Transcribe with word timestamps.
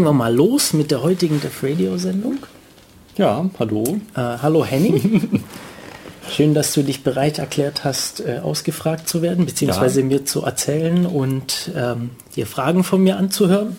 legen 0.00 0.08
wir 0.08 0.14
mal 0.14 0.34
los 0.34 0.72
mit 0.72 0.90
der 0.90 1.02
heutigen 1.02 1.42
Def 1.42 1.62
Radio 1.62 1.98
Sendung. 1.98 2.38
Ja, 3.18 3.44
hallo. 3.58 3.98
Äh, 4.14 4.20
hallo 4.40 4.64
Henning. 4.64 5.44
Schön, 6.30 6.54
dass 6.54 6.72
du 6.72 6.82
dich 6.82 7.02
bereit 7.02 7.38
erklärt 7.38 7.84
hast, 7.84 8.20
äh, 8.20 8.40
ausgefragt 8.42 9.10
zu 9.10 9.20
werden, 9.20 9.44
beziehungsweise 9.44 10.00
ja. 10.00 10.06
mir 10.06 10.24
zu 10.24 10.42
erzählen 10.42 11.04
und 11.04 11.70
ähm, 11.76 12.12
dir 12.34 12.46
Fragen 12.46 12.82
von 12.82 13.02
mir 13.02 13.18
anzuhören. 13.18 13.78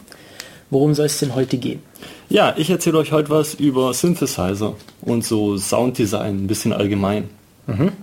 Worum 0.70 0.94
soll 0.94 1.08
es 1.08 1.18
denn 1.18 1.34
heute 1.34 1.58
gehen? 1.58 1.82
Ja, 2.30 2.54
ich 2.56 2.70
erzähle 2.70 3.00
euch 3.00 3.12
heute 3.12 3.32
was 3.32 3.56
über 3.56 3.92
Synthesizer 3.96 4.76
und 5.02 5.26
so 5.26 5.58
Sounddesign, 5.58 6.44
ein 6.44 6.48
bisschen 6.48 6.72
allgemein. 6.72 7.32
Mhm. 7.66 7.94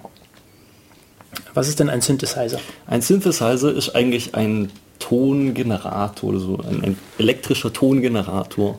Was 1.55 1.69
ist 1.69 1.79
denn 1.79 1.89
ein 1.89 2.01
Synthesizer? 2.01 2.59
Ein 2.89 3.01
Synthesizer 3.01 3.73
ist 3.73 3.91
eigentlich 3.91 4.35
ein 4.35 4.73
Tongenerator 4.99 6.31
oder 6.31 6.39
so, 6.39 6.59
ein, 6.59 6.83
ein 6.83 6.99
elektrischer 7.19 7.73
Tongenerator. 7.73 8.79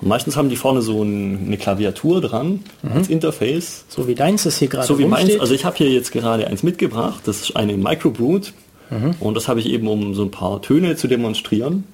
Und 0.00 0.08
meistens 0.08 0.36
haben 0.36 0.48
die 0.48 0.56
vorne 0.56 0.82
so 0.82 1.02
ein, 1.02 1.46
eine 1.46 1.58
Klaviatur 1.58 2.20
dran 2.20 2.64
mhm. 2.82 2.92
als 2.92 3.08
Interface. 3.08 3.84
So 3.88 4.08
wie 4.08 4.14
deins 4.14 4.46
ist 4.46 4.58
hier 4.58 4.68
gerade. 4.68 4.86
So 4.86 4.98
wie 4.98 5.04
meins. 5.04 5.38
Also 5.38 5.54
ich 5.54 5.64
habe 5.64 5.76
hier 5.76 5.90
jetzt 5.90 6.12
gerade 6.12 6.46
eins 6.46 6.62
mitgebracht. 6.62 7.20
Das 7.26 7.40
ist 7.42 7.56
eine 7.56 7.76
Microbrute. 7.76 8.52
Mhm. 8.90 9.14
Und 9.20 9.34
das 9.34 9.48
habe 9.48 9.60
ich 9.60 9.66
eben, 9.66 9.86
um 9.88 10.14
so 10.14 10.22
ein 10.22 10.30
paar 10.30 10.62
Töne 10.62 10.96
zu 10.96 11.06
demonstrieren. 11.06 11.84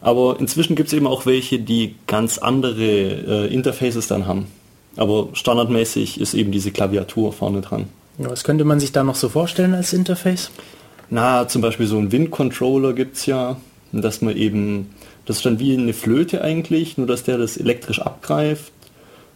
Aber 0.00 0.36
inzwischen 0.38 0.76
gibt 0.76 0.88
es 0.88 0.92
eben 0.94 1.06
auch 1.06 1.26
welche, 1.26 1.58
die 1.58 1.96
ganz 2.06 2.38
andere 2.38 2.84
äh, 2.84 3.52
Interfaces 3.52 4.06
dann 4.06 4.26
haben. 4.26 4.46
Aber 4.96 5.28
standardmäßig 5.32 6.20
ist 6.20 6.34
eben 6.34 6.50
diese 6.50 6.70
Klaviatur 6.70 7.32
vorne 7.32 7.60
dran. 7.60 7.86
Was 8.18 8.42
könnte 8.42 8.64
man 8.64 8.80
sich 8.80 8.90
da 8.90 9.04
noch 9.04 9.14
so 9.14 9.28
vorstellen 9.28 9.74
als 9.74 9.92
Interface? 9.92 10.50
Na, 11.10 11.48
zum 11.48 11.62
Beispiel 11.62 11.86
so 11.86 11.98
ein 11.98 12.12
Wind-Controller 12.12 12.92
gibt 12.92 13.16
es 13.16 13.26
ja, 13.26 13.56
dass 13.92 14.20
man 14.20 14.36
eben, 14.36 14.94
das 15.24 15.38
ist 15.38 15.46
dann 15.46 15.58
wie 15.58 15.76
eine 15.76 15.94
Flöte 15.94 16.42
eigentlich, 16.42 16.98
nur 16.98 17.06
dass 17.06 17.24
der 17.24 17.38
das 17.38 17.56
elektrisch 17.56 18.00
abgreift 18.00 18.72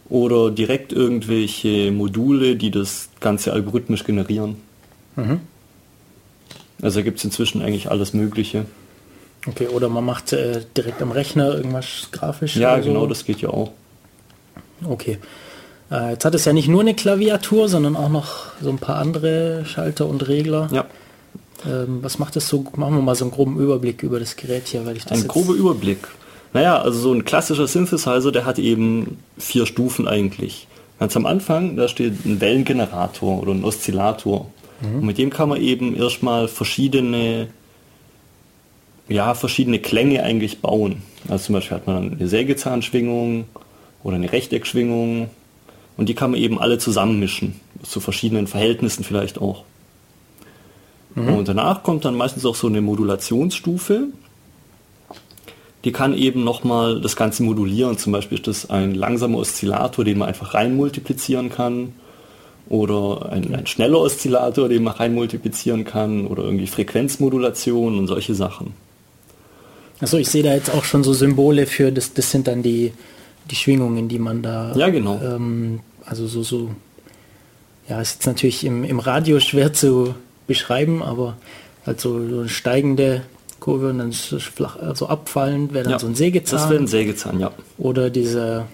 oder 0.09 0.51
direkt 0.51 0.93
irgendwelche 0.93 1.91
Module, 1.91 2.55
die 2.55 2.69
das 2.69 3.09
Ganze 3.19 3.53
algorithmisch 3.53 4.03
generieren. 4.03 4.57
Mhm. 5.15 5.41
Also 6.81 7.01
gibt 7.01 7.19
es 7.19 7.23
inzwischen 7.23 7.61
eigentlich 7.61 7.89
alles 7.89 8.13
Mögliche. 8.13 8.65
Okay, 9.47 9.67
oder 9.67 9.89
man 9.89 10.05
macht 10.05 10.33
äh, 10.33 10.61
direkt 10.77 11.01
am 11.01 11.11
Rechner 11.11 11.53
irgendwas 11.55 12.09
grafisch. 12.11 12.55
Ja, 12.55 12.77
genau, 12.77 13.01
so. 13.01 13.07
das 13.07 13.25
geht 13.25 13.41
ja 13.41 13.49
auch. 13.49 13.71
Okay. 14.85 15.17
Äh, 15.91 16.11
jetzt 16.11 16.25
hat 16.25 16.35
es 16.35 16.45
ja 16.45 16.53
nicht 16.53 16.67
nur 16.67 16.81
eine 16.81 16.93
Klaviatur, 16.93 17.67
sondern 17.69 17.95
auch 17.95 18.09
noch 18.09 18.47
so 18.61 18.69
ein 18.69 18.77
paar 18.77 18.97
andere 18.97 19.65
Schalter 19.65 20.07
und 20.07 20.27
Regler. 20.27 20.69
Ja. 20.71 20.85
Ähm, 21.65 21.99
was 22.01 22.19
macht 22.19 22.35
das 22.35 22.47
so? 22.47 22.65
Machen 22.75 22.95
wir 22.95 23.01
mal 23.01 23.15
so 23.15 23.25
einen 23.25 23.31
groben 23.31 23.59
Überblick 23.59 24.03
über 24.03 24.19
das 24.19 24.35
Gerät 24.35 24.67
hier, 24.67 24.85
weil 24.85 24.97
ich 24.97 25.05
das 25.05 25.21
Ein 25.21 25.27
grober 25.27 25.53
Überblick. 25.53 25.99
Naja, 26.53 26.79
also 26.79 26.99
so 26.99 27.13
ein 27.13 27.25
klassischer 27.25 27.67
Synthesizer, 27.67 28.31
der 28.31 28.45
hat 28.45 28.59
eben 28.59 29.17
vier 29.37 29.65
Stufen 29.65 30.07
eigentlich. 30.07 30.67
Ganz 30.99 31.17
am 31.17 31.25
Anfang, 31.25 31.75
da 31.75 31.87
steht 31.87 32.25
ein 32.25 32.39
Wellengenerator 32.39 33.41
oder 33.41 33.51
ein 33.51 33.63
Oszillator. 33.63 34.47
Mhm. 34.81 34.95
Und 34.99 35.05
mit 35.05 35.17
dem 35.17 35.29
kann 35.31 35.49
man 35.49 35.59
eben 35.59 35.95
erstmal 35.95 36.47
verschiedene, 36.47 37.47
ja, 39.07 39.33
verschiedene 39.33 39.79
Klänge 39.79 40.23
eigentlich 40.23 40.61
bauen. 40.61 41.01
Also 41.27 41.45
zum 41.45 41.55
Beispiel 41.55 41.77
hat 41.77 41.87
man 41.87 42.13
eine 42.13 42.27
Sägezahnschwingung 42.27 43.45
oder 44.03 44.15
eine 44.15 44.31
Rechteckschwingung 44.31 45.29
und 45.97 46.09
die 46.09 46.13
kann 46.13 46.31
man 46.31 46.39
eben 46.39 46.59
alle 46.59 46.77
zusammenmischen, 46.77 47.59
zu 47.81 47.99
verschiedenen 47.99 48.47
Verhältnissen 48.47 49.03
vielleicht 49.03 49.39
auch. 49.39 49.63
Mhm. 51.15 51.35
Und 51.35 51.47
danach 51.47 51.83
kommt 51.83 52.05
dann 52.05 52.15
meistens 52.15 52.45
auch 52.45 52.55
so 52.55 52.67
eine 52.67 52.81
Modulationsstufe. 52.81 54.07
Die 55.83 55.91
kann 55.91 56.13
eben 56.17 56.43
nochmal 56.43 57.01
das 57.01 57.15
Ganze 57.15 57.43
modulieren. 57.43 57.97
Zum 57.97 58.13
Beispiel 58.13 58.37
ist 58.37 58.47
das 58.47 58.69
ein 58.69 58.95
langsamer 58.95 59.39
Oszillator, 59.39 60.05
den 60.05 60.17
man 60.17 60.29
einfach 60.29 60.53
rein 60.53 60.75
multiplizieren 60.75 61.49
kann. 61.49 61.93
Oder 62.69 63.29
ein, 63.31 63.53
ein 63.53 63.67
schneller 63.67 63.99
Oszillator, 63.99 64.69
den 64.69 64.83
man 64.83 64.93
rein 64.93 65.13
multiplizieren 65.13 65.83
kann. 65.83 66.25
Oder 66.27 66.43
irgendwie 66.43 66.67
Frequenzmodulation 66.67 67.97
und 67.97 68.07
solche 68.07 68.33
Sachen. 68.33 68.73
Achso, 69.99 70.17
ich 70.17 70.29
sehe 70.29 70.43
da 70.43 70.53
jetzt 70.53 70.73
auch 70.73 70.83
schon 70.83 71.03
so 71.03 71.13
Symbole 71.13 71.65
für, 71.65 71.91
das, 71.91 72.13
das 72.13 72.31
sind 72.31 72.47
dann 72.47 72.63
die, 72.63 72.93
die 73.49 73.55
Schwingungen, 73.55 74.07
die 74.07 74.19
man 74.19 74.41
da. 74.41 74.73
Ja, 74.75 74.89
genau. 74.89 75.19
Ähm, 75.21 75.81
also 76.05 76.27
so, 76.27 76.43
so. 76.43 76.71
Ja, 77.89 78.01
ist 78.01 78.15
jetzt 78.15 78.25
natürlich 78.25 78.63
im, 78.63 78.85
im 78.85 78.99
Radio 78.99 79.41
schwer 79.41 79.73
zu, 79.73 80.15
beschreiben, 80.53 81.01
aber 81.01 81.35
halt 81.85 81.99
so, 81.99 82.27
so 82.29 82.39
eine 82.41 82.49
steigende 82.49 83.23
Kurve 83.59 83.89
und 83.89 83.97
dann 83.97 84.11
flach, 84.11 84.77
also 84.77 85.07
abfallend 85.07 85.73
wäre 85.73 85.83
dann 85.83 85.93
ja, 85.93 85.99
so 85.99 86.07
ein 86.07 86.15
Sägezahn. 86.15 86.59
Das 86.59 86.69
wäre 86.69 86.81
ein 86.81 86.87
Sägezahn, 86.87 87.39
ja. 87.39 87.51
Oder 87.77 88.09
dieser 88.09 88.67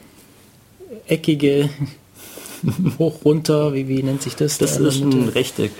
eckige 1.07 1.69
hoch 2.99 3.23
runter, 3.23 3.73
wie, 3.73 3.87
wie 3.87 4.03
nennt 4.03 4.21
sich 4.21 4.35
das? 4.35 4.57
Das 4.57 4.77
ist 4.77 5.01
ein 5.01 5.29
Rechteck. 5.29 5.71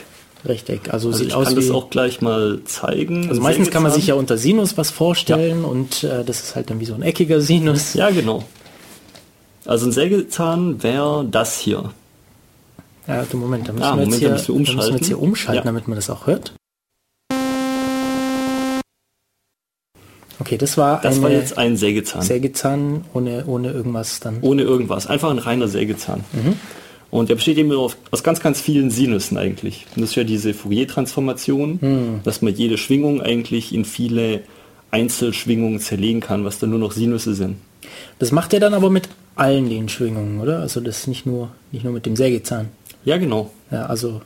Rechteck, 0.46 0.94
also, 0.94 1.10
also 1.10 1.18
sieht 1.18 1.28
ich 1.28 1.34
aus 1.34 1.48
kann 1.48 1.58
wie, 1.58 1.62
das 1.62 1.72
auch 1.72 1.90
gleich 1.90 2.22
mal 2.22 2.62
zeigen. 2.64 3.28
Also 3.28 3.42
meistens 3.42 3.66
Sägezahn. 3.66 3.74
kann 3.74 3.84
man 3.84 3.92
sich 3.92 4.08
ja 4.08 4.14
unter 4.14 4.38
Sinus 4.38 4.78
was 4.78 4.90
vorstellen 4.90 5.64
ja. 5.64 5.68
und 5.68 6.04
äh, 6.06 6.24
das 6.24 6.40
ist 6.42 6.56
halt 6.56 6.70
dann 6.70 6.80
wie 6.80 6.86
so 6.86 6.94
ein 6.94 7.02
eckiger 7.02 7.42
Sinus. 7.42 7.94
Ja, 7.94 8.10
genau. 8.10 8.46
Also 9.66 9.88
ein 9.88 9.92
Sägezahn 9.92 10.82
wäre 10.82 11.28
das 11.30 11.60
hier. 11.60 11.92
Ja, 13.10 13.26
du 13.26 13.38
Moment, 13.38 13.68
da 13.68 13.74
müssen, 13.74 13.84
ah, 13.84 13.98
wir, 13.98 14.06
Moment, 14.06 14.12
jetzt 14.12 14.20
hier, 14.20 14.30
müssen, 14.30 14.68
wir, 14.68 14.76
müssen 14.76 14.92
wir 14.92 14.98
jetzt 14.98 15.08
hier 15.08 15.20
umschalten, 15.20 15.56
ja. 15.56 15.64
damit 15.64 15.88
man 15.88 15.96
das 15.96 16.12
auch 16.12 16.28
hört. 16.28 16.54
Okay, 20.40 20.58
das 20.58 20.78
war 20.78 21.02
Das 21.02 21.20
war 21.22 21.32
jetzt 21.32 21.58
ein 21.58 21.76
Sägezahn. 21.76 22.22
Sägezahn 22.22 23.04
ohne, 23.14 23.46
ohne 23.48 23.72
irgendwas 23.72 24.20
dann. 24.20 24.38
Ohne 24.42 24.62
irgendwas, 24.62 25.08
einfach 25.08 25.32
ein 25.32 25.40
reiner 25.40 25.68
Sägezahn. 25.68 26.24
Mhm. 26.34 26.54
Und 27.10 27.30
der 27.30 27.36
besteht 27.36 27.58
eben 27.58 27.72
aus, 27.72 27.98
aus 28.12 28.22
ganz, 28.22 28.42
ganz 28.42 28.62
vielen 28.62 28.92
Sinussen 28.92 29.40
eigentlich. 29.40 29.88
Und 29.96 30.04
das 30.04 30.12
ist 30.12 30.16
ja 30.16 30.24
diese 30.24 30.54
Fourier-Transformation, 30.54 31.80
mhm. 31.82 32.20
dass 32.24 32.44
man 32.44 32.54
jede 32.54 32.78
Schwingung 32.78 33.22
eigentlich 33.22 33.74
in 33.74 33.86
viele 33.86 34.42
Einzelschwingungen 34.92 35.80
zerlegen 35.80 36.20
kann, 36.20 36.46
was 36.46 36.60
dann 36.60 36.70
nur 36.70 36.80
noch 36.80 36.92
Sinusse 36.92 37.34
sind. 37.34 37.58
Das 38.20 38.32
macht 38.32 38.54
er 38.54 38.60
dann 38.60 38.76
aber 38.76 38.92
mit 38.92 39.10
allen 39.36 39.68
den 39.68 39.90
Schwingungen, 39.90 40.40
oder? 40.40 40.60
Also 40.60 40.80
das 40.80 41.08
nicht 41.08 41.26
nur, 41.26 41.50
nicht 41.72 41.84
nur 41.84 41.94
mit 41.94 42.06
dem 42.06 42.16
Sägezahn. 42.16 42.70
Ja, 43.06 43.18
genau. 43.18 43.52
Ja, 43.72 43.86
also, 43.86 44.22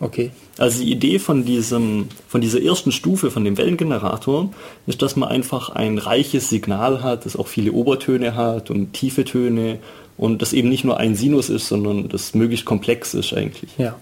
okay. 0.00 0.30
Also 0.58 0.82
die 0.82 0.90
Idee 0.90 1.18
von 1.18 1.44
diesem, 1.44 2.08
von 2.28 2.40
dieser 2.40 2.62
ersten 2.62 2.92
Stufe, 2.92 3.30
von 3.30 3.44
dem 3.44 3.58
Wellengenerator, 3.58 4.50
ist, 4.86 5.02
dass 5.02 5.16
man 5.16 5.28
einfach 5.28 5.70
ein 5.70 5.98
reiches 5.98 6.48
Signal 6.48 7.02
hat, 7.02 7.26
das 7.26 7.36
auch 7.36 7.48
viele 7.48 7.72
Obertöne 7.72 8.34
hat 8.34 8.70
und 8.70 8.92
tiefe 8.92 9.24
Töne 9.24 9.78
und 10.16 10.40
das 10.40 10.52
eben 10.52 10.68
nicht 10.68 10.84
nur 10.84 10.98
ein 10.98 11.14
Sinus 11.14 11.50
ist, 11.50 11.68
sondern 11.68 12.08
das 12.08 12.34
möglichst 12.34 12.64
komplex 12.64 13.14
ist 13.14 13.34
eigentlich. 13.34 13.70
Ja. 13.76 13.96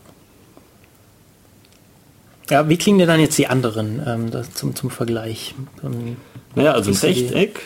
Ja, 2.51 2.69
wie 2.69 2.77
klingen 2.77 2.99
denn 2.99 3.09
dann 3.09 3.21
jetzt 3.21 3.39
die 3.39 3.47
anderen 3.47 4.03
ähm, 4.07 4.31
zum, 4.53 4.75
zum 4.75 4.91
Vergleich? 4.91 5.55
Um, 5.83 6.17
naja, 6.55 6.73
also 6.73 6.91
ein 6.91 6.97
Rechteck, 6.97 7.61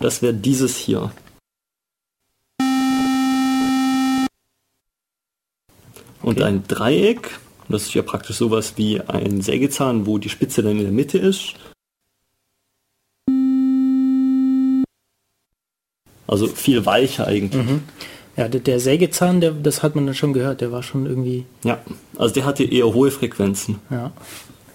das 0.00 0.22
wäre 0.22 0.32
dieses 0.32 0.76
hier. 0.76 1.12
Und 6.26 6.42
ein 6.42 6.64
Dreieck, 6.66 7.38
das 7.68 7.84
ist 7.84 7.94
ja 7.94 8.02
praktisch 8.02 8.34
sowas 8.34 8.72
wie 8.74 9.00
ein 9.00 9.42
Sägezahn, 9.42 10.06
wo 10.06 10.18
die 10.18 10.28
Spitze 10.28 10.60
dann 10.60 10.72
in 10.72 10.82
der 10.82 10.90
Mitte 10.90 11.18
ist. 11.18 11.54
Also 16.26 16.48
viel 16.48 16.84
weicher 16.84 17.28
eigentlich. 17.28 17.64
Mhm. 17.64 17.82
Ja, 18.36 18.48
der, 18.48 18.60
der 18.60 18.80
Sägezahn, 18.80 19.40
der, 19.40 19.52
das 19.52 19.84
hat 19.84 19.94
man 19.94 20.04
dann 20.04 20.16
schon 20.16 20.32
gehört, 20.32 20.62
der 20.62 20.72
war 20.72 20.82
schon 20.82 21.06
irgendwie. 21.06 21.44
Ja, 21.62 21.78
also 22.18 22.34
der 22.34 22.44
hatte 22.44 22.64
eher 22.64 22.92
hohe 22.92 23.12
Frequenzen. 23.12 23.78
Ja. 23.88 24.10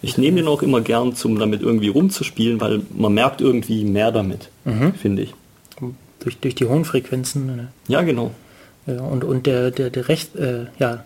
Ich 0.01 0.17
nehme 0.17 0.37
den 0.37 0.47
auch 0.47 0.61
immer 0.61 0.79
gern, 0.79 1.13
um 1.21 1.37
damit 1.37 1.61
irgendwie 1.61 1.89
rumzuspielen, 1.89 2.61
weil 2.61 2.81
man 2.95 3.13
merkt 3.13 3.41
irgendwie 3.41 3.83
mehr 3.83 4.13
damit, 4.13 4.49
mhm. 4.63 4.93
finde 4.93 5.23
ich. 5.23 5.33
Durch, 6.21 6.37
durch 6.37 6.55
die 6.55 6.65
hohen 6.65 6.85
Frequenzen. 6.85 7.45
Ne? 7.45 7.67
Ja, 7.89 8.03
genau. 8.03 8.31
Ja, 8.87 9.01
und, 9.01 9.25
und 9.25 9.45
der, 9.47 9.71
der, 9.71 9.89
der 9.89 10.07
Recht, 10.07 10.37
äh, 10.37 10.67
ja, 10.79 11.03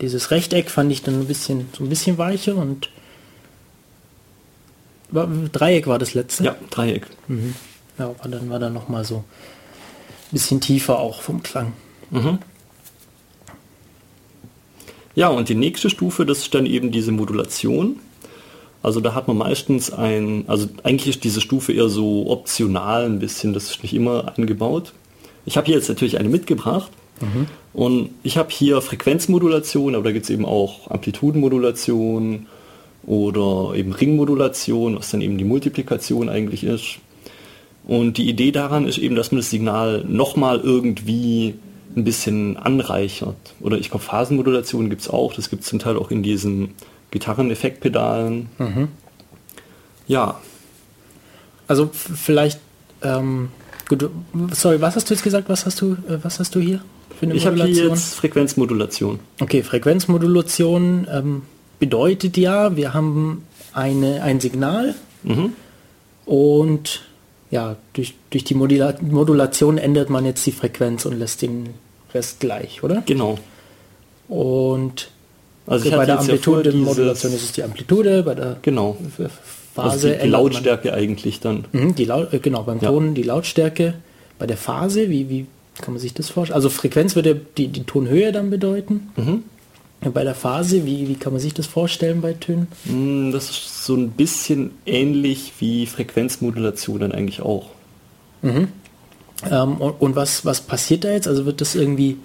dieses 0.00 0.30
Rechteck 0.30 0.70
fand 0.70 0.92
ich 0.92 1.02
dann 1.02 1.20
ein 1.20 1.26
bisschen 1.26 1.68
so 1.76 1.82
ein 1.84 1.88
bisschen 1.88 2.18
weicher 2.18 2.56
und 2.56 2.88
war, 5.10 5.26
Dreieck 5.26 5.86
war 5.86 5.98
das 5.98 6.14
letzte. 6.14 6.44
Ja, 6.44 6.56
Dreieck. 6.70 7.06
Mhm. 7.26 7.54
Ja, 7.98 8.14
aber 8.18 8.28
dann 8.28 8.48
war 8.48 8.58
dann 8.58 8.72
noch 8.72 8.88
mal 8.88 9.04
so 9.04 9.16
ein 9.16 9.24
bisschen 10.30 10.60
tiefer 10.60 10.98
auch 10.98 11.22
vom 11.22 11.42
Klang. 11.42 11.72
Mhm. 12.10 12.38
Ja, 15.14 15.28
und 15.28 15.48
die 15.48 15.56
nächste 15.56 15.90
Stufe, 15.90 16.24
das 16.24 16.38
ist 16.38 16.54
dann 16.54 16.66
eben 16.66 16.92
diese 16.92 17.12
Modulation. 17.12 17.98
Also 18.82 19.00
da 19.00 19.14
hat 19.14 19.28
man 19.28 19.36
meistens 19.36 19.92
ein, 19.92 20.44
also 20.46 20.68
eigentlich 20.84 21.16
ist 21.16 21.24
diese 21.24 21.40
Stufe 21.40 21.72
eher 21.72 21.88
so 21.88 22.30
optional 22.30 23.04
ein 23.04 23.18
bisschen, 23.18 23.52
das 23.52 23.70
ist 23.70 23.82
nicht 23.82 23.92
immer 23.92 24.32
eingebaut. 24.36 24.94
Ich 25.44 25.56
habe 25.56 25.66
hier 25.66 25.74
jetzt 25.74 25.88
natürlich 25.88 26.18
eine 26.18 26.28
mitgebracht. 26.28 26.90
Mhm. 27.20 27.46
Und 27.72 28.10
ich 28.22 28.36
habe 28.36 28.50
hier 28.50 28.80
Frequenzmodulation, 28.80 29.94
aber 29.94 30.04
da 30.04 30.12
gibt 30.12 30.24
es 30.24 30.30
eben 30.30 30.44
auch 30.44 30.90
Amplitudenmodulation 30.90 32.46
oder 33.06 33.74
eben 33.76 33.92
Ringmodulation, 33.92 34.96
was 34.96 35.10
dann 35.10 35.20
eben 35.20 35.38
die 35.38 35.44
Multiplikation 35.44 36.28
eigentlich 36.28 36.64
ist. 36.64 36.98
Und 37.86 38.18
die 38.18 38.28
Idee 38.28 38.52
daran 38.52 38.86
ist 38.86 38.98
eben, 38.98 39.14
dass 39.14 39.32
man 39.32 39.40
das 39.40 39.50
Signal 39.50 40.04
nochmal 40.06 40.60
irgendwie 40.60 41.54
ein 41.96 42.04
bisschen 42.04 42.56
anreichert. 42.56 43.54
Oder 43.60 43.78
ich 43.78 43.90
glaube, 43.90 44.04
Phasenmodulation 44.04 44.90
gibt 44.90 45.02
es 45.02 45.08
auch. 45.08 45.34
Das 45.34 45.50
gibt 45.50 45.62
es 45.62 45.68
zum 45.68 45.78
Teil 45.78 45.96
auch 45.96 46.10
in 46.10 46.22
diesen 46.22 46.74
Gitarreneffektpedalen. 47.10 48.48
Mhm. 48.58 48.88
Ja. 50.06 50.40
Also 51.66 51.90
vielleicht, 51.92 52.60
ähm, 53.02 53.48
gut, 53.88 54.08
sorry, 54.52 54.80
was 54.80 54.96
hast 54.96 55.08
du 55.08 55.14
jetzt 55.14 55.22
gesagt? 55.22 55.48
Was 55.48 55.66
hast 55.66 55.80
du, 55.80 55.92
äh, 56.08 56.18
was 56.22 56.38
hast 56.38 56.54
du 56.54 56.60
hier 56.60 56.80
für 57.20 57.26
eine 57.26 57.34
ich 57.34 57.46
habe 57.46 57.62
hier 57.64 57.88
jetzt 57.88 58.14
Frequenzmodulation. 58.14 59.18
Okay, 59.40 59.62
Frequenzmodulation 59.62 61.06
ähm, 61.12 61.42
bedeutet 61.78 62.38
ja, 62.38 62.76
wir 62.76 62.94
haben 62.94 63.44
eine, 63.74 64.22
ein 64.22 64.40
Signal 64.40 64.94
mhm. 65.22 65.52
und 66.24 67.02
ja, 67.50 67.76
durch, 67.92 68.14
durch 68.30 68.44
die 68.44 68.54
Modula 68.54 68.94
Modulation 69.02 69.76
ändert 69.76 70.08
man 70.08 70.24
jetzt 70.24 70.46
die 70.46 70.52
Frequenz 70.52 71.04
und 71.04 71.18
lässt 71.18 71.42
den 71.42 71.68
Rest 72.14 72.40
gleich, 72.40 72.82
oder? 72.82 73.02
Genau. 73.04 73.38
Und 74.28 75.10
also 75.66 75.90
bei 75.90 76.06
der 76.06 76.20
Amplitude-Modulation 76.20 77.34
ist 77.34 77.42
es 77.42 77.52
die 77.52 77.62
Amplitude, 77.62 78.22
bei 78.22 78.34
der 78.34 78.56
genau. 78.62 78.96
Phase 79.74 79.90
also 79.90 80.08
die, 80.08 80.18
die 80.22 80.28
Lautstärke 80.28 80.94
eigentlich 80.94 81.40
dann. 81.40 81.66
Mhm, 81.72 81.94
die 81.94 82.06
Laut, 82.06 82.32
äh, 82.32 82.38
genau, 82.38 82.62
beim 82.62 82.80
Ton 82.80 83.08
ja. 83.08 83.12
die 83.12 83.22
Lautstärke. 83.24 83.94
Bei 84.38 84.46
der 84.46 84.56
Phase, 84.56 85.10
wie, 85.10 85.28
wie 85.28 85.46
kann 85.80 85.94
man 85.94 86.00
sich 86.00 86.14
das 86.14 86.30
vorstellen? 86.30 86.56
Also 86.56 86.70
Frequenz 86.70 87.16
würde 87.16 87.40
die, 87.56 87.68
die 87.68 87.84
Tonhöhe 87.84 88.32
dann 88.32 88.50
bedeuten. 88.50 89.10
Mhm. 89.16 89.44
Bei 90.12 90.24
der 90.24 90.34
Phase, 90.34 90.86
wie, 90.86 91.08
wie 91.08 91.14
kann 91.14 91.32
man 91.32 91.42
sich 91.42 91.52
das 91.52 91.66
vorstellen 91.66 92.22
bei 92.22 92.32
Tönen? 92.32 92.68
Mm, 92.86 93.32
das 93.32 93.50
ist 93.50 93.84
so 93.84 93.94
ein 93.94 94.10
bisschen 94.12 94.70
ähnlich 94.86 95.52
wie 95.58 95.84
Frequenzmodulation 95.84 97.00
dann 97.00 97.12
eigentlich 97.12 97.42
auch. 97.42 97.68
Mhm. 98.40 98.68
Ähm, 99.50 99.76
und, 99.76 100.00
und 100.00 100.16
was, 100.16 100.46
was 100.46 100.62
passiert 100.62 101.04
da 101.04 101.10
jetzt? 101.10 101.28
Also 101.28 101.44
wird 101.44 101.60
das 101.60 101.74
irgendwie, 101.74 102.16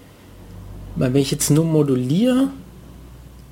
wenn 0.95 1.15
ich 1.17 1.31
jetzt 1.31 1.49
nur 1.49 1.65
moduliere, 1.65 2.47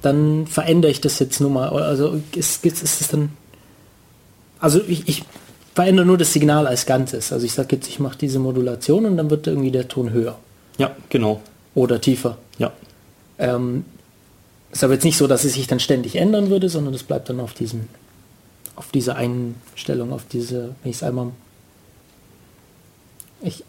dann 0.02 0.48
verändere 0.48 0.92
ich 0.92 1.02
das 1.02 1.20
jetzt 1.20 1.42
nur 1.42 1.50
mal. 1.50 1.70
Also 1.70 2.22
ist, 2.34 2.66
ist, 2.66 2.84
ist 2.84 3.02
es 3.02 3.08
dann. 3.10 3.30
Also 4.60 4.80
ich, 4.88 5.08
ich 5.10 5.24
verändere 5.74 6.06
nur 6.06 6.18
das 6.18 6.34
Signal 6.34 6.68
als 6.68 6.86
Ganzes. 6.86 7.34
Also 7.34 7.46
ich 7.46 7.54
sage 7.54 7.76
jetzt, 7.76 7.88
ich 7.88 8.00
mache 8.00 8.18
diese 8.18 8.40
Modulation 8.40 9.06
und 9.06 9.18
dann 9.18 9.30
wird 9.30 9.48
irgendwie 9.48 9.72
der 9.72 9.88
Ton 9.88 10.12
höher. 10.12 10.38
Ja, 10.78 10.96
genau. 11.10 11.42
Oder 11.76 12.00
tiefer. 12.00 12.38
Ja. 12.58 12.72
Ähm, 13.40 13.86
ist 14.72 14.84
aber 14.84 14.94
jetzt 14.94 15.04
nicht 15.04 15.18
so, 15.18 15.28
dass 15.28 15.44
es 15.44 15.54
sich 15.54 15.68
dann 15.68 15.80
ständig 15.80 16.16
ändern 16.16 16.50
würde, 16.50 16.70
sondern 16.70 16.94
es 16.94 17.04
bleibt 17.04 17.30
dann 17.30 17.40
auf 17.40 17.54
diesem, 17.54 17.88
auf 18.76 18.92
diese 18.92 19.16
Einstellung, 19.16 20.14
auf 20.14 20.26
diese, 20.32 20.76
wenn 20.82 20.90
ich 20.90 20.98
es 20.98 21.04
einmal. 21.04 21.30
Ich, 23.42 23.64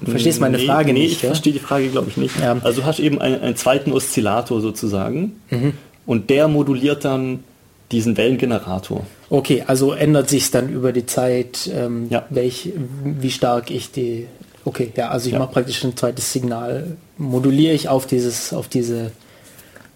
du 0.00 0.10
verstehst 0.10 0.40
meine 0.40 0.58
nee, 0.58 0.66
Frage 0.66 0.92
nee, 0.92 1.00
nicht. 1.00 1.12
Ich 1.12 1.22
ja? 1.22 1.28
verstehe 1.28 1.52
die 1.52 1.58
Frage, 1.58 1.88
glaube 1.88 2.08
ich, 2.10 2.16
nicht. 2.16 2.38
Ja. 2.40 2.56
Also 2.62 2.80
du 2.80 2.86
hast 2.86 2.98
eben 2.98 3.20
einen, 3.20 3.40
einen 3.40 3.56
zweiten 3.56 3.92
Oszillator 3.92 4.60
sozusagen 4.60 5.40
mhm. 5.50 5.74
und 6.06 6.30
der 6.30 6.48
moduliert 6.48 7.04
dann 7.04 7.44
diesen 7.92 8.16
Wellengenerator. 8.16 9.06
Okay, 9.30 9.64
also 9.66 9.92
ändert 9.92 10.28
sich 10.28 10.50
dann 10.50 10.68
über 10.68 10.92
die 10.92 11.06
Zeit, 11.06 11.70
ähm, 11.72 12.08
ja. 12.10 12.26
welch, 12.30 12.70
wie 13.04 13.30
stark 13.30 13.70
ich 13.70 13.92
die. 13.92 14.26
Okay, 14.64 14.92
ja, 14.96 15.10
also 15.10 15.26
ich 15.26 15.32
ja. 15.32 15.38
mache 15.38 15.52
praktisch 15.52 15.84
ein 15.84 15.96
zweites 15.96 16.32
Signal, 16.32 16.96
moduliere 17.18 17.74
ich 17.74 17.88
auf 17.88 18.06
dieses, 18.06 18.52
auf 18.52 18.68
diese 18.68 19.12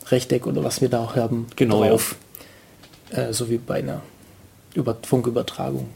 Rechteck 0.08 0.46
oder 0.46 0.62
was 0.62 0.81
wir 0.81 0.88
da 0.88 1.02
auch 1.02 1.16
haben 1.16 1.46
genau, 1.56 1.84
drauf. 1.84 2.16
Ja. 3.12 3.28
Äh, 3.28 3.32
so 3.32 3.48
wie 3.50 3.58
bei 3.58 3.78
einer 3.78 4.02
Über 4.75 4.96
Funkübertragung. 5.02 5.88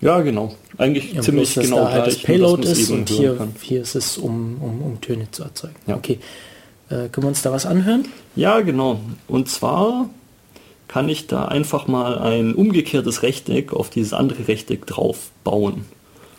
Ja, 0.00 0.20
genau. 0.20 0.54
Eigentlich 0.78 1.12
ja, 1.12 1.22
ziemlich 1.22 1.54
bloß, 1.54 1.64
genau 1.64 1.84
da 1.84 1.92
halt 1.92 2.06
das 2.08 2.18
Payload 2.18 2.66
ist 2.66 2.90
und 2.90 3.08
hier, 3.08 3.38
hier 3.60 3.82
ist 3.82 3.94
es, 3.94 4.18
um, 4.18 4.58
um, 4.60 4.82
um 4.82 5.00
Töne 5.00 5.30
zu 5.30 5.44
erzeugen. 5.44 5.76
Ja. 5.86 5.96
Okay. 5.96 6.18
Äh, 6.88 7.08
können 7.08 7.24
wir 7.24 7.28
uns 7.28 7.42
da 7.42 7.52
was 7.52 7.66
anhören? 7.66 8.06
Ja, 8.34 8.60
genau. 8.60 9.00
Und 9.28 9.48
zwar 9.48 10.10
kann 10.92 11.08
ich 11.08 11.26
da 11.26 11.46
einfach 11.46 11.86
mal 11.86 12.18
ein 12.18 12.54
umgekehrtes 12.54 13.22
Rechteck 13.22 13.72
auf 13.72 13.88
dieses 13.88 14.12
andere 14.12 14.46
Rechteck 14.46 14.84
drauf 14.84 15.30
bauen. 15.42 15.86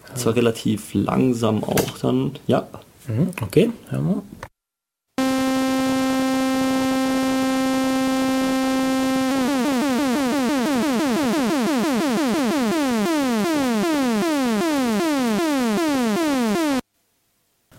Ja. 0.09 0.15
Zwar 0.15 0.35
relativ 0.35 0.93
langsam 0.93 1.63
auch 1.63 1.97
dann. 1.99 2.33
Ja. 2.45 2.67
Mhm, 3.07 3.31
okay, 3.41 3.71
hören 3.89 4.05
wir. 4.05 4.23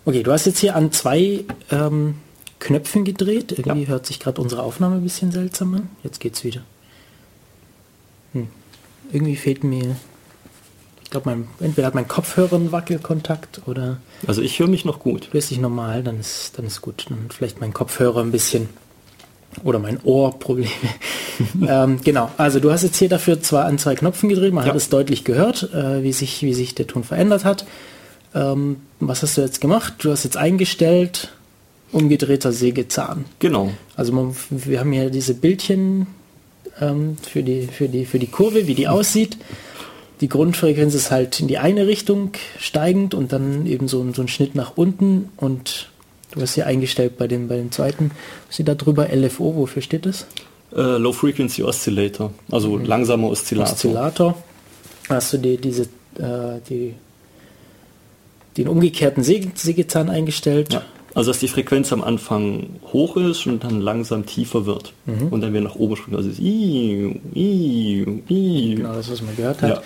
Okay, 0.03 0.23
du 0.23 0.31
hast 0.33 0.45
jetzt 0.45 0.59
hier 0.59 0.75
an 0.75 0.91
zwei 0.91 1.45
ähm, 1.71 2.15
Knöpfen 2.65 3.05
gedreht. 3.05 3.51
Irgendwie 3.51 3.83
ja. 3.83 3.89
hört 3.89 4.07
sich 4.07 4.19
gerade 4.19 4.41
unsere 4.41 4.63
Aufnahme 4.63 4.95
ein 4.95 5.03
bisschen 5.03 5.31
seltsam 5.31 5.75
an. 5.75 5.89
Jetzt 6.03 6.19
geht's 6.19 6.43
wieder. 6.43 6.61
Hm. 8.33 8.47
Irgendwie 9.11 9.35
fehlt 9.35 9.63
mir. 9.63 9.95
Ich 11.03 11.11
glaube, 11.11 11.45
entweder 11.59 11.85
hat 11.85 11.93
mein 11.93 12.07
Kopfhörer 12.07 12.55
einen 12.55 12.71
Wackelkontakt 12.71 13.61
oder. 13.67 13.97
Also 14.25 14.41
ich 14.41 14.57
höre 14.57 14.67
mich 14.67 14.83
noch 14.83 14.99
gut. 14.99 15.29
Hörst 15.31 15.51
dich 15.51 15.59
normal, 15.59 16.01
dann 16.01 16.19
ist, 16.19 16.57
dann 16.57 16.65
ist 16.65 16.81
gut. 16.81 17.05
Dann 17.07 17.29
vielleicht 17.29 17.61
mein 17.61 17.71
Kopfhörer 17.71 18.21
ein 18.21 18.31
bisschen 18.31 18.67
oder 19.63 19.77
mein 19.77 19.99
Ohr 20.03 20.37
Probleme. 20.39 20.71
ähm, 21.67 21.99
genau, 22.03 22.31
also 22.37 22.59
du 22.59 22.71
hast 22.71 22.81
jetzt 22.81 22.97
hier 22.97 23.09
dafür 23.09 23.41
zwar 23.41 23.65
an 23.65 23.77
zwei 23.77 23.93
Knöpfen 23.93 24.27
gedreht, 24.27 24.53
man 24.53 24.65
ja. 24.65 24.71
hat 24.71 24.75
es 24.75 24.89
deutlich 24.89 25.23
gehört, 25.23 25.71
äh, 25.71 26.01
wie, 26.03 26.11
sich, 26.13 26.41
wie 26.41 26.53
sich 26.53 26.73
der 26.73 26.87
Ton 26.87 27.03
verändert 27.03 27.45
hat. 27.45 27.65
Ähm, 28.33 28.77
was 28.99 29.21
hast 29.21 29.37
du 29.37 29.41
jetzt 29.41 29.61
gemacht? 29.61 29.93
Du 29.99 30.11
hast 30.11 30.23
jetzt 30.23 30.35
eingestellt, 30.35 31.31
umgedrehter 31.91 32.51
Sägezahn. 32.51 33.25
Genau. 33.39 33.71
Also 33.95 34.11
man, 34.11 34.35
wir 34.49 34.79
haben 34.79 34.91
hier 34.91 35.09
diese 35.09 35.33
Bildchen 35.33 36.07
ähm, 36.81 37.17
für, 37.21 37.43
die, 37.43 37.67
für, 37.67 37.87
die, 37.87 38.05
für 38.05 38.19
die 38.19 38.27
Kurve, 38.27 38.67
wie 38.67 38.75
die 38.75 38.87
aussieht. 38.87 39.37
Die 40.21 40.29
Grundfrequenz 40.29 40.93
ist 40.93 41.11
halt 41.11 41.39
in 41.39 41.47
die 41.47 41.57
eine 41.57 41.87
Richtung 41.87 42.31
steigend 42.59 43.13
und 43.13 43.33
dann 43.33 43.65
eben 43.65 43.87
so, 43.87 44.05
so 44.13 44.21
ein 44.21 44.27
Schnitt 44.27 44.55
nach 44.55 44.77
unten 44.77 45.29
und 45.37 45.89
du 46.31 46.41
hast 46.41 46.55
hier 46.55 46.67
eingestellt 46.67 47.17
bei 47.17 47.27
dem, 47.27 47.47
bei 47.47 47.57
dem 47.57 47.71
zweiten, 47.71 48.11
steht 48.49 48.67
da 48.67 48.75
drüber, 48.75 49.09
LFO, 49.13 49.55
wofür 49.55 49.81
steht 49.81 50.05
das? 50.05 50.25
Uh, 50.71 50.97
Low 50.97 51.13
Frequency 51.13 51.63
Oscillator, 51.63 52.33
also 52.51 52.71
mhm. 52.71 52.85
langsamer 52.85 53.29
Oszillator. 53.29 53.73
Oszillator. 53.73 54.43
Hast 55.09 55.33
du 55.33 55.37
dir 55.37 55.57
diese, 55.57 55.83
äh, 56.17 56.59
die 56.69 56.95
den 58.57 58.67
umgekehrten 58.67 59.23
Sägezahn 59.23 60.09
eingestellt. 60.09 60.73
Ja. 60.73 60.81
Also 61.15 61.31
dass 61.31 61.39
die 61.39 61.47
Frequenz 61.47 61.91
am 61.93 62.03
Anfang 62.03 62.67
hoch 62.91 63.15
ist 63.15 63.47
und 63.47 63.63
dann 63.63 63.81
langsam 63.81 64.25
tiefer 64.25 64.65
wird. 64.65 64.93
Mhm. 65.05 65.29
Und 65.29 65.41
dann 65.41 65.53
wieder 65.53 65.63
nach 65.63 65.75
oben 65.75 65.95
springt. 65.95 66.17
Also 66.17 66.29
ist 66.29 66.39
i, 66.39 67.19
i, 67.33 68.21
i. 68.29 68.75
Genau, 68.75 68.93
das 68.93 69.09
was 69.09 69.21
man 69.21 69.35
gehört 69.35 69.61
hat. 69.61 69.81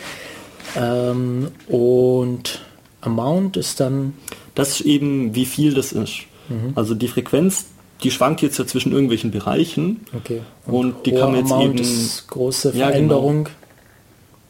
Ja. 0.76 1.12
Ähm, 1.12 1.48
und 1.68 2.62
Amount 3.02 3.58
ist 3.58 3.80
dann. 3.80 4.16
Das 4.56 4.72
ist 4.72 4.82
eben, 4.82 5.36
wie 5.36 5.46
viel 5.46 5.74
das 5.74 5.92
ist. 5.94 6.22
Mhm. 6.50 6.74
Also 6.76 6.96
die 6.96 7.08
Frequenz, 7.08 7.68
die 8.04 8.12
schwankt 8.12 8.42
jetzt 8.42 8.58
ja 8.58 8.66
zwischen 8.66 8.92
irgendwelchen 8.92 9.30
Bereichen. 9.32 10.02
Okay. 10.18 10.42
Und, 10.66 10.74
und 10.96 11.06
die 11.06 11.12
kann 11.12 11.32
man 11.32 11.42
jetzt 11.42 11.52
Amount 11.52 11.80
eben. 11.80 12.10
große 12.28 12.74
Veränderung. 12.74 13.38
Ja, 13.38 13.44
genau 13.44 13.56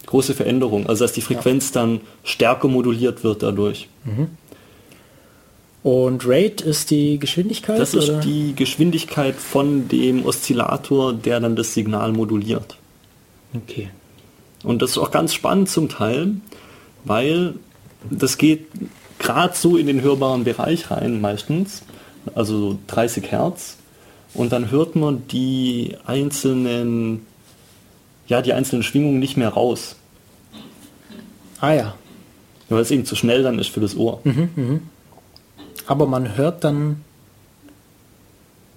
große 0.09 0.33
Veränderung. 0.33 0.87
Also 0.87 1.03
dass 1.03 1.13
die 1.13 1.21
Frequenz 1.21 1.73
ja. 1.73 1.81
dann 1.81 2.01
stärker 2.23 2.67
moduliert 2.67 3.23
wird 3.23 3.43
dadurch. 3.43 3.87
Mhm. 4.05 4.29
Und 5.81 6.27
Rate 6.27 6.63
ist 6.65 6.91
die 6.91 7.19
Geschwindigkeit? 7.19 7.79
Das 7.79 7.95
oder? 7.95 8.19
ist 8.19 8.25
die 8.25 8.53
Geschwindigkeit 8.55 9.35
von 9.35 9.87
dem 9.87 10.25
Oszillator, 10.25 11.13
der 11.13 11.39
dann 11.39 11.55
das 11.55 11.73
Signal 11.73 12.11
moduliert. 12.11 12.77
Okay. 13.55 13.89
Und 14.63 14.81
das 14.81 14.91
ist 14.91 14.97
auch 14.97 15.11
ganz 15.11 15.33
spannend 15.33 15.69
zum 15.69 15.87
Teil, 15.87 16.33
weil 17.05 17.53
das 18.09 18.37
geht 18.37 18.67
gerade 19.19 19.55
so 19.55 19.77
in 19.77 19.87
den 19.87 20.01
hörbaren 20.01 20.43
Bereich 20.43 20.91
rein 20.91 21.21
meistens, 21.21 21.83
also 22.35 22.77
30 22.87 23.31
Hertz. 23.31 23.77
Und 24.33 24.51
dann 24.51 24.69
hört 24.71 24.95
man 24.95 25.27
die 25.27 25.95
einzelnen, 26.05 27.25
ja, 28.27 28.41
die 28.41 28.53
einzelnen 28.53 28.83
Schwingungen 28.83 29.19
nicht 29.19 29.37
mehr 29.37 29.49
raus. 29.49 29.95
Ah 31.61 31.73
ja. 31.73 31.95
Weil 32.67 32.81
es 32.81 32.91
eben 32.91 33.05
zu 33.05 33.15
schnell 33.15 33.43
dann 33.43 33.57
ist 33.59 33.69
für 33.69 33.79
das 33.79 33.95
Ohr. 33.97 34.21
Mhm, 34.23 34.49
mh. 34.55 34.79
Aber 35.89 36.05
man 36.05 36.37
hört 36.37 36.63
dann. 36.63 37.03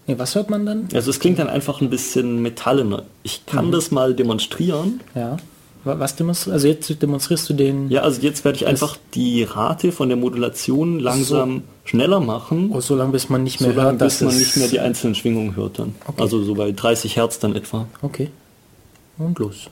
Nee, 0.06 0.18
was 0.18 0.34
hört 0.34 0.48
man 0.48 0.64
dann? 0.64 0.88
Also 0.94 1.10
es 1.10 1.20
klingt 1.20 1.38
dann 1.38 1.48
einfach 1.48 1.80
ein 1.82 1.90
bisschen 1.90 2.40
metallener. 2.40 3.04
Ich 3.22 3.44
kann 3.44 3.66
mhm. 3.66 3.72
das 3.72 3.90
mal 3.90 4.14
demonstrieren. 4.14 5.00
Ja. 5.14 5.36
Was 5.84 6.16
demonstrierst 6.16 6.54
Also 6.54 6.68
jetzt 6.68 7.02
demonstrierst 7.02 7.50
du 7.50 7.54
den. 7.54 7.90
Ja, 7.90 8.00
also 8.00 8.22
jetzt 8.22 8.44
werde 8.44 8.56
ich 8.56 8.66
einfach 8.66 8.96
die 9.14 9.42
Rate 9.42 9.92
von 9.92 10.08
der 10.08 10.16
Modulation 10.16 11.00
langsam 11.00 11.56
so. 11.58 11.62
schneller 11.90 12.20
machen. 12.20 12.70
Oh, 12.72 12.80
so 12.80 12.94
lange 12.94 13.12
bis 13.12 13.28
man 13.28 13.42
nicht 13.42 13.60
mehr 13.60 13.74
so 13.74 13.82
hört, 13.82 13.98
bis 13.98 14.20
man 14.22 14.36
nicht 14.36 14.56
mehr 14.56 14.68
die 14.68 14.80
einzelnen 14.80 15.14
Schwingungen 15.14 15.54
hört 15.54 15.80
dann. 15.80 15.94
Okay. 16.06 16.22
Also 16.22 16.42
so 16.42 16.54
bei 16.54 16.72
30 16.72 17.16
Hertz 17.16 17.40
dann 17.40 17.54
etwa. 17.54 17.88
Okay. 18.00 18.30
Und 19.18 19.38
los. 19.38 19.68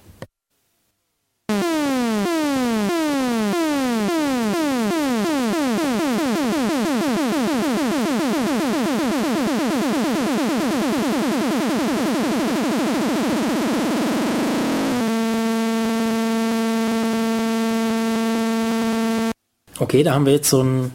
Okay, 19.90 20.04
da 20.04 20.14
haben 20.14 20.24
wir 20.24 20.34
jetzt 20.34 20.48
so 20.48 20.62
ein 20.62 20.92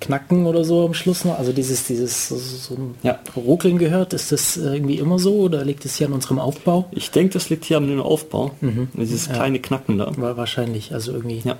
Knacken 0.00 0.46
oder 0.46 0.64
so 0.64 0.86
am 0.86 0.94
Schluss 0.94 1.26
noch. 1.26 1.38
Also 1.38 1.52
dieses, 1.52 1.86
dieses 1.86 2.28
so, 2.28 2.94
Ja. 3.02 3.18
Ruckeln 3.36 3.76
gehört. 3.76 4.14
Ist 4.14 4.32
das 4.32 4.56
irgendwie 4.56 4.96
immer 4.96 5.18
so 5.18 5.40
oder 5.40 5.62
liegt 5.62 5.84
es 5.84 5.96
hier 5.96 6.06
an 6.06 6.14
unserem 6.14 6.38
Aufbau? 6.38 6.86
Ich 6.92 7.10
denke, 7.10 7.34
das 7.34 7.50
liegt 7.50 7.66
hier 7.66 7.76
am 7.76 8.00
Aufbau. 8.00 8.52
Dieses 8.94 9.26
Ja. 9.26 9.34
kleine 9.34 9.60
Knacken 9.60 9.98
da. 9.98 10.10
War 10.16 10.38
wahrscheinlich, 10.38 10.94
also 10.94 11.12
irgendwie. 11.12 11.42
Ja. 11.44 11.58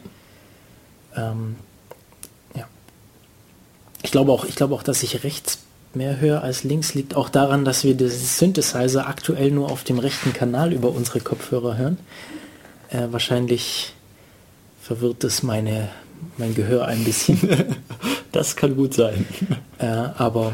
Ähm, 1.15 1.57
ja. 2.55 2.65
Ich 4.03 4.13
glaube 4.13 4.33
auch, 4.33 4.47
ich 4.47 4.55
glaube 4.57 4.75
auch, 4.75 4.83
dass 4.83 5.03
ich 5.03 5.23
rechts 5.23 5.59
mehr 5.93 6.19
höre 6.19 6.43
als 6.43 6.65
links 6.65 6.95
liegt 6.95 7.15
auch 7.15 7.29
daran, 7.29 7.67
dass 7.67 7.85
wir 7.85 7.95
das 7.95 8.39
Synthesizer 8.39 9.07
aktuell 9.07 9.51
nur 9.51 9.71
auf 9.71 9.85
dem 9.85 9.99
rechten 9.99 10.33
Kanal 10.33 10.73
über 10.73 10.93
unsere 10.93 11.21
Kopfhörer 11.21 11.77
hören. 11.77 11.99
Äh, 12.89 13.09
wahrscheinlich 13.11 13.93
verwirrt 14.87 15.25
es 15.25 15.43
meine, 15.43 15.89
mein 16.39 16.55
Gehör 16.55 16.87
ein 16.87 17.05
bisschen. 17.05 17.39
Das 18.33 18.55
kann 18.55 18.77
gut 18.77 18.93
sein. 18.93 19.25
äh, 19.79 19.87
aber 19.87 20.53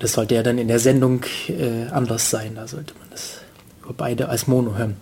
das 0.00 0.14
sollte 0.14 0.34
ja 0.34 0.42
dann 0.42 0.58
in 0.58 0.66
der 0.66 0.80
Sendung 0.80 1.20
äh, 1.46 1.86
anders 1.92 2.28
sein. 2.28 2.56
Da 2.56 2.66
sollte 2.66 2.92
man 2.98 3.08
das 3.10 3.38
über 3.84 3.94
beide 3.96 4.28
als 4.28 4.48
Mono 4.48 4.76
hören. 4.76 4.96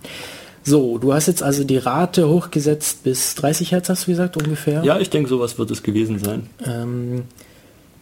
So, 0.63 0.99
du 0.99 1.11
hast 1.11 1.25
jetzt 1.25 1.41
also 1.41 1.63
die 1.63 1.77
Rate 1.77 2.29
hochgesetzt 2.29 3.03
bis 3.03 3.33
30 3.33 3.71
Hertz, 3.71 3.89
hast 3.89 4.05
du 4.05 4.11
gesagt, 4.11 4.37
ungefähr. 4.37 4.83
Ja, 4.83 4.99
ich 4.99 5.09
denke, 5.09 5.27
sowas 5.27 5.57
wird 5.57 5.71
es 5.71 5.81
gewesen 5.81 6.19
sein. 6.19 6.47
Ähm, 6.63 7.23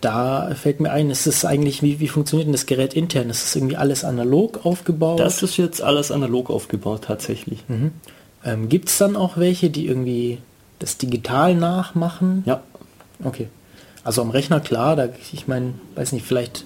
da 0.02 0.54
fällt 0.54 0.82
mir 0.82 0.92
ein, 0.92 1.10
ist 1.10 1.26
es 1.26 1.46
eigentlich, 1.46 1.82
wie, 1.82 2.02
wie 2.02 2.10
funktioniert 2.10 2.48
denn 2.48 2.54
das 2.54 2.66
Gerät 2.66 2.96
intern? 2.96 3.30
Ist 3.30 3.46
das 3.46 3.56
irgendwie 3.56 3.78
alles 3.78 4.04
analog 4.04 4.66
aufgebaut? 4.66 5.22
Das 5.22 5.42
ist 5.42 5.56
jetzt 5.56 5.82
alles 5.82 6.12
analog 6.12 6.50
aufgebaut, 6.50 7.04
tatsächlich. 7.06 7.64
Ähm, 8.46 8.70
Gibt 8.70 8.90
es 8.90 8.98
dann 8.98 9.16
auch 9.16 9.38
welche, 9.38 9.70
die 9.70 9.88
irgendwie 9.88 10.40
das 10.80 10.98
digital 10.98 11.56
nachmachen? 11.56 12.44
Ja, 12.46 12.62
Okay. 13.24 13.48
Also 14.04 14.24
am 14.24 14.32
Rechner, 14.32 14.60
klar, 14.60 14.96
da, 14.96 15.10
ich 15.32 15.48
meine, 15.48 15.74
weiß 15.94 16.12
nicht, 16.14 16.26
vielleicht 16.26 16.66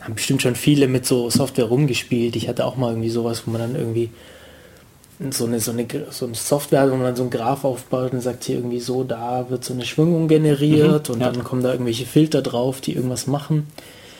haben 0.00 0.14
bestimmt 0.16 0.42
schon 0.42 0.56
viele 0.56 0.88
mit 0.88 1.06
so 1.06 1.30
Software 1.30 1.66
rumgespielt. 1.66 2.34
Ich 2.34 2.48
hatte 2.48 2.66
auch 2.66 2.74
mal 2.76 2.90
irgendwie 2.90 3.08
sowas, 3.08 3.44
wo 3.46 3.52
man 3.52 3.60
dann 3.60 3.76
irgendwie 3.76 4.10
so 5.30 5.44
eine, 5.46 5.60
so 5.60 5.70
eine, 5.70 5.86
so 6.10 6.26
eine 6.26 6.34
Software, 6.34 6.80
hat, 6.80 6.90
wo 6.90 6.96
man 6.96 7.04
dann 7.04 7.14
so 7.14 7.22
ein 7.22 7.30
Graph 7.30 7.64
aufbaut 7.64 8.12
und 8.12 8.20
sagt 8.20 8.42
hier 8.42 8.56
irgendwie 8.56 8.80
so, 8.80 9.04
da 9.04 9.46
wird 9.48 9.62
so 9.64 9.72
eine 9.74 9.84
Schwingung 9.84 10.26
generiert 10.26 11.08
Mhm, 11.08 11.14
und 11.14 11.20
ja. 11.20 11.30
dann 11.30 11.44
kommen 11.44 11.62
da 11.62 11.70
irgendwelche 11.70 12.04
Filter 12.06 12.42
drauf, 12.42 12.80
die 12.80 12.94
irgendwas 12.94 13.28
machen. 13.28 13.68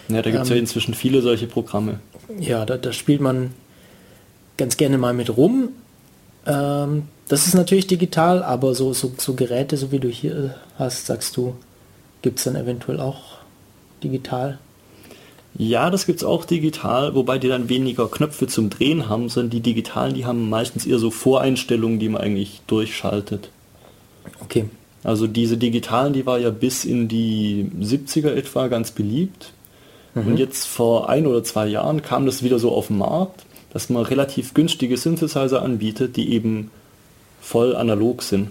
ja 0.08 0.22
da 0.22 0.30
gibt 0.30 0.44
es 0.44 0.50
Ähm, 0.50 0.54
ja 0.56 0.60
inzwischen 0.60 0.94
viele 0.94 1.20
solche 1.20 1.48
Programme. 1.48 1.98
Ja, 2.38 2.64
da, 2.64 2.76
da 2.76 2.92
spielt 2.92 3.20
man 3.20 3.50
ganz 4.56 4.76
gerne 4.76 4.98
mal 4.98 5.14
mit 5.14 5.36
rum. 5.36 5.70
Ähm, 6.46 7.04
das 7.28 7.46
ist 7.46 7.54
natürlich 7.54 7.86
digital, 7.86 8.42
aber 8.42 8.74
so, 8.74 8.92
so, 8.92 9.12
so 9.16 9.34
Geräte, 9.34 9.76
so 9.76 9.92
wie 9.92 10.00
du 10.00 10.08
hier 10.08 10.54
hast, 10.78 11.06
sagst 11.06 11.36
du, 11.36 11.54
gibt 12.20 12.38
es 12.38 12.44
dann 12.44 12.56
eventuell 12.56 13.00
auch 13.00 13.38
digital. 14.02 14.58
Ja, 15.54 15.90
das 15.90 16.06
gibt 16.06 16.20
es 16.20 16.24
auch 16.24 16.44
digital, 16.44 17.14
wobei 17.14 17.38
die 17.38 17.48
dann 17.48 17.68
weniger 17.68 18.08
Knöpfe 18.08 18.46
zum 18.46 18.70
Drehen 18.70 19.08
haben, 19.08 19.28
sondern 19.28 19.50
die 19.50 19.60
digitalen, 19.60 20.14
die 20.14 20.24
haben 20.24 20.48
meistens 20.48 20.86
eher 20.86 20.98
so 20.98 21.10
Voreinstellungen, 21.10 21.98
die 21.98 22.08
man 22.08 22.22
eigentlich 22.22 22.62
durchschaltet. 22.66 23.50
Okay. 24.40 24.66
Also 25.04 25.26
diese 25.26 25.56
digitalen, 25.56 26.12
die 26.12 26.26
war 26.26 26.38
ja 26.38 26.50
bis 26.50 26.84
in 26.84 27.08
die 27.08 27.70
70er 27.80 28.32
etwa 28.32 28.68
ganz 28.68 28.92
beliebt. 28.92 29.52
Und 30.14 30.36
jetzt 30.36 30.66
vor 30.66 31.08
ein 31.08 31.26
oder 31.26 31.42
zwei 31.42 31.66
Jahren 31.66 32.02
kam 32.02 32.26
das 32.26 32.42
wieder 32.42 32.58
so 32.58 32.70
auf 32.72 32.88
den 32.88 32.98
Markt, 32.98 33.44
dass 33.72 33.88
man 33.88 34.02
relativ 34.04 34.54
günstige 34.54 34.96
Synthesizer 34.96 35.62
anbietet, 35.62 36.16
die 36.16 36.32
eben 36.32 36.70
voll 37.40 37.74
analog 37.74 38.22
sind. 38.22 38.48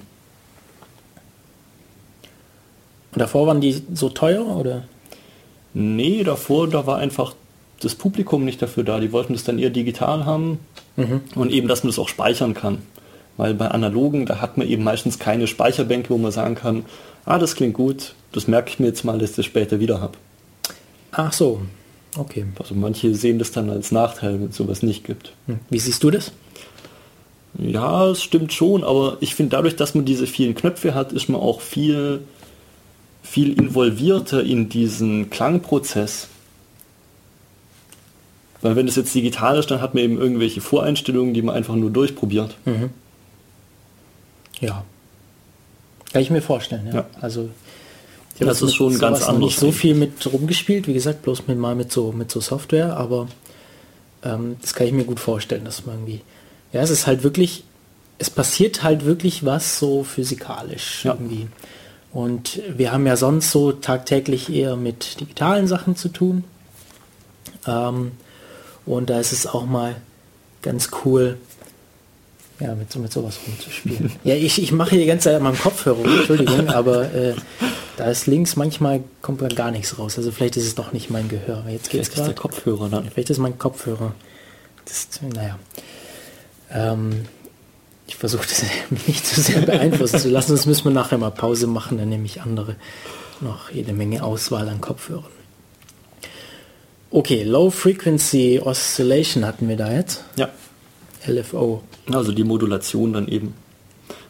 Und 3.14 3.20
davor 3.20 3.48
waren 3.48 3.62
die 3.62 3.84
so 3.94 4.10
teuer 4.10 4.46
oder? 4.46 4.84
Nee, 5.74 6.24
davor, 6.24 6.68
da 6.68 6.86
war 6.88 6.98
einfach 6.98 7.36
das 7.80 7.96
Publikum 7.96 8.46
nicht 8.46 8.62
dafür 8.62 8.84
da. 8.84 9.00
Die 9.00 9.12
wollten 9.12 9.34
das 9.34 9.44
dann 9.44 9.60
eher 9.60 9.70
digital 9.70 10.26
haben 10.26 10.60
und 11.36 11.52
eben, 11.52 11.68
dass 11.68 11.84
man 11.84 11.90
das 11.90 12.00
auch 12.00 12.10
speichern 12.10 12.54
kann. 12.54 12.80
Weil 13.38 13.54
bei 13.54 13.70
analogen, 13.70 14.26
da 14.26 14.42
hat 14.42 14.58
man 14.58 14.68
eben 14.68 14.84
meistens 14.84 15.20
keine 15.20 15.48
Speicherbänke, 15.48 16.10
wo 16.10 16.18
man 16.18 16.32
sagen 16.32 16.56
kann, 16.56 16.86
ah, 17.26 17.40
das 17.40 17.56
klingt 17.56 17.74
gut, 17.74 18.14
das 18.34 18.48
merke 18.48 18.70
ich 18.70 18.80
mir 18.80 18.88
jetzt 18.88 19.06
mal, 19.06 19.18
dass 19.18 19.32
ich 19.32 19.36
das 19.38 19.46
später 19.46 19.80
wieder 19.80 20.02
habe. 20.02 20.18
Ach 21.12 21.34
so. 21.34 21.62
Okay. 22.18 22.46
Also 22.60 22.76
manche 22.76 23.16
sehen 23.16 23.40
das 23.40 23.52
dann 23.52 23.70
als 23.70 23.92
Nachteil, 23.92 24.40
wenn 24.40 24.50
es 24.50 24.58
sowas 24.58 24.84
nicht 24.84 25.04
gibt. 25.06 25.34
Hm. 25.48 25.60
Wie 25.70 25.80
siehst 25.80 26.04
du 26.04 26.12
das? 26.12 26.32
Ja, 27.58 28.10
es 28.10 28.24
stimmt 28.24 28.54
schon, 28.54 28.84
aber 28.84 29.18
ich 29.20 29.36
finde 29.36 29.52
dadurch, 29.52 29.76
dass 29.76 29.96
man 29.96 30.06
diese 30.06 30.28
vielen 30.28 30.56
Knöpfe 30.56 30.94
hat, 30.94 31.12
ist 31.12 31.30
man 31.30 31.40
auch 31.40 31.62
viel, 31.62 32.22
viel 33.24 33.58
involvierter 33.58 34.44
in 34.44 34.70
diesen 34.70 35.30
Klangprozess. 35.30 36.28
Weil 38.62 38.76
wenn 38.76 38.88
es 38.88 38.96
jetzt 38.96 39.14
digital 39.16 39.58
ist, 39.58 39.72
dann 39.72 39.82
hat 39.82 39.96
man 39.96 40.04
eben 40.04 40.20
irgendwelche 40.20 40.62
Voreinstellungen, 40.62 41.34
die 41.34 41.42
man 41.42 41.56
einfach 41.56 41.76
nur 41.76 41.90
durchprobiert. 41.90 42.56
Ja. 44.60 44.86
Kann 46.14 46.22
ich 46.22 46.30
mir 46.30 46.42
vorstellen, 46.42 46.88
ja. 46.88 46.94
Ja. 46.94 47.06
Also 47.20 47.50
ich 48.42 48.48
Das 48.48 48.62
ist 48.62 48.76
schon 48.76 48.98
ganz 49.00 49.22
anders, 49.24 49.40
nicht 49.46 49.60
so 49.60 49.68
ich. 49.68 49.76
viel 49.76 49.96
mit 49.96 50.26
rumgespielt, 50.32 50.88
wie 50.88 50.94
gesagt, 50.94 51.22
bloß 51.24 51.48
mit 51.48 51.58
mal 51.58 51.76
mit 51.76 51.92
so 51.92 52.12
mit 52.12 52.32
so 52.32 52.40
Software, 52.42 52.96
aber 52.98 53.28
ähm, 54.24 54.58
das 54.62 54.74
kann 54.74 54.88
ich 54.88 54.94
mir 54.94 55.04
gut 55.06 55.20
vorstellen, 55.20 55.66
dass 55.66 55.86
man 55.86 55.96
irgendwie. 55.96 56.22
Ja, 56.74 56.82
es 56.82 56.90
ist 56.90 57.08
halt 57.08 57.24
wirklich, 57.24 57.64
es 58.18 58.30
passiert 58.30 58.84
halt 58.84 59.06
wirklich 59.06 59.46
was 59.46 59.78
so 59.80 60.04
physikalisch 60.04 61.04
Ja. 61.06 61.14
irgendwie. 61.14 61.48
Und 62.14 62.62
wir 62.76 62.92
haben 62.92 63.08
ja 63.08 63.16
sonst 63.16 63.52
so 63.52 63.72
tagtäglich 63.72 64.52
eher 64.54 64.76
mit 64.76 65.20
digitalen 65.22 65.68
Sachen 65.68 65.96
zu 65.96 66.10
tun. 66.10 66.44
Ähm, 67.68 68.12
und 68.86 69.10
da 69.10 69.20
ist 69.20 69.32
es 69.32 69.48
auch 69.48 69.66
mal 69.66 69.96
ganz 70.62 70.90
cool, 71.06 71.38
ja, 72.62 72.76
mit, 72.76 72.92
so- 72.92 73.00
mit 73.00 73.12
sowas 73.12 73.40
rumzuspielen. 73.48 74.12
ja, 74.24 74.36
ich, 74.36 74.62
ich 74.62 74.72
mache 74.72 74.92
hier 74.92 75.00
die 75.00 75.06
ganze 75.06 75.26
Zeit 75.26 75.36
an 75.36 75.44
meinem 75.44 75.58
Kopfhörer 75.60 76.04
Entschuldigung, 76.06 76.68
aber 76.70 77.14
äh, 77.14 77.34
da 77.98 78.06
ist 78.06 78.28
links 78.28 78.56
manchmal 78.56 79.04
kommt 79.22 79.42
da 79.42 79.48
gar 79.48 79.72
nichts 79.72 79.98
raus. 79.98 80.18
Also 80.18 80.32
vielleicht 80.32 80.58
ist 80.58 80.66
es 80.66 80.76
doch 80.76 80.92
nicht 80.94 81.10
mein 81.10 81.28
Gehör. 81.30 81.64
Jetzt 81.68 81.90
geht's 81.90 82.10
Vielleicht 82.10 82.20
ist 82.20 82.28
der. 82.28 82.36
Kopfhörer 82.36 82.90
dann. 82.90 83.10
Vielleicht 83.10 83.30
ist 83.30 83.38
mein 83.40 83.58
Kopfhörer. 83.58 84.14
Das 84.86 85.08
naja. 85.36 85.58
Ähm, 86.72 87.26
ich 88.08 88.16
versuche 88.16 88.48
das 88.48 88.64
nicht 89.08 89.26
zu 89.26 89.42
sehr 89.42 89.62
beeinflussen 89.62 90.20
zu 90.20 90.30
lassen, 90.30 90.50
sonst 90.50 90.66
müssen 90.66 90.84
wir 90.86 90.92
nachher 90.92 91.18
mal 91.18 91.32
Pause 91.32 91.68
machen, 91.68 91.98
dann 91.98 92.10
nehme 92.10 92.26
ich 92.26 92.42
andere 92.42 92.76
noch 93.42 93.72
jede 93.72 93.94
Menge 93.94 94.24
Auswahl 94.24 94.68
an 94.70 94.82
Kopfhörern. 94.82 95.26
Okay, 97.10 97.44
Low 97.44 97.70
Frequency 97.72 98.60
Oscillation 98.64 99.46
hatten 99.46 99.68
wir 99.68 99.76
da 99.76 99.92
jetzt. 99.92 100.24
Ja, 100.38 100.50
LFO. 101.28 101.84
Also 102.16 102.32
die 102.32 102.44
Modulation 102.44 103.14
dann 103.14 103.28
eben. 103.28 103.54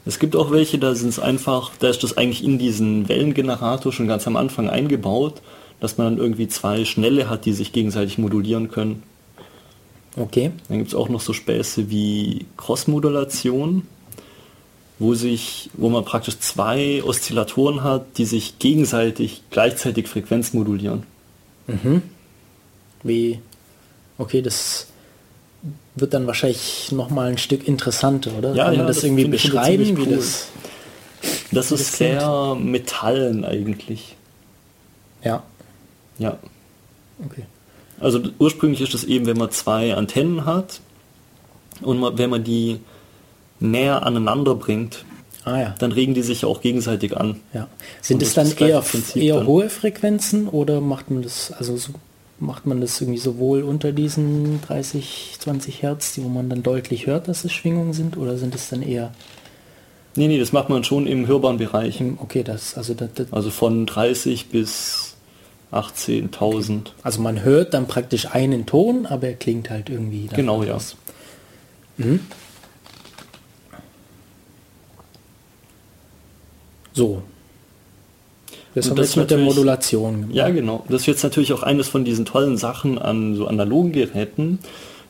Es 0.05 0.17
gibt 0.17 0.35
auch 0.35 0.51
welche, 0.51 0.79
da 0.79 0.95
sind 0.95 1.09
es 1.09 1.19
einfach, 1.19 1.71
da 1.79 1.89
ist 1.89 2.03
das 2.03 2.17
eigentlich 2.17 2.43
in 2.43 2.57
diesen 2.57 3.07
Wellengenerator 3.07 3.91
schon 3.91 4.07
ganz 4.07 4.25
am 4.25 4.35
Anfang 4.35 4.69
eingebaut, 4.69 5.41
dass 5.79 5.97
man 5.97 6.07
dann 6.07 6.17
irgendwie 6.17 6.47
zwei 6.47 6.85
Schnelle 6.85 7.29
hat, 7.29 7.45
die 7.45 7.53
sich 7.53 7.71
gegenseitig 7.71 8.17
modulieren 8.17 8.71
können. 8.71 9.03
Okay. 10.17 10.51
Dann 10.67 10.77
gibt 10.79 10.89
es 10.89 10.95
auch 10.95 11.09
noch 11.09 11.21
so 11.21 11.33
Späße 11.33 11.89
wie 11.89 12.45
Crossmodulation, 12.57 13.83
wo 14.99 15.13
sich, 15.13 15.69
wo 15.73 15.89
man 15.89 16.05
praktisch 16.05 16.39
zwei 16.39 17.03
Oszillatoren 17.03 17.83
hat, 17.83 18.17
die 18.17 18.25
sich 18.25 18.59
gegenseitig 18.59 19.41
gleichzeitig 19.49 20.07
Frequenz 20.07 20.53
modulieren. 20.53 21.03
Wie, 23.03 23.39
okay, 24.17 24.41
das 24.41 24.87
wird 25.95 26.13
dann 26.13 26.25
wahrscheinlich 26.27 26.91
noch 26.91 27.09
mal 27.09 27.29
ein 27.29 27.37
Stück 27.37 27.67
interessanter, 27.67 28.31
oder? 28.37 28.53
Ja, 28.55 28.65
Kann 28.65 28.73
man 28.73 28.79
ja, 28.81 28.87
das, 28.87 28.97
das 28.97 29.03
irgendwie 29.05 29.25
beschreiben, 29.25 29.85
ziemlich 29.85 30.07
wie 30.07 30.09
cool. 30.11 30.17
das? 30.17 30.47
Das 31.51 31.69
das 31.69 31.71
ist 31.81 31.93
klingt. 31.97 32.19
sehr 32.21 32.55
Metallen 32.55 33.45
eigentlich. 33.45 34.15
Ja, 35.23 35.43
Ja. 36.17 36.37
okay. 37.25 37.43
Also 37.99 38.19
ursprünglich 38.39 38.81
ist 38.81 38.93
es 38.95 39.03
eben, 39.03 39.27
wenn 39.27 39.37
man 39.37 39.51
zwei 39.51 39.93
Antennen 39.95 40.45
hat 40.45 40.79
und 41.81 41.99
man, 41.99 42.17
wenn 42.17 42.31
man 42.31 42.43
die 42.43 42.79
näher 43.59 44.03
aneinander 44.03 44.55
bringt, 44.55 45.05
Ah 45.45 45.59
ja. 45.59 45.75
dann 45.77 45.91
regen 45.91 46.13
die 46.15 46.21
sich 46.23 46.43
auch 46.45 46.61
gegenseitig 46.61 47.15
an. 47.17 47.39
ja. 47.53 47.67
Sind 48.01 48.23
es 48.23 48.33
das 48.33 48.55
dann 48.57 48.81
das 48.83 49.15
eher, 49.15 49.21
eher 49.21 49.37
dann. 49.37 49.47
hohe 49.47 49.69
Frequenzen 49.69 50.47
oder 50.47 50.81
macht 50.81 51.11
man 51.11 51.21
das, 51.21 51.51
also 51.51 51.77
so, 51.77 51.91
macht 52.41 52.65
man 52.65 52.81
das 52.81 52.99
irgendwie 52.99 53.19
sowohl 53.19 53.61
unter 53.63 53.91
diesen 53.91 54.61
30, 54.61 55.35
20 55.39 55.81
Hertz, 55.83 56.13
die 56.13 56.23
wo 56.23 56.27
man 56.29 56.49
dann 56.49 56.63
deutlich 56.63 57.05
hört, 57.07 57.27
dass 57.27 57.45
es 57.45 57.51
Schwingungen 57.53 57.93
sind, 57.93 58.17
oder 58.17 58.37
sind 58.37 58.53
es 58.55 58.69
dann 58.69 58.81
eher 58.81 59.11
Nee, 60.15 60.27
nee, 60.27 60.37
das 60.39 60.51
macht 60.51 60.67
man 60.67 60.83
schon 60.83 61.07
im 61.07 61.25
hörbaren 61.25 61.57
Bereich. 61.57 62.01
im, 62.01 62.17
okay, 62.19 62.43
das, 62.43 62.75
also 62.75 62.93
das, 62.93 63.09
das, 63.15 63.31
Also 63.31 63.49
von 63.49 63.85
30 63.85 64.49
bis 64.49 65.15
18.000. 65.71 66.87
also 67.01 67.21
man 67.21 67.43
hört 67.43 67.73
dann 67.73 67.87
praktisch 67.87 68.25
einen 68.33 68.65
Ton, 68.65 69.05
aber 69.05 69.27
er 69.27 69.33
klingt 69.35 69.69
halt 69.69 69.89
irgendwie 69.89 70.27
Genau, 70.35 70.63
ja. 70.63 70.73
anders. 70.73 70.97
So. 76.93 77.23
Das 78.73 78.89
haben 78.89 78.97
wir 78.97 79.03
jetzt 79.03 79.17
mit 79.17 79.31
der 79.31 79.37
Modulation. 79.39 80.29
Ja, 80.31 80.49
genau. 80.49 80.85
Das 80.87 81.01
ist 81.01 81.07
jetzt 81.07 81.23
natürlich 81.23 81.53
auch 81.53 81.63
eines 81.63 81.87
von 81.87 82.05
diesen 82.05 82.25
tollen 82.25 82.57
Sachen 82.57 82.97
an 82.97 83.35
so 83.35 83.47
analogen 83.47 83.91
Geräten, 83.91 84.59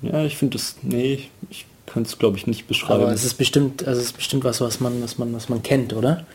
Ja, 0.03 0.25
ich 0.25 0.37
finde 0.37 0.59
das, 0.59 0.77
nee, 0.83 1.29
ich 1.49 1.65
kann 1.87 2.03
es 2.03 2.19
glaube 2.19 2.37
ich 2.37 2.47
nicht 2.47 2.67
beschreiben. 2.67 3.03
Aber 3.03 3.13
es 3.13 3.25
ist 3.25 3.35
bestimmt, 3.35 3.87
also 3.87 4.01
es 4.01 4.09
ist 4.09 4.17
bestimmt 4.17 4.45
was, 4.45 4.61
was 4.61 4.81
man, 4.81 5.01
was 5.03 5.19
man, 5.19 5.33
was 5.33 5.49
man 5.49 5.63
kennt, 5.63 5.93
oder? 5.93 6.27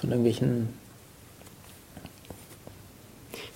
Von 0.00 0.10
irgendwelchen 0.10 0.68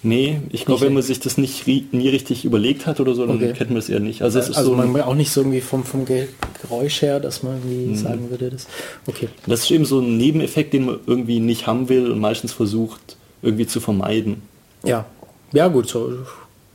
Nee, 0.02 0.40
ich 0.50 0.64
glaube, 0.64 0.82
wenn 0.82 0.94
man 0.94 1.02
sich 1.02 1.18
das 1.18 1.38
nicht 1.38 1.66
nie 1.66 2.08
richtig 2.08 2.44
überlegt 2.44 2.86
hat 2.86 3.00
oder 3.00 3.14
so, 3.14 3.26
dann 3.26 3.36
okay. 3.36 3.52
kennt 3.52 3.70
man 3.70 3.80
es 3.80 3.88
eher 3.88 3.98
nicht. 3.98 4.22
Also, 4.22 4.38
es 4.38 4.48
ist 4.48 4.56
also 4.56 4.70
so 4.70 4.76
man 4.76 5.00
auch 5.00 5.16
nicht 5.16 5.32
so 5.32 5.40
irgendwie 5.40 5.60
vom, 5.60 5.82
vom 5.82 6.04
Geräusch 6.04 7.02
her, 7.02 7.18
dass 7.18 7.42
man 7.42 7.56
irgendwie 7.56 7.86
mhm. 7.90 7.96
sagen 7.96 8.30
würde, 8.30 8.50
das. 8.50 8.68
Okay. 9.06 9.28
Das 9.46 9.64
ist 9.64 9.70
eben 9.72 9.84
so 9.84 9.98
ein 9.98 10.16
Nebeneffekt, 10.16 10.72
den 10.72 10.84
man 10.86 11.00
irgendwie 11.06 11.40
nicht 11.40 11.66
haben 11.66 11.88
will 11.88 12.12
und 12.12 12.20
meistens 12.20 12.52
versucht 12.52 13.16
irgendwie 13.42 13.66
zu 13.66 13.80
vermeiden. 13.80 14.42
Ja, 14.84 15.06
ja 15.52 15.66
gut, 15.66 15.88
so 15.88 16.12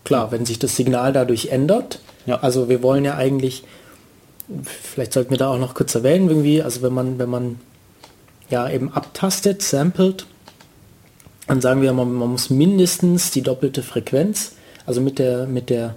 klar, 0.03 0.31
wenn 0.31 0.45
sich 0.45 0.59
das 0.59 0.75
Signal 0.75 1.13
dadurch 1.13 1.47
ändert. 1.47 1.99
Ja. 2.25 2.39
Also 2.41 2.67
wir 2.67 2.83
wollen 2.83 3.05
ja 3.05 3.15
eigentlich, 3.15 3.63
vielleicht 4.63 5.13
sollten 5.13 5.31
wir 5.31 5.37
da 5.37 5.49
auch 5.49 5.59
noch 5.59 5.75
kurz 5.75 5.95
erwähnen, 5.95 6.27
irgendwie, 6.27 6.61
also 6.61 6.81
wenn 6.81 6.93
man, 6.93 7.19
wenn 7.19 7.29
man 7.29 7.59
ja 8.49 8.69
eben 8.69 8.91
abtastet, 8.91 9.61
samplet, 9.61 10.25
dann 11.53 11.61
sagen 11.61 11.83
wir, 11.83 11.93
man, 11.93 12.11
man 12.11 12.31
muss 12.31 12.49
mindestens 12.49 13.29
die 13.29 13.43
doppelte 13.43 13.83
Frequenz, 13.83 14.53
also 14.87 15.01
mit 15.01 15.19
der, 15.19 15.45
mit 15.45 15.69
der 15.69 15.93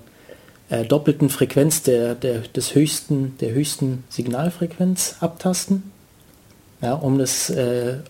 äh, 0.69 0.85
doppelten 0.85 1.31
Frequenz 1.31 1.83
der, 1.83 2.15
der, 2.15 2.41
des 2.41 2.75
höchsten, 2.75 3.39
der 3.41 3.53
höchsten 3.53 4.05
Signalfrequenz 4.11 5.17
abtasten, 5.21 5.91
ja, 6.83 6.93
um 6.93 7.17
das, 7.17 7.49
äh, 7.49 8.01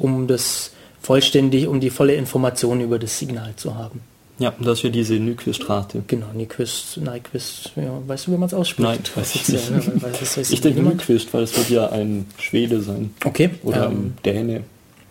um 0.00 0.26
das 0.26 0.72
vollständig, 1.02 1.66
um 1.66 1.80
die 1.80 1.90
volle 1.90 2.14
Information 2.14 2.80
über 2.80 2.98
das 2.98 3.18
Signal 3.18 3.54
zu 3.56 3.74
haben. 3.74 4.00
Ja, 4.38 4.54
das 4.58 4.82
wäre 4.82 4.90
diese 4.90 5.16
Nyquist-Rate. 5.16 6.04
Genau, 6.06 6.28
Nyquist, 6.32 6.96
Nyquist, 6.96 7.72
ja, 7.76 8.00
weißt 8.06 8.26
du, 8.26 8.32
wie 8.32 8.36
man 8.38 8.46
es 8.46 8.54
ausspricht? 8.54 8.88
Nein, 8.88 9.00
weiß 9.14 9.34
ich 9.34 9.48
nicht. 9.50 9.70
Ja, 9.70 10.02
weiß, 10.02 10.38
weiß 10.38 10.50
ich 10.50 10.60
denke 10.62 10.80
Nyquist, 10.80 11.34
weil 11.34 11.42
es 11.42 11.54
wird 11.58 11.68
ja 11.68 11.90
ein 11.90 12.24
Schwede 12.38 12.80
sein. 12.80 13.10
Okay. 13.22 13.50
Oder 13.62 13.86
ähm, 13.86 13.92
ein 13.92 14.18
Däne, 14.24 14.64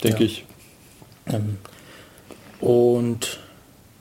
denke 0.03 0.21
ja. 0.21 0.25
ich. 0.25 0.45
Ähm, 1.31 1.57
und 2.59 3.39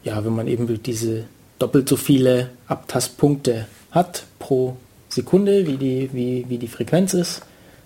ja, 0.05 0.25
wenn 0.25 0.35
man 0.35 0.49
eben 0.49 0.83
diese 0.83 1.25
doppelt 1.59 1.89
so 1.89 1.97
viele 1.97 2.51
Abtastpunkte 2.67 3.67
hat 3.91 4.25
pro 4.39 4.77
Sekunde, 5.09 5.67
wie 5.67 5.77
die, 5.77 6.11
wie, 6.13 6.47
wie 6.49 6.59
die 6.59 6.69
Frequenz 6.69 7.15
ist, 7.15 7.43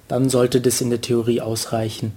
dann 0.08 0.28
sollte 0.28 0.60
das 0.60 0.80
in 0.80 0.90
der 0.90 1.00
Theorie 1.00 1.40
ausreichen, 1.40 2.12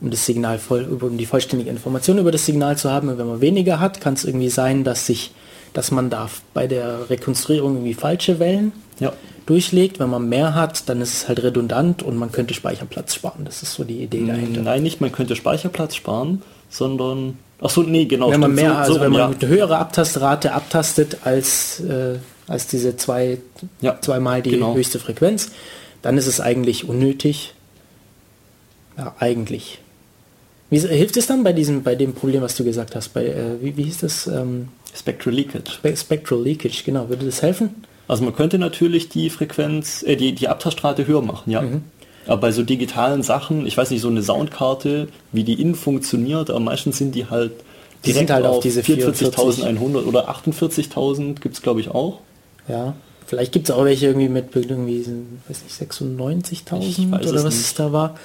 um 0.00 0.10
das 0.10 0.26
Signal 0.26 0.58
voll, 0.58 0.84
um 0.84 1.16
die 1.16 1.26
vollständige 1.26 1.70
Information 1.70 2.18
über 2.18 2.32
das 2.32 2.46
Signal 2.46 2.76
zu 2.76 2.90
haben. 2.90 3.08
Und 3.08 3.18
wenn 3.18 3.26
man 3.26 3.40
weniger 3.40 3.80
hat, 3.80 4.00
kann 4.00 4.14
es 4.14 4.24
irgendwie 4.24 4.50
sein, 4.50 4.82
dass 4.82 5.06
sich, 5.06 5.32
dass 5.72 5.90
man 5.90 6.10
da 6.10 6.28
bei 6.52 6.66
der 6.66 7.08
Rekonstruierung 7.08 7.74
irgendwie 7.74 7.94
falsche 7.94 8.38
Wellen 8.40 8.72
ja. 8.98 9.12
durchlegt. 9.46 10.00
Wenn 10.00 10.10
man 10.10 10.28
mehr 10.28 10.54
hat, 10.54 10.88
dann 10.88 11.00
ist 11.00 11.14
es 11.14 11.28
halt 11.28 11.42
redundant 11.42 12.02
und 12.02 12.16
man 12.16 12.32
könnte 12.32 12.54
Speicherplatz 12.54 13.14
sparen. 13.14 13.44
Das 13.44 13.62
ist 13.62 13.74
so 13.74 13.84
die 13.84 14.02
Idee 14.02 14.26
dahinter. 14.26 14.62
Nein, 14.62 14.82
nicht 14.82 15.00
man 15.00 15.12
könnte 15.12 15.36
Speicherplatz 15.36 15.94
sparen, 15.94 16.42
sondern 16.70 17.38
ach 17.60 17.70
so, 17.70 17.82
nee, 17.82 18.06
genau. 18.06 18.30
Wenn 18.30 18.40
man 18.40 18.54
mehr, 18.54 18.70
so, 18.70 18.76
also 18.76 18.94
so 18.94 19.00
wenn 19.00 19.12
man 19.12 19.32
ja. 19.32 19.38
eine 19.38 19.48
höhere 19.48 19.76
Abtastrate 19.78 20.52
abtastet 20.52 21.18
als, 21.24 21.80
äh, 21.80 22.18
als 22.46 22.66
diese 22.68 22.96
zwei, 22.96 23.38
ja, 23.80 23.98
zweimal 24.00 24.40
die 24.40 24.50
genau. 24.50 24.74
höchste 24.74 24.98
Frequenz, 24.98 25.50
dann 26.02 26.16
ist 26.16 26.26
es 26.26 26.40
eigentlich 26.40 26.88
unnötig. 26.88 27.54
Ja, 28.96 29.14
eigentlich. 29.18 29.80
Wie, 30.70 30.78
hilft 30.78 31.16
es 31.16 31.26
dann 31.26 31.42
bei 31.42 31.52
diesem, 31.52 31.82
bei 31.82 31.96
dem 31.96 32.14
Problem, 32.14 32.42
was 32.42 32.54
du 32.54 32.64
gesagt 32.64 32.94
hast? 32.94 33.10
Bei, 33.10 33.26
äh, 33.26 33.60
wie, 33.60 33.76
wie 33.76 33.82
hieß 33.82 33.98
das? 33.98 34.26
Ähm, 34.26 34.68
Spectral 34.94 35.34
Leakage. 35.34 35.70
Spe 35.70 35.96
Spectral 35.96 36.42
Leakage, 36.42 36.82
genau. 36.84 37.08
Würde 37.08 37.26
das 37.26 37.42
helfen? 37.42 37.84
Also 38.08 38.24
man 38.24 38.34
könnte 38.34 38.58
natürlich 38.58 39.08
die 39.08 39.30
Frequenz, 39.30 40.02
äh, 40.02 40.16
die, 40.16 40.32
die 40.32 40.48
Abtastrate 40.48 41.06
höher 41.06 41.22
machen, 41.22 41.50
ja. 41.50 41.62
Mhm. 41.62 41.82
Aber 42.26 42.38
bei 42.38 42.52
so 42.52 42.62
digitalen 42.62 43.22
Sachen, 43.22 43.66
ich 43.66 43.76
weiß 43.76 43.90
nicht, 43.90 44.02
so 44.02 44.08
eine 44.08 44.22
Soundkarte, 44.22 45.08
wie 45.32 45.44
die 45.44 45.60
innen 45.60 45.74
funktioniert, 45.74 46.50
aber 46.50 46.60
meistens 46.60 46.98
sind 46.98 47.14
die 47.14 47.26
halt 47.26 47.52
die 48.04 48.12
sind 48.12 48.30
halt 48.30 48.46
auf, 48.46 48.56
auf 48.56 48.62
diese 48.62 48.80
44.100 48.80 50.04
oder 50.04 50.30
48.000 50.30 51.40
gibt 51.40 51.56
es 51.56 51.62
glaube 51.62 51.80
ich 51.80 51.88
auch. 51.90 52.20
Ja, 52.68 52.94
vielleicht 53.26 53.52
gibt 53.52 53.68
es 53.68 53.74
auch 53.74 53.84
welche 53.84 54.06
irgendwie 54.06 54.28
mit 54.28 54.54
irgendwie, 54.54 55.04
weiß 55.48 55.62
nicht, 55.64 55.92
96.000 55.92 57.28
oder 57.28 57.44
was 57.44 57.54
es 57.54 57.74
da 57.74 57.92
war. 57.92 58.16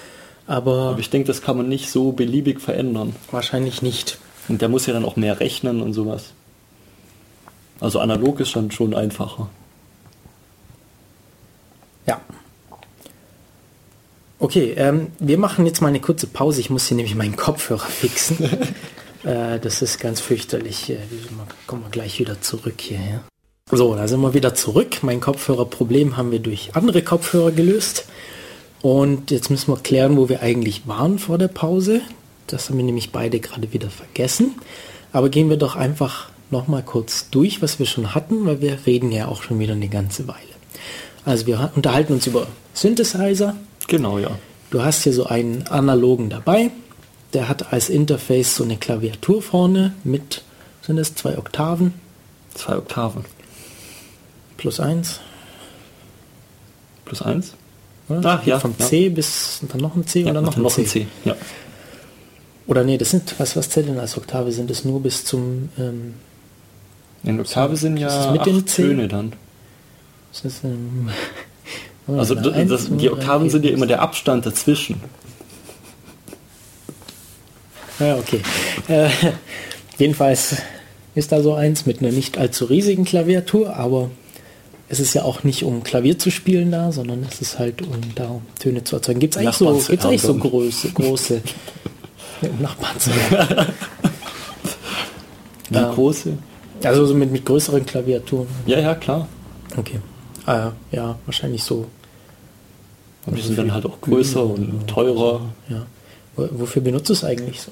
Aber, 0.47 0.89
aber 0.89 0.99
ich 0.99 1.10
denke, 1.10 1.27
das 1.27 1.41
kann 1.41 1.58
man 1.58 1.67
nicht 1.67 1.89
so 1.89 2.12
beliebig 2.12 2.62
verändern. 2.62 3.15
Wahrscheinlich 3.31 3.81
nicht. 3.81 4.19
Und 4.47 4.62
der 4.62 4.69
muss 4.69 4.86
ja 4.86 4.93
dann 4.93 5.05
auch 5.05 5.15
mehr 5.15 5.39
rechnen 5.39 5.81
und 5.81 5.93
sowas. 5.93 6.34
Also 7.79 7.99
analog 7.99 8.39
ist 8.39 8.55
dann 8.55 8.71
schon 8.71 8.93
einfacher. 8.93 9.49
Ja. 12.05 12.21
Okay, 14.38 14.74
ähm, 14.78 15.08
wir 15.19 15.38
machen 15.38 15.65
jetzt 15.65 15.82
mal 15.82 15.88
eine 15.88 16.02
kurze 16.02 16.28
Pause. 16.28 16.60
Ich 16.60 16.69
muss 16.69 16.88
hier 16.88 16.98
nämlich 16.98 17.15
meinen 17.15 17.38
Kopfhörer 17.38 17.86
fixen. 17.86 18.43
äh, 19.24 19.60
das 19.60 19.82
ist 19.82 20.00
ganz 20.00 20.19
fürchterlich. 20.19 20.89
Äh, 20.89 20.98
kommen 21.67 21.84
wir 21.84 21.89
gleich 21.89 22.19
wieder 22.19 22.41
zurück 22.41 22.76
hierher. 22.80 23.21
So, 23.71 23.95
da 23.95 24.08
sind 24.08 24.21
wir 24.21 24.34
wieder 24.34 24.54
zurück. 24.54 25.00
Mein 25.02 25.21
Kopfhörerproblem 25.21 26.17
haben 26.17 26.32
wir 26.32 26.39
durch 26.39 26.76
andere 26.76 27.02
Kopfhörer 27.02 27.52
gelöst. 27.52 28.06
Und 28.82 29.32
jetzt 29.32 29.50
müssen 29.50 29.71
wir 29.71 29.78
klären, 29.78 30.17
wo 30.17 30.30
wir 30.30 30.41
eigentlich 30.43 30.88
waren 30.88 31.17
vor 31.17 31.38
der 31.38 31.48
Pause. 31.48 32.02
Das 32.45 32.69
haben 32.69 32.78
wir 32.78 32.86
nämlich 32.86 33.12
beide 33.12 33.39
gerade 33.39 33.74
wieder 33.74 33.89
vergessen. 33.89 34.56
Aber 35.12 35.30
gehen 35.30 35.50
wir 35.50 35.58
doch 35.58 35.76
einfach 35.76 36.30
noch 36.52 36.67
mal 36.67 36.84
kurz 36.84 37.30
durch, 37.32 37.62
was 37.62 37.80
wir 37.80 37.86
schon 37.86 38.13
hatten, 38.13 38.45
weil 38.45 38.62
wir 38.62 38.80
reden 38.86 39.12
ja 39.12 39.28
auch 39.28 39.41
schon 39.41 39.60
wieder 39.60 39.74
eine 39.74 39.88
ganze 39.88 40.28
Weile. 40.28 40.39
Also 41.24 41.48
wir 41.48 41.71
unterhalten 41.76 42.13
uns 42.13 42.28
über 42.28 42.45
Synthesizer, 42.74 43.56
Genau, 43.88 44.17
ja. 44.17 44.32
Du 44.69 44.84
hast 44.84 45.04
hier 45.04 45.13
so 45.13 45.26
einen 45.26 45.67
analogen 45.67 46.30
dabei. 46.30 46.71
Der 47.34 47.50
hat 47.50 47.74
als 47.74 47.89
Interface 47.89 48.56
so 48.56 48.63
eine 48.63 48.78
Klaviatur 48.78 49.41
vorne 49.41 49.93
mit, 50.04 50.43
sind 50.82 50.98
es 50.98 51.15
zwei 51.15 51.38
Oktaven? 51.38 51.93
Zwei 52.54 52.78
Oktaven. 52.78 53.26
Plus 54.58 54.80
eins. 54.80 55.19
Plus 57.04 57.21
eins? 57.21 57.54
Oder? 58.10 58.21
Ach 58.26 58.45
ja. 58.45 58.60
Vom 58.60 58.76
ja. 58.78 58.86
C 58.86 59.10
bis 59.10 59.62
dann 59.69 59.82
noch 59.82 59.95
ein 59.95 60.08
C 60.08 60.21
ja, 60.21 60.32
oder 60.32 60.41
noch 60.41 60.56
ein 60.56 60.63
noch 60.63 60.74
C. 60.74 60.82
Ein 60.82 60.88
C. 60.88 61.08
Ja. 61.26 61.36
Oder 62.67 62.84
nee, 62.84 62.98
das 62.98 63.12
sind, 63.12 63.36
was, 63.38 63.56
was 63.56 63.69
zählt 63.69 63.88
denn 63.88 64.00
als 64.00 64.17
Oktave? 64.17 64.52
Sind 64.52 64.71
es 64.71 64.86
nur 64.86 65.02
bis 65.02 65.26
zum. 65.26 65.69
Ähm, 65.78 66.15
In 67.24 67.39
Oktave 67.39 67.76
sind 67.76 67.98
ja 67.98 68.32
mit 68.32 68.41
acht 68.41 68.76
Töne 68.76 69.08
dann. 69.08 69.34
Das 70.32 70.45
ist, 70.45 70.63
ähm, 70.63 71.10
also 72.08 72.36
das, 72.36 72.68
das, 72.68 72.88
die 72.89 73.10
Oktaven 73.10 73.50
sind 73.50 73.65
ja 73.65 73.72
immer 73.72 73.88
der 73.88 74.02
Abstand 74.02 74.46
dazwischen. 74.46 75.02
Ja, 78.00 78.18
okay. 78.18 78.41
Äh, 78.88 79.10
jedenfalls, 79.98 80.58
ist 81.15 81.32
da 81.32 81.41
so 81.41 81.54
eins 81.54 81.86
mit 81.86 82.02
einer 82.02 82.12
nicht 82.12 82.38
allzu 82.38 82.65
riesigen 82.65 83.06
Klaviatur, 83.06 83.76
aber 83.76 84.12
es 84.89 85.00
ist 85.00 85.13
ja 85.13 85.24
auch 85.24 85.44
nicht 85.44 85.63
um 85.63 85.84
Klavier 85.84 86.20
zu 86.20 86.30
spielen 86.30 86.72
da, 86.72 86.91
sondern 86.91 87.26
es 87.30 87.41
ist 87.41 87.58
halt 87.58 87.82
um 87.82 88.02
da 88.13 88.41
Töne 88.60 88.84
zu 88.84 88.98
erzeugen. 88.98 89.20
Gibt 89.20 89.36
es 89.36 89.41
eigentlich, 89.41 89.56
so, 89.56 89.74
gibt's 89.74 90.06
eigentlich 90.06 90.22
so 90.22 90.36
große, 90.36 90.91
große 90.91 91.41
Nachbarn 92.60 93.00
zu 93.00 93.10
Wie 95.70 95.76
ja. 95.76 95.91
große? 95.94 96.38
Also 96.84 97.06
so 97.06 97.15
mit, 97.15 97.32
mit 97.32 97.46
größeren 97.46 97.86
Klaviaturen. 97.86 98.48
Ja, 98.68 98.80
ja, 98.80 98.94
klar. 98.94 99.28
Okay. 99.76 100.00
Ah, 100.45 100.71
ja, 100.91 101.17
wahrscheinlich 101.25 101.63
so. 101.63 101.88
Aber 103.25 103.36
die 103.36 103.41
sind 103.41 103.58
dann 103.58 103.73
halt 103.73 103.86
auch 103.86 103.99
größer 104.01 104.45
und 104.45 104.88
teurer. 104.88 105.41
Ja. 105.69 105.86
Wofür 106.36 106.81
benutzt 106.81 107.10
du 107.10 107.13
es 107.13 107.23
eigentlich 107.23 107.62
so? 107.62 107.71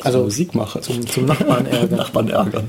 Also 0.00 0.22
Musik 0.22 0.54
mache. 0.54 0.80
Zum, 0.80 1.06
zum 1.06 1.26
Nachbarn 1.26 1.66
ärgern. 1.70 1.98
Nachbarn 1.98 2.28
ärgern. 2.30 2.68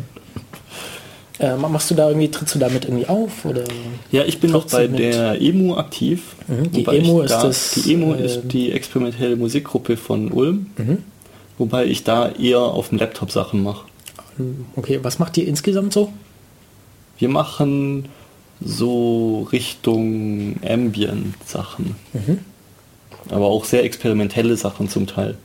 Äh, 1.39 1.55
machst 1.55 1.89
du 1.89 1.95
da 1.95 2.09
irgendwie, 2.09 2.29
trittst 2.29 2.55
du 2.55 2.59
damit 2.59 2.83
irgendwie 2.83 3.07
auf? 3.07 3.45
Oder 3.45 3.63
ja, 4.11 4.25
ich 4.25 4.41
bin 4.41 4.51
noch 4.51 4.65
bei 4.65 4.87
der 4.87 5.41
EMU 5.41 5.75
aktiv. 5.75 6.35
Mhm, 6.47 6.71
die 6.71 6.85
EMU 6.85 7.21
ist 7.21 7.31
da, 7.31 7.43
das. 7.43 7.71
Die 7.75 7.93
EMU 7.93 8.13
äh, 8.13 8.25
ist 8.25 8.41
die 8.45 8.71
experimentelle 8.73 9.37
Musikgruppe 9.37 9.95
von 9.95 10.31
Ulm. 10.31 10.67
Mhm. 10.77 10.97
Wobei 11.57 11.85
ich 11.85 12.03
da 12.03 12.29
eher 12.29 12.59
auf 12.59 12.89
dem 12.89 12.97
Laptop 12.97 13.31
Sachen 13.31 13.63
mache. 13.63 13.85
Okay, 14.75 14.99
was 15.01 15.19
macht 15.19 15.37
ihr 15.37 15.47
insgesamt 15.47 15.93
so? 15.93 16.11
Wir 17.17 17.29
machen 17.29 18.05
so 18.61 19.47
Richtung 19.51 20.55
Ambient-Sachen. 20.67 21.95
Mhm. 22.13 22.39
Aber 23.29 23.45
auch 23.45 23.65
sehr 23.65 23.83
experimentelle 23.83 24.57
Sachen 24.57 24.89
zum 24.89 25.07
Teil. 25.07 25.37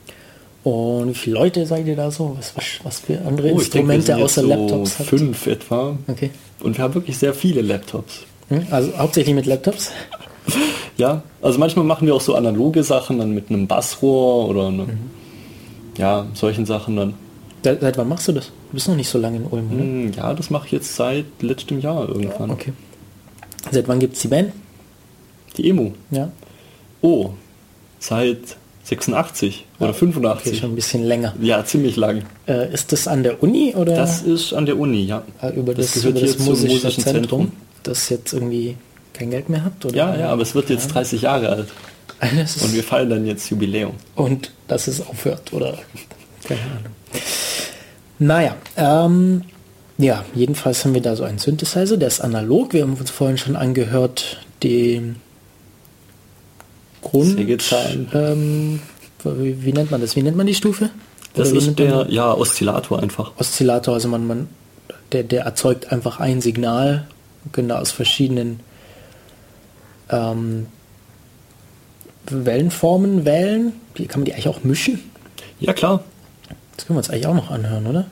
Und 0.63 1.09
wie 1.09 1.13
viele 1.13 1.35
Leute 1.35 1.65
seid 1.67 1.85
ihr 1.85 1.95
da 1.95 2.09
so? 2.09 2.35
Was, 2.37 2.53
was, 2.83 2.99
für 2.99 3.21
andere 3.21 3.51
oh, 3.51 3.59
Instrumente 3.59 4.07
denke, 4.07 4.23
außer 4.23 4.41
so 4.41 4.47
Laptops? 4.47 4.99
Habt? 4.99 5.09
Fünf 5.09 5.45
etwa. 5.45 5.95
Okay. 6.07 6.31
Und 6.63 6.77
wir 6.77 6.83
haben 6.83 6.95
wirklich 6.95 7.17
sehr 7.17 7.35
viele 7.35 7.61
Laptops. 7.61 8.23
Hm? 8.49 8.65
Also 8.71 8.97
hauptsächlich 8.97 9.35
mit 9.35 9.45
Laptops? 9.45 9.91
ja, 10.97 11.21
also 11.41 11.59
manchmal 11.59 11.85
machen 11.85 12.07
wir 12.07 12.15
auch 12.15 12.21
so 12.21 12.33
analoge 12.33 12.83
Sachen, 12.83 13.19
dann 13.19 13.35
mit 13.35 13.49
einem 13.49 13.67
Bassrohr 13.67 14.49
oder 14.49 14.67
eine, 14.67 14.83
mhm. 14.83 14.97
ja, 15.97 16.25
solchen 16.33 16.65
Sachen 16.65 16.95
dann. 16.95 17.13
Seit, 17.63 17.81
seit, 17.81 17.97
wann 17.97 18.09
machst 18.09 18.27
du 18.27 18.31
das? 18.31 18.47
Du 18.47 18.73
bist 18.73 18.87
noch 18.87 18.95
nicht 18.95 19.09
so 19.09 19.19
lange 19.19 19.37
in 19.37 19.45
Ulm, 19.45 19.71
oder? 19.71 19.81
Hm, 19.81 20.11
ja, 20.13 20.33
das 20.33 20.49
mache 20.49 20.65
ich 20.67 20.71
jetzt 20.71 20.95
seit 20.95 21.25
letztem 21.41 21.79
Jahr 21.79 22.07
irgendwann. 22.07 22.49
Okay. 22.49 22.73
Seit 23.71 23.87
wann 23.87 23.99
gibt 23.99 24.15
es 24.15 24.21
die 24.21 24.27
Band? 24.27 24.51
Die 25.57 25.69
Emu? 25.69 25.91
Ja. 26.11 26.31
Oh, 27.01 27.31
seit 27.99 28.57
86 28.83 29.65
oder 29.79 29.93
85. 29.93 30.47
Okay, 30.47 30.59
schon 30.59 30.71
ein 30.71 30.75
bisschen 30.75 31.03
länger. 31.03 31.33
Ja, 31.41 31.65
ziemlich 31.65 31.95
lang. 31.95 32.23
Äh, 32.47 32.73
ist 32.73 32.91
das 32.91 33.07
an 33.07 33.23
der 33.23 33.41
Uni 33.41 33.73
oder? 33.75 33.95
Das 33.95 34.21
ist 34.21 34.53
an 34.53 34.65
der 34.65 34.77
Uni, 34.77 35.05
ja. 35.05 35.23
Äh, 35.41 35.57
über 35.57 35.73
das, 35.73 35.93
das 35.93 36.05
über 36.05 36.19
das 36.19 36.37
musische 36.39 36.89
Zentrum, 36.89 37.03
Zentrum, 37.03 37.51
das 37.83 38.09
jetzt 38.09 38.33
irgendwie 38.33 38.77
kein 39.13 39.31
Geld 39.31 39.49
mehr 39.49 39.63
hat? 39.63 39.83
Oder? 39.85 39.95
Ja, 39.95 40.15
ja, 40.15 40.29
aber 40.29 40.43
es 40.43 40.53
wird 40.53 40.69
jetzt 40.69 40.87
ja. 40.87 40.93
30 40.93 41.21
Jahre 41.21 41.49
alt. 41.49 41.67
Und 42.21 42.73
wir 42.73 42.83
feiern 42.83 43.09
dann 43.09 43.25
jetzt 43.25 43.49
Jubiläum. 43.49 43.93
Und 44.15 44.51
dass 44.67 44.87
es 44.87 45.05
aufhört, 45.05 45.51
oder? 45.51 45.77
Keine 46.47 46.61
Ahnung. 46.61 46.93
Naja, 48.19 48.55
ähm, 48.77 49.41
ja, 49.97 50.25
jedenfalls 50.33 50.83
haben 50.83 50.93
wir 50.93 51.01
da 51.01 51.15
so 51.15 51.23
einen 51.23 51.37
Synthesizer, 51.37 51.97
der 51.97 52.07
ist 52.07 52.21
analog. 52.21 52.73
Wir 52.73 52.81
haben 52.81 52.95
uns 52.95 53.11
vorhin 53.11 53.37
schon 53.37 53.55
angehört, 53.55 54.41
den 54.61 55.17
Grund. 57.01 57.37
Ähm, 58.13 58.81
wie, 59.23 59.63
wie, 59.63 59.73
nennt 59.73 59.91
man 59.91 60.01
das? 60.01 60.15
Wie 60.15 60.21
nennt 60.21 60.37
man 60.37 60.47
die 60.47 60.55
Stufe? 60.55 60.89
Das 61.33 61.51
Oder 61.51 61.57
ist 61.59 61.79
der, 61.79 62.07
ja, 62.09 62.33
Oszillator 62.33 63.01
einfach. 63.01 63.31
Oszillator, 63.37 63.93
also 63.93 64.07
man, 64.07 64.27
man 64.27 64.47
der, 65.11 65.23
der 65.23 65.43
erzeugt 65.43 65.91
einfach 65.91 66.19
ein 66.19 66.41
Signal, 66.41 67.07
genau 67.51 67.75
aus 67.75 67.91
verschiedenen 67.91 68.59
ähm, 70.09 70.67
Wellenformen 72.29 73.25
wählen. 73.25 73.73
Wie 73.93 74.07
kann 74.07 74.21
man 74.21 74.25
die 74.25 74.33
eigentlich 74.33 74.47
auch 74.47 74.63
mischen? 74.63 74.99
Ja, 75.59 75.73
klar. 75.73 76.03
Das 76.75 76.85
können 76.85 76.97
wir 76.97 76.99
uns 76.99 77.09
eigentlich 77.09 77.27
auch 77.27 77.35
noch 77.35 77.51
anhören, 77.51 77.87
oder? 77.87 78.05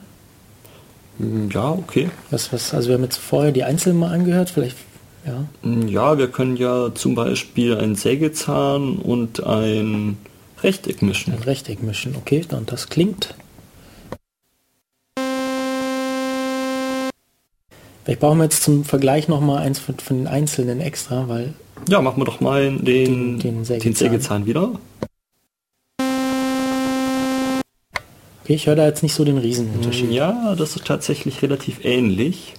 Hm, 1.18 1.50
ja, 1.50 1.70
okay. 1.70 2.10
Was, 2.30 2.52
was, 2.52 2.74
also 2.74 2.88
wir 2.88 2.96
haben 2.96 3.04
jetzt 3.04 3.18
vorher 3.18 3.52
die 3.52 3.64
einzelnen 3.64 3.98
mal 3.98 4.12
angehört, 4.12 4.50
vielleicht 4.50 4.76
ja. 5.26 5.46
Hm, 5.62 5.88
ja, 5.88 6.18
wir 6.18 6.28
können 6.28 6.56
ja 6.56 6.94
zum 6.94 7.14
Beispiel 7.14 7.76
einen 7.76 7.94
Sägezahn 7.94 8.96
und 8.96 9.44
ein 9.44 10.18
Rechteck 10.62 11.02
mischen. 11.02 11.32
Ein 11.32 11.42
Rechteck 11.42 11.82
mischen, 11.82 12.14
okay, 12.16 12.44
und 12.50 12.70
das 12.70 12.88
klingt. 12.88 13.34
Vielleicht 18.04 18.20
brauchen 18.20 18.38
wir 18.38 18.44
jetzt 18.44 18.62
zum 18.62 18.84
Vergleich 18.84 19.28
noch 19.28 19.40
mal 19.40 19.62
eins 19.62 19.78
von, 19.78 19.98
von 19.98 20.18
den 20.18 20.26
einzelnen 20.26 20.80
extra, 20.80 21.26
weil. 21.28 21.54
Ja, 21.88 22.02
machen 22.02 22.20
wir 22.20 22.26
doch 22.26 22.40
mal 22.40 22.70
den, 22.70 22.84
den, 22.84 23.38
den, 23.38 23.64
Sägezahn. 23.64 23.90
den 23.90 23.94
Sägezahn 23.94 24.46
wieder. 24.46 24.72
Okay, 28.44 28.56
ich 28.56 28.66
höre 28.66 28.76
da 28.76 28.84
jetzt 28.84 29.02
nicht 29.02 29.14
so 29.14 29.24
den 29.24 29.38
Riesenunterschied. 29.38 30.10
Ja, 30.10 30.54
das 30.54 30.76
ist 30.76 30.84
tatsächlich 30.84 31.40
relativ 31.40 31.82
ähnlich. 31.82 32.52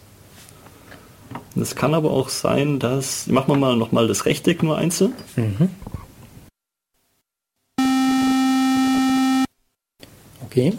Es 1.55 1.75
kann 1.75 1.93
aber 1.93 2.09
auch 2.09 2.29
sein, 2.29 2.79
dass... 2.79 3.27
Machen 3.27 3.49
wir 3.49 3.55
mal 3.55 3.77
nochmal 3.77 4.07
das 4.07 4.25
Rechteck 4.25 4.63
nur 4.63 4.79
einzeln. 4.79 5.13
Mhm. 5.35 5.69
Okay. 10.43 10.73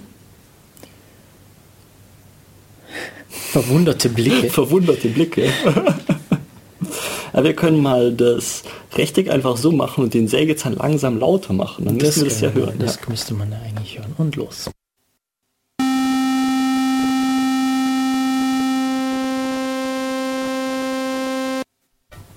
Verwunderte 3.28 4.08
Blicke. 4.08 4.50
Verwunderte 4.50 5.08
Blicke. 5.08 5.52
Aber 7.32 7.44
wir 7.44 7.54
können 7.54 7.80
mal 7.80 8.12
das 8.12 8.64
Rechteck 8.94 9.30
einfach 9.30 9.56
so 9.56 9.70
machen 9.70 10.04
und 10.04 10.14
den 10.14 10.26
Sägezahn 10.26 10.74
langsam 10.74 11.18
lauter 11.18 11.52
machen. 11.52 11.84
Dann 11.84 11.98
das 11.98 12.16
müssen 12.16 12.22
wir 12.22 12.30
das 12.30 12.40
ja 12.40 12.50
hören. 12.52 12.78
Das 12.78 12.96
ja. 12.96 13.02
müsste 13.08 13.34
man 13.34 13.52
ja 13.52 13.58
eigentlich 13.60 13.98
hören. 13.98 14.14
Und 14.16 14.36
los. 14.36 14.70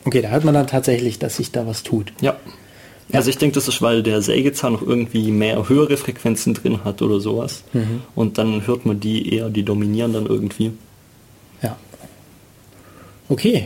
Okay, 0.10 0.24
da 0.24 0.30
hört 0.30 0.44
man 0.44 0.56
dann 0.56 0.66
tatsächlich, 0.66 1.20
dass 1.20 1.36
sich 1.36 1.52
da 1.52 1.68
was 1.68 1.84
tut. 1.84 2.14
Ja. 2.20 2.36
ja. 3.10 3.16
Also 3.16 3.30
ich 3.30 3.38
denke, 3.38 3.54
das 3.54 3.68
ist, 3.68 3.80
weil 3.84 4.02
der 4.02 4.24
Sägezahn 4.24 4.74
noch 4.74 4.82
irgendwie 4.82 5.30
mehr 5.30 5.70
höhere 5.70 5.98
Frequenzen 5.98 6.56
drin 6.56 6.84
hat 6.84 7.04
oder 7.04 7.20
sowas. 7.20 7.64
Mhm. 7.74 8.02
Und 8.16 8.40
dann 8.40 8.66
hört 8.66 8.88
man 8.88 9.00
die 9.00 9.36
eher, 9.36 9.52
die 9.52 9.62
dominieren 9.62 10.14
dann 10.14 10.26
irgendwie. 10.26 10.72
Ja. 11.62 11.78
Okay. 13.28 13.66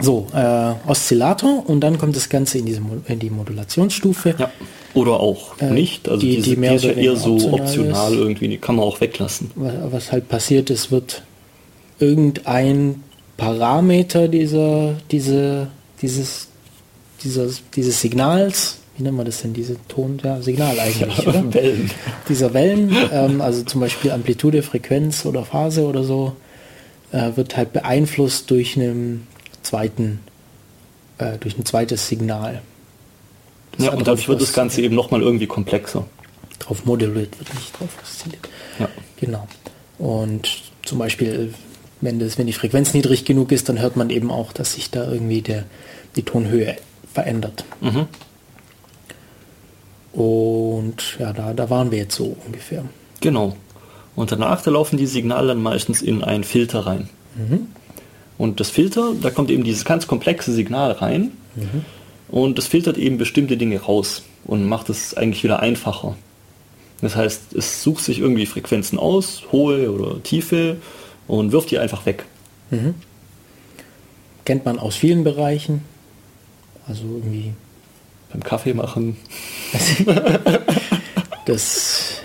So, 0.00 0.26
äh, 0.32 0.72
Oszillator 0.86 1.68
und 1.68 1.80
dann 1.80 1.98
kommt 1.98 2.16
das 2.16 2.30
Ganze 2.30 2.56
in, 2.56 2.64
diese, 2.64 2.80
in 3.08 3.18
die 3.18 3.28
Modulationsstufe. 3.28 4.36
Ja. 4.38 4.50
Oder 4.94 5.20
auch 5.20 5.60
äh, 5.60 5.70
nicht. 5.70 6.08
Also 6.08 6.18
die, 6.22 6.36
diese, 6.36 6.48
die, 6.48 6.56
mehr 6.56 6.70
die 6.70 6.76
ist 6.76 6.84
ja 6.84 6.92
eher 6.92 7.16
so 7.16 7.34
optional 7.52 8.14
ist. 8.14 8.18
irgendwie, 8.18 8.48
die 8.48 8.56
kann 8.56 8.76
man 8.76 8.86
auch 8.86 9.02
weglassen. 9.02 9.50
Was, 9.54 9.74
was 9.92 10.12
halt 10.12 10.30
passiert 10.30 10.70
ist, 10.70 10.90
wird 10.90 11.24
irgendein 11.98 13.02
Parameter 13.38 14.26
dieser, 14.28 14.96
diese, 15.10 15.68
dieses, 16.02 16.48
dieses, 17.22 17.62
dieses 17.74 18.00
Signals, 18.00 18.78
wie 18.96 19.04
nennt 19.04 19.16
man 19.16 19.24
das 19.24 19.40
denn, 19.40 19.54
diese 19.54 19.76
Ton, 19.86 20.20
ja, 20.22 20.42
Signal 20.42 20.78
eigentlich, 20.78 21.26
oder? 21.26 21.54
Wellen. 21.54 21.90
Dieser 22.28 22.52
Wellen, 22.52 22.94
ähm, 23.12 23.40
also 23.40 23.62
zum 23.62 23.80
Beispiel 23.80 24.10
Amplitude, 24.10 24.62
Frequenz 24.62 25.24
oder 25.24 25.44
Phase 25.44 25.86
oder 25.86 26.02
so, 26.02 26.34
äh, 27.12 27.30
wird 27.36 27.56
halt 27.56 27.72
beeinflusst 27.72 28.50
durch 28.50 28.76
einen 28.76 29.28
zweiten, 29.62 30.18
äh, 31.18 31.38
durch 31.38 31.56
ein 31.56 31.64
zweites 31.64 32.08
Signal. 32.08 32.60
Das 33.72 33.86
ja, 33.86 33.92
und 33.92 34.04
dadurch 34.04 34.28
wird 34.28 34.42
das 34.42 34.52
Ganze 34.52 34.82
eben 34.82 34.96
nochmal 34.96 35.22
irgendwie 35.22 35.46
komplexer. 35.46 36.04
Drauf 36.58 36.84
modelliert 36.84 37.38
wird 37.38 37.54
nicht 37.54 37.78
drauf 37.78 37.90
oszilliert. 38.02 38.48
Ja. 38.80 38.88
Genau. 39.20 39.46
Und 39.98 40.60
zum 40.84 40.98
Beispiel 40.98 41.54
wenn, 42.00 42.18
das, 42.18 42.38
wenn 42.38 42.46
die 42.46 42.52
Frequenz 42.52 42.94
niedrig 42.94 43.24
genug 43.24 43.52
ist, 43.52 43.68
dann 43.68 43.80
hört 43.80 43.96
man 43.96 44.10
eben 44.10 44.30
auch, 44.30 44.52
dass 44.52 44.74
sich 44.74 44.90
da 44.90 45.10
irgendwie 45.10 45.42
der, 45.42 45.64
die 46.16 46.22
Tonhöhe 46.22 46.76
verändert. 47.12 47.64
Mhm. 47.80 48.06
Und 50.12 51.18
ja, 51.18 51.32
da, 51.32 51.54
da 51.54 51.70
waren 51.70 51.90
wir 51.90 51.98
jetzt 51.98 52.16
so 52.16 52.36
ungefähr. 52.46 52.84
Genau. 53.20 53.56
Und 54.16 54.32
danach, 54.32 54.62
da 54.62 54.70
laufen 54.70 54.96
die 54.96 55.06
Signale 55.06 55.48
dann 55.48 55.62
meistens 55.62 56.02
in 56.02 56.24
einen 56.24 56.44
Filter 56.44 56.80
rein. 56.80 57.08
Mhm. 57.36 57.68
Und 58.36 58.60
das 58.60 58.70
Filter, 58.70 59.12
da 59.20 59.30
kommt 59.30 59.50
eben 59.50 59.64
dieses 59.64 59.84
ganz 59.84 60.06
komplexe 60.06 60.52
Signal 60.52 60.92
rein. 60.92 61.32
Mhm. 61.56 61.84
Und 62.28 62.58
das 62.58 62.66
filtert 62.66 62.98
eben 62.98 63.18
bestimmte 63.18 63.56
Dinge 63.56 63.80
raus 63.80 64.22
und 64.44 64.68
macht 64.68 64.90
es 64.90 65.14
eigentlich 65.14 65.44
wieder 65.44 65.60
einfacher. 65.60 66.16
Das 67.00 67.16
heißt, 67.16 67.54
es 67.54 67.82
sucht 67.82 68.04
sich 68.04 68.18
irgendwie 68.18 68.46
Frequenzen 68.46 68.98
aus, 68.98 69.42
hohe 69.52 69.90
oder 69.90 70.22
tiefe, 70.22 70.76
und 71.28 71.52
wirft 71.52 71.70
die 71.70 71.78
einfach 71.78 72.04
weg. 72.06 72.24
Mhm. 72.70 72.94
Kennt 74.44 74.64
man 74.64 74.78
aus 74.78 74.96
vielen 74.96 75.22
Bereichen. 75.22 75.84
Also 76.88 77.04
irgendwie. 77.04 77.52
Beim 78.32 78.42
Kaffee 78.42 78.74
machen. 78.74 79.16
das 81.46 82.22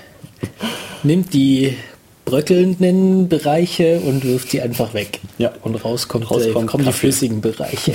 nimmt 1.04 1.34
die 1.34 1.78
bröckelnden 2.26 3.28
Bereiche 3.30 4.00
und 4.00 4.24
wirft 4.24 4.52
sie 4.52 4.62
einfach 4.62 4.94
weg. 4.94 5.20
Ja. 5.38 5.52
Und 5.62 5.76
rauskommt, 5.76 6.30
Rauskommt 6.32 6.66
äh, 6.66 6.72
kommen 6.72 6.86
die 6.86 6.94
flüssigen 6.94 7.42
Bereiche. 7.42 7.94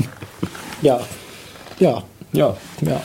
ja. 0.82 1.00
Ja. 1.78 2.04
Ja, 2.32 2.56
Ja. 2.80 3.02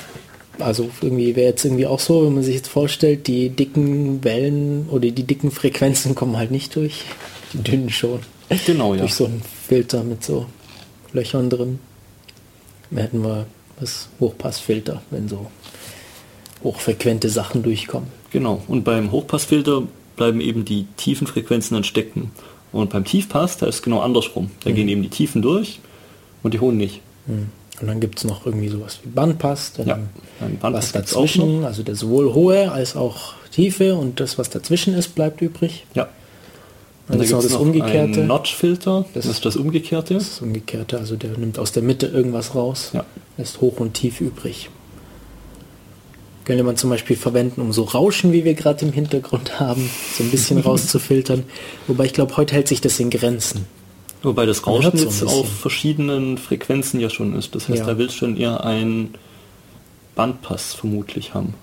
Also 0.59 0.89
irgendwie 1.01 1.35
wäre 1.35 1.49
jetzt 1.49 1.65
irgendwie 1.65 1.85
auch 1.87 1.99
so, 1.99 2.25
wenn 2.25 2.33
man 2.33 2.43
sich 2.43 2.55
jetzt 2.55 2.67
vorstellt, 2.69 3.27
die 3.27 3.49
dicken 3.49 4.23
Wellen 4.23 4.87
oder 4.89 5.09
die 5.11 5.23
dicken 5.23 5.51
Frequenzen 5.51 6.15
kommen 6.15 6.37
halt 6.37 6.51
nicht 6.51 6.75
durch. 6.75 7.03
Die 7.53 7.59
dünnen 7.59 7.89
schon. 7.89 8.19
genau, 8.65 8.93
ja. 8.93 9.01
Durch 9.01 9.13
so 9.13 9.25
einen 9.25 9.41
Filter 9.67 10.03
mit 10.03 10.23
so 10.23 10.45
Löchern 11.13 11.49
drin. 11.49 11.79
Dann 12.91 12.99
hätten 13.01 13.23
wir 13.23 13.47
das 13.79 14.09
Hochpassfilter, 14.19 15.01
wenn 15.09 15.27
so 15.27 15.47
hochfrequente 16.63 17.29
Sachen 17.29 17.63
durchkommen. 17.63 18.09
Genau. 18.31 18.61
Und 18.67 18.83
beim 18.83 19.11
Hochpassfilter 19.11 19.83
bleiben 20.15 20.41
eben 20.41 20.65
die 20.65 20.85
tiefen 20.97 21.27
Frequenzen 21.27 21.75
dann 21.75 21.83
stecken. 21.83 22.31
Und 22.71 22.89
beim 22.89 23.05
Tiefpass, 23.05 23.57
da 23.57 23.67
ist 23.67 23.75
es 23.75 23.81
genau 23.81 23.99
andersrum. 24.01 24.51
Da 24.63 24.69
Mhm. 24.69 24.75
gehen 24.75 24.89
eben 24.89 25.01
die 25.01 25.09
Tiefen 25.09 25.41
durch 25.41 25.79
und 26.43 26.53
die 26.53 26.59
hohen 26.59 26.77
nicht. 26.77 27.01
Und 27.81 27.87
dann 27.87 27.99
gibt 27.99 28.19
es 28.19 28.23
noch 28.23 28.45
irgendwie 28.45 28.69
sowas 28.69 28.99
wie 29.03 29.09
Bandpass, 29.09 29.73
dann 29.73 29.87
Ja, 29.87 29.99
beim 30.39 30.57
Bandpass 30.57 30.85
was 30.85 30.91
dazwischen, 30.93 31.65
also 31.65 31.83
der 31.83 31.95
sowohl 31.95 32.33
hohe 32.33 32.71
als 32.71 32.95
auch 32.95 33.33
tiefe 33.51 33.95
und 33.95 34.19
das, 34.19 34.37
was 34.37 34.49
dazwischen 34.49 34.93
ist, 34.93 35.13
bleibt 35.15 35.41
übrig. 35.41 35.85
Ja. 35.93 36.07
Dann 37.07 37.19
ist 37.21 37.31
noch 37.31 37.39
gibt's 37.39 37.53
das 37.53 37.61
Umgekehrte. 37.61 38.21
Notch-Filter, 38.21 39.05
das, 39.13 39.25
Das- 39.25 39.35
ist 39.35 39.45
das 39.45 39.57
Umgekehrte. 39.57 40.13
Das 40.15 40.23
ist 40.23 40.31
das 40.33 40.41
Umgekehrte, 40.41 40.97
also 40.97 41.15
der 41.17 41.37
nimmt 41.37 41.59
aus 41.59 41.71
der 41.73 41.83
Mitte 41.83 42.07
irgendwas 42.07 42.55
raus, 42.55 42.91
Ja. 42.93 43.05
lässt 43.37 43.59
hoch 43.61 43.79
und 43.79 43.93
tief 43.93 44.21
übrig. 44.21 44.69
Könnte 46.45 46.63
man 46.63 46.77
zum 46.77 46.89
Beispiel 46.91 47.15
verwenden, 47.15 47.61
um 47.61 47.73
so 47.73 47.83
Rauschen, 47.83 48.31
wie 48.31 48.43
wir 48.45 48.53
gerade 48.53 48.85
im 48.85 48.91
Hintergrund 48.93 49.59
haben, 49.59 49.89
so 50.17 50.23
ein 50.23 50.31
bisschen 50.31 50.59
rauszufiltern. 50.61 51.43
Wobei 51.87 52.05
ich 52.05 52.13
glaube, 52.13 52.37
heute 52.37 52.55
hält 52.55 52.67
sich 52.67 52.81
das 52.81 52.99
in 52.99 53.09
Grenzen. 53.09 53.65
Wobei 54.25 54.45
das 54.45 54.65
Rauschen 54.65 54.97
so 54.97 55.05
ein 55.05 55.09
jetzt 55.11 55.23
auf 55.23 55.47
verschiedenen 55.49 56.37
Frequenzen 56.37 56.99
ja 56.99 57.09
schon 57.09 57.35
ist. 57.37 57.53
Das 57.55 57.69
heißt, 57.69 57.79
Ja. 57.79 57.85
da 57.85 57.97
willst 57.97 58.15
du 58.15 58.19
schon 58.19 58.37
eher 58.37 58.63
einen 58.63 59.13
Bandpass 60.15 60.73
vermutlich 60.73 61.33
haben. 61.33 61.53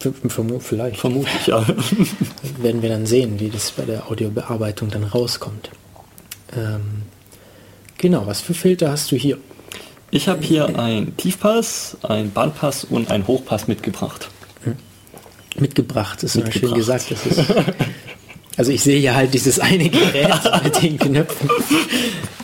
V- 0.00 0.10
vermu- 0.28 0.60
Vielleicht 0.60 0.98
Vermutlich, 1.00 1.46
ja. 1.46 1.66
werden 2.60 2.82
wir 2.82 2.88
dann 2.90 3.06
sehen, 3.06 3.40
wie 3.40 3.48
das 3.48 3.70
bei 3.72 3.84
der 3.84 4.10
Audiobearbeitung 4.10 4.90
dann 4.90 5.04
rauskommt. 5.04 5.70
Ähm, 6.56 7.02
genau, 7.98 8.26
was 8.26 8.40
für 8.40 8.54
Filter 8.54 8.90
hast 8.90 9.10
du 9.10 9.16
hier? 9.16 9.38
Ich 10.10 10.28
habe 10.28 10.42
hier 10.42 10.78
einen 10.78 11.16
Tiefpass, 11.16 11.96
einen 12.02 12.30
Bandpass 12.30 12.84
und 12.84 13.10
einen 13.10 13.26
Hochpass 13.26 13.66
mitgebracht. 13.68 14.28
Mitgebracht, 15.58 16.22
ist 16.22 16.36
immer 16.36 16.52
schön 16.52 16.70
Mitgebracht. 16.70 17.08
gesagt. 17.08 17.10
Das 17.10 17.26
ist, 17.26 17.38
also 18.56 18.72
ich 18.72 18.82
sehe 18.82 18.98
ja 19.00 19.14
halt 19.14 19.34
dieses 19.34 19.58
eine 19.58 19.88
Gerät 19.88 20.30
mit 20.64 20.82
den 20.82 20.98
Knöpfen. 20.98 21.50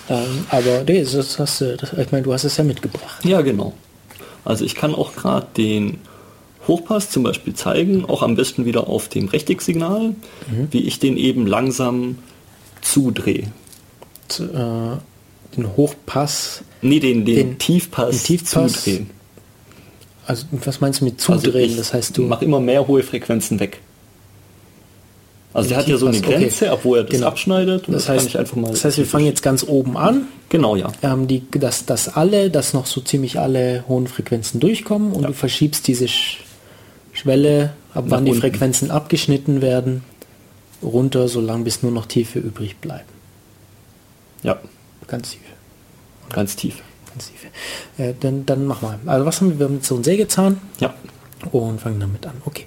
Ähm, 0.08 0.46
aber 0.50 0.84
nee, 0.86 1.02
das 1.04 1.38
hast 1.38 1.60
du, 1.60 1.76
das, 1.76 1.92
ich 1.92 2.10
meine, 2.12 2.24
du 2.24 2.32
hast 2.32 2.44
es 2.44 2.56
ja 2.56 2.64
mitgebracht. 2.64 3.24
Ja, 3.24 3.40
genau. 3.40 3.72
Also 4.44 4.64
ich 4.64 4.74
kann 4.74 4.94
auch 4.94 5.14
gerade 5.14 5.46
den 5.56 5.98
Hochpass 6.68 7.10
zum 7.10 7.22
Beispiel 7.22 7.54
zeigen, 7.54 8.04
auch 8.04 8.22
am 8.22 8.34
besten 8.36 8.64
wieder 8.64 8.88
auf 8.88 9.08
dem 9.08 9.28
Rechtecksignal, 9.28 10.14
wie 10.70 10.80
ich 10.82 10.98
den 10.98 11.16
eben 11.16 11.46
langsam 11.46 12.18
zudrehe. 12.80 13.48
Z- 14.28 14.50
Äh, 14.52 14.96
den 15.56 15.76
Hochpass, 15.76 16.62
Nee, 16.82 16.98
den, 17.00 17.24
den, 17.24 17.34
Den- 17.36 17.58
Tiefpass, 17.58 18.22
den 18.22 18.38
Tiefpass 18.38 18.72
zudrehen. 18.84 19.10
also 20.26 20.46
was 20.50 20.80
meinst 20.80 21.00
du 21.00 21.04
mit 21.04 21.20
zudrehen? 21.20 21.54
Also 21.54 21.58
ich 21.58 21.76
das 21.76 21.92
heißt, 21.94 22.16
du 22.18 22.22
mach 22.22 22.42
immer 22.42 22.58
mehr 22.60 22.86
hohe 22.88 23.02
Frequenzen 23.02 23.60
weg. 23.60 23.80
Also 25.54 25.68
der 25.68 25.78
hat 25.78 25.86
ja 25.88 25.96
so 25.98 26.06
eine 26.06 26.16
okay. 26.18 26.38
Grenze, 26.38 26.70
ab 26.70 26.80
wo 26.82 26.94
er 26.94 27.02
das 27.04 27.10
Genau. 27.12 27.26
abschneidet. 27.26 27.86
Und 27.88 27.94
das 27.94 28.08
heißt, 28.08 28.34
das 28.34 28.84
heißt, 28.84 28.96
wir 28.98 29.06
fangen 29.06 29.26
jetzt 29.26 29.42
ganz 29.42 29.64
oben 29.66 29.96
an, 29.98 30.26
Genau, 30.48 30.76
ja. 30.76 30.90
ähm, 31.02 31.26
die, 31.28 31.42
dass, 31.50 31.84
dass 31.84 32.08
alle, 32.08 32.50
dass 32.50 32.72
noch 32.72 32.86
so 32.86 33.00
ziemlich 33.02 33.38
alle 33.38 33.84
hohen 33.88 34.06
Frequenzen 34.06 34.60
durchkommen 34.60 35.12
und 35.12 35.22
Ja. 35.22 35.28
du 35.28 35.34
verschiebst 35.34 35.86
diese 35.88 36.08
Sch 36.08 36.38
Schwelle, 37.14 37.74
ab 37.92 38.04
Nach 38.06 38.12
wann 38.16 38.24
die 38.24 38.30
unten. 38.30 38.40
Frequenzen 38.40 38.90
abgeschnitten 38.90 39.60
werden, 39.60 40.02
runter, 40.82 41.28
solange 41.28 41.64
bis 41.64 41.82
nur 41.82 41.92
noch 41.92 42.06
Tiefe 42.06 42.38
übrig 42.38 42.78
bleiben. 42.78 43.04
Ja, 44.42 44.58
Ganz 45.06 45.32
tief. 45.32 45.40
ganz 46.32 46.56
tief. 46.56 46.76
Ganz 47.12 47.26
tief. 47.28 47.46
Äh, 47.98 48.14
dann, 48.18 48.46
dann 48.46 48.64
mach 48.66 48.80
mal. 48.80 48.98
Also 49.04 49.26
was 49.26 49.40
haben 49.42 49.50
wir? 49.50 49.58
Wir 49.58 49.66
haben 49.66 49.74
jetzt 49.74 49.86
so 49.88 49.96
einen 49.96 50.04
Sägezahn 50.04 50.58
Ja. 50.80 50.94
und 51.50 51.78
fangen 51.82 52.00
damit 52.00 52.24
an. 52.26 52.32
Okay. 52.46 52.64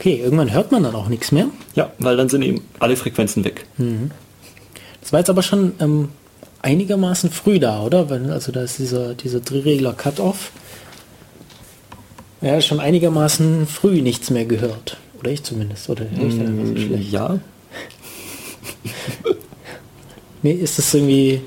Okay, 0.00 0.18
irgendwann 0.24 0.50
hört 0.50 0.72
man 0.72 0.82
dann 0.82 0.94
auch 0.94 1.08
nichts 1.08 1.30
mehr. 1.30 1.48
Ja, 1.74 1.92
weil 1.98 2.16
dann 2.16 2.30
sind 2.30 2.40
eben 2.40 2.62
alle 2.78 2.96
Frequenzen 2.96 3.44
weg. 3.44 3.66
Das 5.02 5.12
war 5.12 5.20
jetzt 5.20 5.28
aber 5.28 5.42
schon 5.42 5.72
ähm, 5.78 6.08
einigermaßen 6.62 7.30
früh 7.30 7.60
da, 7.60 7.82
oder? 7.82 8.08
Wenn, 8.08 8.30
also 8.30 8.50
da 8.50 8.62
ist 8.62 8.78
dieser, 8.78 9.12
dieser 9.14 9.40
Drehregler 9.40 9.92
Cut-Off. 9.92 10.52
Ja, 12.40 12.58
schon 12.62 12.80
einigermaßen 12.80 13.66
früh 13.66 14.00
nichts 14.00 14.30
mehr 14.30 14.46
gehört. 14.46 14.96
Oder 15.18 15.32
ich 15.32 15.42
zumindest. 15.42 15.90
Oder 15.90 16.06
ich 16.10 16.36
dann 16.38 16.46
einfach 16.46 16.66
so 16.66 16.76
schlecht? 16.76 17.12
Ja, 17.12 17.38
Nee, 20.42 20.52
ist 20.52 20.78
das 20.78 20.94
irgendwie. 20.94 21.42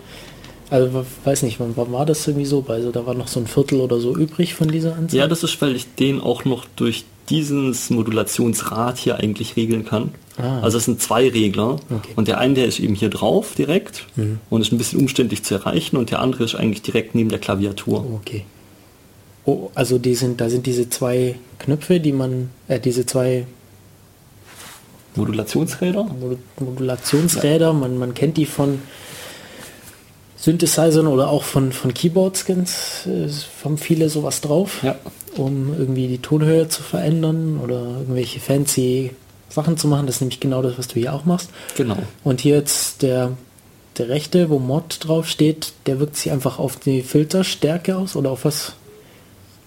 Also 0.70 1.06
weiß 1.24 1.44
nicht, 1.44 1.60
wann, 1.60 1.74
wann 1.76 1.92
war 1.92 2.06
das 2.06 2.28
irgendwie 2.28 2.46
so? 2.46 2.64
Also 2.68 2.92
da 2.92 3.06
war 3.06 3.14
noch 3.14 3.28
so 3.28 3.40
ein 3.40 3.48
Viertel 3.48 3.80
oder 3.82 4.00
so 4.00 4.16
übrig 4.16 4.56
von 4.56 4.68
dieser 4.70 4.96
Anzahl. 4.96 5.20
Ja, 5.20 5.28
das 5.28 5.44
ist, 5.44 5.62
weil 5.62 5.76
ich 5.76 5.94
den 5.96 6.20
auch 6.22 6.46
noch 6.46 6.66
durch 6.76 7.06
dieses 7.30 7.90
Modulationsrad 7.90 8.98
hier 8.98 9.18
eigentlich 9.18 9.56
regeln 9.56 9.86
kann. 9.86 10.12
Ah. 10.38 10.60
Also 10.62 10.78
es 10.78 10.86
sind 10.86 11.02
zwei 11.02 11.30
Regler 11.30 11.74
Okay. 11.74 12.10
Mhm. 12.10 12.14
und 12.16 12.28
der 12.28 12.38
eine, 12.40 12.54
der 12.56 12.66
ist 12.66 12.80
eben 12.80 12.96
hier 12.96 13.10
drauf 13.10 13.54
direkt 13.56 14.06
und 14.50 14.62
ist 14.62 14.72
ein 14.72 14.78
bisschen 14.78 15.00
umständlich 15.00 15.44
zu 15.44 15.54
erreichen 15.56 15.96
und 15.98 16.10
der 16.12 16.20
andere 16.20 16.44
ist 16.44 16.56
eigentlich 16.56 16.82
direkt 16.82 17.16
neben 17.16 17.30
der 17.30 17.40
Klaviatur. 17.40 18.06
Okay. 18.16 18.46
Oh, 19.46 19.70
also 19.76 19.98
die 20.00 20.16
sind, 20.16 20.42
da 20.42 20.50
sind 20.50 20.66
diese 20.66 20.90
zwei 20.90 21.36
Knöpfe, 21.60 22.00
die 22.00 22.14
man, 22.14 22.50
äh, 22.68 22.80
diese 22.80 23.06
zwei 23.06 23.46
Modulationsräder? 25.16 26.02
Modu- 26.06 26.38
Modulationsräder, 26.60 27.74
man, 27.74 27.98
man 27.98 28.14
kennt 28.14 28.38
die 28.38 28.46
von 28.46 28.80
Synthesizern 30.38 31.08
oder 31.08 31.30
auch 31.30 31.44
von, 31.44 31.72
von 31.72 31.94
Keyboard-Skins, 31.94 33.06
äh, 33.08 33.30
haben 33.64 33.78
viele 33.78 34.10
sowas 34.10 34.42
drauf, 34.42 34.82
Ja. 34.84 34.96
Um 35.38 35.74
irgendwie 35.78 36.08
die 36.08 36.20
Tonhöhe 36.20 36.68
zu 36.68 36.84
verändern 36.84 37.60
oder 37.62 37.82
irgendwelche 38.00 38.40
fancy 38.40 39.12
Sachen 39.50 39.78
zu 39.78 39.88
machen. 39.88 40.08
Das 40.08 40.16
ist 40.16 40.22
nämlich 40.22 40.40
genau 40.40 40.62
das, 40.62 40.78
was 40.78 40.88
du 40.88 40.96
hier 40.96 41.14
auch 41.14 41.26
machst. 41.26 41.50
Genau. 41.78 41.98
Und 42.24 42.42
hier 42.42 42.56
jetzt 42.56 43.02
der, 43.02 43.38
der 43.98 44.10
rechte, 44.10 44.50
wo 44.50 44.60
Mod 44.60 44.98
drauf 45.02 45.28
steht, 45.28 45.74
der 45.86 46.00
wirkt 46.00 46.18
sich 46.18 46.32
einfach 46.32 46.60
auf 46.60 46.78
die 46.78 47.02
Filterstärke 47.02 47.96
aus 47.96 48.16
oder 48.16 48.32
auf 48.32 48.46
was? 48.46 48.74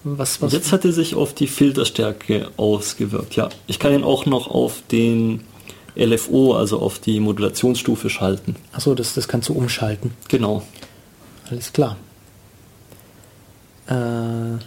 Was, 0.03 0.41
was? 0.41 0.53
Jetzt 0.53 0.71
hat 0.71 0.85
er 0.85 0.93
sich 0.93 1.15
auf 1.15 1.33
die 1.33 1.47
Filterstärke 1.47 2.49
ausgewirkt. 2.55 3.35
Ja, 3.35 3.49
ich 3.65 3.79
kann 3.79 3.93
ihn 3.93 4.03
auch 4.03 4.25
noch 4.25 4.47
auf 4.47 4.83
den 4.89 5.41
LFO, 5.97 6.53
also 6.53 6.79
auf 6.79 6.99
die 6.99 7.19
Modulationsstufe 7.19 8.09
schalten. 8.09 8.55
Achso, 8.71 8.93
das, 8.93 9.15
das 9.15 9.27
kannst 9.27 9.49
du 9.49 9.53
umschalten. 9.53 10.13
Genau. 10.29 10.63
Alles 11.49 11.73
klar. 11.73 11.97
Äh, 13.87 14.59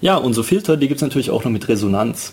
Ja, 0.00 0.16
und 0.16 0.34
so 0.34 0.42
Filter, 0.42 0.76
die 0.76 0.88
gibt 0.88 0.98
es 0.98 1.02
natürlich 1.02 1.30
auch 1.30 1.44
noch 1.44 1.50
mit 1.50 1.68
Resonanz. 1.68 2.32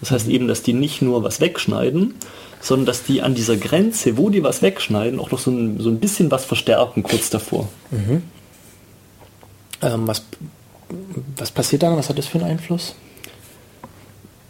Das 0.00 0.10
heißt 0.10 0.26
Mhm. 0.26 0.32
eben, 0.34 0.48
dass 0.48 0.62
die 0.62 0.72
nicht 0.72 1.02
nur 1.02 1.22
was 1.22 1.40
wegschneiden, 1.40 2.14
sondern 2.60 2.86
dass 2.86 3.04
die 3.04 3.22
an 3.22 3.34
dieser 3.34 3.56
Grenze, 3.56 4.16
wo 4.16 4.30
die 4.30 4.42
was 4.42 4.62
wegschneiden, 4.62 5.18
auch 5.20 5.30
noch 5.30 5.38
so 5.38 5.50
ein, 5.50 5.78
so 5.80 5.88
ein 5.90 6.00
bisschen 6.00 6.30
was 6.30 6.44
verstärken 6.44 7.02
kurz 7.02 7.30
davor. 7.30 7.68
ähm, 9.82 10.06
was, 10.06 10.24
was 11.36 11.50
passiert 11.50 11.82
dann? 11.82 11.96
Was 11.96 12.08
hat 12.08 12.18
das 12.18 12.26
für 12.26 12.38
einen 12.38 12.50
Einfluss? 12.50 12.94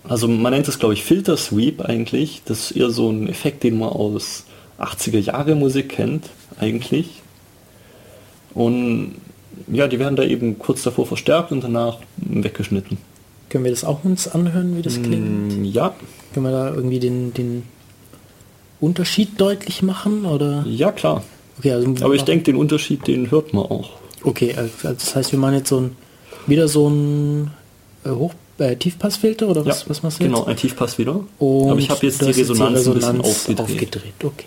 Also 0.04 0.26
man 0.28 0.52
nennt 0.52 0.68
es, 0.68 0.78
glaube 0.78 0.94
ich, 0.94 1.04
Filter 1.04 1.36
Sweep 1.36 1.80
eigentlich. 1.80 2.42
Das 2.44 2.70
ist 2.70 2.76
eher 2.76 2.90
so 2.90 3.10
ein 3.10 3.28
Effekt, 3.28 3.62
den 3.62 3.78
man 3.78 3.88
aus 3.90 4.44
80er 4.78 5.18
Jahre 5.18 5.54
Musik 5.54 5.90
kennt, 5.90 6.28
eigentlich. 6.58 7.22
Und 8.52 9.14
ja, 9.70 9.88
die 9.88 9.98
werden 9.98 10.16
da 10.16 10.22
eben 10.24 10.58
kurz 10.58 10.82
davor 10.82 11.06
verstärkt 11.06 11.52
und 11.52 11.62
danach 11.64 11.98
weggeschnitten. 12.16 12.98
Können 13.48 13.64
wir 13.64 13.70
das 13.70 13.84
auch 13.84 14.02
uns 14.04 14.28
anhören, 14.28 14.76
wie 14.76 14.82
das 14.82 14.94
klingt? 15.02 15.60
Mm, 15.60 15.64
Ja, 15.64 15.94
Können 16.32 16.46
wir 16.46 16.52
da 16.52 16.74
irgendwie 16.74 16.98
den, 17.00 17.34
den 17.34 17.64
Unterschied 18.80 19.40
deutlich 19.40 19.82
machen? 19.82 20.24
Oder? 20.24 20.64
ja 20.66 20.90
klar. 20.92 21.22
Okay, 21.58 21.72
also 21.72 21.88
Aber 22.04 22.14
ich 22.14 22.22
denke, 22.22 22.44
den 22.44 22.56
Unterschied, 22.56 23.06
den 23.06 23.30
hört 23.30 23.52
man 23.52 23.64
auch. 23.64 23.90
Okay, 24.24 24.54
also 24.56 24.70
das 24.82 25.14
heißt, 25.14 25.32
wir 25.32 25.38
machen 25.38 25.54
jetzt 25.54 25.68
so 25.68 25.80
ein 25.80 25.96
wieder 26.46 26.66
so 26.66 26.88
ein 26.88 27.50
äh, 28.04 28.10
Hoch, 28.10 28.34
äh, 28.58 28.74
Tiefpassfilter 28.76 29.48
oder 29.48 29.64
was, 29.66 29.82
ja, 29.82 29.90
was 29.90 30.02
machst 30.02 30.18
du 30.20 30.24
Genau, 30.24 30.38
jetzt? 30.40 30.48
ein 30.48 30.56
Tiefpassfilter. 30.56 31.20
Und 31.38 31.70
Aber 31.70 31.78
ich 31.78 31.90
habe 31.90 32.04
jetzt 32.06 32.20
die 32.20 32.26
hast 32.26 32.38
Resonanz, 32.38 32.86
ein 32.86 32.92
Resonanz 32.92 33.04
bisschen 33.04 33.20
aufgedreht. 33.58 33.60
aufgedreht. 33.60 34.14
Okay. 34.24 34.46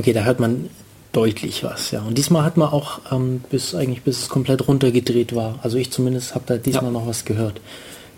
Okay, 0.00 0.14
da 0.14 0.24
hört 0.24 0.40
man 0.40 0.70
deutlich 1.12 1.62
was, 1.62 1.90
ja. 1.90 2.00
Und 2.00 2.16
diesmal 2.16 2.42
hat 2.42 2.56
man 2.56 2.70
auch 2.70 3.00
ähm, 3.12 3.42
bis 3.50 3.74
eigentlich 3.74 4.00
bis 4.00 4.22
es 4.22 4.28
komplett 4.30 4.66
runtergedreht 4.66 5.34
war. 5.34 5.58
Also 5.62 5.76
ich 5.76 5.90
zumindest 5.90 6.34
habe 6.34 6.44
da 6.46 6.56
diesmal 6.56 6.84
Ja. 6.86 6.90
noch 6.92 7.06
was 7.06 7.26
gehört. 7.26 7.60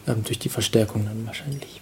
Ähm, 0.07 0.23
durch 0.25 0.39
die 0.39 0.49
Verstärkung 0.49 1.05
dann 1.05 1.27
wahrscheinlich. 1.27 1.81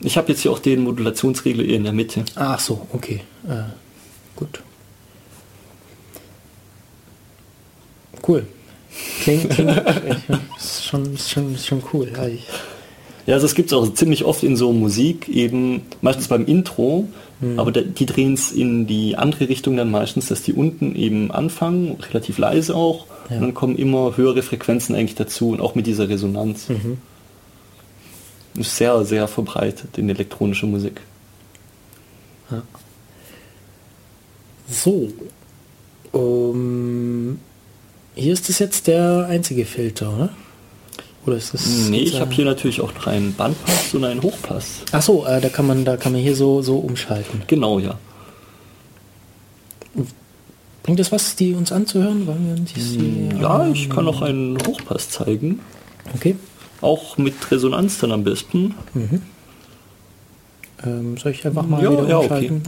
Ich 0.00 0.16
habe 0.16 0.28
jetzt 0.32 0.40
hier 0.40 0.50
auch 0.52 0.58
den 0.58 0.84
Modulationsregler 0.84 1.64
in 1.64 1.84
der 1.84 1.92
Mitte. 1.92 2.24
Ach 2.34 2.58
so, 2.58 2.86
okay. 2.94 3.20
Äh, 3.46 3.64
gut. 4.36 4.62
Cool. 8.26 8.46
Klingt, 9.20 9.50
klingt 9.50 9.82
ist 10.58 10.84
schon, 10.86 11.14
ist 11.14 11.30
schon, 11.30 11.54
ist 11.54 11.66
schon 11.66 11.82
cool. 11.92 12.10
Ja, 12.16 12.26
ich, 12.26 12.46
Ja, 13.26 13.34
also 13.34 13.44
es 13.46 13.54
gibt 13.54 13.68
es 13.70 13.72
auch 13.74 13.92
ziemlich 13.92 14.24
oft 14.24 14.42
in 14.44 14.56
so 14.56 14.72
Musik, 14.72 15.28
eben 15.28 15.82
meistens 16.00 16.28
beim 16.28 16.46
Intro, 16.46 17.08
aber 17.56 17.72
der, 17.72 17.82
die 17.82 18.06
drehen 18.06 18.34
es 18.34 18.52
in 18.52 18.86
die 18.86 19.16
andere 19.16 19.48
Richtung 19.48 19.76
dann 19.76 19.90
meistens, 19.90 20.26
dass 20.28 20.42
die 20.42 20.52
unten 20.52 20.94
eben 20.94 21.30
anfangen, 21.30 21.96
relativ 22.00 22.38
leise 22.38 22.74
auch, 22.76 23.06
Ja. 23.30 23.36
und 23.36 23.42
dann 23.42 23.54
kommen 23.54 23.76
immer 23.76 24.16
höhere 24.16 24.42
Frequenzen 24.42 24.94
eigentlich 24.94 25.14
dazu 25.16 25.50
und 25.50 25.60
auch 25.60 25.74
mit 25.74 25.86
dieser 25.86 26.08
Resonanz. 26.08 26.68
Ist 28.54 28.76
sehr, 28.76 29.04
sehr 29.04 29.26
verbreitet 29.28 29.96
in 29.98 30.08
elektronischer 30.10 30.66
Musik. 30.66 31.00
so. 34.68 35.10
Um, 36.12 37.38
hier 38.14 38.32
ist 38.34 38.48
das 38.50 38.58
jetzt 38.58 38.86
der 38.86 39.26
einzige 39.30 39.64
Filter, 39.64 40.14
oder? 40.14 40.28
Oder 41.24 41.36
ist 41.36 41.54
das? 41.54 41.66
Nee, 41.88 42.00
ich 42.00 42.20
habe 42.20 42.32
äh, 42.32 42.34
hier 42.34 42.44
natürlich 42.44 42.80
auch 42.80 42.92
noch 42.94 43.06
einen 43.06 43.32
Bandpass 43.34 43.94
und 43.94 44.04
einen 44.04 44.22
Hochpass. 44.22 44.82
Ach 44.90 45.02
so, 45.02 45.24
äh, 45.26 45.40
da 45.40 45.48
kann 45.48 45.66
man, 45.66 45.84
da 45.84 45.96
kann 45.96 46.12
man 46.12 46.20
hier 46.20 46.34
so, 46.34 46.62
so 46.62 46.78
umschalten. 46.78 47.42
Genau, 47.46 47.78
ja. 47.78 47.96
Bringt 50.82 50.98
das 50.98 51.12
was, 51.12 51.36
die 51.36 51.54
uns 51.54 51.70
anzuhören? 51.70 52.26
Wollen 52.26 52.46
wir 52.46 52.60
uns 52.60 52.72
die, 52.72 53.28
Ja, 53.40 53.68
ich 53.68 53.88
kann 53.88 54.08
auch 54.08 54.20
einen 54.20 54.58
Hochpass 54.66 55.10
zeigen. 55.10 55.60
Okay. 56.14 56.34
Auch 56.80 57.18
mit 57.18 57.34
Resonanz 57.52 57.98
dann 57.98 58.10
am 58.10 58.24
besten. 58.24 58.74
Ähm, 60.84 61.16
soll 61.18 61.30
ich 61.30 61.46
einfach 61.46 61.64
mal 61.64 61.84
Ja, 61.84 61.92
wieder 61.92 62.08
ja, 62.08 62.16
okay. 62.18 62.48
umschalten? 62.50 62.62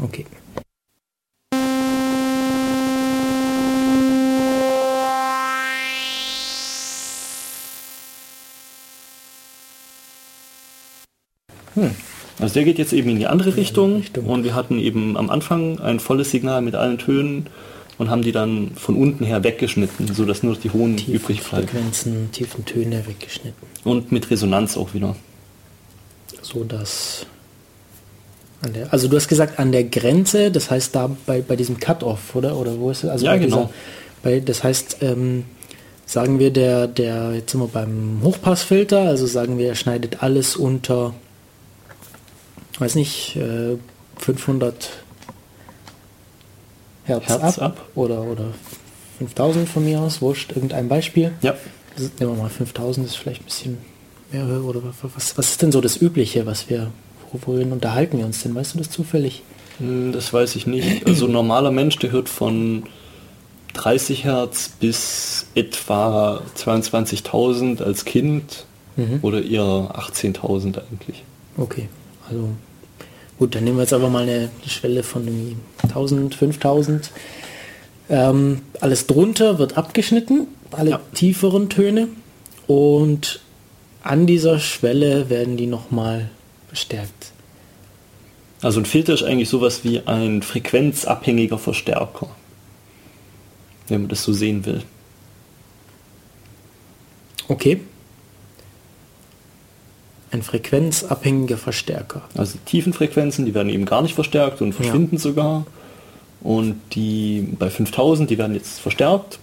Okay. 11.76 11.90
Also 12.40 12.54
der 12.54 12.64
geht 12.64 12.78
jetzt 12.78 12.92
eben 12.92 13.10
in 13.10 13.18
die 13.18 13.26
andere 13.26 13.56
Richtung, 13.56 13.96
Richtung. 13.96 14.26
und 14.26 14.42
wir 14.42 14.54
hatten 14.54 14.78
eben 14.78 15.16
am 15.16 15.30
Anfang 15.30 15.78
ein 15.78 16.00
volles 16.00 16.32
Signal 16.32 16.62
mit 16.62 16.74
allen 16.74 16.98
Tönen 16.98 17.46
und 17.96 18.10
haben 18.10 18.22
die 18.22 18.32
dann 18.32 18.72
von 18.74 18.96
unten 18.96 19.24
her 19.24 19.44
weggeschnitten, 19.44 20.12
sodass 20.12 20.42
nur 20.42 20.56
die 20.56 20.70
hohen 20.70 20.96
Tiefen 20.96 21.14
übrig 21.14 21.42
bleiben. 21.42 21.68
Frequenzen, 21.68 22.32
tiefen 22.32 22.64
Töne 22.64 23.06
weggeschnitten. 23.06 23.68
Und 23.84 24.10
mit 24.10 24.30
Resonanz 24.30 24.76
auch 24.76 24.94
wieder. 24.94 25.14
So 26.42 26.64
dass 26.64 27.26
der, 28.72 28.92
also 28.92 29.08
du 29.08 29.16
hast 29.16 29.28
gesagt 29.28 29.58
an 29.58 29.72
der 29.72 29.84
Grenze, 29.84 30.50
das 30.50 30.70
heißt 30.70 30.94
da 30.94 31.10
bei, 31.26 31.42
bei 31.42 31.56
diesem 31.56 31.78
Cut-off, 31.78 32.34
oder? 32.34 32.56
Oder 32.56 32.78
wo 32.78 32.90
ist 32.90 33.04
es? 33.04 33.10
Also 33.10 33.26
Ja, 33.26 33.32
bei 33.32 33.38
genau. 33.38 33.70
bei, 34.22 34.40
das 34.40 34.64
heißt, 34.64 34.98
ähm, 35.02 35.44
sagen 36.06 36.38
wir 36.38 36.50
der, 36.50 36.86
der, 36.86 37.34
jetzt 37.34 37.52
sind 37.52 37.60
wir 37.60 37.68
beim 37.68 38.20
Hochpassfilter, 38.22 39.00
also 39.00 39.26
sagen 39.26 39.58
wir, 39.58 39.68
er 39.68 39.74
schneidet 39.74 40.22
alles 40.22 40.56
unter, 40.56 41.14
weiß 42.80 42.94
nicht, 42.96 43.36
äh, 43.36 43.76
500 44.18 44.90
Hertz, 47.04 47.28
Hertz 47.28 47.58
ab, 47.58 47.78
ab. 47.78 47.88
Oder, 47.94 48.22
oder 48.22 48.46
5000 49.18 49.68
von 49.68 49.84
mir 49.84 50.00
aus, 50.00 50.20
wurscht, 50.22 50.52
irgendein 50.52 50.88
Beispiel. 50.88 51.32
Ja. 51.42 51.54
Also, 51.96 52.10
Nehmen 52.18 52.36
wir 52.36 52.42
mal 52.44 52.50
5000 52.50 53.06
ist 53.06 53.16
vielleicht 53.16 53.42
ein 53.42 53.44
bisschen 53.44 53.78
mehr 54.32 54.44
oder 54.64 54.80
was, 55.02 55.36
was 55.36 55.50
ist 55.50 55.62
denn 55.62 55.70
so 55.70 55.80
das 55.80 56.00
Übliche, 56.00 56.46
was 56.46 56.68
wir, 56.68 56.90
worin 57.32 57.72
unterhalten 57.72 58.18
wir 58.18 58.24
uns 58.26 58.42
denn? 58.42 58.54
Weißt 58.54 58.74
du 58.74 58.78
das 58.78 58.90
zufällig? 58.90 59.42
Hm, 59.78 60.12
Das 60.12 60.32
weiß 60.32 60.56
ich 60.56 60.66
nicht. 60.66 61.06
Also 61.06 61.26
ein 61.26 61.32
normaler 61.32 61.70
Mensch, 61.70 61.96
der 61.98 62.10
hört 62.10 62.28
von 62.28 62.84
30 63.74 64.24
Hertz 64.24 64.70
bis 64.80 65.46
etwa 65.54 66.42
22.000 66.56 67.82
als 67.82 68.04
Kind 68.04 68.66
Mhm. 68.96 69.18
oder 69.22 69.42
eher 69.44 69.62
18.000 69.62 70.78
eigentlich. 70.78 71.24
Okay, 71.56 71.88
also 72.28 72.50
gut, 73.38 73.54
dann 73.54 73.64
nehmen 73.64 73.76
wir 73.76 73.82
jetzt 73.82 73.92
aber 73.92 74.08
mal 74.08 74.22
eine, 74.22 74.50
Schwelle 74.66 75.02
von 75.02 75.26
irgendwie 75.26 75.56
1000, 75.82 76.34
5000. 76.34 77.10
Ähm, 78.08 78.62
alles 78.80 79.06
drunter 79.06 79.58
wird 79.58 79.76
abgeschnitten, 79.78 80.46
alle 80.70 80.90
Ja. 80.90 81.00
tieferen 81.14 81.68
Töne 81.70 82.08
und 82.66 83.40
an 84.02 84.26
dieser 84.26 84.58
Schwelle 84.58 85.30
werden 85.30 85.56
die 85.56 85.66
nochmal 85.66 86.30
verstärkt. 86.68 87.32
Also 88.60 88.80
ein 88.80 88.86
Filter 88.86 89.14
ist 89.14 89.22
eigentlich 89.22 89.48
sowas 89.48 89.84
wie 89.84 90.00
ein 90.06 90.42
frequenzabhängiger 90.42 91.58
Verstärker. 91.58 92.28
Wenn 93.88 94.02
man 94.02 94.08
das 94.08 94.22
so 94.22 94.32
sehen 94.32 94.64
will. 94.64 94.82
Okay. 97.48 97.80
Ein 100.34 100.42
frequenzabhängiger 100.42 101.56
Verstärker. 101.56 102.22
Also 102.36 102.54
die 102.58 102.70
tiefen 102.70 102.92
Frequenzen, 102.92 103.46
die 103.46 103.54
werden 103.54 103.68
eben 103.68 103.84
gar 103.84 104.02
nicht 104.02 104.14
verstärkt 104.16 104.60
und 104.62 104.72
verschwinden 104.72 105.16
sogar. 105.18 105.64
Und 106.42 106.74
die 106.92 107.46
bei 107.58 107.70
5000, 107.70 108.28
die 108.28 108.36
werden 108.36 108.54
jetzt 108.54 108.80
verstärkt. 108.80 109.38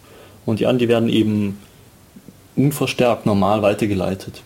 Und 0.46 0.60
die 0.60 0.66
anderen, 0.66 0.80
die 0.80 0.90
werden 0.90 1.10
eben 1.10 1.58
unverstärkt 2.58 3.26
normal 3.26 3.62
weitergeleitet. 3.62 4.42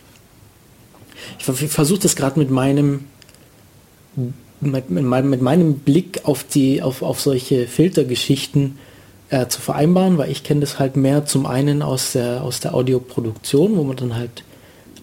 Ich, 1.39 1.45
ver- 1.45 1.55
ich 1.59 1.71
versuche 1.71 2.01
das 2.01 2.15
gerade 2.15 2.37
mit 2.39 2.51
meinem 2.51 3.05
mit, 4.61 4.89
mit, 4.89 5.03
meinem- 5.03 5.29
mit 5.31 5.41
meinem 5.41 5.79
Blick 5.79 6.21
auf 6.23 6.43
die 6.43 6.81
auf, 6.81 7.01
auf 7.01 7.19
solche 7.19 7.67
Filtergeschichten 7.67 8.77
äh, 9.29 9.47
zu 9.47 9.59
vereinbaren, 9.61 10.17
weil 10.19 10.29
ich 10.31 10.43
kenne 10.43 10.61
das 10.61 10.77
halt 10.79 10.95
mehr 10.95 11.25
zum 11.25 11.45
einen 11.45 11.81
aus 11.81 12.11
der 12.13 12.43
aus 12.43 12.59
der 12.59 12.73
Audioproduktion, 12.75 13.75
wo 13.75 13.83
man 13.83 13.95
dann 13.97 14.15
halt 14.15 14.43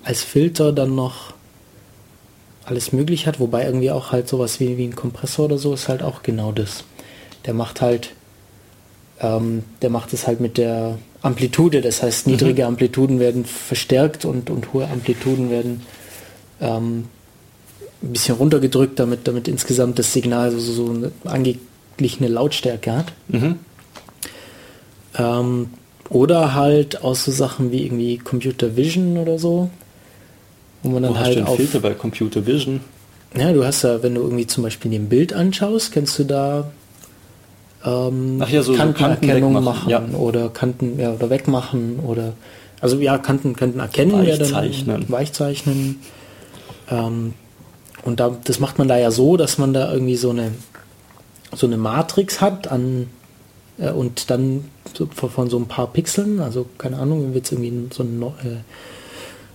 als 0.04 0.22
Filter 0.22 0.72
dann 0.72 0.94
noch 0.94 1.34
alles 2.64 2.92
möglich 2.92 3.26
hat, 3.26 3.40
wobei 3.40 3.64
irgendwie 3.64 3.90
auch 3.90 4.12
halt 4.12 4.28
sowas 4.28 4.60
wie, 4.60 4.76
wie 4.78 4.84
ein 4.84 4.96
Kompressor 4.96 5.46
oder 5.46 5.58
so 5.58 5.74
ist 5.74 5.88
halt 5.88 6.02
auch 6.02 6.22
genau 6.22 6.52
das. 6.52 6.84
Der 7.44 7.54
macht 7.54 7.80
halt 7.80 8.14
ähm, 9.22 9.62
der 9.80 9.90
macht 9.90 10.12
es 10.12 10.26
halt 10.26 10.40
mit 10.40 10.58
der 10.58 10.98
Amplitude, 11.22 11.80
das 11.80 12.02
heißt 12.02 12.26
niedrige 12.26 12.66
Amplituden 12.66 13.20
werden 13.20 13.44
verstärkt 13.44 14.24
und, 14.24 14.50
und 14.50 14.72
hohe 14.72 14.88
Amplituden 14.88 15.48
werden 15.50 15.82
ähm, 16.60 17.04
ein 18.02 18.12
bisschen 18.12 18.34
runtergedrückt, 18.34 18.98
damit, 18.98 19.28
damit 19.28 19.46
insgesamt 19.46 19.98
das 19.98 20.12
Signal 20.12 20.50
so, 20.50 20.58
so 20.58 20.90
eine 20.90 21.12
angeglichene 21.24 22.28
Lautstärke 22.28 22.92
hat. 22.92 23.12
Mhm. 23.28 23.58
Ähm, 25.16 25.70
oder 26.08 26.54
halt 26.54 27.02
aus 27.02 27.24
so 27.24 27.30
Sachen 27.30 27.70
wie 27.70 27.84
irgendwie 27.84 28.18
Computer 28.18 28.76
Vision 28.76 29.18
oder 29.18 29.38
so, 29.38 29.70
wo 30.82 30.90
man 30.90 31.02
dann 31.02 31.12
Wo 31.12 31.16
hast 31.16 31.24
halt 31.26 31.36
du 31.36 31.40
den 31.40 31.46
auf... 31.48 31.56
Filter 31.56 31.80
bei 31.80 31.94
Computer 31.94 32.44
Vision? 32.46 32.80
Ja, 33.36 33.52
du 33.52 33.64
hast 33.64 33.82
ja, 33.82 34.02
wenn 34.02 34.14
du 34.14 34.22
irgendwie 34.22 34.46
zum 34.46 34.62
Beispiel 34.62 34.90
den 34.90 35.08
Bild 35.08 35.32
anschaust, 35.32 35.92
kennst 35.92 36.18
du 36.18 36.24
da 36.24 36.70
ähm, 37.84 38.38
ja, 38.48 38.62
so- 38.62 38.72
so 38.72 38.78
Kanten 38.78 38.94
Kantenerkennung 38.94 39.62
machen 39.64 39.90
ja. 39.90 40.02
oder 40.16 40.48
Kanten 40.50 40.98
ja, 41.00 41.12
oder 41.12 41.30
wegmachen 41.30 41.98
oder 42.00 42.34
also 42.80 42.96
ja 42.98 43.18
Kanten 43.18 43.56
Kanten 43.56 43.80
erkennen 43.80 44.24
wäre 44.24 44.38
dann- 44.38 44.52
Weichzeichnen. 44.52 45.04
weichzeichnen 45.08 46.00
ähm, 46.90 47.34
und 48.04 48.20
da, 48.20 48.36
das 48.44 48.60
macht 48.60 48.78
man 48.78 48.88
da 48.88 48.98
ja 48.98 49.10
so, 49.10 49.36
dass 49.36 49.58
man 49.58 49.72
da 49.72 49.92
irgendwie 49.92 50.16
so 50.16 50.30
eine 50.30 50.52
so 51.54 51.66
eine 51.66 51.76
Matrix 51.76 52.40
hat 52.40 52.68
an 52.68 53.08
äh, 53.78 53.90
und 53.90 54.30
dann 54.30 54.64
so 54.94 55.06
von, 55.06 55.48
so 55.50 55.58
ein 55.58 55.66
paar 55.66 55.86
Pixeln, 55.92 56.40
also 56.40 56.66
keine 56.78 56.98
Ahnung, 56.98 57.22
wenn 57.22 57.30
wir 57.30 57.38
jetzt 57.38 57.52
irgendwie 57.52 57.88
so 57.92 58.02
ein 58.02 58.22
äh, 58.22 58.56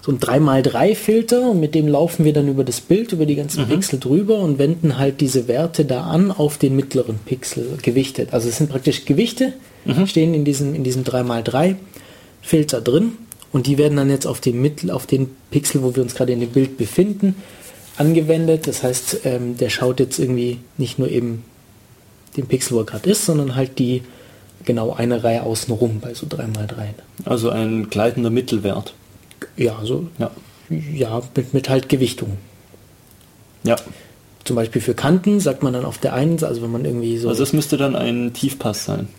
so 0.02 0.12
ein 0.12 0.20
3x3-Filter 0.20 1.50
und 1.50 1.60
mit 1.60 1.76
dem 1.76 1.88
laufen 1.88 2.24
wir 2.24 2.34
dann 2.34 2.48
über 2.48 2.64
das 2.64 2.80
Bild, 2.80 3.12
über 3.12 3.26
die 3.26 3.36
ganzen 3.36 3.68
Pixel 3.68 4.00
drüber 4.00 4.40
und 4.40 4.58
wenden 4.58 4.98
halt 4.98 5.20
diese 5.20 5.48
Werte 5.48 5.84
da 5.86 6.04
an 6.04 6.32
auf 6.32 6.58
den 6.58 6.76
mittleren 6.76 7.20
Pixel 7.26 7.78
gewichtet. 7.82 8.34
Also 8.34 8.48
es 8.48 8.58
sind 8.58 8.70
praktisch 8.70 9.06
Gewichte, 9.06 9.54
stehen 10.06 10.34
in 10.34 10.46
diesem, 10.46 10.76
in 10.76 10.84
diesem 10.84 11.04
3x3-Filter 11.04 12.82
drin 12.82 13.14
und 13.52 13.68
die 13.68 13.78
werden 13.78 13.98
dann 13.98 14.10
jetzt 14.10 14.28
auf 14.28 14.40
den 14.40 14.62
Mittel, 14.62 14.92
auf 14.92 15.06
den 15.06 15.30
Pixel, 15.52 15.84
wo 15.84 15.96
wir 15.96 16.04
uns 16.04 16.16
gerade 16.16 16.34
in 16.34 16.40
dem 16.40 16.52
Bild 16.52 16.78
befinden, 16.78 17.36
angewendet. 17.98 18.68
Das 18.68 18.84
heißt, 18.84 19.22
ähm, 19.26 19.58
der 19.58 19.70
schaut 19.70 20.00
jetzt 20.00 20.20
irgendwie 20.20 20.60
nicht 20.78 21.00
nur 21.00 21.10
eben 21.10 21.44
den 22.36 22.46
Pixel, 22.46 22.76
wo 22.76 22.82
er 22.82 22.86
gerade 22.86 23.10
ist, 23.10 23.26
sondern 23.26 23.56
halt 23.56 23.80
die 23.80 24.04
genau 24.66 24.94
eine 24.94 25.24
Reihe 25.24 25.44
außenrum 25.44 26.00
bei 26.00 26.14
so 26.14 26.28
3x3. 26.28 26.90
Also 27.26 27.50
ein 27.50 27.90
gleitender 27.90 28.30
Mittelwert. 28.30 28.94
Ja, 29.56 29.80
so 29.84 30.08
ja, 30.18 30.32
ja 30.70 31.22
mit, 31.36 31.54
mit 31.54 31.70
halt 31.70 31.90
Gewichtung. 31.90 32.38
Ja. 33.64 33.76
Zum 34.44 34.56
Beispiel 34.56 34.82
für 34.82 34.94
Kanten 34.94 35.40
sagt 35.40 35.62
man 35.64 35.74
dann 35.74 35.84
auf 35.84 35.98
der 35.98 36.14
einen, 36.14 36.42
also 36.44 36.62
wenn 36.62 36.72
man 36.72 36.86
irgendwie 36.86 37.18
so. 37.18 37.28
Also 37.28 37.42
das 37.42 37.54
müsste 37.54 37.76
dann 37.78 37.96
ein 37.96 38.34
Tiefpass 38.34 38.86
sein. 38.86 39.10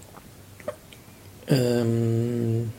Ähm, 1.48 2.70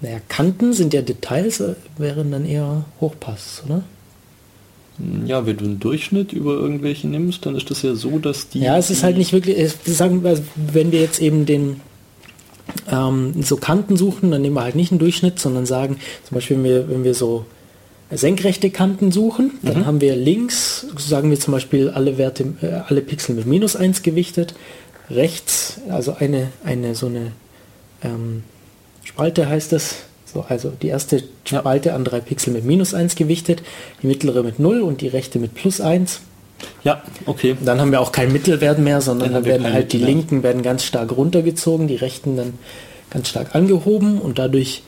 naja, 0.00 0.18
Kanten 0.28 0.72
sind 0.72 0.94
ja 0.94 1.02
Details, 1.02 1.60
äh, 1.60 1.74
wären 1.96 2.30
dann 2.30 2.46
eher 2.46 2.84
Hochpass, 3.00 3.62
oder? 3.66 3.82
Ja, 5.26 5.46
wenn 5.46 5.56
du 5.56 5.64
einen 5.64 5.80
Durchschnitt 5.80 6.32
über 6.32 6.54
irgendwelche 6.54 7.06
nimmst, 7.06 7.46
dann 7.46 7.54
ist 7.54 7.70
das 7.70 7.82
ja 7.82 7.94
so, 7.94 8.18
dass 8.18 8.48
die. 8.48 8.60
Ja, 8.60 8.76
es 8.76 8.90
ist 8.90 9.04
halt 9.04 9.16
nicht 9.16 9.32
wirklich, 9.32 9.72
sagen 9.84 10.24
wir, 10.24 10.40
wenn 10.56 10.90
wir 10.90 11.00
jetzt 11.00 11.20
eben 11.20 11.46
den 11.46 11.80
ähm, 12.90 13.42
so 13.42 13.56
Kanten 13.56 13.96
suchen, 13.96 14.30
dann 14.30 14.42
nehmen 14.42 14.54
wir 14.54 14.62
halt 14.62 14.76
nicht 14.76 14.92
einen 14.92 14.98
Durchschnitt, 14.98 15.38
sondern 15.38 15.66
sagen, 15.66 15.98
zum 16.26 16.34
Beispiel, 16.34 16.56
wenn 16.56 16.64
wir, 16.64 16.88
wenn 16.90 17.04
wir 17.04 17.14
so 17.14 17.46
senkrechte 18.10 18.70
Kanten 18.70 19.12
suchen, 19.12 19.52
dann 19.62 19.80
mhm. 19.80 19.86
haben 19.86 20.00
wir 20.00 20.16
links, 20.16 20.86
sagen 20.96 21.30
wir 21.30 21.38
zum 21.38 21.52
Beispiel 21.52 21.90
alle 21.90 22.16
Werte, 22.16 22.54
äh, 22.62 22.80
alle 22.88 23.02
Pixel 23.02 23.34
mit 23.34 23.46
minus 23.46 23.76
1 23.76 24.02
gewichtet, 24.02 24.54
rechts, 25.10 25.80
also 25.90 26.14
eine, 26.18 26.48
eine 26.64 26.94
so 26.94 27.06
eine 27.06 27.32
ähm, 28.02 28.42
Spalte 29.04 29.48
heißt 29.48 29.72
das, 29.72 29.96
so, 30.32 30.44
also 30.48 30.70
die 30.70 30.88
erste 30.88 31.22
Spalte 31.44 31.94
an 31.94 32.04
drei 32.04 32.20
Pixel 32.20 32.52
mit 32.52 32.64
minus 32.64 32.94
1 32.94 33.16
gewichtet, 33.16 33.62
die 34.02 34.06
mittlere 34.06 34.42
mit 34.42 34.58
0 34.58 34.80
und 34.80 35.00
die 35.00 35.08
rechte 35.08 35.38
mit 35.38 35.54
plus 35.54 35.80
1. 35.80 36.20
Ja, 36.84 37.02
okay. 37.26 37.56
Dann 37.64 37.80
haben 37.80 37.92
wir 37.92 38.00
auch 38.00 38.12
keinen 38.12 38.32
Mittelwert 38.32 38.78
mehr, 38.78 39.00
sondern 39.00 39.32
dann, 39.32 39.44
werden 39.44 39.72
halt 39.72 39.92
die 39.92 39.98
linken 39.98 40.42
werden 40.42 40.62
ganz 40.62 40.84
stark 40.84 41.16
runtergezogen, 41.16 41.88
die 41.88 41.96
rechten 41.96 42.36
dann 42.36 42.54
ganz 43.10 43.28
stark 43.28 43.54
angehoben 43.54 44.20
und 44.20 44.38
dadurch 44.38 44.82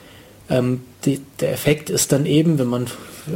ähm, 0.48 0.82
die, 1.04 1.20
der 1.40 1.52
Effekt 1.52 1.90
ist 1.90 2.12
dann 2.12 2.26
eben, 2.26 2.58
wenn 2.58 2.66
man 2.66 2.86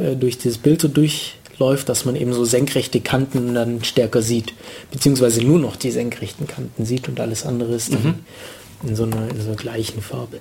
äh, 0.00 0.16
durch 0.16 0.38
dieses 0.38 0.58
Bild 0.58 0.80
so 0.80 0.88
durchläuft, 0.88 1.88
dass 1.88 2.04
man 2.04 2.16
eben 2.16 2.32
so 2.32 2.44
senkrechte 2.44 3.00
Kanten 3.00 3.54
dann 3.54 3.84
stärker 3.84 4.20
sieht, 4.20 4.52
beziehungsweise 4.90 5.42
nur 5.42 5.58
noch 5.58 5.76
die 5.76 5.90
senkrechten 5.90 6.46
Kanten 6.46 6.84
sieht 6.84 7.08
und 7.08 7.20
alles 7.20 7.46
andere 7.46 7.74
ist 7.74 7.92
dann 7.92 8.02
mhm. 8.02 8.88
in, 8.88 8.96
so 8.96 9.04
einer, 9.04 9.30
in 9.30 9.40
so 9.40 9.48
einer 9.48 9.56
gleichen 9.56 10.02
Farbe. 10.02 10.40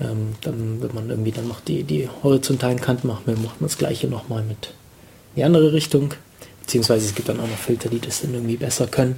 Ähm, 0.00 0.34
dann, 0.40 0.80
wenn 0.80 0.94
man 0.94 1.10
irgendwie 1.10 1.32
dann 1.32 1.46
noch 1.46 1.60
die, 1.60 1.84
die 1.84 2.08
horizontalen 2.22 2.80
Kanten 2.80 3.08
macht, 3.08 3.26
macht 3.26 3.60
man 3.60 3.68
das 3.68 3.78
gleiche 3.78 4.08
nochmal 4.08 4.42
mit 4.42 4.72
die 5.36 5.44
andere 5.44 5.72
Richtung. 5.72 6.14
Beziehungsweise 6.64 7.06
es 7.06 7.14
gibt 7.14 7.28
dann 7.28 7.40
auch 7.40 7.48
noch 7.48 7.58
Filter, 7.58 7.88
die 7.88 8.00
das 8.00 8.22
dann 8.22 8.32
irgendwie 8.32 8.56
besser 8.56 8.86
können. 8.86 9.16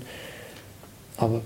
Aber 1.16 1.42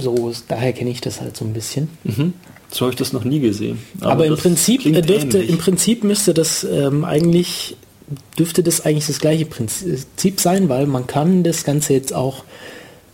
so, 0.00 0.32
daher 0.48 0.72
kenne 0.72 0.90
ich 0.90 1.00
das 1.00 1.20
halt 1.20 1.36
so 1.36 1.44
ein 1.44 1.52
bisschen. 1.52 1.88
Mhm. 2.04 2.32
So 2.70 2.80
habe 2.86 2.92
ich 2.92 2.96
das 2.96 3.12
noch 3.12 3.24
nie 3.24 3.40
gesehen. 3.40 3.78
Aber, 4.00 4.12
Aber 4.12 4.26
im 4.26 4.36
Prinzip 4.36 4.82
dürfte, 4.82 5.38
im 5.38 5.58
Prinzip 5.58 6.04
müsste 6.04 6.32
das 6.32 6.64
ähm, 6.64 7.04
eigentlich 7.04 7.76
dürfte 8.38 8.62
das 8.62 8.84
eigentlich 8.84 9.06
das 9.06 9.20
gleiche 9.20 9.46
Prinzip 9.46 10.40
sein, 10.40 10.68
weil 10.68 10.86
man 10.86 11.06
kann 11.06 11.44
das 11.44 11.64
Ganze 11.64 11.92
jetzt 11.92 12.14
auch 12.14 12.44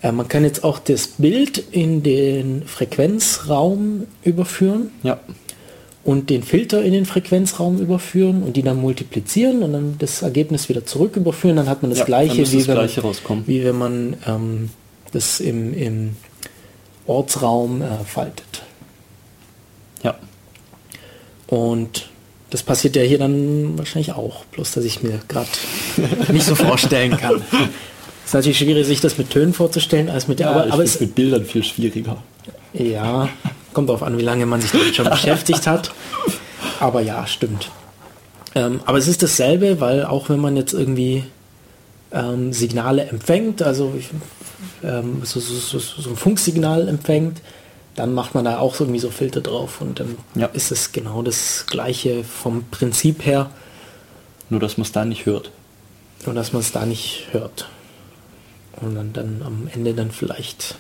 äh, 0.01 0.13
man 0.13 0.29
kann 0.29 0.45
jetzt 0.45 0.65
auch 0.65 0.79
das 0.79 1.09
Bild 1.09 1.59
in 1.73 2.03
den 2.03 2.63
Frequenzraum 2.67 4.07
überführen. 4.23 4.91
Ja 5.03 5.21
und 6.05 6.31
den 6.31 6.43
Filter 6.43 6.83
in 6.83 6.93
den 6.93 7.07
Frequenzraum 7.07 7.79
überführen 7.79 8.43
und 8.43 8.57
die 8.57 8.63
dann 8.63 8.81
multiplizieren 8.81 9.63
und 9.63 9.73
dann 9.73 9.97
das 9.99 10.23
Ergebnis 10.23 10.69
wieder 10.69 10.87
zurück 10.87 11.17
überführen, 11.17 11.57
dann 11.57 11.69
hat 11.69 11.83
man 11.83 11.91
das 11.91 12.01
ja, 12.01 12.05
gleiche, 12.05 12.39
wie, 12.39 12.59
das 12.59 12.69
wenn, 12.69 12.75
gleiche 12.75 13.03
wie 13.47 13.65
wenn 13.65 13.77
man 13.77 14.17
ähm, 14.27 14.71
das 15.13 15.41
im, 15.41 15.75
im 15.75 16.17
Ortsraum 17.07 17.83
äh, 17.83 18.05
faltet. 18.05 18.63
Ja. 20.03 20.17
Und 21.49 22.09
das 22.51 22.63
passiert 22.63 22.97
ja 22.97 23.03
hier 23.03 23.19
dann 23.19 23.77
wahrscheinlich 23.77 24.13
auch, 24.13 24.45
bloß 24.47 24.73
dass 24.73 24.85
ich 24.85 25.03
mir 25.03 25.21
gerade 25.29 25.49
nicht 26.33 26.47
so 26.47 26.55
vorstellen 26.55 27.17
kann. 27.17 27.43
Es 28.23 28.31
ist 28.31 28.35
natürlich 28.35 28.59
schwierig, 28.59 28.87
sich 28.87 29.01
das 29.01 29.19
mit 29.19 29.31
Tönen 29.31 29.53
vorzustellen, 29.53 30.09
als 30.09 30.29
mit 30.29 30.39
der, 30.39 30.47
ja, 30.47 30.53
aber, 30.53 30.73
aber 30.73 30.83
es 30.83 31.01
mit 31.01 31.15
Bildern 31.15 31.45
viel 31.45 31.65
schwieriger. 31.65 32.23
Ja, 32.73 33.29
kommt 33.79 33.91
darauf 33.91 34.03
an, 34.03 34.19
wie 34.19 34.23
lange 34.23 34.45
man 34.45 34.61
sich 34.61 34.73
damit 34.73 34.97
schon 34.97 35.09
beschäftigt 35.11 35.69
hat. 35.69 35.93
Aber 36.81 37.01
ja, 37.01 37.29
stimmt. 37.29 37.71
Ähm, 38.57 38.81
aber 38.87 38.99
es 38.99 39.07
ist 39.07 39.23
dasselbe, 39.23 39.81
weil 39.81 40.05
auch 40.05 40.29
wenn 40.29 40.41
man 40.41 40.57
jetzt 40.57 40.73
irgendwie 40.73 41.23
ähm, 42.11 42.53
Signale 42.53 43.05
empfängt, 43.05 43.63
also 43.63 43.95
ähm, 44.83 45.21
so, 45.23 45.39
so, 45.39 45.55
so, 45.55 45.79
so, 45.79 46.11
ein 46.11 46.17
Funksignal 46.17 46.89
empfängt, 46.89 47.41
dann 47.95 48.15
macht 48.15 48.35
man 48.35 48.47
da 48.47 48.59
auch 48.59 48.81
irgendwie 48.81 48.99
so 48.99 49.11
Filter 49.11 49.43
drauf 49.43 49.81
und 49.81 50.01
dann 50.01 50.19
ja. 50.35 50.47
ist 50.47 50.73
es 50.73 50.91
genau 50.91 51.23
das 51.23 51.67
gleiche 51.69 52.25
vom 52.25 52.65
Prinzip 52.73 53.25
her. 53.25 53.49
Nur 54.51 54.59
dass 54.59 54.77
man 54.77 54.87
es 54.87 54.91
da 54.91 55.05
nicht 55.05 55.25
hört. 55.25 55.53
Nur 56.27 56.35
dass 56.35 56.53
man 56.53 56.63
es 56.63 56.73
da 56.73 56.85
nicht 56.85 57.29
hört. 57.31 57.69
Und 58.81 58.97
dann, 58.97 59.13
dann 59.13 59.43
am 59.47 59.69
Ende 59.73 59.95
dann 59.95 60.11
vielleicht 60.11 60.75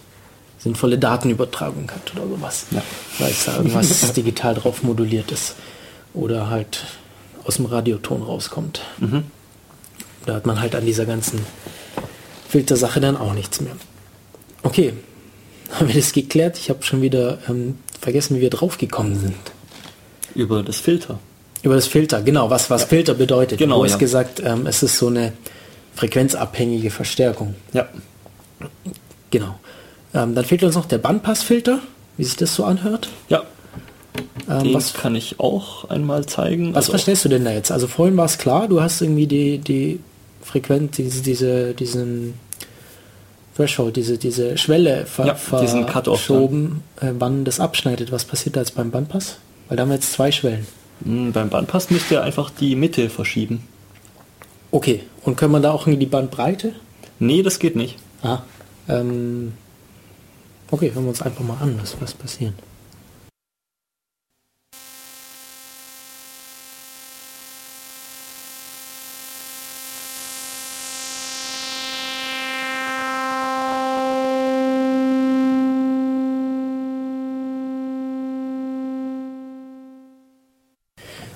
sinnvolle 0.58 0.98
Datenübertragung 0.98 1.90
hat 1.90 2.12
oder 2.14 2.28
sowas. 2.28 2.66
Ja. 2.70 2.82
Weil 3.18 3.30
es 3.30 3.44
da 3.44 3.56
irgendwas 3.56 4.12
digital 4.16 4.54
drauf 4.54 4.82
moduliert 4.82 5.30
ist. 5.30 5.54
Oder 6.14 6.50
halt 6.50 6.84
aus 7.44 7.56
dem 7.56 7.66
Radioton 7.66 8.22
rauskommt. 8.22 8.82
Mhm. 8.98 9.24
Da 10.26 10.34
hat 10.34 10.46
man 10.46 10.60
halt 10.60 10.74
an 10.74 10.84
dieser 10.84 11.06
ganzen 11.06 11.40
Filtersache 12.48 13.00
dann 13.00 13.16
auch 13.16 13.32
nichts 13.32 13.60
mehr. 13.60 13.76
Okay, 14.62 14.94
haben 15.72 15.88
wir 15.88 15.94
das 15.94 16.12
geklärt? 16.12 16.58
Ich 16.58 16.70
habe 16.70 16.82
schon 16.82 17.02
wieder 17.02 17.38
ähm, 17.48 17.78
vergessen, 18.00 18.36
wie 18.36 18.40
wir 18.40 18.50
draufgekommen 18.50 19.18
sind. 19.18 19.36
Über 20.34 20.62
das 20.62 20.78
Filter. 20.78 21.18
Über 21.62 21.74
das 21.74 21.86
Filter, 21.86 22.22
genau, 22.22 22.50
was, 22.50 22.70
was 22.70 22.82
ja. 22.82 22.88
Filter 22.88 23.14
bedeutet. 23.14 23.58
Genau, 23.58 23.78
du 23.78 23.84
hast 23.84 23.92
ja. 23.92 23.98
gesagt, 23.98 24.40
ähm, 24.44 24.66
es 24.66 24.82
ist 24.82 24.98
so 24.98 25.08
eine 25.08 25.32
frequenzabhängige 25.94 26.90
Verstärkung. 26.90 27.56
Ja. 27.72 27.88
Genau. 29.30 29.58
Ähm, 30.14 30.34
dann 30.34 30.44
fehlt 30.44 30.62
uns 30.64 30.74
noch 30.74 30.86
der 30.86 30.98
Bandpassfilter, 30.98 31.80
wie 32.16 32.24
sich 32.24 32.36
das 32.36 32.54
so 32.54 32.64
anhört. 32.64 33.08
Ja. 33.28 33.42
Ähm, 34.48 34.72
was 34.72 34.94
kann 34.94 35.14
ich 35.14 35.38
auch 35.38 35.88
einmal 35.90 36.26
zeigen. 36.26 36.70
Was 36.70 36.76
also 36.76 36.92
verstellst 36.92 37.24
du 37.24 37.28
denn 37.28 37.44
da 37.44 37.52
jetzt? 37.52 37.70
Also 37.70 37.86
vorhin 37.86 38.16
war 38.16 38.24
es 38.24 38.38
klar, 38.38 38.68
du 38.68 38.80
hast 38.80 39.00
irgendwie 39.02 39.26
die, 39.26 39.58
die 39.58 40.00
Frequenz, 40.42 40.96
diese, 40.96 41.22
diese, 41.22 41.74
diesen 41.74 42.34
Threshold, 43.56 43.96
diese, 43.96 44.18
diese 44.18 44.56
Schwelle 44.56 45.04
ver 45.06 45.26
ja, 45.26 45.34
verschoben, 45.34 46.82
äh, 47.00 47.10
wann 47.18 47.44
das 47.44 47.60
abschneidet. 47.60 48.12
Was 48.12 48.24
passiert 48.24 48.56
da 48.56 48.60
jetzt 48.60 48.74
beim 48.74 48.90
Bandpass? 48.90 49.38
Weil 49.68 49.76
da 49.76 49.82
haben 49.82 49.90
wir 49.90 49.96
jetzt 49.96 50.12
zwei 50.12 50.32
Schwellen. 50.32 50.66
Mhm, 51.00 51.32
beim 51.32 51.50
Bandpass 51.50 51.90
müsst 51.90 52.10
ihr 52.10 52.22
einfach 52.22 52.50
die 52.50 52.74
Mitte 52.76 53.10
verschieben. 53.10 53.64
Okay, 54.70 55.02
und 55.24 55.36
können 55.36 55.52
wir 55.52 55.60
da 55.60 55.72
auch 55.72 55.82
irgendwie 55.82 56.04
die 56.04 56.10
Bandbreite? 56.10 56.72
Nee, 57.18 57.42
das 57.42 57.58
geht 57.58 57.76
nicht. 57.76 57.96
Ah, 58.22 58.40
ähm, 58.88 59.52
Okay, 60.70 60.92
hören 60.92 61.04
wir 61.04 61.10
uns 61.10 61.22
einfach 61.22 61.44
mal 61.44 61.56
an, 61.62 61.78
was, 61.80 61.98
was 61.98 62.12
passiert. 62.12 62.52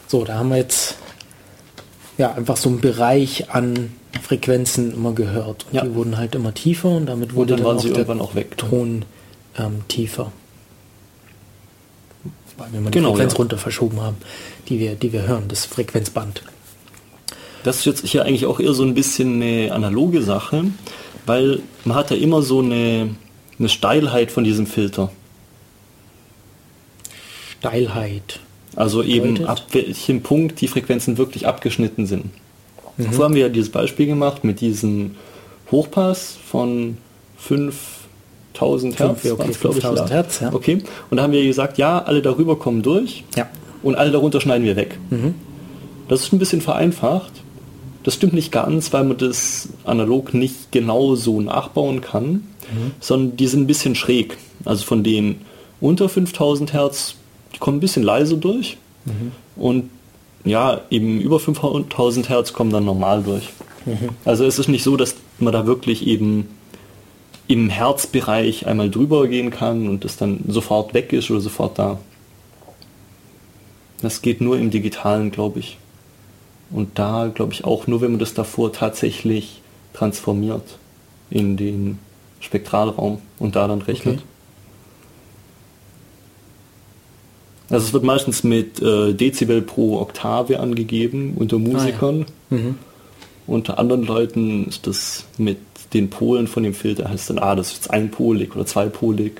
So, 0.09 0.25
da 0.25 0.35
haben 0.35 0.51
wir 0.51 0.59
jetzt 0.59 0.97
ja 2.19 2.35
einfach 2.35 2.59
so 2.59 2.69
einen 2.69 2.83
Bereich 2.83 3.49
an 3.49 3.95
Frequenzen 4.21 4.93
immer 4.93 5.15
gehört. 5.15 5.65
Und 5.69 5.75
ja. 5.75 5.85
die 5.85 5.95
wurden 5.95 6.19
halt 6.19 6.35
immer 6.35 6.53
tiefer 6.53 6.91
und 6.91 7.07
damit 7.07 7.35
wurde 7.35 7.55
und 7.55 7.61
dann, 7.61 7.69
dann 7.69 7.79
auch 7.79 7.85
irgendwann 7.87 8.21
auch 8.21 8.35
weg. 8.35 8.59
Ton 8.59 9.07
ähm, 9.59 9.83
tiefer. 9.89 10.33
Weil 12.57 12.73
wir 12.73 12.81
mal 12.81 12.91
genau, 12.91 13.11
die 13.11 13.15
Frequenz 13.17 13.33
ja. 13.33 13.39
runter 13.39 13.59
verschoben 13.59 14.01
haben, 14.01 14.17
die 14.69 14.79
wir, 14.79 14.95
die 14.95 15.13
wir 15.13 15.27
hören, 15.27 15.45
das 15.49 15.65
Frequenzband. 15.65 16.43
Das 17.65 17.79
ist 17.79 17.85
jetzt 17.87 18.07
hier 18.07 18.25
eigentlich 18.25 18.47
auch 18.47 18.61
eher 18.61 18.75
so 18.75 18.83
ein 18.83 18.95
bisschen 18.95 19.43
eine 19.43 19.73
analoge 19.73 20.23
Sache, 20.23 20.65
weil 21.27 21.63
man 21.85 21.97
hat 21.97 22.11
ja 22.11 22.17
immer 22.17 22.43
so 22.43 22.61
eine, 22.61 23.15
eine 23.59 23.69
Steilheit 23.69 24.31
von 24.33 24.45
diesem 24.45 24.67
Filter. 24.67 25.11
Steilheit. 27.59 28.41
Also 28.75 29.03
eben 29.03 29.45
ab 29.47 29.63
welchem 29.73 30.23
Punkt 30.23 30.61
die 30.61 30.69
Frequenzen 30.69 31.19
wirklich 31.19 31.47
abgeschnitten 31.47 32.07
sind. 32.07 32.31
Mhm. 32.97 33.05
Vorher 33.05 33.25
haben 33.25 33.35
wir 33.35 33.43
ja 33.43 33.49
dieses 33.49 33.71
Beispiel 33.71 34.07
gemacht 34.07 34.45
mit 34.45 34.61
diesem 34.61 35.17
Hochpass 35.71 36.37
von 36.45 36.99
5 37.39 38.02
1000 38.55 38.99
Hertz, 38.99 39.25
okay, 39.31 39.53
5000 39.53 40.11
Hertz, 40.11 40.41
ja. 40.41 40.53
Okay. 40.53 40.83
Und 41.11 41.17
da 41.17 41.23
haben 41.23 41.33
wir 41.33 41.45
gesagt, 41.45 41.79
ja, 41.79 42.03
alle 42.03 42.23
darüber 42.23 42.59
kommen 42.59 42.83
durch. 42.83 43.25
Ja. 43.37 43.49
Und 43.83 43.97
alle 43.97 44.11
darunter 44.11 44.41
schneiden 44.41 44.65
wir 44.65 44.77
weg. 44.77 44.99
Mhm. 45.11 45.35
Das 46.09 46.21
ist 46.21 46.33
ein 46.33 46.39
bisschen 46.39 46.61
vereinfacht. 46.61 47.33
Das 48.05 48.15
stimmt 48.15 48.33
nicht 48.33 48.53
ganz, 48.53 48.93
weil 48.93 49.05
man 49.05 49.17
das 49.17 49.69
analog 49.85 50.35
nicht 50.35 50.73
genau 50.73 51.15
so 51.15 51.41
nachbauen 51.41 52.01
kann, 52.01 52.27
mhm. 52.27 52.43
sondern 53.01 53.37
die 53.37 53.47
sind 53.47 53.63
ein 53.63 53.67
bisschen 53.67 53.95
schräg. 53.95 54.37
Also 54.65 54.85
von 54.85 55.03
den 55.03 55.37
unter 55.81 56.09
5000 56.09 56.73
Hertz, 56.73 57.15
die 57.55 57.59
kommen 57.59 57.79
ein 57.79 57.81
bisschen 57.81 58.03
leiser 58.03 58.37
durch. 58.37 58.77
Mhm. 59.05 59.33
Und 59.57 59.91
ja, 60.45 60.81
eben 60.91 61.21
über 61.21 61.39
5000 61.39 62.29
Hertz 62.29 62.53
kommen 62.53 62.71
dann 62.71 62.85
normal 62.85 63.23
durch. 63.23 63.49
Mhm. 63.87 64.11
Also 64.25 64.45
es 64.45 64.59
ist 64.59 64.69
nicht 64.69 64.83
so, 64.83 64.97
dass 64.97 65.15
man 65.39 65.53
da 65.53 65.67
wirklich 65.67 66.07
eben 66.07 66.49
im 67.53 67.69
Herzbereich 67.69 68.67
einmal 68.67 68.91
drüber 68.91 69.29
gehen 69.29 69.51
kann 69.51 69.87
und 69.89 70.05
das 70.05 70.17
dann 70.17 70.41
sofort 70.49 70.95
weg 70.95 71.13
ist 71.13 71.31
oder 71.31 71.41
sofort 71.41 71.79
da. 71.79 71.99
Das 74.01 74.23
geht 74.23 74.41
nur 74.41 74.59
im 74.59 74.71
digitalen, 74.71 75.31
glaube 75.31 75.61
ich. 75.61 75.77
Und 76.71 76.99
da 76.99 77.31
glaube 77.33 77.53
ich 77.53 77.65
auch 77.65 77.87
nur, 77.87 78.01
wenn 78.01 78.13
man 78.13 78.19
das 78.19 78.33
davor 78.33 78.73
tatsächlich 78.73 79.61
transformiert 79.93 80.79
in 81.29 81.59
den 81.59 81.99
Spektralraum 82.41 83.21
und 83.39 83.55
da 83.55 83.69
dann 83.69 83.83
rechnet. 83.83 84.21
Okay. 84.21 84.27
Also 87.69 87.87
es 87.87 87.93
wird 87.93 88.05
meistens 88.05 88.45
mit 88.45 88.81
äh, 88.81 89.13
Dezibel 89.13 89.61
pro 89.61 89.99
Oktave 89.99 90.59
angegeben 90.59 91.35
unter 91.37 91.59
Musikern. 91.59 92.25
Ah, 92.51 92.55
ja. 92.55 92.57
mhm. 92.59 92.79
Unter 93.47 93.79
anderen 93.79 94.05
Leuten 94.05 94.69
ist 94.69 94.87
das 94.87 95.27
mit 95.37 95.59
den 95.95 96.11
Polen 96.11 96.47
von 96.47 96.63
dem 96.63 96.75
Filter 96.75 97.09
heißt 97.09 97.31
dann, 97.31 97.39
ah, 97.39 97.55
das 97.55 97.73
ist 97.73 97.91
einpolig 97.91 98.55
oder 98.55 98.67
zweipolig. 98.67 99.33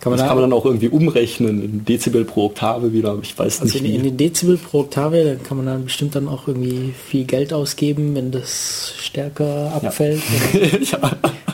Kann 0.00 0.12
das 0.12 0.20
da 0.20 0.26
kann 0.26 0.36
man 0.36 0.50
dann 0.50 0.58
auch 0.58 0.66
irgendwie 0.66 0.88
umrechnen 0.88 1.62
in 1.62 1.84
Dezibel 1.86 2.26
pro 2.26 2.46
Oktave 2.46 2.92
wieder, 2.92 3.16
ich 3.22 3.38
weiß 3.38 3.62
also 3.62 3.78
nicht. 3.78 3.86
In, 3.86 3.94
in 3.94 4.02
den 4.02 4.16
Dezibel 4.18 4.58
pro 4.58 4.80
Oktave, 4.80 5.24
da 5.24 5.34
kann 5.36 5.56
man 5.56 5.66
dann 5.66 5.84
bestimmt 5.84 6.14
dann 6.14 6.28
auch 6.28 6.46
irgendwie 6.46 6.92
viel 7.06 7.24
Geld 7.24 7.54
ausgeben, 7.54 8.14
wenn 8.14 8.30
das 8.30 8.92
stärker 9.00 9.72
abfällt. 9.74 10.20
Ja, 10.92 10.98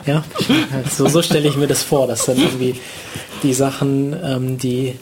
ja. 0.05 0.13
ja? 0.13 0.23
so, 0.89 1.07
so 1.07 1.21
stelle 1.21 1.47
ich 1.47 1.55
mir 1.55 1.67
das 1.67 1.83
vor, 1.83 2.07
dass 2.07 2.25
dann 2.25 2.37
irgendwie 2.37 2.75
die 3.43 3.53
Sachen, 3.53 4.15
ähm, 4.21 4.57
die 4.57 4.95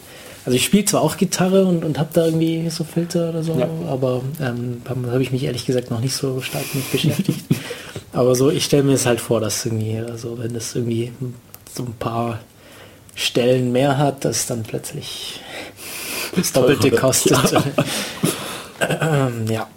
also 0.44 0.56
ich 0.56 0.64
spiele 0.64 0.84
zwar 0.84 1.02
auch 1.02 1.16
Gitarre 1.16 1.66
und, 1.66 1.84
und 1.84 1.98
habe 1.98 2.10
da 2.12 2.24
irgendwie 2.24 2.68
so 2.70 2.84
Filter 2.84 3.30
oder 3.30 3.42
so, 3.42 3.58
ja. 3.58 3.68
aber 3.88 4.22
ähm, 4.40 4.80
habe 4.88 5.22
ich 5.22 5.32
mich 5.32 5.44
ehrlich 5.44 5.66
gesagt 5.66 5.90
noch 5.90 6.00
nicht 6.00 6.14
so 6.14 6.40
stark 6.40 6.64
mit 6.74 6.90
beschäftigt. 6.90 7.44
aber 8.12 8.34
so, 8.34 8.50
ich 8.50 8.64
stelle 8.64 8.82
mir 8.82 8.94
es 8.94 9.06
halt 9.06 9.20
vor, 9.20 9.40
dass 9.40 9.64
irgendwie, 9.64 9.98
also 9.98 10.38
wenn 10.38 10.54
das 10.54 10.74
irgendwie 10.74 11.12
so 11.72 11.84
ein 11.84 11.94
paar 11.98 12.40
Stellen 13.14 13.72
mehr 13.72 13.98
hat, 13.98 14.24
dass 14.24 14.46
dann 14.46 14.62
plötzlich 14.62 15.40
das 16.34 16.52
Doppelte 16.52 16.90
kostet. 16.90 17.52
Ja. 17.52 17.62
ähm, 19.28 19.46
ja. 19.48 19.68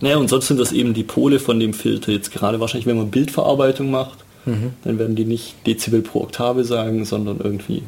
Naja, 0.00 0.18
und 0.18 0.28
sonst 0.28 0.48
sind 0.48 0.60
das 0.60 0.72
eben 0.72 0.92
die 0.92 1.04
Pole 1.04 1.38
von 1.38 1.58
dem 1.58 1.72
Filter. 1.72 2.12
Jetzt 2.12 2.32
gerade 2.32 2.60
wahrscheinlich, 2.60 2.86
wenn 2.86 2.98
man 2.98 3.10
Bildverarbeitung 3.10 3.90
macht, 3.90 4.18
mhm. 4.44 4.74
dann 4.84 4.98
werden 4.98 5.16
die 5.16 5.24
nicht 5.24 5.54
Dezibel 5.66 6.02
pro 6.02 6.22
Oktave 6.22 6.64
sagen, 6.64 7.04
sondern 7.04 7.38
irgendwie 7.40 7.82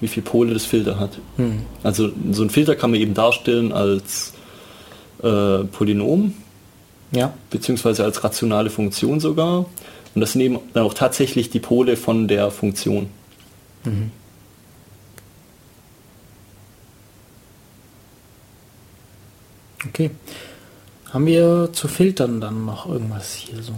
wie 0.00 0.08
viel 0.08 0.22
Pole 0.22 0.52
das 0.52 0.66
Filter 0.66 0.98
hat. 0.98 1.18
Hm. 1.36 1.62
Also 1.82 2.10
so 2.30 2.42
ein 2.42 2.50
Filter 2.50 2.76
kann 2.76 2.90
man 2.90 3.00
eben 3.00 3.14
darstellen 3.14 3.72
als 3.72 4.34
äh, 5.22 5.64
Polynom, 5.64 6.34
ja. 7.14 7.34
beziehungsweise 7.50 8.04
als 8.04 8.24
rationale 8.24 8.70
Funktion 8.70 9.20
sogar. 9.20 9.66
Und 10.14 10.20
das 10.20 10.32
sind 10.32 10.60
dann 10.72 10.84
auch 10.84 10.94
tatsächlich 10.94 11.50
die 11.50 11.60
Pole 11.60 11.96
von 11.96 12.28
der 12.28 12.50
Funktion. 12.50 13.08
Mhm. 13.84 14.10
Okay. 19.88 20.10
Haben 21.12 21.26
wir 21.26 21.70
zu 21.72 21.88
filtern 21.88 22.40
dann 22.40 22.64
noch 22.64 22.88
irgendwas 22.88 23.34
hier 23.34 23.62
so? 23.62 23.74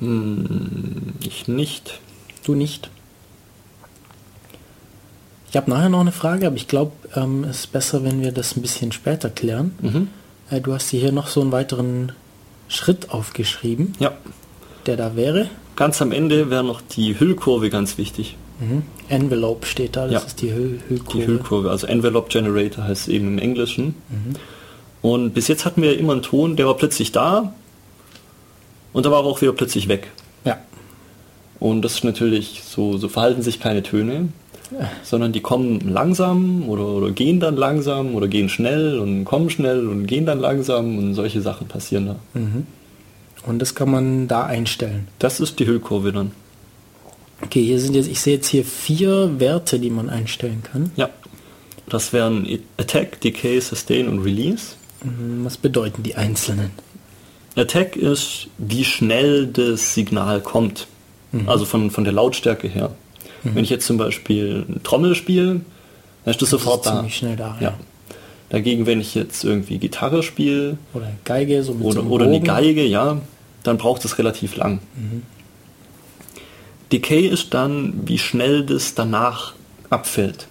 Hm, 0.00 1.14
ich 1.22 1.46
nicht. 1.46 2.00
Du 2.44 2.54
nicht? 2.54 2.90
Ich 5.50 5.56
habe 5.56 5.70
nachher 5.70 5.88
noch 5.88 6.00
eine 6.00 6.12
Frage, 6.12 6.46
aber 6.46 6.56
ich 6.56 6.68
glaube, 6.68 6.92
ähm, 7.14 7.44
es 7.44 7.60
ist 7.60 7.72
besser, 7.72 8.04
wenn 8.04 8.22
wir 8.22 8.32
das 8.32 8.56
ein 8.56 8.62
bisschen 8.62 8.92
später 8.92 9.30
klären. 9.30 9.74
Mhm. 9.80 10.08
Äh, 10.48 10.60
du 10.60 10.72
hast 10.72 10.90
hier 10.90 11.12
noch 11.12 11.28
so 11.28 11.40
einen 11.40 11.52
weiteren 11.52 12.12
Schritt 12.70 13.10
aufgeschrieben. 13.10 13.92
Ja. 13.98 14.12
Der 14.86 14.96
da 14.96 15.16
wäre? 15.16 15.50
Ganz 15.76 16.00
am 16.00 16.12
Ende 16.12 16.48
wäre 16.48 16.64
noch 16.64 16.80
die 16.80 17.18
Hüllkurve 17.18 17.68
ganz 17.68 17.98
wichtig. 17.98 18.36
Mhm. 18.60 18.82
Envelope 19.08 19.66
steht 19.66 19.96
da, 19.96 20.04
das 20.04 20.12
ja. 20.22 20.26
ist 20.26 20.40
die 20.40 20.52
Hüll 20.52 20.80
Hüllkurve. 20.88 21.18
Die 21.18 21.26
Hüllkurve, 21.26 21.70
also 21.70 21.86
Envelope 21.86 22.28
Generator 22.30 22.84
heißt 22.84 23.02
es 23.02 23.08
eben 23.08 23.26
im 23.28 23.38
Englischen. 23.38 23.96
Mhm. 24.08 24.34
Und 25.02 25.34
bis 25.34 25.48
jetzt 25.48 25.64
hatten 25.64 25.82
wir 25.82 25.98
immer 25.98 26.12
einen 26.12 26.22
Ton, 26.22 26.56
der 26.56 26.66
war 26.66 26.76
plötzlich 26.76 27.10
da 27.12 27.54
und 28.92 29.06
da 29.06 29.10
war 29.10 29.24
er 29.24 29.26
auch 29.26 29.40
wieder 29.40 29.52
plötzlich 29.52 29.88
weg. 29.88 30.10
Ja. 30.44 30.58
Und 31.58 31.82
das 31.82 31.94
ist 31.94 32.04
natürlich, 32.04 32.62
so, 32.64 32.98
so 32.98 33.08
verhalten 33.08 33.42
sich 33.42 33.60
keine 33.60 33.82
Töne 33.82 34.28
sondern 35.02 35.32
die 35.32 35.40
kommen 35.40 35.80
langsam 35.80 36.68
oder, 36.68 36.86
oder, 36.86 37.10
gehen 37.10 37.40
dann 37.40 37.56
langsam 37.56 38.14
oder 38.14 38.28
gehen 38.28 38.48
schnell 38.48 38.98
und 38.98 39.24
kommen 39.24 39.50
schnell 39.50 39.88
und 39.88 40.06
gehen 40.06 40.26
dann 40.26 40.40
langsam 40.40 40.98
und 40.98 41.14
solche 41.14 41.40
Sachen 41.40 41.68
passieren 41.68 42.06
da. 42.06 42.16
Mhm. 42.34 42.66
Und 43.46 43.58
das 43.60 43.74
kann 43.74 43.90
man 43.90 44.28
da 44.28 44.44
einstellen. 44.44 45.08
Das 45.18 45.40
ist 45.40 45.58
die 45.58 45.66
Hüllkurve 45.66 46.12
dann. 46.12 46.32
Okay, 47.42 47.64
hier 47.64 47.80
sind 47.80 47.94
jetzt, 47.94 48.08
ich 48.08 48.20
sehe 48.20 48.34
jetzt 48.34 48.48
hier 48.48 48.64
vier 48.64 49.40
Werte, 49.40 49.78
die 49.78 49.90
man 49.90 50.10
einstellen 50.10 50.62
kann. 50.62 50.90
Ja. 50.96 51.08
Das 51.88 52.12
wären 52.12 52.46
Attack, 52.76 53.20
Decay, 53.20 53.58
Sustain 53.60 54.08
und 54.08 54.20
Release. 54.20 54.74
Mhm, 55.02 55.44
was 55.44 55.56
bedeuten 55.56 56.02
die 56.02 56.14
einzelnen? 56.14 56.70
Attack 57.56 57.96
ist, 57.96 58.48
wie 58.58 58.84
schnell 58.84 59.46
das 59.46 59.94
Signal 59.94 60.40
kommt. 60.40 60.86
Mhm. 61.32 61.48
Also 61.48 61.64
von, 61.64 61.90
von 61.90 62.04
der 62.04 62.12
Lautstärke 62.12 62.68
her. 62.68 62.92
Mhm. 63.42 63.54
Wenn 63.54 63.64
ich 63.64 63.70
jetzt 63.70 63.86
zum 63.86 63.96
Beispiel 63.96 64.66
Trommel 64.82 65.14
spiele, 65.14 65.60
dann 66.24 66.32
ist 66.32 66.42
das, 66.42 66.50
das 66.50 66.50
sofort 66.50 66.86
ist 66.86 66.92
da. 66.92 67.08
schnell 67.08 67.36
da. 67.36 67.56
Ja. 67.60 67.68
ja. 67.68 67.74
Dagegen, 68.50 68.86
wenn 68.86 69.00
ich 69.00 69.14
jetzt 69.14 69.44
irgendwie 69.44 69.78
Gitarre 69.78 70.22
spiele 70.22 70.76
oder 70.92 71.06
Geige, 71.24 71.62
so 71.62 71.72
oder, 71.72 72.04
oder 72.04 72.26
eine 72.26 72.40
Geige, 72.40 72.84
ja, 72.84 73.18
dann 73.62 73.78
braucht 73.78 74.04
es 74.04 74.18
relativ 74.18 74.56
lang. 74.56 74.80
Mhm. 74.96 75.22
Decay 76.92 77.26
ist 77.26 77.54
dann, 77.54 78.00
wie 78.06 78.18
schnell 78.18 78.64
das 78.66 78.94
danach 78.94 79.54
abfällt. 79.90 80.48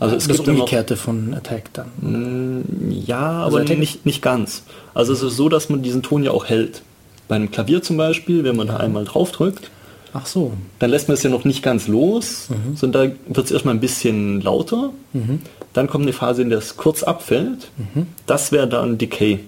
Also 0.00 0.16
es 0.16 0.26
das 0.26 0.38
gibt 0.38 0.48
Umgekehrte 0.48 0.94
noch, 0.94 1.00
von 1.00 1.34
Attack 1.34 1.72
dann. 1.74 1.86
Mm, 2.00 2.90
ja, 2.90 3.44
also 3.44 3.58
aber 3.58 3.64
Attack 3.64 3.78
nicht, 3.78 4.04
nicht 4.04 4.20
ganz. 4.20 4.64
Also 4.94 5.12
es 5.12 5.22
ist 5.22 5.36
so, 5.36 5.48
dass 5.48 5.68
man 5.68 5.82
diesen 5.82 6.02
Ton 6.02 6.24
ja 6.24 6.32
auch 6.32 6.46
hält. 6.46 6.82
Bei 7.28 7.36
einem 7.36 7.52
Klavier 7.52 7.82
zum 7.82 7.96
Beispiel, 7.96 8.42
wenn 8.42 8.56
man 8.56 8.66
ja. 8.66 8.78
da 8.78 8.80
einmal 8.80 9.04
drauf 9.04 9.30
drückt, 9.30 9.70
Ach 10.14 10.26
so. 10.26 10.52
Dann 10.78 10.90
lässt 10.90 11.08
man 11.08 11.14
es 11.16 11.22
ja 11.22 11.30
noch 11.30 11.44
nicht 11.44 11.62
ganz 11.62 11.88
los, 11.88 12.48
mhm. 12.50 12.76
sondern 12.76 13.16
da 13.26 13.34
wird 13.34 13.46
es 13.46 13.52
erstmal 13.52 13.74
ein 13.74 13.80
bisschen 13.80 14.40
lauter. 14.40 14.90
Mhm. 15.12 15.40
Dann 15.72 15.88
kommt 15.88 16.02
eine 16.02 16.12
Phase, 16.12 16.42
in 16.42 16.50
der 16.50 16.58
es 16.58 16.76
kurz 16.76 17.02
abfällt. 17.02 17.70
Mhm. 17.78 18.06
Das 18.26 18.52
wäre 18.52 18.68
dann 18.68 18.98
Decay. 18.98 19.40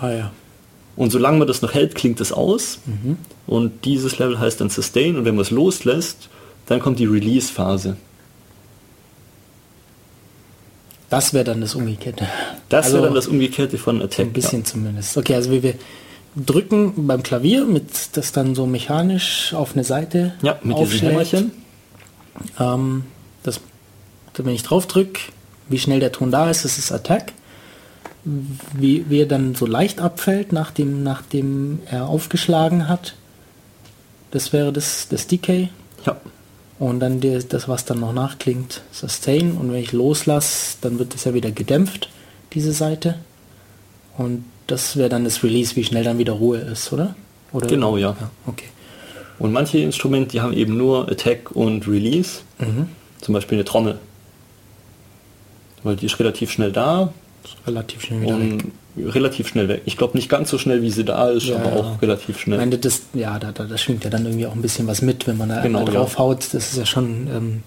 Ah 0.00 0.10
ja. 0.10 0.30
Und 0.96 1.10
solange 1.10 1.38
man 1.38 1.48
das 1.48 1.62
noch 1.62 1.74
hält, 1.74 1.94
klingt 1.94 2.20
es 2.20 2.32
aus. 2.32 2.80
Mhm. 2.86 3.16
Und 3.46 3.84
dieses 3.84 4.18
Level 4.18 4.38
heißt 4.38 4.60
dann 4.60 4.70
Sustain. 4.70 5.16
Und 5.16 5.24
wenn 5.24 5.34
man 5.34 5.42
es 5.42 5.50
loslässt, 5.50 6.28
dann 6.66 6.80
kommt 6.80 6.98
die 6.98 7.06
Release-Phase. 7.06 7.96
Das 11.08 11.32
wäre 11.32 11.44
dann 11.44 11.60
das 11.60 11.74
Umgekehrte. 11.74 12.26
Das 12.68 12.86
also, 12.86 12.96
wäre 12.96 13.06
dann 13.06 13.14
das 13.14 13.28
Umgekehrte 13.28 13.78
von 13.78 14.02
Attack. 14.02 14.26
Ein 14.26 14.32
bisschen 14.32 14.60
ja. 14.60 14.64
zumindest. 14.64 15.16
Okay, 15.16 15.34
also 15.34 15.50
wie 15.50 15.62
wir 15.62 15.74
drücken 16.36 17.06
beim 17.06 17.22
Klavier, 17.22 17.64
mit 17.64 18.16
das 18.16 18.32
dann 18.32 18.54
so 18.54 18.66
mechanisch 18.66 19.54
auf 19.54 19.72
eine 19.72 19.84
Seite 19.84 20.34
ja, 20.42 20.58
mit 20.62 20.76
aufschlägt. 20.76 21.44
Ähm, 22.60 23.04
das, 23.42 23.60
wenn 24.34 24.54
ich 24.54 24.62
drauf 24.62 24.86
drücke, 24.86 25.20
wie 25.68 25.78
schnell 25.78 26.00
der 26.00 26.12
Ton 26.12 26.30
da 26.30 26.50
ist, 26.50 26.64
das 26.64 26.78
ist 26.78 26.92
Attack. 26.92 27.32
Wie, 28.74 29.08
wie 29.08 29.20
er 29.20 29.26
dann 29.26 29.54
so 29.54 29.66
leicht 29.66 30.00
abfällt, 30.00 30.52
nachdem, 30.52 31.04
nachdem 31.04 31.78
er 31.88 32.08
aufgeschlagen 32.08 32.88
hat. 32.88 33.14
Das 34.32 34.52
wäre 34.52 34.72
das, 34.72 35.06
das 35.08 35.28
Decay. 35.28 35.68
Ja. 36.04 36.16
Und 36.80 37.00
dann 37.00 37.20
die, 37.20 37.38
das, 37.48 37.68
was 37.68 37.84
dann 37.84 38.00
noch 38.00 38.12
nachklingt, 38.12 38.82
Sustain. 38.90 39.52
Und 39.52 39.72
wenn 39.72 39.80
ich 39.80 39.92
loslasse, 39.92 40.78
dann 40.80 40.98
wird 40.98 41.14
es 41.14 41.24
ja 41.24 41.34
wieder 41.34 41.52
gedämpft, 41.52 42.10
diese 42.52 42.72
Seite. 42.72 43.14
Und 44.18 44.44
das 44.66 44.96
wäre 44.96 45.08
dann 45.08 45.24
das 45.24 45.42
Release, 45.42 45.76
wie 45.76 45.84
schnell 45.84 46.04
dann 46.04 46.18
wieder 46.18 46.32
Ruhe 46.32 46.58
ist, 46.58 46.92
oder? 46.92 47.14
oder 47.52 47.66
genau, 47.66 47.96
ja. 47.96 48.16
ja. 48.20 48.30
Okay. 48.46 48.66
Und 49.38 49.52
manche 49.52 49.78
Instrumente, 49.78 50.30
die 50.30 50.40
haben 50.40 50.52
eben 50.52 50.76
nur 50.76 51.10
Attack 51.10 51.50
und 51.52 51.86
Release. 51.86 52.40
Mhm. 52.58 52.88
Zum 53.20 53.34
Beispiel 53.34 53.56
eine 53.56 53.64
Trommel. 53.64 53.98
Weil 55.82 55.96
die 55.96 56.06
ist 56.06 56.18
relativ 56.18 56.50
schnell 56.50 56.72
da. 56.72 57.12
Relativ 57.66 58.02
schnell 58.02 58.22
wieder 58.22 58.40
weg. 58.40 58.64
Relativ 58.96 59.48
schnell 59.48 59.68
weg. 59.68 59.82
Ich 59.84 59.98
glaube 59.98 60.16
nicht 60.16 60.28
ganz 60.28 60.50
so 60.50 60.58
schnell, 60.58 60.80
wie 60.82 60.90
sie 60.90 61.04
da 61.04 61.28
ist, 61.28 61.46
ja, 61.46 61.56
aber 61.56 61.70
ja. 61.70 61.76
auch 61.76 62.02
relativ 62.02 62.40
schnell. 62.40 62.58
Meine, 62.58 62.78
das, 62.78 63.02
ja, 63.12 63.38
da, 63.38 63.52
da, 63.52 63.64
das 63.64 63.82
schwingt 63.82 64.04
ja 64.04 64.10
dann 64.10 64.24
irgendwie 64.24 64.46
auch 64.46 64.54
ein 64.54 64.62
bisschen 64.62 64.86
was 64.86 65.02
mit, 65.02 65.26
wenn 65.26 65.36
man 65.36 65.50
da 65.50 65.60
genau, 65.60 65.84
draufhaut. 65.84 66.42
Ja. 66.44 66.48
Das 66.52 66.72
ist 66.72 66.78
ja 66.78 66.86
schon. 66.86 67.28
Ähm 67.28 67.62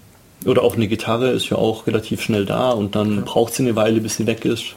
Oder 0.45 0.63
auch 0.63 0.75
eine 0.75 0.87
Gitarre 0.87 1.29
ist 1.29 1.49
ja 1.49 1.57
auch 1.57 1.85
relativ 1.85 2.21
schnell 2.21 2.45
da 2.45 2.71
und 2.71 2.95
dann 2.95 3.23
braucht 3.25 3.53
sie 3.53 3.63
eine 3.63 3.75
Weile, 3.75 4.01
bis 4.01 4.15
sie 4.15 4.25
weg 4.25 4.43
ist. 4.43 4.75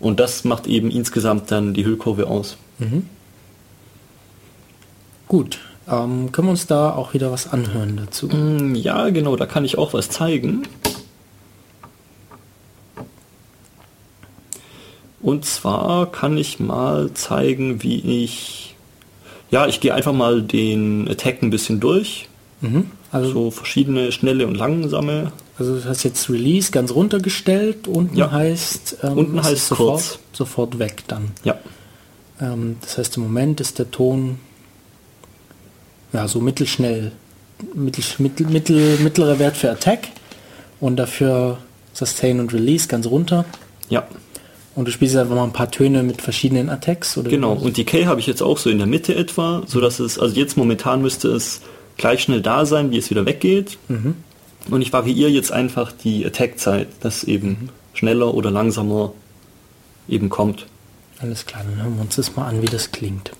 Und 0.00 0.20
das 0.20 0.44
macht 0.44 0.66
eben 0.66 0.90
insgesamt 0.90 1.50
dann 1.50 1.74
die 1.74 1.84
Hüllkurve 1.84 2.26
aus. 2.28 2.56
Gut. 5.26 5.58
Ähm, 5.90 6.30
können 6.32 6.48
wir 6.48 6.52
uns 6.52 6.66
da 6.66 6.92
auch 6.94 7.14
wieder 7.14 7.32
was 7.32 7.50
anhören 7.52 7.96
dazu? 7.96 8.28
Mm, 8.28 8.74
Ja, 8.74 9.08
genau, 9.10 9.36
da 9.36 9.46
kann 9.46 9.64
ich 9.64 9.78
auch 9.78 9.92
was 9.94 10.08
zeigen. 10.10 10.66
Und 15.20 15.44
zwar 15.44 16.10
kann 16.12 16.36
ich 16.38 16.60
mal 16.60 17.12
zeigen, 17.14 17.82
wie 17.82 18.24
ich... 18.24 18.76
Ja, 19.50 19.66
ich 19.66 19.80
gehe 19.80 19.94
einfach 19.94 20.12
mal 20.12 20.42
den 20.42 21.08
Attack 21.08 21.42
ein 21.42 21.50
bisschen 21.50 21.80
durch. 21.80 22.28
Mhm. 22.60 22.90
Also, 23.10 23.32
So 23.32 23.50
verschiedene 23.50 24.12
schnelle 24.12 24.46
und 24.46 24.54
langsame. 24.54 25.32
Also 25.58 25.78
du 25.78 25.84
hast 25.84 26.02
jetzt 26.04 26.28
Release 26.30 26.70
ganz 26.70 26.92
runtergestellt. 26.92 27.88
Unten 27.88 28.16
Ja. 28.16 28.30
heißt, 28.30 28.98
ähm, 29.02 29.18
Unten 29.18 29.42
heißt 29.42 29.68
sofort, 29.68 29.94
kurz. 29.94 30.18
sofort 30.32 30.78
weg 30.78 31.02
dann. 31.08 31.32
Ja, 31.44 31.58
Ähm, 32.40 32.76
das 32.80 32.98
heißt, 32.98 33.16
im 33.16 33.24
Moment 33.24 33.60
ist 33.60 33.78
der 33.78 33.90
Ton 33.90 34.38
ja 36.12 36.28
so 36.28 36.40
mittelschnell, 36.40 37.12
mittel, 37.74 38.04
mittel, 38.18 38.46
mittel, 38.46 38.98
mittlerer 38.98 39.38
Wert 39.38 39.56
für 39.56 39.70
Attack 39.70 40.08
und 40.80 40.96
dafür 40.96 41.58
Sustain 41.92 42.38
und 42.40 42.52
Release 42.54 42.86
ganz 42.88 43.06
runter. 43.06 43.44
ja, 43.88 44.06
Und 44.76 44.86
du 44.86 44.92
spielst 44.92 45.16
einfach 45.16 45.34
mal 45.34 45.42
ein 45.44 45.52
paar 45.52 45.70
Töne 45.70 46.04
mit 46.04 46.22
verschiedenen 46.22 46.68
Attacks 46.70 47.18
oder 47.18 47.28
genau. 47.30 47.54
Und 47.54 47.76
Decay 47.76 48.04
habe 48.04 48.20
ich 48.20 48.26
jetzt 48.28 48.42
auch 48.42 48.58
so 48.58 48.70
in 48.70 48.78
der 48.78 48.86
Mitte 48.86 49.14
etwa, 49.16 49.62
so 49.66 49.80
dass 49.80 49.98
es, 49.98 50.18
also 50.20 50.36
jetzt 50.36 50.56
momentan 50.56 51.02
müsste 51.02 51.28
es 51.32 51.62
gleich 51.96 52.22
schnell 52.22 52.40
da 52.40 52.64
sein, 52.64 52.92
wie 52.92 52.98
es 52.98 53.10
wieder 53.10 53.26
weggeht. 53.26 53.76
Und 54.70 54.82
ich 54.82 54.92
variiere 54.92 55.30
jetzt 55.30 55.50
einfach 55.50 55.92
die 55.92 56.26
Attack-Zeit, 56.26 56.88
dass 57.00 57.24
eben 57.24 57.70
schneller 57.94 58.34
oder 58.34 58.50
langsamer 58.50 59.14
eben 60.08 60.28
kommt. 60.28 60.66
Alles 61.20 61.46
klar, 61.46 61.64
dann 61.64 61.82
hören 61.82 61.96
wir 61.96 62.02
uns 62.02 62.16
das 62.16 62.36
mal 62.36 62.46
an, 62.46 62.62
wie 62.62 62.66
das 62.66 62.92
klingt. 62.92 63.32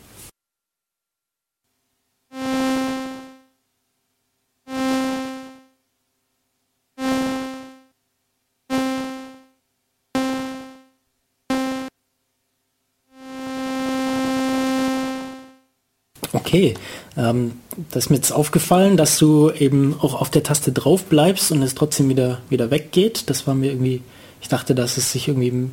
Okay, 16.32 16.74
ähm, 17.16 17.52
das 17.90 18.04
ist 18.04 18.10
mir 18.10 18.16
jetzt 18.16 18.32
aufgefallen, 18.32 18.96
dass 18.96 19.18
du 19.18 19.50
eben 19.50 19.96
auch 20.00 20.20
auf 20.20 20.30
der 20.30 20.42
Taste 20.42 20.72
drauf 20.72 21.04
bleibst 21.04 21.50
und 21.52 21.62
es 21.62 21.74
trotzdem 21.74 22.08
wieder, 22.08 22.38
wieder 22.48 22.70
weggeht. 22.70 23.30
Das 23.30 23.46
war 23.46 23.54
mir 23.54 23.70
irgendwie, 23.72 24.02
ich 24.40 24.48
dachte, 24.48 24.74
dass 24.74 24.96
es 24.96 25.12
sich 25.12 25.28
irgendwie 25.28 25.70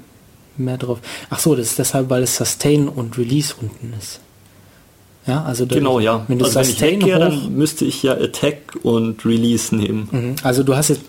mehr 0.58 0.78
drauf. 0.78 1.00
Ach 1.30 1.40
so, 1.40 1.56
das 1.56 1.68
ist 1.68 1.80
deshalb, 1.80 2.10
weil 2.10 2.24
es 2.24 2.38
Sustain 2.38 2.88
und 2.88 3.18
Release 3.18 3.54
unten 3.60 3.94
ist. 4.00 4.20
Ja, 5.28 5.44
also 5.44 5.66
Genau, 5.66 6.00
ja. 6.00 6.24
Wenn 6.28 6.38
du 6.38 6.46
also 6.46 6.56
wenn 6.56 6.62
ich 6.64 6.70
Sustain 6.70 7.02
weggehe, 7.02 7.16
hoch, 7.16 7.20
dann 7.20 7.56
müsste 7.56 7.84
ich 7.86 8.04
ja 8.04 8.14
Attack 8.14 8.78
und 8.84 9.26
Release 9.26 9.76
nehmen. 9.76 10.08
Mhm. 10.12 10.36
Also 10.44 10.62
du 10.64 10.76
hast 10.76 10.90
jetzt, 10.90 11.02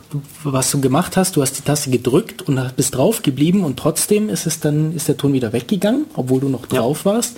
was 0.42 0.70
du 0.70 0.80
gemacht 0.80 1.16
hast, 1.18 1.36
du 1.36 1.42
hast 1.42 1.58
die 1.58 1.62
Taste 1.62 1.90
gedrückt 1.90 2.42
und 2.42 2.58
bist 2.76 2.94
drauf 2.94 3.22
geblieben 3.22 3.62
und 3.62 3.78
trotzdem 3.78 4.30
ist 4.30 4.46
es 4.46 4.58
dann, 4.58 4.94
ist 4.96 5.08
der 5.08 5.18
Ton 5.18 5.34
wieder 5.34 5.52
weggegangen, 5.52 6.06
obwohl 6.14 6.40
du 6.40 6.48
noch 6.48 6.62
Ja. 6.72 6.80
drauf 6.80 7.04
warst. 7.04 7.36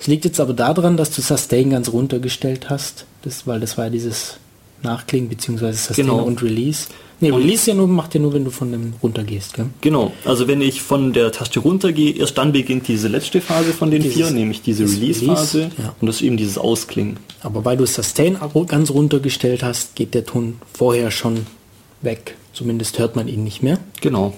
Es 0.00 0.06
liegt 0.06 0.24
jetzt 0.24 0.38
aber 0.40 0.52
daran, 0.54 0.96
dass 0.96 1.10
du 1.10 1.20
Sustain 1.22 1.70
ganz 1.70 1.90
runtergestellt 1.92 2.70
hast, 2.70 3.04
das, 3.22 3.46
weil 3.46 3.60
das 3.60 3.76
war 3.76 3.86
ja 3.86 3.90
dieses 3.90 4.36
Nachklingen 4.82 5.28
beziehungsweise 5.28 5.76
Sustain 5.78 6.06
Genau. 6.06 6.22
und 6.22 6.42
Release. 6.42 6.86
Nee, 7.20 7.32
Und- 7.32 7.42
Release 7.42 7.68
ja 7.68 7.74
nur, 7.74 7.88
macht 7.88 8.14
ja 8.14 8.20
nur, 8.20 8.32
wenn 8.32 8.44
du 8.44 8.52
von 8.52 8.70
dem 8.70 8.92
runtergehst, 9.02 9.54
gell? 9.54 9.66
Genau, 9.80 10.12
also 10.24 10.46
wenn 10.46 10.60
ich 10.60 10.82
von 10.82 11.12
der 11.12 11.32
Taste 11.32 11.58
runtergehe, 11.58 12.12
erst 12.16 12.38
dann 12.38 12.52
beginnt 12.52 12.86
diese 12.86 13.08
letzte 13.08 13.40
Phase 13.40 13.72
von 13.72 13.90
den 13.90 14.02
Dieses- 14.02 14.16
vier, 14.18 14.30
nämlich 14.30 14.62
diese 14.62 14.84
Release-Phase 14.84 15.58
Release, 15.58 15.72
ja. 15.82 15.94
und 16.00 16.06
das 16.06 16.16
ist 16.16 16.22
eben 16.22 16.36
dieses 16.36 16.58
Ausklingen. 16.58 17.16
Aber 17.42 17.64
weil 17.64 17.76
du 17.76 17.86
Sustain 17.86 18.38
ganz 18.68 18.90
runtergestellt 18.90 19.64
hast, 19.64 19.96
geht 19.96 20.14
der 20.14 20.24
Ton 20.26 20.58
vorher 20.72 21.10
schon 21.10 21.44
weg. 22.02 22.36
Zumindest 22.52 23.00
hört 23.00 23.16
man 23.16 23.26
ihn 23.26 23.42
nicht 23.42 23.64
mehr. 23.64 23.78
Genau. 24.00 24.32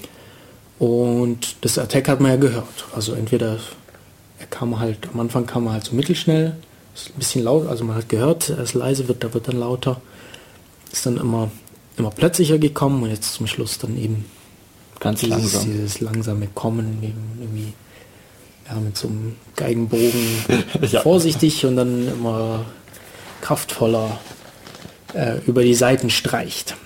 Und 0.78 1.56
das 1.60 1.76
Attack 1.78 2.08
hat 2.08 2.20
man 2.20 2.30
ja 2.30 2.36
gehört. 2.38 2.86
Also 2.94 3.12
entweder 3.12 3.48
er 3.52 3.58
kam 4.50 4.78
halt, 4.78 5.08
am 5.12 5.20
Anfang 5.20 5.46
kam 5.46 5.66
er 5.66 5.72
halt 5.74 5.84
so 5.84 5.94
mittelschnell, 5.94 6.56
ist 6.94 7.10
ein 7.10 7.18
bisschen 7.18 7.44
laut, 7.44 7.68
also 7.68 7.84
man 7.84 7.96
hat 7.96 8.08
gehört, 8.08 8.50
er 8.50 8.58
ist 8.58 8.74
leise, 8.74 9.08
wird, 9.08 9.22
da 9.24 9.32
wird 9.32 9.48
dann 9.48 9.58
lauter. 9.58 10.00
Ist 10.92 11.06
dann 11.06 11.16
immer, 11.18 11.50
immer 11.96 12.10
plötzlicher 12.10 12.58
gekommen 12.58 13.02
und 13.02 13.10
jetzt 13.10 13.34
zum 13.34 13.46
Schluss 13.46 13.78
dann 13.78 13.96
eben 13.96 14.24
Ganz 14.98 15.20
dieses, 15.20 15.38
langsam. 15.38 15.64
dieses 15.66 16.00
langsame 16.00 16.48
Kommen, 16.48 16.98
eben 17.02 17.38
irgendwie 17.40 17.72
ja, 18.68 18.74
mit 18.80 18.96
so 18.96 19.08
einem 19.08 19.36
Geigenbogen 19.56 20.44
Ja. 20.90 21.00
vorsichtig 21.00 21.64
und 21.64 21.76
dann 21.76 22.08
immer 22.08 22.64
kraftvoller 23.40 24.18
äh, 25.14 25.38
über 25.46 25.62
die 25.62 25.74
Seiten 25.74 26.10
streicht. 26.10 26.76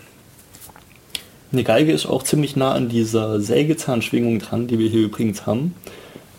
Eine 1.52 1.64
Geige 1.64 1.92
ist 1.92 2.06
auch 2.06 2.22
ziemlich 2.22 2.56
nah 2.56 2.72
an 2.72 2.88
dieser 2.88 3.40
Sägezahnschwingung 3.40 4.38
dran, 4.40 4.66
die 4.66 4.78
wir 4.78 4.88
hier 4.88 5.02
übrigens 5.02 5.46
haben. 5.46 5.74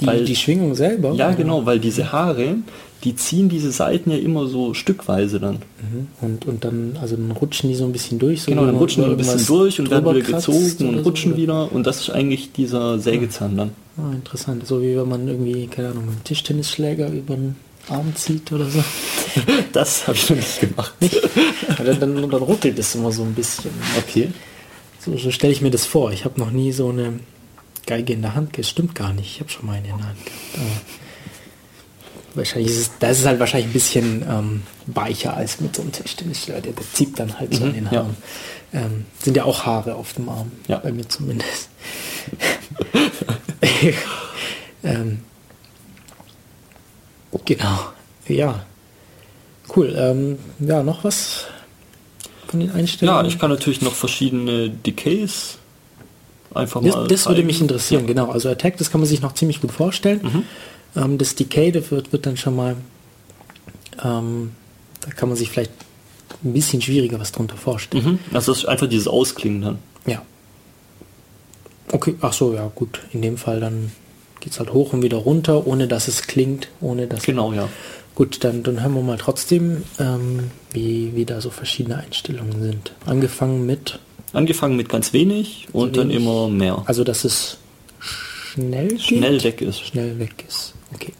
Die, 0.01 0.07
Weil- 0.07 0.25
die 0.25 0.35
Schwingung 0.35 0.75
selber? 0.75 1.13
Ja, 1.13 1.31
genau, 1.31 1.65
weil 1.65 1.79
diese 1.79 2.11
Haare, 2.11 2.55
die 3.03 3.15
ziehen 3.15 3.47
diese 3.49 3.71
Seiten 3.71 4.11
ja 4.11 4.17
immer 4.17 4.47
so 4.47 4.73
stückweise 4.73 5.39
dann. 5.39 5.55
Mhm. 5.55 6.07
Und, 6.21 6.45
und 6.45 6.65
dann, 6.65 6.97
also 6.99 7.15
dann 7.15 7.31
rutschen 7.31 7.69
die 7.69 7.75
so 7.75 7.85
ein 7.85 7.91
bisschen 7.91 8.19
durch. 8.19 8.41
So 8.41 8.51
Genau, 8.51 8.65
dann 8.65 8.75
rutschen 8.75 9.03
die 9.05 9.11
ein 9.11 9.17
bisschen 9.17 9.45
durch 9.45 9.79
und 9.79 9.89
werden 9.89 10.13
wieder 10.15 10.25
gezogen 10.37 10.57
und 10.89 10.97
so, 10.97 11.01
rutschen 11.03 11.33
oder? 11.33 11.41
wieder 11.41 11.71
und 11.71 11.85
das 11.87 12.01
ist 12.01 12.09
eigentlich 12.09 12.51
dieser 12.51 12.99
Sägezahn 12.99 13.55
dann. 13.57 13.71
Ah, 13.97 14.11
interessant. 14.13 14.67
So 14.67 14.81
wie 14.81 14.97
wenn 14.97 15.07
man 15.07 15.27
irgendwie, 15.27 15.67
keine 15.67 15.89
Ahnung, 15.89 16.03
einen 16.09 16.23
Tischtennisschläger 16.25 17.07
über 17.09 17.35
den 17.35 17.55
Arm 17.87 18.13
zieht 18.15 18.51
oder 18.51 18.65
so. 18.65 18.83
Das 19.73 20.07
habe 20.07 20.17
ich 20.17 20.29
noch 20.29 20.37
nicht 20.37 20.59
gemacht. 20.59 20.93
Ja, 21.77 21.83
dann, 21.83 21.99
dann, 21.99 22.29
dann 22.29 22.41
ruckelt 22.41 22.77
es 22.79 22.95
immer 22.95 23.11
so 23.11 23.23
ein 23.23 23.33
bisschen. 23.33 23.71
Okay. 23.97 24.29
So, 24.99 25.15
so 25.17 25.29
stelle 25.31 25.51
ich 25.53 25.61
mir 25.61 25.71
das 25.71 25.85
vor. 25.85 26.11
Ich 26.11 26.23
habe 26.25 26.39
noch 26.39 26.51
nie 26.51 26.71
so 26.71 26.89
eine 26.89 27.19
Geige 27.85 28.13
in 28.13 28.21
der 28.21 28.35
Hand 28.35 28.53
gehabt. 28.53 28.67
Stimmt 28.67 28.95
gar 28.95 29.13
nicht. 29.13 29.27
Ich 29.35 29.39
habe 29.39 29.49
schon 29.49 29.65
mal 29.65 29.73
eine 29.73 29.87
in 29.89 29.97
der 29.97 30.07
Hand 30.07 30.25
gehabt. 30.25 30.41
Aber 30.55 30.81
wahrscheinlich 32.35 32.71
ist 32.71 32.77
es, 32.77 32.91
das 32.99 33.19
ist 33.19 33.25
halt 33.25 33.39
wahrscheinlich 33.39 33.69
ein 33.69 33.73
bisschen 33.73 34.25
ähm, 34.29 34.63
weicher 34.87 35.35
als 35.35 35.59
mit 35.61 35.75
so 35.75 35.81
einem 35.81 35.91
Tischtennisschläger. 35.91 36.61
Der, 36.61 36.73
der 36.73 36.85
zieht 36.93 37.19
dann 37.19 37.39
halt 37.39 37.53
so 37.53 37.61
Mhm, 37.61 37.69
an 37.69 37.73
den 37.73 37.85
ja. 37.85 37.91
Haaren. 37.91 38.17
Ähm, 38.73 39.05
sind 39.19 39.37
ja 39.37 39.45
auch 39.45 39.65
Haare 39.65 39.95
auf 39.95 40.13
dem 40.13 40.29
Arm. 40.29 40.51
Ja. 40.67 40.77
Bei 40.77 40.91
mir 40.91 41.07
zumindest. 41.07 41.69
ähm, 44.83 45.19
genau. 47.45 47.79
Ja. 48.27 48.65
Cool. 49.75 49.95
Ähm, 49.97 50.39
ja, 50.59 50.83
noch 50.83 51.03
was 51.03 51.45
von 52.47 52.59
den 52.59 52.71
Einstellungen? 52.71 53.23
Ja, 53.23 53.27
ich 53.27 53.39
kann 53.39 53.49
natürlich 53.49 53.81
noch 53.81 53.93
verschiedene 53.93 54.69
Decays 54.69 55.57
einfach 56.55 56.81
Das, 56.81 56.95
mal. 56.95 57.07
das 57.07 57.25
würde 57.25 57.35
zeigen. 57.37 57.47
mich 57.47 57.61
interessieren, 57.61 58.07
genau. 58.07 58.31
Also 58.31 58.49
Attack, 58.49 58.77
das 58.77 58.91
kann 58.91 59.01
man 59.01 59.07
sich 59.07 59.21
noch 59.21 59.33
ziemlich 59.33 59.61
gut 59.61 59.71
vorstellen. 59.71 60.21
Mhm. 60.23 60.43
Ähm, 61.01 61.17
das 61.17 61.35
Decay, 61.35 61.71
das 61.71 61.91
wird, 61.91 62.11
wird 62.11 62.25
dann 62.25 62.37
schon 62.37 62.55
mal, 62.55 62.75
ähm, 64.03 64.51
da 65.01 65.11
kann 65.11 65.29
man 65.29 65.37
sich 65.37 65.49
vielleicht 65.49 65.71
ein 66.43 66.53
bisschen 66.53 66.81
schwieriger 66.81 67.19
was 67.19 67.31
drunter 67.31 67.57
vorstellen. 67.57 68.03
Mhm. 68.05 68.19
Also 68.33 68.51
das 68.51 68.59
ist 68.63 68.65
einfach 68.65 68.87
dieses 68.87 69.07
Ausklingen 69.07 69.61
dann. 69.61 69.79
Ja. 70.05 70.21
Okay, 71.91 72.15
ach 72.21 72.33
so, 72.33 72.53
ja 72.53 72.71
gut. 72.73 72.99
In 73.13 73.21
dem 73.21 73.37
Fall 73.37 73.59
dann 73.59 73.91
geht 74.39 74.53
es 74.53 74.59
halt 74.59 74.73
hoch 74.73 74.93
und 74.93 75.01
wieder 75.01 75.17
runter, 75.17 75.65
ohne 75.67 75.87
dass 75.87 76.07
es 76.07 76.23
klingt, 76.23 76.69
ohne 76.81 77.07
dass... 77.07 77.23
Genau, 77.23 77.53
ja. 77.53 77.69
Gut, 78.15 78.43
dann, 78.43 78.63
dann 78.63 78.81
hören 78.81 78.93
wir 78.93 79.01
mal 79.01 79.17
trotzdem, 79.17 79.83
ähm, 79.99 80.51
wie, 80.71 81.11
wie 81.15 81.25
da 81.25 81.41
so 81.41 81.49
verschiedene 81.49 81.97
Einstellungen 81.97 82.61
sind. 82.61 82.93
Angefangen 83.05 83.65
mit, 83.65 83.99
Angefangen 84.35 84.75
mit 84.75 84.89
ganz 84.89 85.13
wenig 85.13 85.67
und 85.71 85.95
dann 85.97 86.09
wenig. 86.09 86.21
immer 86.21 86.49
mehr. 86.49 86.83
also 86.85 87.03
dass 87.03 87.23
es 87.23 87.57
schnell 87.99 88.89
geht. 88.89 89.01
Schnell 89.01 89.43
weg 89.43 89.61
ist. 89.61 89.79
schnell 89.81 90.19
weg 90.19 90.43
ist. 90.47 90.73
Okay. 90.93 91.13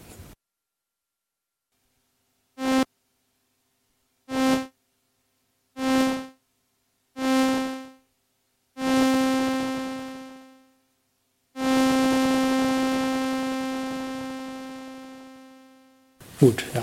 Gut, 16.40 16.64
ja. 16.74 16.82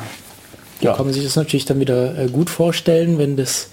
Da 0.80 0.88
Ja. 0.90 0.96
kann 0.96 1.06
man 1.06 1.14
sich 1.14 1.22
das 1.24 1.36
natürlich 1.36 1.64
dann 1.66 1.78
wieder 1.80 2.18
äh, 2.18 2.26
gut 2.28 2.50
vorstellen, 2.50 3.18
wenn 3.18 3.36
das 3.36 3.70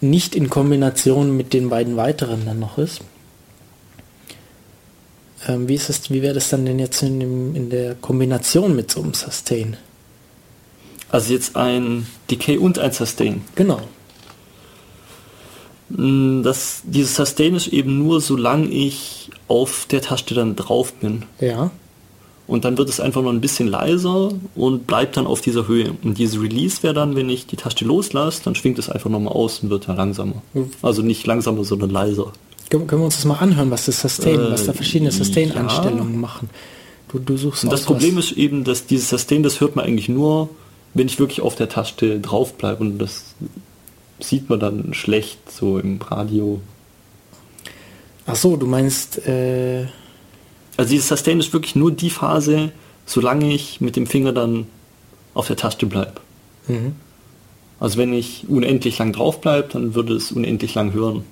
nicht 0.00 0.34
in 0.34 0.50
Kombination 0.50 1.36
mit 1.36 1.52
den 1.52 1.68
beiden 1.68 1.96
weiteren 1.96 2.44
dann 2.46 2.58
noch 2.58 2.78
ist. 2.78 3.00
Ähm, 5.46 5.68
wie 5.68 5.74
ist 5.74 5.88
es, 5.88 6.10
wie 6.10 6.22
wäre 6.22 6.34
das 6.34 6.48
dann 6.48 6.64
denn 6.66 6.78
jetzt 6.78 7.02
in, 7.02 7.20
dem, 7.20 7.54
in 7.54 7.70
der 7.70 7.94
Kombination 7.94 8.74
mit 8.74 8.90
so 8.90 9.02
einem 9.02 9.14
Sustain? 9.14 9.76
Also 11.08 11.32
jetzt 11.32 11.56
ein 11.56 12.06
Decay 12.30 12.58
und 12.58 12.78
ein 12.78 12.92
Sustain. 12.92 13.42
Genau. 13.54 13.80
Mm, 15.88 16.42
Das, 16.42 16.82
dieses 16.84 17.14
Sustain 17.14 17.54
ist 17.54 17.68
eben 17.68 17.98
nur, 17.98 18.20
solange 18.20 18.68
ich 18.68 19.30
auf 19.48 19.86
der 19.90 20.02
Taste 20.02 20.34
dann 20.34 20.56
drauf 20.56 20.92
bin. 20.94 21.24
Ja. 21.40 21.70
Und 22.46 22.64
dann 22.64 22.78
wird 22.78 22.88
es 22.88 23.00
einfach 23.00 23.22
noch 23.22 23.32
ein 23.32 23.40
bisschen 23.40 23.66
leiser 23.66 24.30
und 24.54 24.86
bleibt 24.86 25.16
dann 25.16 25.26
auf 25.26 25.40
dieser 25.40 25.66
Höhe. 25.66 25.94
Und 26.04 26.18
diese 26.18 26.40
Release 26.40 26.82
wäre 26.82 26.94
dann, 26.94 27.16
wenn 27.16 27.28
ich 27.28 27.46
die 27.46 27.56
Taste 27.56 27.84
loslasse, 27.84 28.42
dann 28.44 28.54
schwingt 28.54 28.78
es 28.78 28.88
einfach 28.88 29.10
nochmal 29.10 29.32
aus 29.32 29.60
und 29.60 29.70
wird 29.70 29.88
dann 29.88 29.96
langsamer. 29.96 30.42
Also 30.80 31.02
nicht 31.02 31.26
langsamer, 31.26 31.64
sondern 31.64 31.90
leiser. 31.90 32.32
Können, 32.70 32.88
wir 32.88 32.98
uns 32.98 33.16
das 33.16 33.24
mal 33.24 33.38
anhören, 33.38 33.70
was 33.70 33.86
das 33.86 34.00
Sustain, 34.00 34.40
Äh, 34.40 34.50
was 34.50 34.66
da 34.66 34.72
verschiedene 34.72 35.10
ja. 35.10 35.16
Sustain-Einstellungen 35.16 36.20
machen? 36.20 36.50
Du, 37.08 37.18
du 37.18 37.36
suchst 37.36 37.64
Und 37.64 37.72
das 37.72 37.82
Problem 37.82 38.16
was, 38.16 38.26
ist 38.26 38.38
eben, 38.38 38.64
dass 38.64 38.86
dieses 38.86 39.08
Sustain, 39.08 39.42
das 39.42 39.60
hört 39.60 39.76
man 39.76 39.84
eigentlich 39.84 40.08
nur, 40.08 40.48
wenn 40.94 41.06
ich 41.06 41.18
wirklich 41.18 41.40
auf 41.40 41.56
der 41.56 41.68
Taste 41.68 42.20
drauf 42.20 42.54
bleibe. 42.54 42.80
Und 42.80 42.98
das 42.98 43.34
sieht 44.20 44.48
man 44.48 44.60
dann 44.60 44.94
schlecht 44.94 45.50
so 45.50 45.78
im 45.78 46.00
Radio. 46.00 46.60
Ach 48.26 48.36
so, 48.36 48.56
du 48.56 48.66
meinst, 48.66 49.18
äh, 49.26 49.86
Also 50.76 50.90
dieses 50.90 51.08
Sustain 51.08 51.40
ist 51.40 51.52
wirklich 51.52 51.74
nur 51.76 51.90
die 51.90 52.10
Phase, 52.10 52.72
solange 53.06 53.52
ich 53.52 53.80
mit 53.80 53.96
dem 53.96 54.06
Finger 54.06 54.32
dann 54.32 54.66
auf 55.34 55.46
der 55.46 55.56
Taste 55.56 55.86
bleibe. 55.86 56.14
mhm. 56.68 56.94
Also 57.78 57.98
wenn 57.98 58.14
ich 58.14 58.44
unendlich 58.48 58.96
lang 58.98 59.12
drauf 59.12 59.42
bleibe, 59.42 59.68
dann 59.70 59.94
würde 59.94 60.14
es 60.14 60.32
unendlich 60.32 60.74
lang 60.74 60.94
hören. 60.94 61.24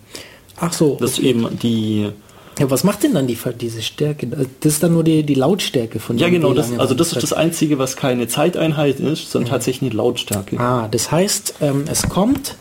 ach 0.61 0.75
so, 0.75 0.99
Das 1.01 1.13
ist 1.13 1.19
eben 1.21 1.59
die. 1.59 2.11
ja, 2.59 2.71
was 2.71 2.85
macht 2.85 3.03
denn 3.03 3.15
dann 3.15 3.27
die, 3.27 3.39
diese 3.59 3.81
Stärke? 3.81 4.27
Das 4.27 4.47
ist 4.75 4.83
dann 4.83 4.93
nur 4.93 5.05
die, 5.05 5.23
die 5.23 5.35
Lautstärke 5.37 6.01
von 6.01 6.19
Ja 6.19 6.29
genau, 6.29 6.53
das, 6.53 6.71
also 6.79 6.93
das 6.95 7.15
ist 7.15 7.23
das 7.23 7.33
Einzige, 7.33 7.79
was 7.79 7.97
keine 7.97 8.29
Zeiteinheit 8.29 9.01
ist, 9.01 9.31
sondern 9.31 9.49
Mhm. 9.49 9.53
tatsächlich 9.55 9.91
die 9.91 9.97
Lautstärke. 9.97 10.61
Ah, 10.61 10.87
das 10.91 11.11
heißt, 11.11 11.55
ähm, 11.63 11.85
es 11.91 12.03
kommt, 12.11 12.57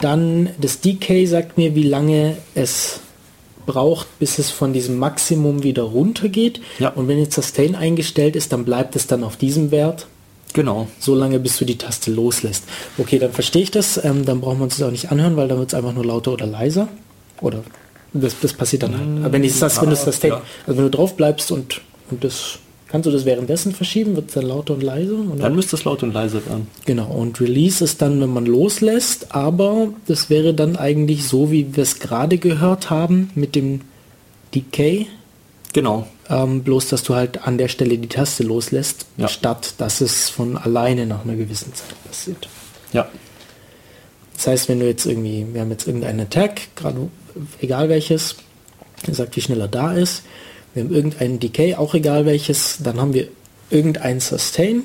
dann 0.00 0.50
das 0.60 0.80
Decay 0.80 1.24
sagt 1.26 1.56
mir, 1.56 1.76
wie 1.76 1.84
lange 1.84 2.36
es 2.56 2.98
braucht, 3.68 4.18
bis 4.18 4.38
es 4.38 4.50
von 4.50 4.72
diesem 4.72 4.98
Maximum 4.98 5.62
wieder 5.62 5.82
runtergeht. 5.82 6.60
Ja. 6.78 6.88
Und 6.88 7.06
wenn 7.06 7.18
jetzt 7.18 7.34
Sustain 7.34 7.76
eingestellt 7.76 8.34
ist, 8.34 8.52
dann 8.52 8.64
bleibt 8.64 8.96
es 8.96 9.06
dann 9.06 9.22
auf 9.22 9.36
diesem 9.36 9.70
Wert, 9.70 10.06
Genau. 10.54 10.88
so 10.98 11.14
lange 11.14 11.38
bis 11.38 11.58
du 11.58 11.66
die 11.66 11.76
Taste 11.76 12.10
loslässt. 12.10 12.64
Okay, 12.96 13.18
dann 13.18 13.32
verstehe 13.32 13.62
ich 13.62 13.70
das. 13.70 14.02
Ähm, 14.02 14.24
dann 14.24 14.40
brauchen 14.40 14.58
wir 14.58 14.64
uns 14.64 14.78
das 14.78 14.88
auch 14.88 14.90
nicht 14.90 15.12
anhören, 15.12 15.36
weil 15.36 15.46
dann 15.46 15.58
wird 15.58 15.68
es 15.68 15.74
einfach 15.74 15.92
nur 15.92 16.06
lauter 16.06 16.32
oder 16.32 16.46
leiser. 16.46 16.88
Oder 17.42 17.62
das, 18.14 18.34
das 18.40 18.54
passiert 18.54 18.82
dann 18.82 18.98
halt. 18.98 19.24
Aber 19.24 19.32
wenn, 19.34 19.44
ich 19.44 19.58
das, 19.58 19.80
wenn 19.80 19.90
du 19.90 19.96
ja, 19.96 20.02
Sustain, 20.02 20.30
ja. 20.30 20.42
also 20.66 20.78
wenn 20.78 20.84
du 20.84 20.90
drauf 20.90 21.16
bleibst 21.16 21.52
und, 21.52 21.82
und 22.10 22.24
das 22.24 22.58
kannst 22.88 23.06
du 23.06 23.10
das 23.10 23.24
währenddessen 23.24 23.72
verschieben, 23.72 24.16
wird 24.16 24.28
es 24.28 24.34
dann 24.34 24.46
lauter 24.46 24.74
und 24.74 24.82
leiser? 24.82 25.14
Oder? 25.14 25.42
Dann 25.42 25.54
müsste 25.54 25.76
es 25.76 25.84
laut 25.84 26.02
und 26.02 26.12
leise 26.12 26.44
werden. 26.46 26.66
Genau, 26.86 27.10
und 27.10 27.40
Release 27.40 27.84
ist 27.84 28.00
dann, 28.02 28.20
wenn 28.20 28.30
man 28.32 28.46
loslässt, 28.46 29.34
aber 29.34 29.88
das 30.06 30.30
wäre 30.30 30.54
dann 30.54 30.76
eigentlich 30.76 31.26
so, 31.26 31.50
wie 31.50 31.76
wir 31.76 31.82
es 31.82 31.98
gerade 32.00 32.38
gehört 32.38 32.90
haben 32.90 33.30
mit 33.34 33.54
dem 33.54 33.82
Decay, 34.54 35.06
Genau. 35.74 36.06
ähm, 36.30 36.62
bloß 36.62 36.88
dass 36.88 37.02
du 37.02 37.14
halt 37.14 37.46
an 37.46 37.58
der 37.58 37.68
Stelle 37.68 37.98
die 37.98 38.08
Taste 38.08 38.42
loslässt, 38.42 39.04
Ja. 39.18 39.28
statt 39.28 39.74
dass 39.78 40.00
es 40.00 40.30
von 40.30 40.56
alleine 40.56 41.06
nach 41.06 41.24
einer 41.24 41.36
gewissen 41.36 41.74
Zeit 41.74 41.94
passiert. 42.06 42.48
Ja. 42.94 43.06
Das 44.34 44.46
heißt, 44.46 44.68
wenn 44.68 44.80
du 44.80 44.86
jetzt 44.86 45.04
irgendwie, 45.04 45.44
wir 45.52 45.60
haben 45.60 45.70
jetzt 45.70 45.86
irgendeinen 45.86 46.20
Attack, 46.20 46.74
gerade 46.76 47.08
egal 47.60 47.88
welches, 47.90 48.36
der 49.06 49.14
sagt, 49.14 49.36
wie 49.36 49.40
schnell 49.42 49.60
er 49.60 49.68
da 49.68 49.92
ist, 49.92 50.22
wir 50.74 50.84
haben 50.84 50.94
irgendeinen 50.94 51.40
Decay, 51.40 51.74
auch 51.74 51.94
egal 51.94 52.26
welches, 52.26 52.78
dann 52.82 53.00
haben 53.00 53.14
wir 53.14 53.28
irgendein 53.70 54.20
Sustain. 54.20 54.82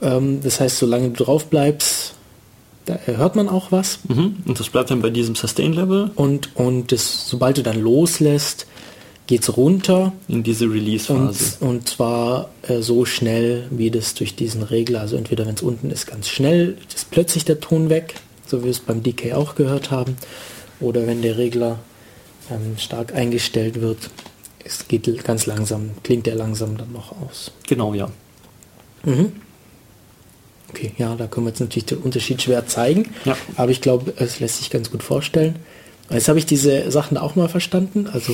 Ähm, 0.00 0.40
das 0.42 0.60
heißt, 0.60 0.78
solange 0.78 1.10
du 1.10 1.24
drauf 1.24 1.46
bleibst, 1.46 2.14
da 2.84 2.98
hört 3.04 3.36
man 3.36 3.48
auch 3.48 3.70
was. 3.70 4.00
Mhm. 4.08 4.36
Und 4.46 4.58
das 4.58 4.68
bleibt 4.68 4.90
dann 4.90 5.02
bei 5.02 5.10
diesem 5.10 5.34
Sustain-Level 5.34 6.10
Und, 6.14 6.56
und 6.56 6.90
das, 6.92 7.28
sobald 7.28 7.58
du 7.58 7.62
dann 7.62 7.80
loslässt, 7.80 8.66
geht 9.28 9.42
es 9.42 9.56
runter. 9.56 10.12
in 10.28 10.42
diese 10.42 10.64
Und, 10.66 10.72
Release-Phase. 10.72 11.56
und 11.60 11.88
zwar 11.88 12.50
äh, 12.62 12.80
so 12.80 13.04
schnell, 13.04 13.66
wie 13.70 13.90
das 13.90 14.14
durch 14.14 14.34
diesen 14.34 14.62
Regler, 14.64 15.00
also 15.00 15.16
entweder 15.16 15.46
wenn 15.46 15.54
es 15.54 15.62
unten 15.62 15.90
ist, 15.90 16.06
ganz 16.06 16.28
schnell, 16.28 16.76
ist 16.94 17.10
plötzlich 17.10 17.44
der 17.44 17.60
Ton 17.60 17.88
weg, 17.88 18.14
so 18.46 18.60
wie 18.60 18.64
wir 18.64 18.70
es 18.72 18.80
beim 18.80 19.02
Decay 19.02 19.32
auch 19.32 19.54
gehört 19.54 19.90
haben, 19.92 20.16
oder 20.80 21.06
wenn 21.06 21.22
der 21.22 21.38
Regler 21.38 21.78
ähm, 22.52 22.76
stark 22.78 23.14
eingestellt 23.14 23.80
wird, 23.80 24.10
es 24.64 24.86
geht 24.88 25.24
ganz 25.24 25.46
langsam, 25.46 25.90
klingt 26.02 26.26
der 26.26 26.34
langsam 26.36 26.76
dann 26.76 26.92
noch 26.92 27.12
aus. 27.22 27.52
Genau, 27.68 27.94
ja. 27.94 28.10
Mhm. 29.04 29.32
Okay, 30.70 30.92
ja, 30.96 31.14
da 31.16 31.26
können 31.26 31.46
wir 31.46 31.50
jetzt 31.50 31.60
natürlich 31.60 31.84
den 31.86 31.98
Unterschied 31.98 32.40
schwer 32.40 32.66
zeigen, 32.66 33.10
Ja. 33.24 33.36
aber 33.56 33.70
ich 33.70 33.80
glaube, 33.80 34.14
es 34.16 34.40
lässt 34.40 34.58
sich 34.58 34.70
ganz 34.70 34.90
gut 34.90 35.02
vorstellen. 35.02 35.56
Jetzt 36.12 36.28
habe 36.28 36.38
ich 36.38 36.46
diese 36.46 36.90
Sachen 36.90 37.16
auch 37.16 37.36
mal 37.36 37.48
verstanden. 37.48 38.08
Also 38.12 38.32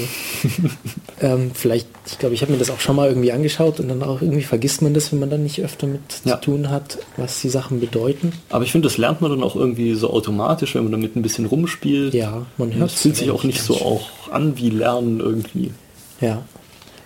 ähm, 1.20 1.50
vielleicht, 1.54 1.86
ich 2.06 2.18
glaube, 2.18 2.34
ich 2.34 2.42
habe 2.42 2.52
mir 2.52 2.58
das 2.58 2.70
auch 2.70 2.80
schon 2.80 2.96
mal 2.96 3.08
irgendwie 3.08 3.32
angeschaut 3.32 3.80
und 3.80 3.88
dann 3.88 4.02
auch 4.02 4.20
irgendwie 4.22 4.42
vergisst 4.42 4.82
man 4.82 4.94
das, 4.94 5.12
wenn 5.12 5.20
man 5.20 5.30
dann 5.30 5.42
nicht 5.42 5.60
öfter 5.62 5.86
mit 5.86 6.00
Ja. 6.24 6.34
zu 6.40 6.50
tun 6.50 6.70
hat, 6.70 6.98
was 7.16 7.40
die 7.40 7.48
Sachen 7.48 7.80
bedeuten. 7.80 8.32
Aber 8.50 8.64
ich 8.64 8.72
finde, 8.72 8.86
das 8.88 8.98
lernt 8.98 9.20
man 9.20 9.30
dann 9.30 9.42
auch 9.42 9.56
irgendwie 9.56 9.94
so 9.94 10.10
automatisch, 10.10 10.74
wenn 10.74 10.82
man 10.84 10.92
damit 10.92 11.16
ein 11.16 11.22
bisschen 11.22 11.46
rumspielt. 11.46 12.14
Ja, 12.14 12.46
man 12.56 12.74
hört 12.74 12.90
es 12.90 13.00
fühlt 13.02 13.16
sich 13.16 13.30
auch 13.30 13.44
nicht 13.44 13.60
so 13.62 13.74
auch 13.76 14.08
an 14.30 14.56
wie 14.58 14.70
Lernen 14.70 15.20
irgendwie. 15.20 15.72
Ja, 16.20 16.42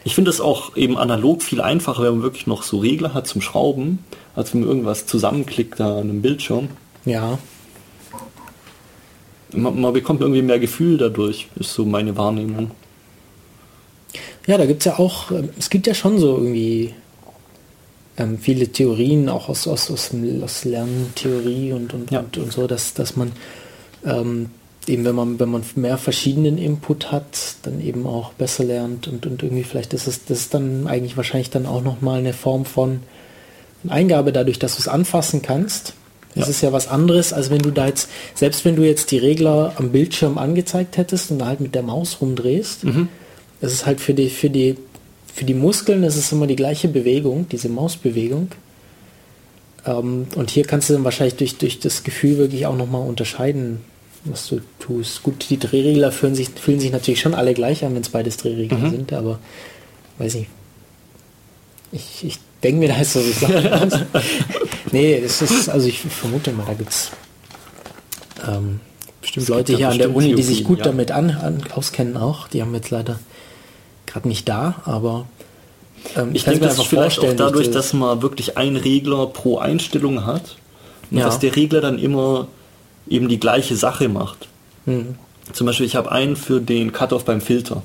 Ich 0.05 0.14
finde 0.14 0.31
es 0.31 0.41
auch 0.41 0.77
eben 0.77 0.97
analog 0.99 1.43
viel 1.43 1.61
einfacher, 1.61 2.03
wenn 2.03 2.12
man 2.14 2.23
wirklich 2.23 2.47
noch 2.47 2.62
so 2.62 2.79
Regler 2.79 3.14
hat 3.14 3.27
zum 3.27 3.41
Schrauben, 3.43 3.99
als 4.35 4.53
wenn 4.53 4.61
man 4.61 4.68
irgendwas 4.70 5.07
zusammenklickt 5.07 5.79
da 5.79 5.97
an 5.99 6.11
einem 6.11 6.23
Bildschirm. 6.23 6.68
ja, 7.05 7.39
Man, 9.53 9.80
man 9.80 9.92
bekommt 9.92 10.20
irgendwie 10.20 10.42
mehr 10.42 10.59
Gefühl 10.59 10.98
dadurch, 10.98 11.48
ist 11.57 11.74
so 11.74 11.84
meine 11.84 12.16
Wahrnehmung. 12.16 12.70
ja, 14.46 14.59
da 14.59 14.66
gibt 14.66 14.80
es 14.80 14.86
ja 14.86 14.98
auch, 14.98 15.30
ähm, 15.30 15.50
es 15.59 15.70
gibt 15.70 15.86
ja 15.86 15.94
schon 15.94 16.18
so 16.18 16.36
irgendwie 16.36 16.94
ähm, 18.16 18.38
viele 18.38 18.68
Theorien, 18.68 19.28
auch 19.28 19.48
aus, 19.48 19.66
aus, 19.66 19.90
aus, 19.90 20.11
aus 20.42 20.64
Lerntheorie 20.64 21.72
und, 21.72 21.94
und, 21.94 22.11
Ja. 22.11 22.20
und, 22.20 22.36
und 22.38 22.53
so, 22.53 22.66
dass, 22.66 22.94
dass 22.94 23.16
man 23.16 23.32
ähm, 24.05 24.50
eben, 24.86 25.05
wenn 25.05 25.14
man, 25.14 25.38
wenn 25.38 25.50
man 25.50 25.62
mehr 25.76 25.96
verschiedenen 25.98 26.59
Input 26.59 27.12
hat, 27.12 27.57
dann 27.62 27.80
eben 27.80 28.07
auch 28.07 28.32
besser 28.32 28.64
lernt 28.64 29.07
und, 29.09 29.26
und 29.26 29.42
irgendwie 29.42 29.64
vielleicht 29.64 29.94
ist 29.94 30.07
es 30.07 30.24
das 30.24 30.38
ist 30.40 30.55
dann 30.55 30.86
eigentlich 30.86 31.16
wahrscheinlich 31.16 31.50
dann 31.50 31.66
auch 31.66 31.82
nochmal 31.82 32.18
eine 32.18 32.32
Form 32.32 32.64
von 32.64 33.00
Eingabe 33.88 34.32
dadurch, 34.32 34.59
dass 34.59 34.76
du 34.76 34.80
es 34.80 34.88
anfassen 34.88 35.42
kannst. 35.42 35.94
Das 36.35 36.45
Ja. 36.47 36.51
ist 36.51 36.61
ja 36.62 36.72
was 36.72 36.89
anderes, 36.89 37.33
als 37.33 37.51
wenn 37.51 37.61
du 37.61 37.70
da 37.70 37.87
jetzt, 37.87 38.09
selbst 38.35 38.64
wenn 38.64 38.76
du 38.76 38.83
jetzt 38.83 39.11
die 39.11 39.18
Regler 39.18 39.74
am 39.76 39.91
Bildschirm 39.91 40.39
angezeigt 40.39 40.97
hättest 40.97 41.30
und 41.30 41.39
da 41.41 41.47
halt 41.47 41.61
mit 41.61 41.74
der 41.74 41.83
Maus 41.83 42.18
rumdrehst, 42.20 42.85
das 43.61 43.72
ist 43.72 43.85
halt 43.87 44.01
für 44.01 44.14
die, 44.14 44.30
für 44.30 44.49
die, 44.51 44.76
für 45.35 45.45
die 45.45 45.55
Muskeln, 45.55 46.03
das 46.03 46.16
ist 46.16 46.33
immer 46.33 46.47
die 46.47 46.57
gleiche 46.57 46.89
Bewegung, 46.89 47.47
diese 47.51 47.68
Mausbewegung. 47.68 48.49
Ähm, 49.85 50.26
und 50.37 50.51
hier 50.51 50.64
kannst 50.64 50.89
du 50.89 50.95
dann 50.95 51.05
wahrscheinlich 51.05 51.37
durch, 51.37 51.57
durch 51.59 51.80
das 51.80 52.03
Gefühl 52.05 52.39
wirklich 52.39 52.66
auch 52.66 52.76
nochmal 52.76 53.07
unterscheiden, 53.07 53.80
was 54.24 54.47
du 54.49 54.61
tust. 54.78 55.22
Gut, 55.24 55.47
die 55.51 55.59
Drehregler 55.59 56.12
fühlen 56.12 56.35
sich, 56.35 56.49
fühlen 56.51 56.78
sich 56.80 56.93
natürlich 56.93 57.20
schon 57.20 57.35
alle 57.35 57.55
gleich 57.55 57.85
an, 57.85 57.95
wenn 57.95 58.03
es 58.03 58.09
beides 58.09 58.37
Drehregler 58.37 58.78
Mhm. 58.78 58.91
sind, 58.91 59.12
aber 59.12 59.39
weiß 60.18 60.35
nicht. 60.37 60.49
Ich, 61.91 62.24
ich 62.24 62.39
denke 62.62 62.78
mir 62.80 62.89
da 62.89 62.97
ist 63.01 63.12
so. 63.14 63.20
Nee, 64.93 65.14
es 65.16 65.43
ist, 65.43 65.68
also 65.68 65.88
ich 65.88 66.01
vermute 66.01 66.53
mal, 66.53 66.66
da 66.66 66.74
gibt 66.74 66.90
es 66.90 67.11
ähm, 68.47 68.80
bestimmt 69.20 69.45
Es 69.45 69.49
Leute 69.49 69.76
hier 69.76 69.88
an 69.88 69.99
der 69.99 70.14
Uni, 70.14 70.34
die 70.34 70.43
sich 70.43 70.64
gut 70.64 70.78
ja. 70.78 70.84
damit 70.84 71.11
an, 71.11 71.30
an, 71.30 71.64
auskennen 71.74 72.16
auch. 72.16 72.49
Die 72.49 72.61
haben 72.62 72.74
jetzt 72.74 72.90
leider 72.90 73.18
gerade 74.07 74.28
nicht 74.28 74.49
da, 74.49 74.82
aber 74.84 75.26
ähm, 76.16 76.30
Ich 76.34 76.45
denke, 76.45 76.61
das 76.61 76.80
vielleicht 76.82 77.20
auch 77.20 77.32
dadurch, 77.34 77.66
das- 77.66 77.74
dass 77.74 77.93
man 77.95 78.22
wirklich 78.22 78.57
einen 78.59 78.76
Regler 78.76 79.26
pro 79.26 79.59
Einstellung 79.59 80.26
hat 80.26 80.57
und 81.11 81.18
Ja. 81.18 81.24
dass 81.24 81.38
der 81.38 81.57
Regler 81.57 81.80
dann 81.80 81.99
immer 81.99 82.49
eben 83.09 83.28
die 83.28 83.40
gleiche 83.40 83.76
Sache 83.76 84.09
macht. 84.09 84.49
Hm. 84.84 85.16
Zum 85.53 85.66
Beispiel, 85.66 85.86
ich 85.86 85.97
habe 85.97 86.12
einen 86.12 86.36
für 86.36 86.61
den 86.61 86.93
Cutoff 86.93 87.24
beim 87.24 87.40
Filter. 87.40 87.82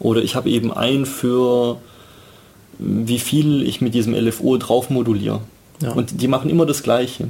Oder 0.00 0.22
ich 0.22 0.34
habe 0.36 0.48
eben 0.48 0.72
einen 0.72 1.06
für 1.06 1.78
wie 2.78 3.18
viel 3.18 3.62
ich 3.62 3.80
mit 3.80 3.94
diesem 3.94 4.14
LFO 4.14 4.56
drauf 4.56 4.88
moduliere. 4.90 5.40
Ja. 5.82 5.92
Und 5.92 6.20
die 6.20 6.28
machen 6.28 6.50
immer 6.50 6.66
das 6.66 6.82
Gleiche. 6.82 7.28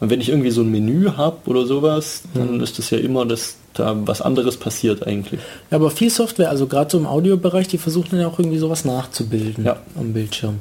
Und 0.00 0.10
wenn 0.10 0.20
ich 0.20 0.28
irgendwie 0.28 0.50
so 0.50 0.62
ein 0.62 0.70
Menü 0.70 1.10
habe 1.16 1.36
oder 1.46 1.66
sowas, 1.66 2.22
dann 2.34 2.56
Mhm. 2.56 2.62
ist 2.62 2.78
es 2.78 2.90
ja 2.90 2.98
immer, 2.98 3.24
dass 3.24 3.56
da 3.74 3.96
was 4.06 4.20
anderes 4.20 4.56
passiert 4.56 5.06
eigentlich. 5.06 5.40
Ja, 5.70 5.76
aber 5.78 5.90
viel 5.90 6.10
Software, 6.10 6.50
also 6.50 6.66
gerade 6.66 6.90
so 6.90 6.98
im 6.98 7.06
Audiobereich, 7.06 7.68
die 7.68 7.78
versuchen 7.78 8.08
dann 8.12 8.20
ja 8.20 8.28
auch 8.28 8.38
irgendwie 8.38 8.58
sowas 8.58 8.84
nachzubilden 8.84 9.64
Ja. 9.64 9.76
am 9.98 10.12
Bildschirm. 10.12 10.58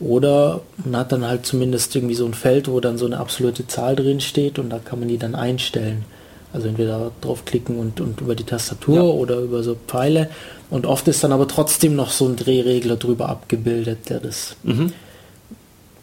Oder 0.00 0.60
man 0.84 0.96
hat 1.00 1.10
dann 1.12 1.26
halt 1.26 1.44
zumindest 1.44 1.94
irgendwie 1.96 2.14
so 2.14 2.24
ein 2.24 2.34
Feld, 2.34 2.68
wo 2.68 2.78
dann 2.80 2.98
so 2.98 3.06
eine 3.06 3.18
absolute 3.18 3.66
Zahl 3.66 3.96
drin 3.96 4.20
steht 4.20 4.58
und 4.60 4.70
da 4.70 4.78
kann 4.78 5.00
man 5.00 5.08
die 5.08 5.18
dann 5.18 5.34
einstellen. 5.34 6.04
Also 6.52 6.68
entweder 6.68 7.10
draufklicken 7.20 7.78
und, 7.78 8.00
und 8.00 8.20
über 8.20 8.34
die 8.34 8.44
Tastatur 8.44 8.94
Ja. 8.96 9.02
oder 9.02 9.38
über 9.40 9.62
so 9.62 9.76
Pfeile. 9.86 10.30
Und 10.70 10.86
oft 10.86 11.06
ist 11.08 11.22
dann 11.24 11.32
aber 11.32 11.48
trotzdem 11.48 11.94
noch 11.96 12.10
so 12.10 12.26
ein 12.26 12.36
Drehregler 12.36 12.96
drüber 12.96 13.28
abgebildet, 13.28 14.08
der 14.08 14.20
das 14.20 14.56
Mhm. 14.62 14.92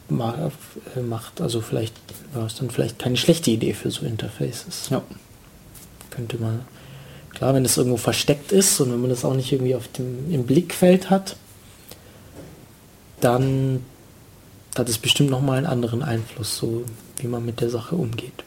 Äh, 0.09 0.99
macht. 1.01 1.41
Also 1.41 1.61
vielleicht 1.61 1.95
war 2.33 2.45
es 2.45 2.55
dann 2.55 2.69
vielleicht 2.69 2.99
keine 2.99 3.17
schlechte 3.17 3.51
Idee 3.51 3.73
für 3.73 3.91
so 3.91 4.05
Interfaces. 4.05 4.89
Ja. 4.89 5.01
Könnte 6.09 6.37
man. 6.37 6.61
Klar, 7.33 7.53
wenn 7.53 7.65
es 7.65 7.77
irgendwo 7.77 7.97
versteckt 7.97 8.51
ist 8.51 8.79
und 8.79 8.91
wenn 8.91 9.01
man 9.01 9.09
das 9.09 9.25
auch 9.25 9.33
nicht 9.33 9.51
irgendwie 9.51 9.75
auf 9.75 9.87
dem, 9.89 10.31
im 10.31 10.45
Blickfeld 10.45 11.09
hat, 11.09 11.35
dann 13.19 13.83
hat 14.77 14.87
es 14.87 14.97
bestimmt 14.97 15.29
nochmal 15.29 15.57
einen 15.57 15.65
anderen 15.65 16.01
Einfluss, 16.01 16.57
so 16.57 16.85
wie 17.17 17.27
man 17.27 17.45
mit 17.45 17.59
der 17.59 17.69
Sache 17.69 17.95
umgeht. 17.95 18.43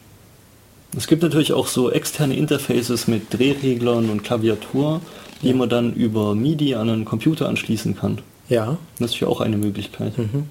Es 0.97 1.05
gibt 1.05 1.21
natürlich 1.21 1.53
auch 1.53 1.67
so 1.67 1.91
externe 1.91 2.35
Interfaces 2.35 3.07
mit 3.07 3.31
Drehreglern 3.31 4.09
und 4.09 4.23
Klaviatur, 4.23 5.01
die 5.43 5.49
ja. 5.49 5.55
man 5.55 5.69
dann 5.69 5.93
über 5.93 6.33
MIDI 6.33 6.75
an 6.75 6.89
einen 6.89 7.05
Computer 7.05 7.47
anschließen 7.47 7.95
kann. 7.95 8.19
Ja. 8.47 8.77
Das 8.97 9.11
ist 9.11 9.19
ja 9.19 9.27
auch 9.27 9.41
eine 9.41 9.57
Möglichkeit. 9.57 10.17
Mhm. 10.17 10.45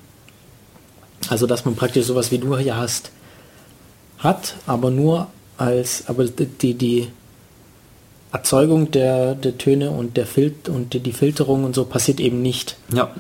Also 1.29 1.47
dass 1.47 1.65
man 1.65 1.75
praktisch 1.75 2.07
sowas 2.07 2.31
wie 2.31 2.39
du 2.39 2.57
hier 2.57 2.77
hast, 2.77 3.11
hat, 4.19 4.55
aber 4.67 4.91
nur 4.91 5.29
als, 5.57 6.05
aber 6.07 6.25
die, 6.25 6.75
die 6.75 7.09
Erzeugung 8.33 8.91
der, 8.91 9.35
der 9.35 9.59
Töne 9.59 9.91
und 9.91 10.17
der 10.17 10.27
Fil 10.27 10.55
und 10.69 10.95
die, 10.95 11.01
die 11.01 11.13
Filterung 11.13 11.65
und 11.65 11.75
so 11.75 11.85
passiert 11.85 12.21
eben 12.21 12.43
nicht. 12.43 12.77
Ja. 12.93 13.11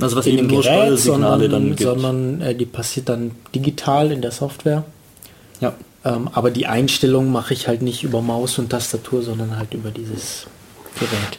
Also 0.00 0.16
was 0.16 0.26
in 0.26 0.38
eben 0.38 0.46
nur 0.46 0.62
Gerät, 0.62 0.98
sondern, 0.98 1.50
dann 1.50 1.68
gibt. 1.68 1.80
Sondern 1.80 2.40
äh, 2.40 2.54
die 2.54 2.66
passiert 2.66 3.08
dann 3.08 3.32
digital 3.54 4.12
in 4.12 4.22
der 4.22 4.30
Software. 4.30 4.84
Ja. 5.60 5.74
Ähm, 6.04 6.28
aber 6.32 6.50
die 6.50 6.66
Einstellung 6.66 7.30
mache 7.30 7.52
ich 7.52 7.68
halt 7.68 7.82
nicht 7.82 8.02
über 8.02 8.22
Maus 8.22 8.58
und 8.58 8.70
Tastatur, 8.70 9.22
sondern 9.22 9.58
halt 9.58 9.74
über 9.74 9.90
dieses 9.90 10.46
Gerät. 10.98 11.38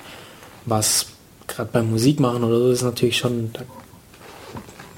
Was 0.65 1.07
gerade 1.47 1.69
beim 1.71 1.89
Musik 1.89 2.19
machen 2.19 2.43
oder 2.43 2.59
so 2.59 2.71
ist 2.71 2.83
natürlich 2.83 3.17
schon, 3.17 3.51
da 3.53 3.61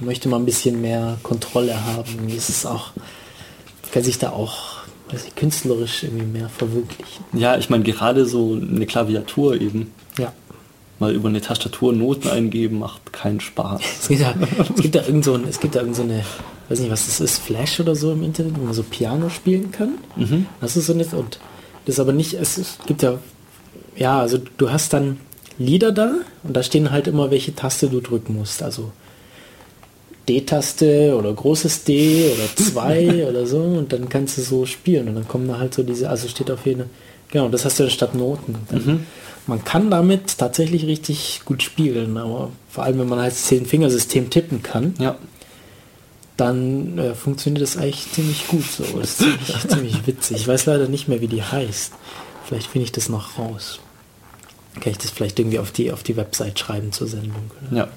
möchte 0.05 0.29
man 0.29 0.43
ein 0.43 0.45
bisschen 0.45 0.81
mehr 0.81 1.17
Kontrolle 1.23 1.85
haben. 1.85 2.29
Ist 2.29 2.49
es 2.49 2.65
auch, 2.65 2.91
kann 3.91 4.03
sich 4.03 4.19
da 4.19 4.31
auch 4.31 4.83
ich, 5.11 5.35
künstlerisch 5.35 6.03
irgendwie 6.03 6.25
mehr 6.25 6.49
verwirklichen. 6.49 7.25
Ja, 7.33 7.57
ich 7.57 7.69
meine 7.69 7.83
gerade 7.83 8.25
so 8.25 8.53
eine 8.59 8.85
Klaviatur 8.85 9.59
eben. 9.59 9.91
Ja. 10.17 10.33
Mal 10.99 11.13
über 11.13 11.29
eine 11.29 11.41
Tastatur 11.41 11.93
Noten 11.93 12.29
eingeben 12.29 12.79
macht 12.79 13.13
keinen 13.13 13.39
Spaß. 13.39 13.81
Es 14.01 14.07
gibt 14.07 14.21
da, 14.21 14.35
es 14.75 14.81
gibt 14.81 14.95
da 14.95 15.05
irgend 15.05 15.25
so 15.25 15.33
ein, 15.33 15.47
es 15.47 15.59
gibt 15.59 15.75
da 15.75 15.79
irgend 15.79 15.95
so 15.95 16.03
eine, 16.03 16.23
weiß 16.69 16.79
nicht 16.79 16.91
was 16.91 17.05
das 17.05 17.19
ist, 17.19 17.39
Flash 17.39 17.79
oder 17.79 17.95
so 17.95 18.11
im 18.11 18.23
Internet, 18.23 18.57
wo 18.57 18.63
man 18.63 18.73
so 18.73 18.83
Piano 18.83 19.29
spielen 19.29 19.71
kann. 19.71 19.95
Mhm. 20.15 20.47
Das 20.61 20.77
ist 20.77 20.87
so 20.87 20.93
nicht 20.93 21.13
und 21.13 21.39
das 21.85 21.99
aber 21.99 22.13
nicht, 22.13 22.33
es 22.35 22.77
gibt 22.85 23.01
ja, 23.01 23.19
ja, 23.95 24.19
also 24.19 24.39
du 24.57 24.71
hast 24.71 24.93
dann 24.93 25.19
Lieder 25.57 25.91
da 25.91 26.13
und 26.43 26.55
da 26.55 26.63
stehen 26.63 26.91
halt 26.91 27.07
immer, 27.07 27.29
welche 27.29 27.55
Taste 27.55 27.87
du 27.89 27.99
drücken 27.99 28.35
musst. 28.35 28.63
Also 28.63 28.91
D-Taste 30.27 31.15
oder 31.17 31.33
großes 31.33 31.83
D 31.83 32.31
oder 32.33 32.65
2 32.65 33.27
oder 33.29 33.45
so 33.45 33.59
und 33.59 33.91
dann 33.91 34.09
kannst 34.09 34.37
du 34.37 34.41
so 34.41 34.65
spielen 34.65 35.09
und 35.09 35.15
dann 35.15 35.27
kommen 35.27 35.47
da 35.47 35.59
halt 35.59 35.73
so 35.73 35.83
diese, 35.83 36.09
also 36.09 36.27
steht 36.27 36.49
auf 36.49 36.65
jeden 36.65 36.85
genau, 37.33 37.49
das 37.49 37.65
hast 37.65 37.79
du 37.79 37.83
dann 37.83 37.91
statt 37.91 38.15
Noten. 38.15 38.55
Mhm. 38.71 39.05
Man 39.47 39.65
kann 39.65 39.91
damit 39.91 40.37
tatsächlich 40.37 40.85
richtig 40.85 41.41
gut 41.43 41.61
spielen, 41.61 42.17
aber 42.17 42.51
vor 42.69 42.85
allem 42.85 42.99
wenn 42.99 43.09
man 43.09 43.19
halt 43.19 43.33
Zehn-Fingersystem 43.33 44.29
tippen 44.29 44.63
kann, 44.63 44.93
ja. 44.99 45.17
dann 46.37 46.97
äh, 46.97 47.13
funktioniert 47.13 47.61
das 47.61 47.75
eigentlich 47.75 48.09
ziemlich 48.13 48.47
gut 48.47 48.63
so. 48.63 48.83
Das 48.97 49.09
ist 49.09 49.17
ziemlich, 49.17 49.67
ziemlich 49.67 50.07
witzig. 50.07 50.37
Ich 50.37 50.47
weiß 50.47 50.67
leider 50.67 50.87
nicht 50.87 51.09
mehr, 51.09 51.19
wie 51.19 51.27
die 51.27 51.43
heißt. 51.43 51.91
Vielleicht 52.45 52.67
finde 52.67 52.85
ich 52.85 52.93
das 52.93 53.09
noch 53.09 53.37
raus. 53.37 53.79
Kann 54.79 54.91
ich 54.91 54.97
das 54.97 55.11
vielleicht 55.11 55.37
irgendwie 55.37 55.59
auf 55.59 55.71
die, 55.71 55.91
auf 55.91 56.03
die 56.03 56.15
Website 56.15 56.57
schreiben 56.57 56.91
zur 56.91 57.07
Sendung? 57.07 57.51
Oder? 57.69 57.77
Ja. 57.77 57.87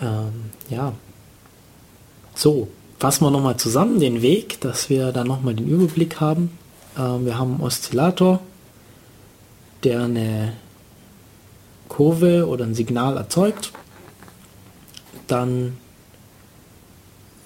Ähm, 0.00 0.50
ja. 0.68 0.92
So, 2.34 2.68
fassen 2.98 3.24
wir 3.24 3.30
nochmal 3.30 3.56
zusammen 3.56 4.00
den 4.00 4.22
Weg, 4.22 4.60
dass 4.60 4.90
wir 4.90 5.12
dann 5.12 5.26
nochmal 5.26 5.54
den 5.54 5.68
Überblick 5.68 6.20
haben. 6.20 6.50
Ähm, 6.98 7.26
wir 7.26 7.38
haben 7.38 7.54
einen 7.54 7.62
Oszillator, 7.62 8.40
der 9.84 10.02
eine 10.02 10.52
Kurve 11.88 12.46
oder 12.46 12.64
ein 12.64 12.74
Signal 12.74 13.16
erzeugt. 13.16 13.72
Dann 15.26 15.76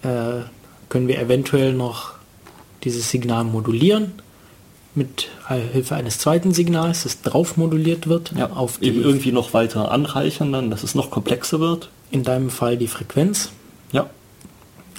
äh, 0.02 0.42
können 0.88 1.08
wir 1.08 1.18
eventuell 1.20 1.72
noch 1.72 2.14
dieses 2.84 3.10
Signal 3.10 3.44
modulieren 3.44 4.12
mit 4.94 5.28
Hilfe 5.46 5.94
eines 5.94 6.18
zweiten 6.18 6.52
Signals, 6.52 7.04
das 7.04 7.22
drauf 7.22 7.56
moduliert 7.56 8.08
wird. 8.08 8.32
Ja, 8.36 8.50
auf 8.50 8.82
eben 8.82 9.02
irgendwie 9.02 9.30
noch 9.30 9.54
weiter 9.54 9.92
anreichern, 9.92 10.52
dann, 10.52 10.70
dass 10.70 10.82
es 10.82 10.96
noch 10.96 11.10
komplexer 11.10 11.60
wird 11.60 11.90
in 12.11 12.24
deinem 12.24 12.50
Fall 12.50 12.76
die 12.76 12.88
Frequenz. 12.88 13.50
Ja. 13.92 14.11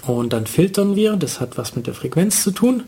Und 0.06 0.34
dann 0.34 0.48
filtern 0.48 0.96
wir, 0.96 1.16
das 1.16 1.40
hat 1.40 1.58
was 1.58 1.76
mit 1.76 1.88
der 1.88 1.94
Frequenz 1.94 2.44
zu 2.44 2.52
tun. 2.52 2.84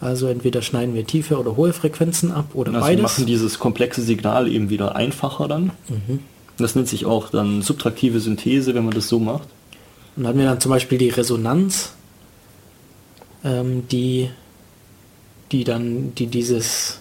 Also 0.00 0.28
entweder 0.28 0.62
schneiden 0.62 0.94
wir 0.94 1.06
tiefe 1.06 1.38
oder 1.38 1.56
hohe 1.56 1.72
Frequenzen 1.72 2.32
ab 2.32 2.46
oder 2.54 2.72
also 2.72 2.86
beides. 2.86 2.96
Wir 2.96 3.02
machen 3.02 3.26
dieses 3.26 3.58
komplexe 3.58 4.02
Signal 4.02 4.48
eben 4.48 4.70
wieder 4.70 4.96
einfacher 4.96 5.46
dann. 5.46 5.72
Mhm. 5.88 6.20
Das 6.56 6.74
nennt 6.74 6.88
sich 6.88 7.06
auch 7.06 7.30
dann 7.30 7.62
subtraktive 7.62 8.20
Synthese, 8.20 8.74
wenn 8.74 8.84
man 8.84 8.94
das 8.94 9.08
so 9.08 9.18
macht. 9.18 9.48
Und 10.16 10.24
dann 10.24 10.28
haben 10.28 10.38
wir 10.38 10.46
dann 10.46 10.60
zum 10.60 10.70
Beispiel 10.70 10.98
die 10.98 11.10
Resonanz, 11.10 11.92
ähm, 13.44 13.86
die, 13.88 14.30
die 15.52 15.64
dann, 15.64 16.14
die 16.14 16.26
dieses, 16.26 17.00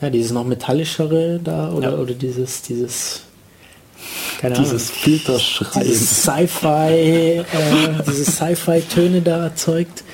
ja, 0.00 0.10
dieses 0.10 0.32
noch 0.32 0.44
metallischere 0.44 1.40
da 1.42 1.72
oder, 1.72 1.92
ja. 1.92 1.98
oder 1.98 2.14
dieses, 2.14 2.62
dieses 2.62 3.22
keine 4.40 4.54
dieses 4.54 4.90
Filterschreien. 4.90 5.86
Dieses 5.86 6.22
Sci-Fi, 6.22 6.68
äh, 6.68 7.44
diese 8.06 8.24
Sci-Fi-Töne 8.24 9.22
da 9.22 9.44
erzeugt. 9.44 10.04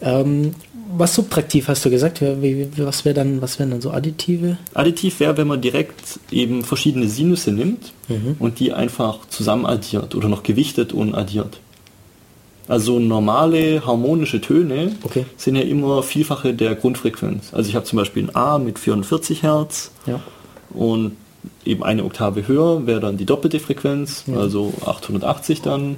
Ähm, 0.00 0.54
was 0.96 1.14
subtraktiv 1.14 1.68
hast 1.68 1.84
du 1.84 1.90
gesagt? 1.90 2.22
Was 2.22 3.04
wäre 3.04 3.14
dann, 3.14 3.42
was 3.42 3.58
wären 3.58 3.70
dann 3.70 3.80
so 3.80 3.90
Additive? 3.90 4.56
Additiv 4.74 5.20
wäre, 5.20 5.36
wenn 5.36 5.46
man 5.46 5.60
direkt 5.60 6.18
eben 6.30 6.64
verschiedene 6.64 7.08
Sinusse 7.08 7.52
nimmt 7.52 7.92
mhm. 8.08 8.36
und 8.38 8.58
die 8.58 8.72
einfach 8.72 9.28
zusammen 9.28 9.66
addiert 9.66 10.14
oder 10.14 10.28
noch 10.28 10.42
gewichtet 10.42 10.92
und 10.92 11.14
addiert. 11.14 11.60
Also 12.68 12.98
normale 12.98 13.84
harmonische 13.86 14.40
Töne 14.40 14.96
okay. 15.02 15.24
sind 15.36 15.56
ja 15.56 15.62
immer 15.62 16.02
Vielfache 16.02 16.52
der 16.52 16.74
Grundfrequenz. 16.74 17.54
Also 17.54 17.68
ich 17.68 17.74
habe 17.74 17.86
zum 17.86 17.98
Beispiel 17.98 18.24
ein 18.24 18.36
A 18.36 18.58
mit 18.58 18.78
44 18.78 19.42
Hertz 19.42 19.90
ja. 20.06 20.20
und 20.70 21.16
eben 21.64 21.82
eine 21.82 22.04
Oktave 22.04 22.46
höher 22.48 22.86
wäre 22.86 23.00
dann 23.00 23.16
die 23.16 23.26
doppelte 23.26 23.60
Frequenz, 23.60 24.24
ja. 24.26 24.36
also 24.36 24.72
880 24.84 25.62
dann. 25.62 25.96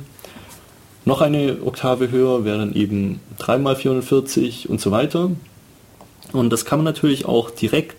Noch 1.04 1.20
eine 1.20 1.58
Oktave 1.64 2.10
höher 2.10 2.44
wäre 2.44 2.58
dann 2.58 2.74
eben 2.74 3.20
3 3.38 3.58
mal 3.58 3.76
440 3.76 4.68
und 4.68 4.80
so 4.80 4.90
weiter. 4.90 5.30
Und 6.32 6.50
das 6.50 6.64
kann 6.64 6.78
man 6.78 6.84
natürlich 6.84 7.24
auch 7.24 7.50
direkt 7.50 7.96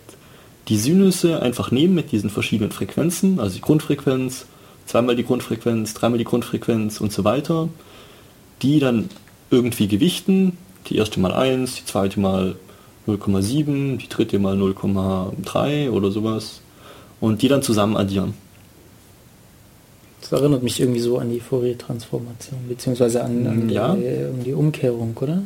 die 0.68 0.76
Sinüsse 0.76 1.42
einfach 1.42 1.70
nehmen 1.70 1.94
mit 1.94 2.12
diesen 2.12 2.30
verschiedenen 2.30 2.70
Frequenzen, 2.70 3.40
also 3.40 3.56
die 3.56 3.60
Grundfrequenz, 3.60 4.46
zweimal 4.86 5.16
die 5.16 5.24
Grundfrequenz, 5.24 5.94
dreimal 5.94 6.18
die 6.18 6.24
Grundfrequenz 6.24 7.00
und 7.00 7.12
so 7.12 7.24
weiter, 7.24 7.68
die 8.62 8.78
dann 8.78 9.10
irgendwie 9.50 9.88
gewichten, 9.88 10.56
die 10.88 10.96
erste 10.96 11.20
mal 11.20 11.32
1, 11.32 11.74
die 11.74 11.84
zweite 11.84 12.20
mal 12.20 12.56
0,7, 13.06 13.98
die 13.98 14.08
dritte 14.08 14.38
mal 14.38 14.56
0,3 14.56 15.90
oder 15.90 16.10
sowas 16.10 16.61
und 17.22 17.40
die 17.40 17.48
dann 17.48 17.62
zusammen 17.62 17.96
addieren. 17.96 18.34
Das 20.20 20.32
erinnert 20.32 20.64
mich 20.64 20.80
irgendwie 20.80 21.00
so 21.00 21.18
an 21.18 21.30
die 21.30 21.38
Fourier-Transformation, 21.38 22.58
beziehungsweise 22.68 23.22
an, 23.22 23.46
an 23.46 23.70
ja. 23.70 23.94
die, 23.94 24.28
um 24.28 24.44
die 24.44 24.52
Umkehrung, 24.52 25.16
oder? 25.20 25.40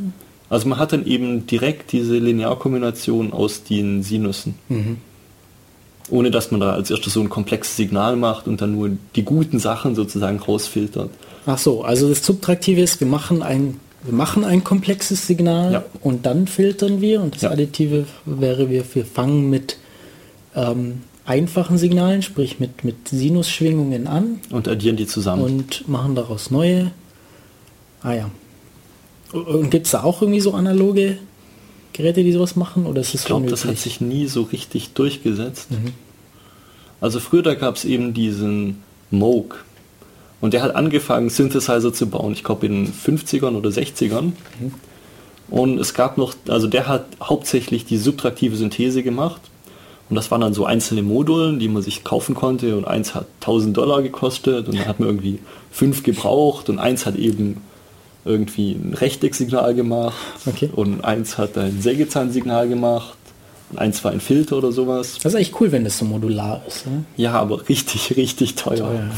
Also 0.48 0.68
man 0.68 0.78
hat 0.78 0.92
dann 0.92 1.04
eben 1.04 1.46
direkt 1.46 1.92
diese 1.92 2.16
Linearkombination 2.16 3.32
aus 3.32 3.62
den 3.62 4.02
Sinussen. 4.02 4.54
Mhm. 4.70 4.96
Ohne 6.08 6.30
dass 6.30 6.50
man 6.50 6.60
da 6.60 6.72
als 6.72 6.90
erstes 6.90 7.12
so 7.12 7.20
ein 7.20 7.28
komplexes 7.28 7.76
Signal 7.76 8.16
macht 8.16 8.48
und 8.48 8.62
dann 8.62 8.72
nur 8.72 8.92
die 9.14 9.24
guten 9.24 9.58
Sachen 9.58 9.94
sozusagen 9.94 10.38
rausfiltert. 10.38 11.10
Ach 11.44 11.58
so, 11.58 11.82
also 11.82 12.08
das 12.08 12.24
Subtraktive 12.24 12.80
ist, 12.80 13.00
wir 13.00 13.08
machen 13.08 13.42
ein, 13.42 13.80
wir 14.02 14.14
machen 14.14 14.44
ein 14.44 14.64
komplexes 14.64 15.26
Signal 15.26 15.72
ja. 15.72 15.84
und 16.00 16.24
dann 16.24 16.46
filtern 16.46 17.02
wir 17.02 17.20
und 17.20 17.34
das 17.34 17.42
ja. 17.42 17.50
Additive 17.50 18.06
wäre, 18.24 18.70
wir, 18.70 18.84
wir 18.94 19.04
fangen 19.04 19.50
mit 19.50 19.78
ähm, 20.54 21.02
einfachen 21.26 21.76
Signalen, 21.76 22.22
sprich 22.22 22.60
mit, 22.60 22.84
mit 22.84 23.08
Sinusschwingungen 23.08 24.06
an. 24.06 24.40
Und 24.50 24.68
addieren 24.68 24.96
die 24.96 25.06
zusammen. 25.06 25.42
Und 25.42 25.88
machen 25.88 26.14
daraus 26.14 26.50
neue. 26.50 26.92
Ah 28.02 28.14
ja. 28.14 28.30
Und 29.32 29.70
gibt 29.70 29.86
es 29.86 29.92
da 29.92 30.04
auch 30.04 30.22
irgendwie 30.22 30.40
so 30.40 30.54
analoge 30.54 31.18
Geräte, 31.92 32.22
die 32.22 32.32
sowas 32.32 32.56
machen? 32.56 32.86
Oder 32.86 33.00
ist 33.00 33.14
ich 33.14 33.24
glaube, 33.24 33.48
das 33.48 33.64
hat 33.64 33.78
sich 33.78 34.00
nie 34.00 34.26
so 34.28 34.42
richtig 34.42 34.92
durchgesetzt. 34.92 35.70
Mhm. 35.70 35.92
Also 37.00 37.20
früher 37.20 37.42
da 37.42 37.54
gab 37.54 37.76
es 37.76 37.84
eben 37.84 38.14
diesen 38.14 38.82
Moog. 39.10 39.64
Und 40.40 40.54
der 40.54 40.62
hat 40.62 40.76
angefangen, 40.76 41.28
Synthesizer 41.28 41.92
zu 41.92 42.06
bauen, 42.06 42.32
ich 42.32 42.44
glaube 42.44 42.66
in 42.66 42.84
den 42.84 42.92
50ern 42.92 43.56
oder 43.56 43.70
60ern. 43.70 44.22
Mhm. 44.60 44.74
Und 45.48 45.78
es 45.78 45.94
gab 45.94 46.18
noch, 46.18 46.34
also 46.48 46.66
der 46.66 46.86
hat 46.86 47.06
hauptsächlich 47.22 47.84
die 47.84 47.98
subtraktive 47.98 48.56
Synthese 48.56 49.02
gemacht 49.02 49.40
Und 50.08 50.14
das 50.16 50.30
waren 50.30 50.40
dann 50.40 50.54
so 50.54 50.64
einzelne 50.64 51.02
Modulen, 51.02 51.58
die 51.58 51.68
man 51.68 51.82
sich 51.82 52.04
kaufen 52.04 52.34
konnte 52.36 52.76
und 52.76 52.84
eins 52.86 53.14
hat 53.14 53.26
1000 53.40 53.76
Dollar 53.76 54.02
gekostet 54.02 54.68
und 54.68 54.78
dann 54.78 54.86
hat 54.86 55.00
man 55.00 55.08
irgendwie 55.08 55.40
fünf 55.72 56.02
gebraucht 56.04 56.68
und 56.68 56.78
eins 56.78 57.06
hat 57.06 57.16
eben 57.16 57.60
irgendwie 58.24 58.72
ein 58.72 58.94
Rechtecksignal 58.94 59.74
gemacht 59.74 60.14
Okay. 60.46 60.70
und 60.74 61.04
eins 61.04 61.38
hat 61.38 61.58
ein 61.58 61.80
Sägezahnsignal 61.80 62.68
gemacht 62.68 63.16
und 63.70 63.78
eins 63.78 64.04
war 64.04 64.12
ein 64.12 64.20
Filter 64.20 64.58
oder 64.58 64.70
sowas. 64.70 65.14
Das 65.22 65.32
ist 65.32 65.36
eigentlich 65.36 65.60
cool, 65.60 65.72
wenn 65.72 65.82
das 65.84 65.98
so 65.98 66.04
modular 66.04 66.62
ist. 66.68 66.86
Ne? 66.86 67.04
Ja, 67.16 67.32
aber 67.32 67.68
richtig, 67.68 68.16
richtig 68.16 68.54
teuer. 68.54 68.76
Teuer, 68.76 69.10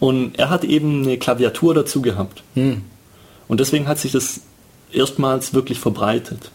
Und 0.00 0.38
er 0.38 0.50
hat 0.50 0.64
eben 0.64 1.02
eine 1.02 1.18
Klaviatur 1.18 1.74
dazu 1.74 2.02
gehabt. 2.02 2.42
Hm. 2.54 2.82
Und 3.48 3.60
deswegen 3.60 3.86
hat 3.86 3.98
sich 3.98 4.12
das 4.12 4.40
erstmals 4.92 5.54
wirklich 5.54 5.78
verbreitet. 5.78 6.50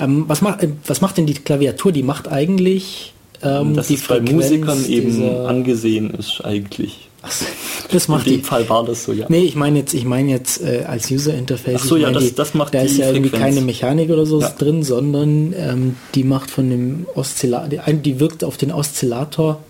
Ähm, 0.00 0.24
was, 0.28 0.40
macht, 0.42 0.62
äh, 0.62 0.68
was 0.86 1.00
macht 1.00 1.16
denn 1.18 1.26
die 1.26 1.34
Klaviatur? 1.34 1.92
Die 1.92 2.02
macht 2.02 2.28
eigentlich 2.28 3.12
ähm, 3.42 3.74
Dass 3.74 3.88
die 3.88 3.94
es 3.94 4.00
bei 4.02 4.16
Frequenz 4.16 4.32
Musikern 4.32 4.84
eben 4.86 5.22
angesehen 5.46 6.10
ist 6.14 6.40
eigentlich. 6.44 7.08
So, 7.28 7.44
das 7.92 8.06
In 8.06 8.14
macht 8.14 8.26
dem 8.26 8.38
die. 8.38 8.42
Fall 8.42 8.68
war 8.68 8.84
das 8.84 9.04
so, 9.04 9.12
ja. 9.12 9.26
Nee, 9.28 9.40
ich 9.42 9.54
meine 9.54 9.78
jetzt, 9.80 9.94
ich 9.94 10.04
meine 10.04 10.30
jetzt 10.30 10.60
äh, 10.60 10.84
als 10.88 11.08
User 11.10 11.34
Interface. 11.34 11.80
Ach 11.82 11.84
so, 11.84 11.96
ja, 11.96 12.10
das- 12.10 12.24
die, 12.24 12.34
das 12.34 12.54
macht 12.54 12.74
da 12.74 12.82
ist 12.82 12.96
ja 12.98 13.06
irgendwie 13.12 13.30
keine 13.30 13.60
Mechanik 13.60 14.10
oder 14.10 14.26
so 14.26 14.40
Ja. 14.40 14.48
drin, 14.50 14.82
sondern 14.82 15.52
ähm, 15.56 15.96
die 16.16 16.24
macht 16.24 16.50
von 16.50 16.68
dem 16.70 17.06
Oszillator, 17.14 17.68
die, 17.68 17.94
die 18.02 18.18
wirkt 18.20 18.42
auf 18.42 18.56
den 18.56 18.72
Oszillator 18.72 19.60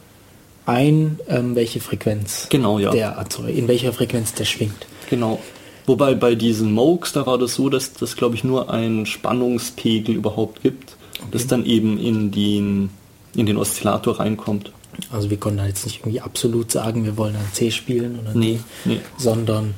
ein, 0.64 1.18
ähm, 1.29 1.55
welche 1.55 1.81
Frequenz 1.81 2.47
Genau, 2.49 2.79
ja. 2.79 2.91
der, 2.91 3.18
also 3.18 3.43
in 3.45 3.68
welcher 3.68 3.93
Frequenz 3.93 4.33
der 4.35 4.45
schwingt. 4.45 4.87
Genau. 5.11 5.39
Wobei 5.87 6.14
bei 6.14 6.35
diesen 6.35 6.72
Moogs, 6.72 7.12
da 7.12 7.26
war 7.26 7.39
das 7.39 7.55
so, 7.55 7.68
dass 7.68 7.93
das, 7.93 8.16
glaube 8.16 8.35
ich, 8.37 8.45
nur 8.45 8.70
einen 8.70 9.07
Spannungspegel 9.07 10.14
überhaupt 10.14 10.62
gibt, 10.62 10.97
das 11.30 11.47
dann 11.47 11.64
eben 11.66 11.99
in 11.99 12.30
den, 12.30 12.91
in 13.35 13.47
den 13.47 13.57
Oszillator 13.57 14.20
reinkommt. 14.20 14.72
Also 15.11 15.30
wir 15.30 15.39
konnten 15.39 15.59
da 15.59 15.66
jetzt 15.66 15.85
nicht 15.85 16.01
irgendwie 16.01 16.20
absolut 16.20 16.70
sagen, 16.70 17.05
wir 17.05 17.16
wollen 17.16 17.35
ein 17.35 17.49
C 17.53 17.70
spielen 17.70 18.18
oder 18.20 18.35
Nee, 18.35 18.61
nee. 18.85 19.01
sondern 19.16 19.74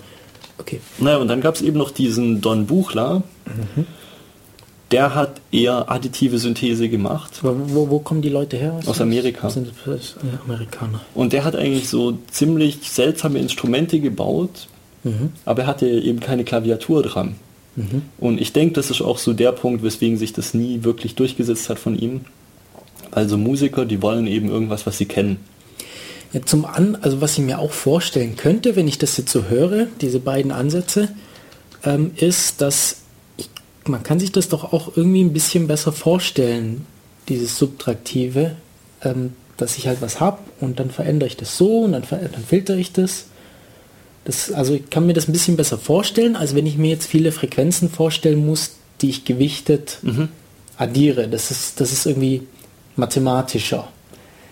okay. 0.58 0.80
Naja, 0.98 1.18
und 1.18 1.28
dann 1.28 1.40
gab 1.40 1.54
es 1.54 1.62
eben 1.62 1.78
noch 1.78 1.90
diesen 1.90 2.40
Don 2.40 2.66
Buchler. 2.66 3.22
Der 4.90 5.14
hat 5.14 5.40
eher 5.50 5.90
additive 5.90 6.38
Synthese 6.38 6.88
gemacht. 6.88 7.40
Wo, 7.42 7.88
wo 7.90 7.98
kommen 8.00 8.22
die 8.22 8.28
Leute 8.28 8.56
her? 8.56 8.78
Aus 8.86 9.00
Amerika. 9.00 9.50
Sind 9.50 9.72
das 9.86 10.16
äh, 10.16 10.36
Amerikaner? 10.44 11.00
Und 11.14 11.32
der 11.32 11.44
hat 11.44 11.56
eigentlich 11.56 11.88
so 11.88 12.18
ziemlich 12.30 12.78
seltsame 12.82 13.38
Instrumente 13.38 14.00
gebaut, 14.00 14.68
aber 15.44 15.62
er 15.62 15.68
hatte 15.68 15.88
eben 15.88 16.20
keine 16.20 16.44
Klaviatur 16.44 17.02
dran. 17.02 17.36
Und 18.18 18.40
ich 18.40 18.52
denke, 18.52 18.74
das 18.74 18.90
ist 18.90 19.02
auch 19.02 19.18
so 19.18 19.32
der 19.32 19.52
Punkt, 19.52 19.82
weswegen 19.82 20.16
sich 20.16 20.32
das 20.32 20.54
nie 20.54 20.84
wirklich 20.84 21.16
durchgesetzt 21.16 21.68
hat 21.68 21.78
von 21.78 21.98
ihm. 21.98 22.20
Also 23.10 23.36
Musiker, 23.36 23.84
die 23.84 24.00
wollen 24.00 24.26
eben 24.26 24.48
irgendwas, 24.48 24.86
was 24.86 24.98
sie 24.98 25.06
kennen. 25.06 25.38
Ja, 26.32 26.42
zum 26.42 26.64
an, 26.64 26.96
also 27.00 27.20
was 27.20 27.32
ich 27.38 27.44
mir 27.44 27.58
auch 27.58 27.72
vorstellen 27.72 28.36
könnte, 28.36 28.76
wenn 28.76 28.88
ich 28.88 28.98
das 28.98 29.16
jetzt 29.16 29.30
so 29.30 29.44
höre, 29.44 29.86
diese 30.00 30.20
beiden 30.20 30.50
Ansätze, 30.50 31.08
ähm, 31.84 32.12
ist, 32.16 32.60
dass 32.60 33.02
ich, 33.36 33.48
man 33.86 34.02
kann 34.02 34.18
sich 34.18 34.32
das 34.32 34.48
doch 34.48 34.72
auch 34.72 34.96
irgendwie 34.96 35.22
ein 35.22 35.32
bisschen 35.32 35.66
besser 35.66 35.92
vorstellen, 35.92 36.86
dieses 37.28 37.56
Subtraktive, 37.56 38.56
ähm, 39.02 39.32
dass 39.56 39.78
ich 39.78 39.86
halt 39.86 40.02
was 40.02 40.20
habe 40.20 40.38
und 40.60 40.80
dann 40.80 40.90
verändere 40.90 41.28
ich 41.28 41.36
das 41.36 41.56
so 41.56 41.80
und 41.80 41.92
dann, 41.92 42.02
dann 42.10 42.44
filtere 42.46 42.78
ich 42.78 42.92
das. 42.92 43.26
Das. 44.24 44.50
Also 44.52 44.74
ich 44.74 44.88
kann 44.90 45.06
mir 45.06 45.12
das 45.14 45.28
ein 45.28 45.32
bisschen 45.32 45.56
besser 45.56 45.78
vorstellen, 45.78 46.36
als 46.36 46.54
wenn 46.54 46.66
ich 46.66 46.76
mir 46.76 46.90
jetzt 46.90 47.06
viele 47.06 47.32
Frequenzen 47.32 47.88
vorstellen 47.90 48.44
muss, 48.44 48.72
die 49.00 49.10
ich 49.10 49.24
gewichtet 49.24 49.98
addiere. 50.76 51.28
Das 51.28 51.50
ist, 51.50 51.80
das 51.80 51.92
ist 51.92 52.06
irgendwie 52.06 52.42
mathematischer. 52.96 53.88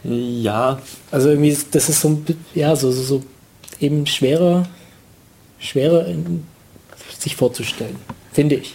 Ja, 0.05 0.81
Also 1.11 1.29
irgendwie, 1.31 1.57
das 1.71 1.89
ist 1.89 2.01
so, 2.01 2.09
ein 2.09 2.27
ja, 2.55 2.75
so, 2.75 2.91
so, 2.91 3.03
so 3.03 3.23
eben 3.81 4.05
schwerer, 4.07 4.67
schwerer 5.61 6.07
sich 7.19 7.37
vorzustellen, 7.37 7.97
finde 8.33 8.57
ich. 8.57 8.75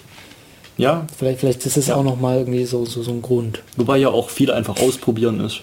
ja, 0.77 1.05
Vielleicht, 1.17 1.39
vielleicht 1.41 1.65
ist 1.65 1.75
es 1.77 1.87
Ja. 1.87 1.95
auch 1.95 2.03
nochmal 2.03 2.37
irgendwie 2.39 2.63
so, 2.65 2.85
so, 2.85 3.03
so 3.03 3.11
ein 3.11 3.21
Grund. 3.21 3.61
wobei 3.75 3.97
ja 3.97 4.07
auch 4.09 4.29
viel 4.29 4.51
einfach 4.51 4.79
ausprobieren 4.79 5.39
ist. 5.41 5.61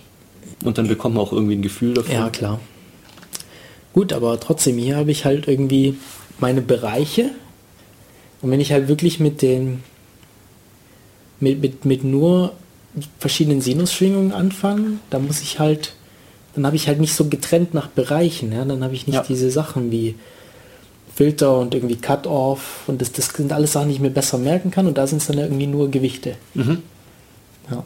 Und 0.64 0.76
dann 0.78 0.87
bekommt 0.89 1.14
man 1.14 1.24
auch 1.24 1.32
irgendwie 1.32 1.55
ein 1.57 1.62
Gefühl 1.62 1.95
dafür. 1.95 2.14
Ja, 2.14 2.28
klar. 2.30 2.61
Gut, 3.95 4.12
aber 4.12 4.38
trotzdem, 4.40 4.76
hier 4.76 4.97
habe 4.97 5.11
ich 5.12 5.24
halt 5.24 5.49
irgendwie 5.49 5.97
meine 6.38 6.61
Bereiche. 6.61 7.30
Und 8.42 8.51
wenn 8.51 8.61
ich 8.61 8.72
halt 8.72 8.88
wirklich 8.88 9.20
mit 9.20 9.40
den, 9.40 9.82
mit, 11.40 11.62
mit, 11.62 11.84
mit 11.84 12.05
nur 12.05 12.53
verschiedenen 13.18 13.61
Sinusschwingungen 13.61 14.32
anfange, 14.32 14.99
dann 15.11 15.26
muss 15.26 15.40
ich 15.40 15.59
halt, 15.61 15.95
dann 16.55 16.66
habe 16.66 16.76
ich 16.76 16.88
halt 16.88 17.01
nicht 17.01 17.14
so 17.14 17.26
getrennt 17.28 17.72
nach 17.72 17.86
Bereichen. 17.88 18.53
Ja? 18.53 18.64
Dann 18.64 18.82
habe 18.84 18.95
ich 18.95 19.07
nicht 19.07 19.16
Ja. 19.16 19.22
diese 19.26 19.51
Sachen 19.51 19.90
wie 19.90 20.16
Filter 21.14 21.59
und 21.61 21.74
irgendwie 21.74 21.97
Cut-Off 21.97 22.82
und 22.88 23.01
das, 23.01 23.12
das 23.12 23.28
sind 23.28 23.53
alles 23.53 23.72
Sachen, 23.72 23.88
die 23.88 23.95
ich 23.95 24.01
mir 24.01 24.11
besser 24.11 24.36
merken 24.36 24.72
kann 24.72 24.88
und 24.88 24.99
da 24.99 25.07
sind 25.07 25.18
es 25.22 25.28
dann 25.28 25.38
ja 25.38 25.45
irgendwie 25.45 25.68
nur 25.68 25.88
Gewichte. 25.88 26.34
Mhm. 26.55 26.82
Ja. 27.70 27.84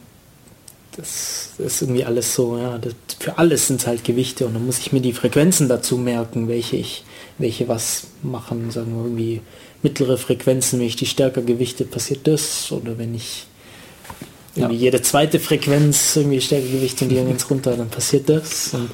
Das 0.98 1.50
ist 1.58 1.80
irgendwie 1.82 2.04
alles 2.04 2.34
so, 2.34 2.58
ja, 2.58 2.76
das, 2.76 2.92
für 3.20 3.38
alles 3.38 3.68
sind 3.68 3.80
es 3.80 3.86
halt 3.86 4.02
Gewichte 4.02 4.46
und 4.46 4.54
dann 4.54 4.66
muss 4.66 4.78
ich 4.80 4.92
mir 4.92 5.00
die 5.00 5.12
Frequenzen 5.12 5.68
dazu 5.68 5.96
merken, 5.96 6.48
welche 6.48 6.74
ich, 6.74 7.04
welche 7.38 7.68
was 7.68 8.08
machen, 8.24 8.72
sagen 8.72 8.96
wir 8.96 9.04
irgendwie 9.04 9.40
mittlere 9.80 10.18
Frequenzen, 10.18 10.80
wenn 10.80 10.88
ich 10.88 10.96
die 10.96 11.06
stärker 11.06 11.42
gewichte, 11.42 11.84
passiert 11.84 12.26
das 12.26 12.72
oder 12.72 12.98
wenn 12.98 13.14
ich 13.14 13.46
Ja. 14.56 14.68
jede 14.70 15.00
zweite 15.00 15.38
Frequenz 15.38 16.16
irgendwie 16.16 16.40
stärker 16.40 16.66
gewichte 16.66 17.04
und 17.04 17.10
die 17.10 17.16
dann 17.16 17.28
ganz 17.28 17.48
runter, 17.48 17.76
dann 17.76 17.90
passiert 17.90 18.28
das 18.28 18.74
und 18.74 18.90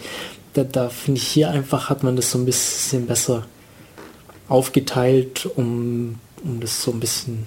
da, 0.52 0.64
da 0.64 0.90
finde 0.90 1.20
ich 1.22 1.26
hier 1.26 1.50
einfach 1.50 1.88
hat 1.88 2.02
man 2.02 2.16
das 2.16 2.30
so 2.30 2.38
ein 2.38 2.44
bisschen 2.44 3.06
besser 3.06 3.46
aufgeteilt, 4.48 5.48
um, 5.56 6.16
um 6.44 6.60
das 6.60 6.82
so 6.82 6.90
ein 6.90 7.00
bisschen 7.00 7.46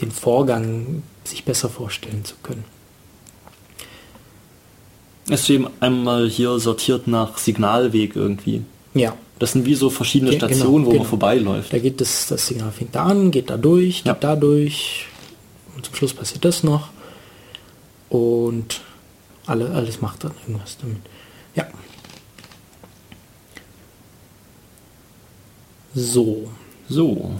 den 0.00 0.10
Vorgang 0.10 1.04
sich 1.22 1.44
besser 1.44 1.68
vorstellen 1.68 2.24
zu 2.24 2.34
können. 2.42 2.64
Es 5.30 5.42
ist 5.42 5.50
eben 5.50 5.68
einmal 5.80 6.28
hier 6.28 6.58
sortiert 6.58 7.06
nach 7.06 7.36
Signalweg 7.38 8.16
irgendwie. 8.16 8.62
Ja, 8.94 9.14
Das 9.38 9.52
sind 9.52 9.66
wie 9.66 9.74
so 9.74 9.90
verschiedene 9.90 10.30
Ge- 10.30 10.38
genau, 10.40 10.52
Stationen, 10.54 10.84
wo 10.86 10.90
genau. 10.90 11.02
man 11.02 11.08
vorbeiläuft. 11.10 11.72
da 11.72 11.78
geht 11.78 12.00
das, 12.00 12.26
das 12.28 12.46
Signal 12.46 12.72
fängt 12.72 12.94
da 12.94 13.04
an, 13.04 13.30
geht 13.30 13.50
da 13.50 13.56
durch, 13.56 14.02
Ja. 14.04 14.12
geht 14.14 14.24
da 14.24 14.34
durch 14.36 15.06
und 15.76 15.84
zum 15.84 15.94
Schluss 15.94 16.14
passiert 16.14 16.44
das 16.44 16.62
noch 16.64 16.88
und 18.08 18.80
alle, 19.46 19.70
alles 19.70 20.00
macht 20.00 20.24
dann 20.24 20.32
irgendwas 20.46 20.76
damit. 20.80 20.98
Ja. 21.54 21.66
So, 25.94 26.48
So, 26.88 27.32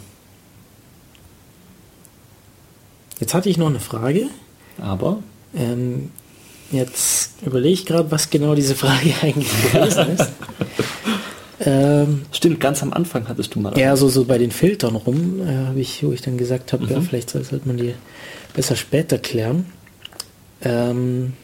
jetzt 3.20 3.32
hatte 3.34 3.48
ich 3.48 3.56
noch 3.56 3.68
eine 3.68 3.80
Frage. 3.80 4.28
aber 4.78 5.22
Ähm, 5.54 6.10
jetzt 6.70 7.30
überlege 7.44 7.74
ich 7.74 7.86
gerade, 7.86 8.10
was 8.10 8.30
genau 8.30 8.54
diese 8.54 8.74
Frage 8.74 9.12
eigentlich 9.22 9.50
gewesen 9.72 10.08
ist. 10.10 10.30
ähm, 11.60 12.22
stimmt, 12.32 12.60
ganz 12.60 12.82
am 12.82 12.92
Anfang 12.92 13.28
hattest 13.28 13.54
du 13.54 13.60
mal. 13.60 13.76
Ja, 13.78 13.96
so, 13.96 14.08
so 14.08 14.24
bei 14.24 14.38
den 14.38 14.50
Filtern 14.50 14.94
rum, 14.96 15.40
äh, 15.46 15.66
habe 15.66 15.80
ich, 15.80 16.02
wo 16.04 16.12
ich 16.12 16.20
dann 16.22 16.38
gesagt 16.38 16.72
habe, 16.72 16.84
Mhm. 16.84 16.90
ja, 16.90 17.00
vielleicht 17.00 17.30
soll- 17.30 17.44
sollte 17.44 17.66
man 17.68 17.76
die 17.78 17.94
besser 18.54 18.76
später 18.76 19.18
klären. 19.18 19.66
Ähm, 20.62 21.34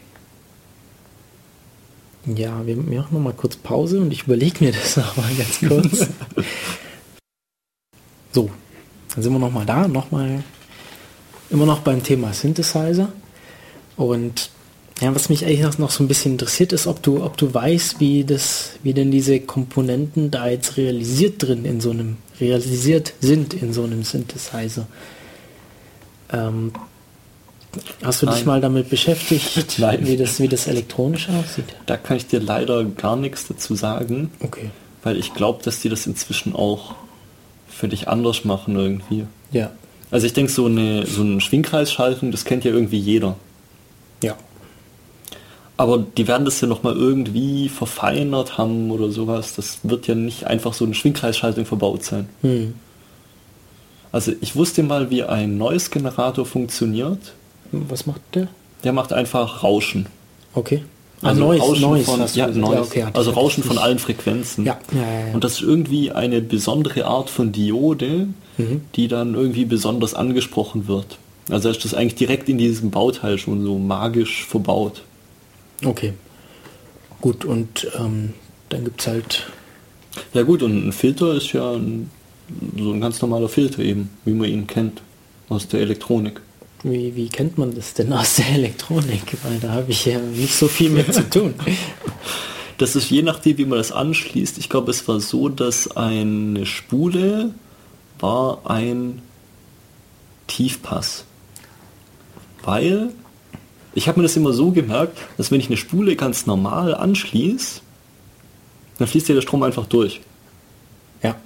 ja, 2.26 2.66
wir 2.66 2.76
wir 2.90 3.00
machen 3.00 3.14
noch 3.14 3.20
mal 3.20 3.32
kurz 3.34 3.56
Pause 3.56 4.00
und 4.00 4.10
ich 4.12 4.22
überlege 4.22 4.64
mir 4.64 4.72
das 4.72 4.96
noch 4.96 5.16
mal 5.16 5.30
ganz 5.34 5.58
kurz. 5.60 6.08
so, 8.32 8.50
dann 9.14 9.22
sind 9.22 9.32
wir 9.32 9.38
noch 9.38 9.52
mal 9.52 9.66
da, 9.66 9.86
noch 9.88 10.10
mal 10.10 10.42
immer 11.50 11.66
noch 11.66 11.80
beim 11.80 12.02
Thema 12.02 12.32
Synthesizer. 12.32 13.12
Und 13.96 14.50
ja, 15.00 15.14
was 15.14 15.28
mich 15.28 15.44
eigentlich 15.44 15.78
noch- 15.78 15.90
so 15.90 16.04
ein 16.04 16.08
bisschen 16.08 16.32
interessiert, 16.32 16.72
ist, 16.72 16.86
ob 16.86 17.02
du, 17.02 17.22
ob 17.24 17.36
du 17.36 17.52
weißt, 17.52 17.98
wie 18.00 18.24
das, 18.24 18.70
wie 18.82 18.94
denn 18.94 19.10
diese 19.10 19.40
Komponenten 19.40 20.30
da 20.30 20.48
jetzt 20.48 20.76
realisiert 20.76 21.42
drin 21.42 21.64
in 21.64 21.80
so 21.80 21.90
einem, 21.90 22.16
realisiert 22.40 23.12
sind 23.20 23.54
in 23.54 23.72
so 23.72 23.82
einem 23.84 24.04
Synthesizer. 24.04 24.86
Ähm, 26.32 26.72
hast 28.02 28.22
du 28.22 28.26
dich 28.26 28.36
Nein. 28.36 28.44
mal 28.46 28.60
damit 28.60 28.88
beschäftigt, 28.88 29.74
Nein. 29.78 30.06
wie 30.06 30.16
das, 30.16 30.38
wie 30.40 30.48
das 30.48 30.66
elektronisch 30.68 31.28
aussieht? 31.28 31.64
Da 31.86 31.96
kann 31.96 32.16
ich 32.16 32.26
dir 32.26 32.40
leider 32.40 32.84
gar 32.84 33.16
nichts 33.16 33.46
dazu 33.48 33.74
sagen, 33.74 34.30
Okay. 34.40 34.70
weil 35.02 35.16
ich 35.18 35.34
glaube, 35.34 35.62
dass 35.64 35.80
die 35.80 35.88
das 35.88 36.06
inzwischen 36.06 36.54
auch 36.54 36.94
für 37.68 37.88
dich 37.88 38.08
anders 38.08 38.44
machen 38.44 38.76
irgendwie. 38.76 39.26
Ja. 39.50 39.72
Also 40.12 40.26
ich 40.26 40.32
denke, 40.32 40.52
so, 40.52 40.66
eine, 40.66 41.04
so 41.06 41.22
eine 41.22 41.40
Schwingkreisschaltung, 41.40 42.30
das 42.30 42.44
kennt 42.44 42.64
ja 42.64 42.70
irgendwie 42.70 42.98
jeder. 42.98 43.36
Aber 45.76 45.98
die 46.16 46.28
werden 46.28 46.44
das 46.44 46.60
ja 46.60 46.68
nochmal 46.68 46.94
irgendwie 46.94 47.68
verfeinert 47.68 48.58
haben 48.58 48.90
oder 48.90 49.10
sowas. 49.10 49.54
Das 49.56 49.80
wird 49.82 50.06
ja 50.06 50.14
nicht 50.14 50.44
einfach 50.46 50.72
so 50.72 50.84
eine 50.84 50.94
Schwingkreisschaltung 50.94 51.66
verbaut 51.66 52.04
sein. 52.04 52.28
Hm. 52.42 52.74
Also 54.12 54.32
ich 54.40 54.54
wusste 54.54 54.84
mal, 54.84 55.10
wie 55.10 55.24
ein 55.24 55.58
neues 55.58 55.90
Generator 55.90 56.46
funktioniert. 56.46 57.18
Was 57.72 58.06
macht 58.06 58.20
der? 58.34 58.46
Der 58.84 58.92
macht 58.92 59.12
einfach 59.12 59.64
Rauschen. 59.64 60.06
Okay. 60.54 60.84
Also 61.22 61.40
Noise, 61.40 61.62
Rauschen 61.62 61.82
Noise 61.82 62.04
von, 62.04 62.20
ja. 62.34 62.46
Noise. 62.46 62.74
Ja, 62.74 62.82
okay, 62.82 63.06
also 63.12 63.30
Rauschen 63.32 63.64
von 63.64 63.78
allen 63.78 63.98
Frequenzen. 63.98 64.64
Ja. 64.66 64.78
Und 65.32 65.42
das 65.42 65.54
ist 65.54 65.62
irgendwie 65.62 66.12
eine 66.12 66.40
besondere 66.40 67.06
Art 67.06 67.30
von 67.30 67.50
Diode, 67.50 68.28
Mhm. 68.56 68.82
die 68.94 69.08
dann 69.08 69.34
irgendwie 69.34 69.64
besonders 69.64 70.14
angesprochen 70.14 70.86
wird. 70.86 71.18
Also 71.50 71.68
ist 71.70 71.84
das 71.84 71.92
eigentlich 71.94 72.14
direkt 72.14 72.48
in 72.48 72.58
diesem 72.58 72.90
Bauteil 72.90 73.38
schon 73.38 73.64
so 73.64 73.78
magisch 73.78 74.46
verbaut. 74.46 75.02
Okay. 75.82 76.12
Gut, 77.20 77.44
und 77.44 77.90
ähm, 77.98 78.34
dann 78.68 78.84
gibt 78.84 79.00
es 79.00 79.06
halt, 79.06 79.46
Ja 80.34 80.42
gut, 80.42 80.62
und 80.62 80.88
ein 80.88 80.92
Filter 80.92 81.34
ist 81.34 81.52
ja 81.52 81.72
ein, 81.72 82.10
so 82.76 82.92
ein 82.92 83.00
ganz 83.00 83.20
normaler 83.22 83.48
Filter 83.48 83.80
eben, 83.80 84.10
wie 84.24 84.32
man 84.34 84.48
ihn 84.48 84.66
kennt 84.66 85.00
aus 85.48 85.66
der 85.68 85.80
Elektronik. 85.80 86.40
wie, 86.82 87.16
wie 87.16 87.28
kennt 87.28 87.56
man 87.56 87.74
das 87.74 87.94
denn 87.94 88.12
aus 88.12 88.36
der 88.36 88.48
Elektronik? 88.50 89.22
Weil 89.42 89.58
da 89.60 89.70
habe 89.70 89.90
ich 89.90 90.04
ja 90.04 90.18
nicht 90.18 90.54
so 90.54 90.68
viel 90.68 90.90
mit 90.90 91.12
zu 91.12 91.28
tun. 91.28 91.54
Das 92.76 92.96
ist 92.96 93.08
je 93.08 93.22
nachdem, 93.22 93.56
wie 93.58 93.66
man 93.66 93.78
das 93.78 93.92
anschließt. 93.92 94.58
Ich 94.58 94.68
glaube, 94.68 94.90
es 94.90 95.06
war 95.06 95.20
so, 95.20 95.48
dass 95.48 95.96
eine 95.96 96.66
Spule 96.66 97.54
war 98.18 98.68
ein 98.68 99.22
Tiefpass. 100.48 101.24
Weil 102.64 103.10
ich 103.94 104.08
habe 104.08 104.18
mir 104.20 104.24
das 104.24 104.36
immer 104.36 104.52
so 104.52 104.70
gemerkt, 104.70 105.18
dass 105.36 105.50
wenn 105.50 105.60
ich 105.60 105.66
eine 105.68 105.76
Spule 105.76 106.16
ganz 106.16 106.46
normal 106.46 106.94
anschließe, 106.94 107.80
dann 108.98 109.08
fließt 109.08 109.28
ja 109.28 109.34
der 109.34 109.42
Strom 109.42 109.62
einfach 109.62 109.86
durch. 109.86 110.20
Ja, 111.22 111.36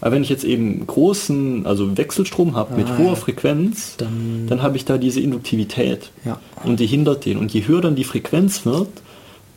Aber 0.00 0.12
wenn 0.12 0.22
ich 0.22 0.28
jetzt 0.28 0.44
eben 0.44 0.86
großen, 0.86 1.66
also 1.66 1.96
Wechselstrom 1.96 2.54
habe 2.54 2.76
mit 2.76 2.86
Ah, 2.88 2.98
hoher 2.98 3.06
ja. 3.10 3.14
Frequenz, 3.16 3.94
Dann- 3.96 4.46
dann, 4.48 4.62
habe 4.62 4.76
ich 4.76 4.84
da 4.84 4.96
diese 4.98 5.20
Induktivität. 5.20 6.10
Ja. 6.24 6.40
Und 6.64 6.78
die 6.80 6.86
hindert 6.86 7.24
den. 7.24 7.36
Und 7.36 7.52
je 7.52 7.66
höher 7.66 7.80
dann 7.80 7.96
die 7.96 8.04
Frequenz 8.04 8.64
wird, 8.64 8.88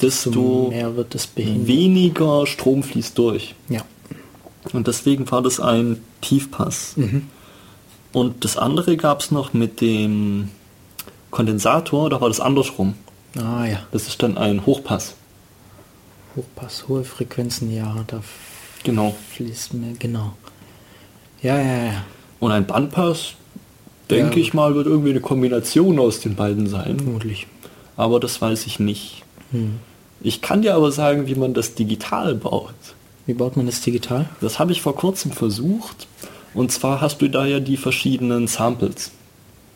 desto 0.02 0.72
wird 0.72 1.30
weniger 1.36 2.48
Strom 2.48 2.82
fließt 2.84 3.18
durch. 3.18 3.54
Ja, 3.70 3.82
Und 4.74 4.88
deswegen 4.88 5.30
war 5.32 5.42
das 5.44 5.60
ein 5.60 5.98
Tiefpass. 6.22 6.94
Mhm. 6.96 7.28
Und 8.12 8.44
das 8.44 8.58
andere 8.58 8.98
gab 8.98 9.22
es 9.22 9.32
noch 9.32 9.54
mit 9.54 9.80
dem 9.82 10.50
Kondensator, 11.32 12.10
da 12.10 12.20
war 12.22 12.28
das 12.28 12.40
andersrum. 12.40 12.94
ah 13.38 13.66
ja, 13.66 13.80
Das 13.92 14.08
ist 14.08 14.22
dann 14.22 14.38
ein 14.38 14.66
Hochpass. 14.66 15.16
Hochpass, 16.36 16.86
hohe 16.88 17.04
Frequenzen, 17.04 17.74
ja, 17.74 18.04
da 18.08 18.22
Genau. 18.84 19.16
fließt 19.34 19.74
mehr, 19.74 19.94
genau. 20.00 20.34
Ja, 21.42 21.58
ja, 21.58 21.84
ja, 21.86 22.04
Und 22.40 22.52
ein 22.52 22.66
Bandpass, 22.66 23.34
denke 24.10 24.40
Ja. 24.40 24.42
ich 24.46 24.54
mal, 24.54 24.76
wird 24.76 24.88
irgendwie 24.88 25.12
eine 25.12 25.22
Kombination 25.22 26.00
aus 26.00 26.20
den 26.20 26.36
beiden 26.36 26.68
sein. 26.68 26.98
vermutlich. 27.00 27.48
Aber 27.98 28.20
das 28.20 28.42
weiß 28.42 28.66
ich 28.68 28.80
nicht. 28.80 29.24
Hm. 29.52 29.80
Ich 30.22 30.42
kann 30.42 30.62
dir 30.62 30.76
aber 30.76 30.92
sagen, 30.92 31.28
wie 31.28 31.36
man 31.36 31.54
das 31.54 31.74
digital 31.76 32.36
baut. 32.36 32.74
Wie 33.26 33.34
baut 33.34 33.58
man 33.58 33.66
das 33.66 33.82
digital? 33.82 34.30
Das 34.40 34.60
habe 34.60 34.72
ich 34.72 34.82
vor 34.82 34.96
kurzem 34.96 35.32
versucht. 35.32 36.08
Und 36.54 36.72
zwar 36.72 37.02
hast 37.02 37.22
du 37.22 37.28
da 37.30 37.46
ja 37.46 37.60
die 37.60 37.78
verschiedenen 37.78 38.48
Samples. 38.48 39.12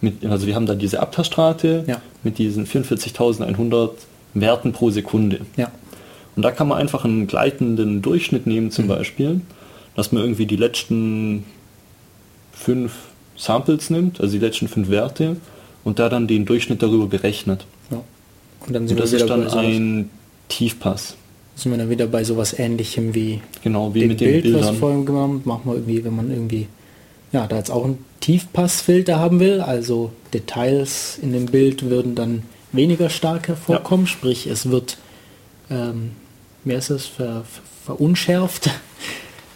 Mit, 0.05 0.25
also 0.25 0.47
wir 0.47 0.55
haben 0.55 0.65
da 0.65 0.75
diese 0.75 0.99
Abtastrate 1.01 1.83
Ja. 1.87 2.01
mit 2.23 2.37
diesen 2.37 2.65
44.100 2.65 3.89
Werten 4.33 4.71
pro 4.71 4.89
Sekunde. 4.91 5.41
Ja, 5.57 5.71
Und 6.35 6.43
da 6.43 6.51
kann 6.51 6.67
man 6.67 6.77
einfach 6.77 7.05
einen 7.05 7.27
gleitenden 7.27 8.01
Durchschnitt 8.01 8.45
nehmen 8.47 8.67
Mhm. 8.67 8.71
zum 8.71 8.87
Beispiel, 8.87 9.41
dass 9.95 10.11
man 10.11 10.21
irgendwie 10.23 10.45
die 10.45 10.57
letzten 10.57 11.43
fünf 12.53 12.91
Samples 13.37 13.89
nimmt, 13.89 14.19
also 14.21 14.33
die 14.33 14.39
letzten 14.45 14.67
fünf 14.67 14.89
Werte, 14.89 15.37
und 15.83 15.99
da 15.99 16.09
dann 16.09 16.27
den 16.27 16.45
Durchschnitt 16.45 16.81
darüber 16.81 17.07
berechnet. 17.07 17.65
ja. 17.91 18.01
Und 18.65 18.73
dann 18.73 18.83
Und 18.83 18.87
sind, 18.89 18.99
das 18.99 19.11
wir 19.11 19.19
ist 19.19 19.29
dann 19.29 19.47
ein 19.47 20.09
Tiefpass. 20.49 21.15
sind 21.55 21.71
wir 21.71 21.77
dann 21.77 21.89
wieder 21.89 22.07
bei 22.07 22.23
sowas 22.23 22.57
ähnlichem 22.57 23.13
wie 23.13 23.41
Genau, 23.63 23.93
wie 23.93 23.99
dem 23.99 24.07
mit 24.09 24.19
den 24.21 24.41
Bild, 24.41 24.43
was 24.45 24.51
wir 24.51 24.57
Bildern. 24.59 24.75
vorhin 24.77 25.05
gemacht 25.05 25.21
haben. 25.23 25.41
Machen 25.45 25.61
wir 25.65 25.73
irgendwie, 25.75 26.03
wenn 26.03 26.15
man 26.15 26.31
irgendwie, 26.31 26.67
ja, 27.31 27.45
da 27.47 27.57
jetzt 27.57 27.69
auch 27.71 27.85
einen 27.85 27.99
Tiefpassfilter 28.19 29.19
haben 29.19 29.39
will, 29.39 29.61
also 29.61 30.11
Details 30.33 31.19
in 31.21 31.31
dem 31.31 31.45
Bild 31.47 31.89
würden 31.89 32.15
dann 32.15 32.43
weniger 32.71 33.09
stark 33.09 33.47
hervorkommen, 33.47 34.07
sprich 34.07 34.47
es 34.47 34.69
wird, 34.69 34.97
ähm, 35.69 36.11
mehr 36.63 36.77
ist 36.77 36.89
es, 36.89 37.05
ver, 37.05 37.43
ver, 37.43 37.63
verunschärft. 37.85 38.69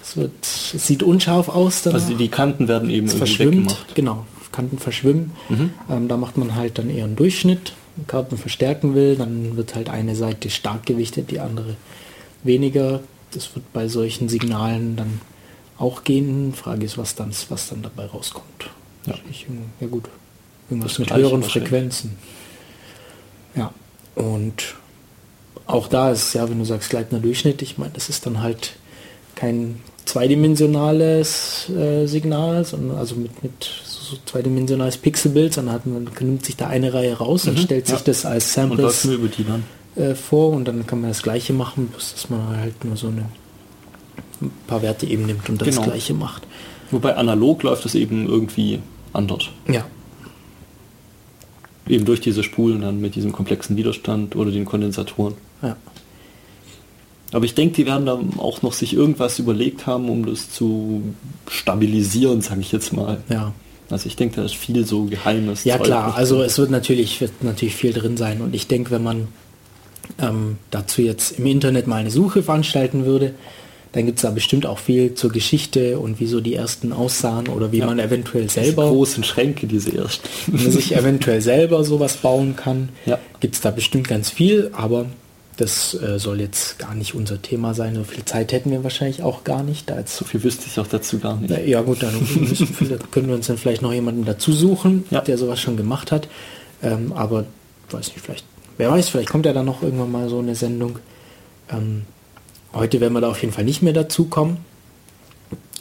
Es, 0.01 0.18
wird, 0.18 0.32
es 0.41 0.88
sieht 0.88 1.03
unscharf 1.03 1.49
aus. 1.49 1.86
Also 1.86 2.16
die 2.16 2.30
Kanten 2.30 2.68
werden 2.68 2.89
eben 2.89 3.05
es 3.05 3.14
verschwimmt, 3.14 3.78
genau, 3.93 4.26
Kanten 4.51 4.80
verschwimmen. 4.80 5.34
Mhm. 5.49 5.70
Ähm, 5.88 6.07
da 6.07 6.18
macht 6.18 6.36
man 6.36 6.55
halt 6.55 6.80
dann 6.80 6.89
eher 6.89 7.03
einen 7.03 7.16
Durchschnitt. 7.16 7.74
Wenn 7.95 8.07
Karten 8.07 8.39
verstärken 8.39 8.95
will, 8.95 9.18
dann 9.18 9.55
wird 9.55 9.76
halt 9.76 9.88
eine 9.88 10.16
Seite 10.16 10.49
stark 10.49 10.88
gewichtet, 10.88 11.30
die 11.30 11.39
andere 11.39 11.76
weniger. 12.43 13.01
Das 13.34 13.53
wird 13.53 13.72
bei 13.72 13.88
solchen 13.88 14.30
Signalen 14.30 14.95
dann 14.95 15.22
auch 15.80 16.03
gehen. 16.03 16.53
Frage 16.53 16.86
ist, 16.86 16.97
was 16.97 17.15
dann, 17.15 17.32
was 17.49 17.69
dann 17.69 17.82
dabei 17.82 18.05
rauskommt. 18.05 18.69
Ja. 19.05 19.15
Ich, 19.32 19.47
ja 19.80 19.88
gut, 19.88 20.05
irgendwas 20.69 20.91
Das 20.93 20.99
mit 20.99 21.13
höheren. 21.13 21.41
Frequenzen. 21.43 22.17
Ja, 23.55 23.73
und 24.15 24.75
auch 25.65 25.88
da 25.88 26.11
ist 26.11 26.34
ja, 26.34 26.49
wenn 26.49 26.59
du 26.59 26.65
sagst 26.65 26.89
gleitender 26.89 27.21
Durchschnitt, 27.21 27.61
ich 27.61 27.77
meine, 27.77 27.91
das 27.93 28.09
ist 28.09 28.25
dann 28.25 28.41
halt 28.41 28.73
kein 29.36 29.80
zweidimensionales 30.05 31.69
äh, 31.69 32.05
Signal, 32.07 32.65
sondern 32.65 32.97
also 32.97 33.15
mit, 33.15 33.41
mit 33.43 33.63
so 33.86 34.17
zweidimensionales 34.25 34.97
Pixelbild, 34.97 35.53
sondern 35.53 35.75
hat 35.75 35.86
man 35.86 36.09
nimmt 36.19 36.45
sich 36.45 36.55
da 36.57 36.67
eine 36.67 36.93
Reihe 36.93 37.13
raus 37.17 37.47
und 37.47 37.57
Mhm, 37.57 37.61
stellt 37.61 37.88
sich 37.88 37.99
ja. 37.99 38.03
das 38.06 38.26
als 38.26 38.45
Und 38.57 38.77
Samples 38.77 39.03
dann. 39.03 39.64
äh, 39.95 40.15
vor 40.15 40.49
und 40.51 40.65
dann 40.68 40.85
kann 40.88 41.01
man 41.01 41.11
das 41.11 41.22
gleiche 41.22 41.53
machen, 41.53 41.88
bloß 41.88 42.14
dass 42.14 42.30
man 42.30 42.57
halt 42.57 42.84
nur 42.84 42.97
so 42.97 43.07
eine 43.07 43.26
ein 44.41 44.52
paar 44.68 44.82
Werte 44.82 45.06
eben 45.06 45.26
nimmt 45.26 45.49
und 45.49 45.61
das 45.61 45.68
Genau. 45.70 45.84
gleiche 45.84 46.14
macht. 46.14 46.44
Wobei 46.91 47.16
analog 47.16 47.64
läuft 47.64 47.86
das 47.86 47.95
eben 47.95 48.28
irgendwie 48.28 48.80
anders. 49.14 49.49
Ja, 49.68 49.86
Eben 51.88 52.06
durch 52.06 52.22
diese 52.22 52.44
Spulen 52.44 52.82
dann 52.82 53.02
mit 53.02 53.16
diesem 53.16 53.32
komplexen 53.32 53.76
Widerstand 53.76 54.36
oder 54.36 54.52
den 54.52 54.66
Kondensatoren. 54.66 55.34
ja. 55.61 55.76
Aber 57.32 57.45
ich 57.45 57.53
denke, 57.53 57.76
die 57.76 57.86
werden 57.86 58.07
dann 58.07 58.40
auch 58.40 58.64
noch 58.64 58.74
sich 58.74 58.91
irgendwas 58.95 59.38
überlegt 59.38 59.86
haben, 59.86 60.10
um 60.10 60.26
das 60.26 60.49
zu 60.52 61.03
stabilisieren, 61.48 62.41
sage 62.41 62.61
ich 62.61 62.72
jetzt 62.72 62.91
mal. 62.91 63.22
Ja, 63.30 63.53
Also 63.91 64.07
ich 64.07 64.16
denke, 64.16 64.38
da 64.38 64.45
ist 64.45 64.56
viel 64.56 64.84
so 64.84 65.03
geheimes. 65.06 65.64
ja 65.64 65.78
Zeug 65.78 65.86
klar, 65.86 66.16
also 66.16 66.41
es 66.41 66.57
wird 66.57 66.72
natürlich, 66.72 67.22
wird 67.22 67.44
natürlich 67.44 67.76
viel 67.76 67.94
drin 67.94 68.18
sein 68.18 68.41
und 68.41 68.56
ich 68.56 68.66
denke, 68.68 68.90
wenn 68.90 69.03
man 69.03 69.28
ähm, 70.20 70.57
dazu 70.72 71.03
jetzt 71.03 71.38
im 71.38 71.45
Internet 71.45 71.86
mal 71.86 71.98
eine 71.98 72.10
Suche 72.10 72.41
veranstalten 72.41 73.06
würde, 73.06 73.36
dann 73.91 74.06
gibt 74.06 74.20
es 74.20 74.22
da 74.22 74.30
bestimmt 74.30 74.66
auch 74.66 74.78
viel 74.80 75.16
zur 75.16 75.32
Geschichte 75.32 75.98
und 75.99 76.20
wie 76.20 76.28
so 76.28 76.41
die 76.41 76.53
ersten 76.53 76.94
aussahen 76.94 77.48
oder 77.48 77.72
wie 77.72 77.80
Ja. 77.80 77.86
man 77.88 77.98
eventuell 77.99 78.44
Diese 78.44 78.61
selber 78.61 78.88
großen 78.90 79.24
Schränke, 79.24 79.66
diese 79.68 79.95
ersten. 79.98 80.28
man 80.52 80.72
sich 80.72 80.95
eventuell 80.95 81.41
selber 81.41 81.84
sowas 81.84 82.18
bauen 82.18 82.56
kann, 82.56 82.90
Ja. 83.06 83.18
gibt 83.40 83.56
es 83.56 83.61
da 83.61 83.72
bestimmt 83.72 84.07
ganz 84.07 84.30
viel, 84.30 84.70
aber 84.74 85.06
das 85.57 85.94
äh, 85.95 86.20
soll 86.20 86.40
jetzt 86.40 86.80
gar 86.80 86.95
nicht 86.95 87.16
unser 87.16 87.41
Thema 87.41 87.74
sein. 87.74 87.94
So 87.95 88.03
viel 88.06 88.24
Zeit 88.24 88.53
hätten 88.53 88.72
wir 88.72 88.84
wahrscheinlich 88.86 89.24
auch 89.24 89.44
gar 89.44 89.61
nicht. 89.61 89.90
Da 89.90 89.98
jetzt 89.98 90.16
So 90.16 90.24
viel 90.24 90.41
wüsste 90.44 90.66
ich 90.68 90.80
auch 90.80 90.88
dazu 90.88 91.20
gar 91.20 91.36
nicht. 91.36 91.49
Na, 91.49 91.60
ja 91.60 91.82
gut, 91.82 92.02
dann 92.02 92.14
können 93.11 93.28
wir 93.28 93.36
uns 93.36 93.48
dann 93.48 93.57
vielleicht 93.57 93.82
noch 93.82 93.91
jemanden 93.91 94.24
dazu 94.24 94.53
suchen, 94.53 95.03
Ja. 95.10 95.20
der 95.22 95.38
sowas 95.38 95.60
schon 95.60 95.76
gemacht 95.76 96.14
hat. 96.14 96.30
Ähm, 96.82 97.11
aber 97.11 97.44
weiß 97.90 98.07
nicht, 98.10 98.22
vielleicht, 98.22 98.45
wer 98.78 98.90
weiß, 98.91 99.10
vielleicht 99.10 99.30
kommt 99.30 99.45
ja 99.48 99.52
dann 99.52 99.66
noch 99.66 99.84
irgendwann 99.84 100.11
mal 100.11 100.30
so 100.30 100.40
eine 100.40 100.56
Sendung. 100.56 100.99
Ähm, 101.70 102.03
heute 102.73 102.99
werden 103.01 103.13
wir 103.13 103.21
da 103.21 103.29
auf 103.29 103.41
jeden 103.41 103.53
Fall 103.53 103.63
nicht 103.65 103.81
mehr 103.81 103.93
dazu 103.93 104.25
kommen. 104.25 104.57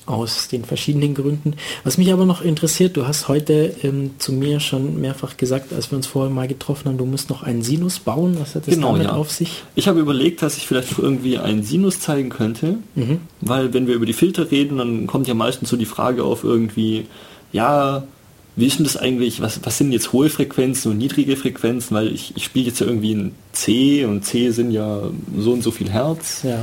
Aus 0.07 0.49
den 0.49 0.65
verschiedenen 0.65 1.15
Gründen. 1.15 1.53
Was 1.85 1.99
mich 1.99 2.11
aber 2.15 2.25
noch 2.25 2.41
interessiert, 2.41 2.97
du 2.97 3.07
hast 3.07 3.29
heute 3.29 3.75
ähm, 3.83 4.13
zu 4.19 4.33
mir 4.33 4.59
schon 4.59 4.99
mehrfach 5.03 5.37
gesagt, 5.37 5.75
als 5.75 5.91
wir 5.93 5.97
uns 5.97 6.07
vorher 6.07 6.33
mal 6.33 6.49
getroffen 6.49 6.87
haben, 6.89 6.97
du 6.97 7.05
musst 7.05 7.29
noch 7.29 7.43
einen 7.43 7.61
Sinus 7.61 7.99
bauen. 7.99 8.39
Was 8.41 8.55
hat 8.55 8.67
das 8.67 8.75
Genau, 8.75 8.93
damit 8.93 9.09
ja. 9.09 9.13
auf 9.13 9.31
sich? 9.31 9.65
Ich 9.75 9.87
habe 9.87 10.01
überlegt, 10.01 10.41
dass 10.41 10.57
ich 10.57 10.67
vielleicht 10.67 10.93
noch 10.93 10.99
irgendwie 10.99 11.37
einen 11.37 11.63
Sinus 11.63 12.01
zeigen 12.01 12.31
könnte, 12.31 12.79
Mhm. 12.95 13.21
weil 13.43 13.75
wenn 13.75 13.87
wir 13.87 13.95
über 13.95 14.07
die 14.07 14.15
Filter 14.15 14.51
reden, 14.51 14.79
dann 14.79 15.07
kommt 15.07 15.29
ja 15.29 15.35
meistens 15.35 15.69
so 15.69 15.77
die 15.77 15.85
Frage 15.85 16.25
auf 16.25 16.43
irgendwie, 16.43 17.07
ja, 17.53 18.03
wie 18.59 18.67
ist 18.67 18.79
denn 18.79 18.85
das 18.85 18.97
eigentlich, 18.97 19.41
was, 19.41 19.61
was 19.65 19.79
sind 19.79 19.93
jetzt 19.93 20.13
hohe 20.13 20.29
Frequenzen 20.29 20.91
und 20.91 20.99
niedrige 20.99 21.37
Frequenzen, 21.37 21.95
weil 21.97 22.13
ich, 22.13 22.37
ich 22.37 22.45
spiele 22.45 22.67
jetzt 22.67 22.81
ja 22.81 22.87
irgendwie 22.87 23.15
ein 23.15 23.33
C 23.53 24.05
und 24.05 24.25
C 24.25 24.51
sind 24.51 24.73
ja 24.73 25.03
so 25.37 25.53
und 25.53 25.63
so 25.63 25.71
viel 25.71 25.89
Hertz. 25.89 26.43
Ja. 26.43 26.59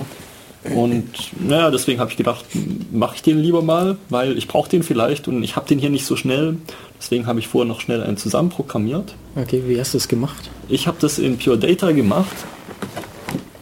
Und 0.75 1.05
naja, 1.39 1.71
deswegen 1.71 2.01
habe 2.01 2.11
ich 2.11 2.17
gedacht, 2.17 2.43
mache 2.91 3.15
ich 3.15 3.21
den 3.21 3.39
lieber 3.39 3.61
mal, 3.61 3.97
weil 4.09 4.37
ich 4.37 4.49
brauche 4.49 4.69
den 4.69 4.83
vielleicht 4.83 5.29
und 5.29 5.41
ich 5.41 5.55
habe 5.55 5.69
den 5.69 5.79
hier 5.79 5.89
nicht 5.89 6.05
so 6.05 6.17
schnell. 6.17 6.57
Deswegen 6.99 7.27
habe 7.27 7.39
ich 7.39 7.47
vorher 7.47 7.67
noch 7.67 7.79
schnell 7.79 8.03
einen 8.03 8.17
zusammenprogrammiert. 8.17 9.15
Okay, 9.37 9.63
wie 9.65 9.79
hast 9.79 9.93
du 9.93 9.97
es 9.97 10.09
gemacht? 10.09 10.49
Ich 10.67 10.87
habe 10.87 10.97
das 10.99 11.17
in 11.17 11.37
Pure 11.37 11.57
Data 11.57 11.93
gemacht. 11.93 12.35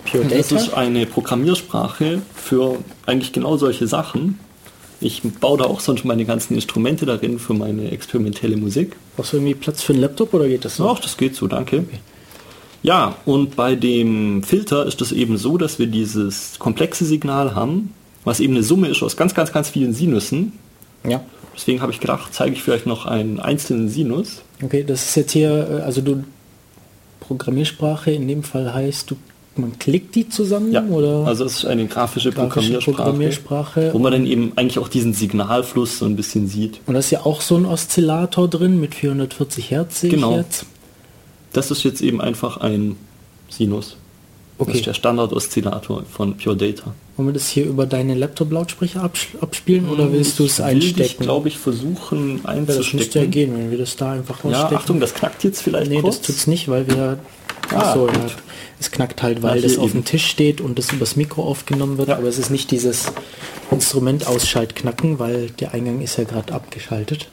Pure 0.09 0.25
Das 0.25 0.47
Data? 0.47 0.63
ist 0.63 0.73
eine 0.73 1.05
Programmiersprache 1.05 2.23
für 2.33 2.77
eigentlich 3.05 3.31
genau 3.31 3.57
solche 3.57 3.85
Sachen. 3.85 4.39
Ich 5.03 5.21
baue 5.21 5.57
da 5.57 5.65
auch 5.65 5.81
sonst 5.81 6.05
meine 6.05 6.23
ganzen 6.23 6.55
Instrumente 6.55 7.05
darin 7.05 7.37
für 7.37 7.53
meine 7.53 7.91
experimentelle 7.91 8.55
Musik. 8.55 8.95
Brauchst 9.15 9.33
du 9.33 9.37
irgendwie 9.37 9.53
Platz 9.53 9.81
für 9.83 9.91
einen 9.91 10.01
Laptop 10.01 10.33
oder 10.33 10.47
geht 10.47 10.63
das 10.63 10.77
so? 10.77 10.87
Ach, 10.89 10.99
das 10.99 11.17
geht 11.17 11.35
so, 11.35 11.47
danke. 11.47 11.79
Okay. 11.79 11.99
Ja, 12.83 13.15
und 13.25 13.55
bei 13.57 13.75
dem 13.75 14.43
Filter 14.43 14.85
ist 14.85 15.01
es 15.01 15.11
eben 15.11 15.37
so, 15.37 15.57
dass 15.57 15.77
wir 15.77 15.87
dieses 15.87 16.57
komplexe 16.57 17.05
Signal 17.05 17.53
haben, 17.53 17.93
was 18.23 18.39
eben 18.39 18.53
eine 18.53 18.63
Summe 18.63 18.87
ist 18.87 19.03
aus 19.03 19.17
ganz, 19.17 19.33
ganz, 19.33 19.51
ganz 19.51 19.69
vielen 19.69 19.93
Sinussen. 19.93 20.53
Ja. 21.05 21.21
Deswegen 21.53 21.81
habe 21.81 21.91
ich 21.91 21.99
gedacht, 21.99 22.33
zeige 22.33 22.55
ich 22.55 22.63
vielleicht 22.63 22.85
noch 22.85 23.05
einen 23.05 23.39
einzelnen 23.39 23.89
Sinus. 23.89 24.41
Okay, 24.61 24.85
das 24.85 25.03
ist 25.09 25.15
jetzt 25.15 25.31
hier, 25.33 25.67
äh, 25.69 25.81
also 25.81 26.01
du 26.01 26.23
Programmiersprache 27.19 28.11
in 28.11 28.27
dem 28.27 28.43
Fall 28.43 28.73
heißt, 28.73 29.11
du 29.11 29.15
man 29.55 29.77
klickt 29.77 30.15
die 30.15 30.29
zusammen 30.29 30.71
ja, 30.71 30.83
oder? 30.83 31.27
Also 31.27 31.45
es 31.45 31.57
ist 31.57 31.65
eine 31.65 31.85
grafische, 31.85 32.31
grafische 32.31 32.79
Programmiersprache, 32.79 32.95
Programmiersprache, 32.95 33.93
wo 33.93 33.99
man 33.99 34.11
dann 34.11 34.25
eben 34.25 34.53
eigentlich 34.55 34.79
auch 34.79 34.87
diesen 34.87 35.13
Signalfluss 35.13 35.99
so 35.99 36.05
ein 36.05 36.15
bisschen 36.15 36.47
sieht. 36.47 36.79
Und 36.85 36.93
da 36.93 36.99
ist 36.99 37.11
ja 37.11 37.25
auch 37.25 37.41
so 37.41 37.55
ein 37.55 37.65
Oszillator 37.65 38.47
drin 38.47 38.79
mit 38.79 38.95
440 38.95 39.71
Hertz 39.71 40.01
genau. 40.01 40.43
Das 41.51 41.69
ist 41.69 41.83
jetzt 41.83 42.01
eben 42.01 42.19
einfach 42.19 42.57
ein 42.57 42.95
Sinus. 43.49 43.97
Okay. 44.57 44.71
Das 44.71 44.79
ist 44.79 44.85
der 44.85 44.93
Standard-Oszillator 44.93 46.03
von 46.05 46.37
Pure 46.37 46.55
Data. 46.55 46.93
Wollen 47.17 47.29
wir 47.29 47.33
das 47.33 47.47
hier 47.47 47.65
über 47.65 47.85
deine 47.85 48.15
Laptop-Lautsprecher 48.15 49.09
abspielen 49.41 49.89
oder 49.89 50.11
willst 50.11 50.39
du 50.39 50.45
es 50.45 50.61
einstecken? 50.61 51.01
Ich 51.01 51.17
glaube 51.19 51.47
ich 51.47 51.57
versuchen 51.57 52.45
einzustecken. 52.45 52.65
Das 52.67 52.93
müsste 52.93 53.19
ja 53.19 53.25
gehen, 53.25 53.55
wenn 53.55 53.71
wir 53.71 53.77
das 53.77 53.95
da 53.95 54.13
einfach 54.13 54.43
ausstecken. 54.43 54.71
Ja, 54.71 54.77
Achtung, 54.77 54.99
das 54.99 55.13
knackt 55.13 55.43
jetzt 55.43 55.61
vielleicht 55.61 55.89
Nee, 55.89 56.01
kurz. 56.01 56.17
das 56.17 56.27
tut 56.27 56.35
es 56.35 56.47
nicht, 56.47 56.67
weil 56.69 56.87
wir... 56.87 57.19
Ah, 57.71 57.91
Achso, 57.91 58.07
ja. 58.07 58.13
Es 58.79 58.91
knackt 58.91 59.23
halt, 59.23 59.41
weil 59.41 59.61
das 59.61 59.77
auf 59.77 59.91
dem 59.91 60.05
Tisch 60.05 60.25
steht 60.25 60.59
und 60.59 60.77
das 60.77 60.91
übers 60.91 61.15
Mikro 61.15 61.43
aufgenommen 61.43 61.97
wird, 61.97 62.09
ja. 62.09 62.17
aber 62.17 62.27
es 62.27 62.37
ist 62.37 62.49
nicht 62.49 62.71
dieses 62.71 63.05
Instrument 63.71 64.27
ausschaltknacken, 64.27 65.19
weil 65.19 65.49
der 65.51 65.73
Eingang 65.73 66.01
ist 66.01 66.17
ja 66.17 66.25
gerade 66.25 66.53
abgeschaltet. 66.53 67.29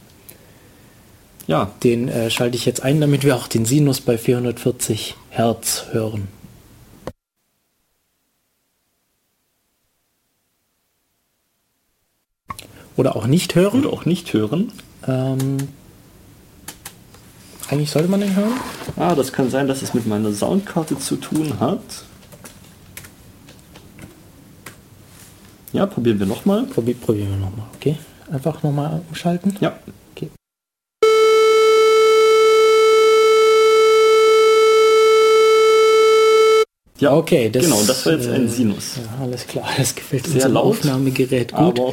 Ja. 1.47 1.73
Den 1.83 2.09
äh, 2.09 2.31
schalte 2.31 2.57
ich 2.57 2.67
jetzt 2.67 2.83
ein, 2.83 3.01
damit 3.01 3.25
wir 3.25 3.35
auch 3.35 3.49
den 3.49 3.65
Sinus 3.65 4.01
bei 4.01 4.17
440 4.17 5.17
Hertz 5.31 5.87
hören. 5.91 6.29
Oder 12.97 13.17
auch 13.17 13.27
nicht 13.27 13.55
hören. 13.55 13.81
Oder 13.81 13.93
auch 13.93 14.05
nicht 14.05 14.33
hören. 14.33 14.73
Ähm, 15.07 15.57
eigentlich 17.69 17.91
sollte 17.91 18.09
man 18.09 18.21
den 18.21 18.35
hören. 18.35 18.53
Ah, 18.97 19.15
das 19.15 19.33
kann 19.33 19.51
sein, 19.51 19.69
dass 19.69 19.83
es 19.83 19.95
mit 19.95 20.07
meiner 20.07 20.33
Soundkarte 20.33 20.99
zu 20.99 21.17
tun 21.17 21.61
hat. 21.61 21.81
Ja, 25.73 25.87
probieren 25.87 26.19
wir 26.19 26.27
nochmal. 26.27 26.65
Probier, 26.65 26.95
probieren 26.95 27.31
wir 27.31 27.37
nochmal, 27.37 27.67
okay. 27.77 27.97
Einfach 28.31 28.63
nochmal 28.63 29.03
umschalten. 29.09 29.57
Ja. 29.61 29.79
Ja, 37.01 37.17
okay. 37.17 37.49
Das, 37.51 37.65
genau, 37.65 37.83
das 37.87 38.05
war 38.05 38.13
jetzt 38.13 38.29
ein 38.29 38.45
äh, 38.45 38.49
Sinus. 38.49 38.97
Ja, 38.97 39.25
alles 39.25 39.47
klar, 39.47 39.65
das 39.77 39.95
gefällt 39.95 40.27
Sehr 40.27 40.35
unserem 40.35 40.53
laut, 40.53 40.67
Aufnahmegerät 40.67 41.53
gut. 41.53 41.81
Aber 41.81 41.93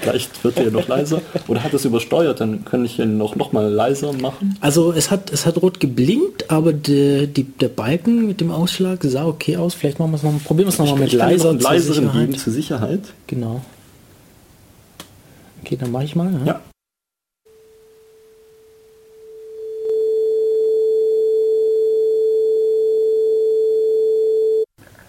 vielleicht 0.00 0.42
wird 0.42 0.58
er 0.58 0.70
noch 0.70 0.88
leiser. 0.88 1.20
Oder 1.48 1.62
hat 1.62 1.74
es 1.74 1.84
übersteuert, 1.84 2.40
dann 2.40 2.64
kann 2.64 2.84
ich 2.84 2.98
ihn 2.98 3.18
noch, 3.18 3.36
noch 3.36 3.52
mal 3.52 3.68
leiser 3.68 4.12
machen. 4.14 4.56
Also 4.60 4.92
es 4.92 5.10
hat, 5.10 5.30
es 5.30 5.44
hat 5.44 5.60
rot 5.60 5.80
geblinkt, 5.80 6.50
aber 6.50 6.72
die, 6.72 7.26
die, 7.26 7.44
der 7.44 7.68
Balken 7.68 8.26
mit 8.26 8.40
dem 8.40 8.50
Ausschlag 8.50 9.00
sah 9.02 9.26
okay 9.26 9.58
aus. 9.58 9.74
Vielleicht 9.74 9.98
machen 9.98 10.12
wir 10.12 10.16
es 10.16 10.22
noch, 10.22 10.32
probieren 10.42 10.68
wir 10.68 10.72
es 10.72 10.78
nochmal 10.78 10.98
mit 10.98 11.12
leiser 11.12 11.52
noch 11.52 11.62
leiseren 11.62 12.12
geben 12.12 12.36
zur 12.36 12.52
Sicherheit. 12.52 13.00
Genau. 13.26 13.60
Okay, 15.62 15.76
dann 15.76 15.92
mache 15.92 16.04
ich 16.04 16.16
mal. 16.16 16.32
Ja. 16.32 16.46
ja. 16.46 16.60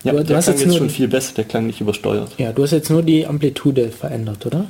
Ja, 0.04 0.14
du, 0.14 0.24
der 0.24 0.38
hast 0.38 0.48
jetzt, 0.48 0.62
jetzt 0.62 0.78
schon 0.78 0.90
viel 0.90 1.08
besser, 1.08 1.34
der 1.36 1.44
klang 1.46 1.68
nicht 1.68 1.82
übersteuert. 1.82 2.32
Ja, 2.38 2.52
du 2.52 2.64
hast 2.64 2.72
jetzt 2.72 2.90
nur 2.90 3.04
die 3.04 3.26
Amplitude 3.26 3.90
verändert, 3.90 4.46
oder? 4.46 4.66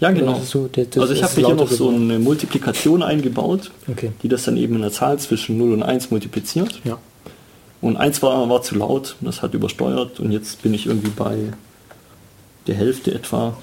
Ja, 0.00 0.10
genau. 0.10 0.40
So, 0.42 0.66
der, 0.66 0.86
also 0.96 1.12
ich 1.12 1.22
habe 1.22 1.34
hier 1.34 1.54
noch 1.54 1.70
so 1.70 1.90
eine 1.90 2.18
Multiplikation 2.18 3.02
eingebaut, 3.02 3.70
okay. 3.90 4.12
die 4.22 4.28
das 4.28 4.44
dann 4.44 4.56
eben 4.56 4.76
in 4.76 4.82
einer 4.82 4.92
Zahl 4.92 5.18
zwischen 5.18 5.58
0 5.58 5.74
und 5.74 5.82
1 5.82 6.10
multipliziert. 6.10 6.80
Ja. 6.84 6.98
Und 7.82 7.98
1 7.98 8.22
war, 8.22 8.48
war 8.48 8.62
zu 8.62 8.76
laut, 8.76 9.16
das 9.20 9.42
hat 9.42 9.52
übersteuert 9.52 10.20
und 10.20 10.32
jetzt 10.32 10.62
bin 10.62 10.72
ich 10.72 10.86
irgendwie 10.86 11.10
bei 11.10 11.36
der 12.66 12.74
Hälfte 12.74 13.12
etwa. 13.12 13.56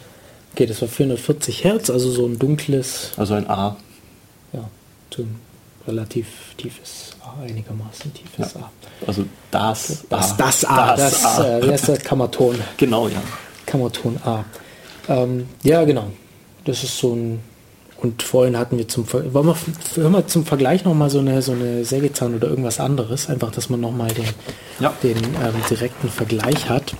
Okay, 0.53 0.67
das 0.67 0.81
war 0.81 0.87
440 0.87 1.63
Hertz, 1.63 1.89
also 1.89 2.11
so 2.11 2.25
ein 2.25 2.37
dunkles... 2.37 3.11
Also 3.17 3.33
ein 3.33 3.49
A. 3.49 3.77
Ja, 4.53 4.69
so 5.15 5.23
ein 5.23 5.35
relativ 5.87 6.27
tiefes 6.57 7.06
einigermaßen 7.41 8.13
tiefes 8.13 8.53
ja. 8.53 8.61
A. 8.61 8.71
Also 9.05 9.25
das 9.51 10.05
das, 10.09 10.29
A. 10.29 10.37
Das 10.37 10.65
A, 10.65 10.95
das, 10.95 11.21
das 11.21 11.39
A. 11.39 11.57
Äh, 11.59 11.75
ist 11.75 11.87
der 11.87 11.97
Kammerton. 11.97 12.55
Genau, 12.77 13.07
ja. 13.07 13.21
Kammerton 13.65 14.17
A. 14.23 14.45
Ähm, 15.07 15.47
ja, 15.63 15.83
genau. 15.85 16.07
Das 16.65 16.83
ist 16.83 16.97
so 16.97 17.13
ein 17.13 17.39
und 17.99 18.21
vorhin 18.21 18.57
hatten 18.57 18.77
wir 18.77 18.87
zum 18.87 19.05
Ver 19.05 19.33
wollen 19.33 19.47
wir, 19.47 19.57
hören 19.95 20.11
wir 20.11 20.27
zum 20.27 20.45
Vergleich 20.45 20.85
noch 20.85 20.93
mal 20.93 21.09
so 21.09 21.19
eine 21.19 21.41
so 21.41 21.53
eine 21.53 21.83
Sägezahn 21.83 22.35
oder 22.35 22.47
irgendwas 22.47 22.79
anderes, 22.79 23.27
einfach, 23.27 23.51
dass 23.51 23.69
man 23.69 23.81
noch 23.81 23.91
mal 23.91 24.09
den, 24.09 24.25
ja. 24.79 24.93
den 25.01 25.17
ähm, 25.17 25.55
direkten 25.69 26.09
Vergleich 26.09 26.69
hat, 26.69 26.95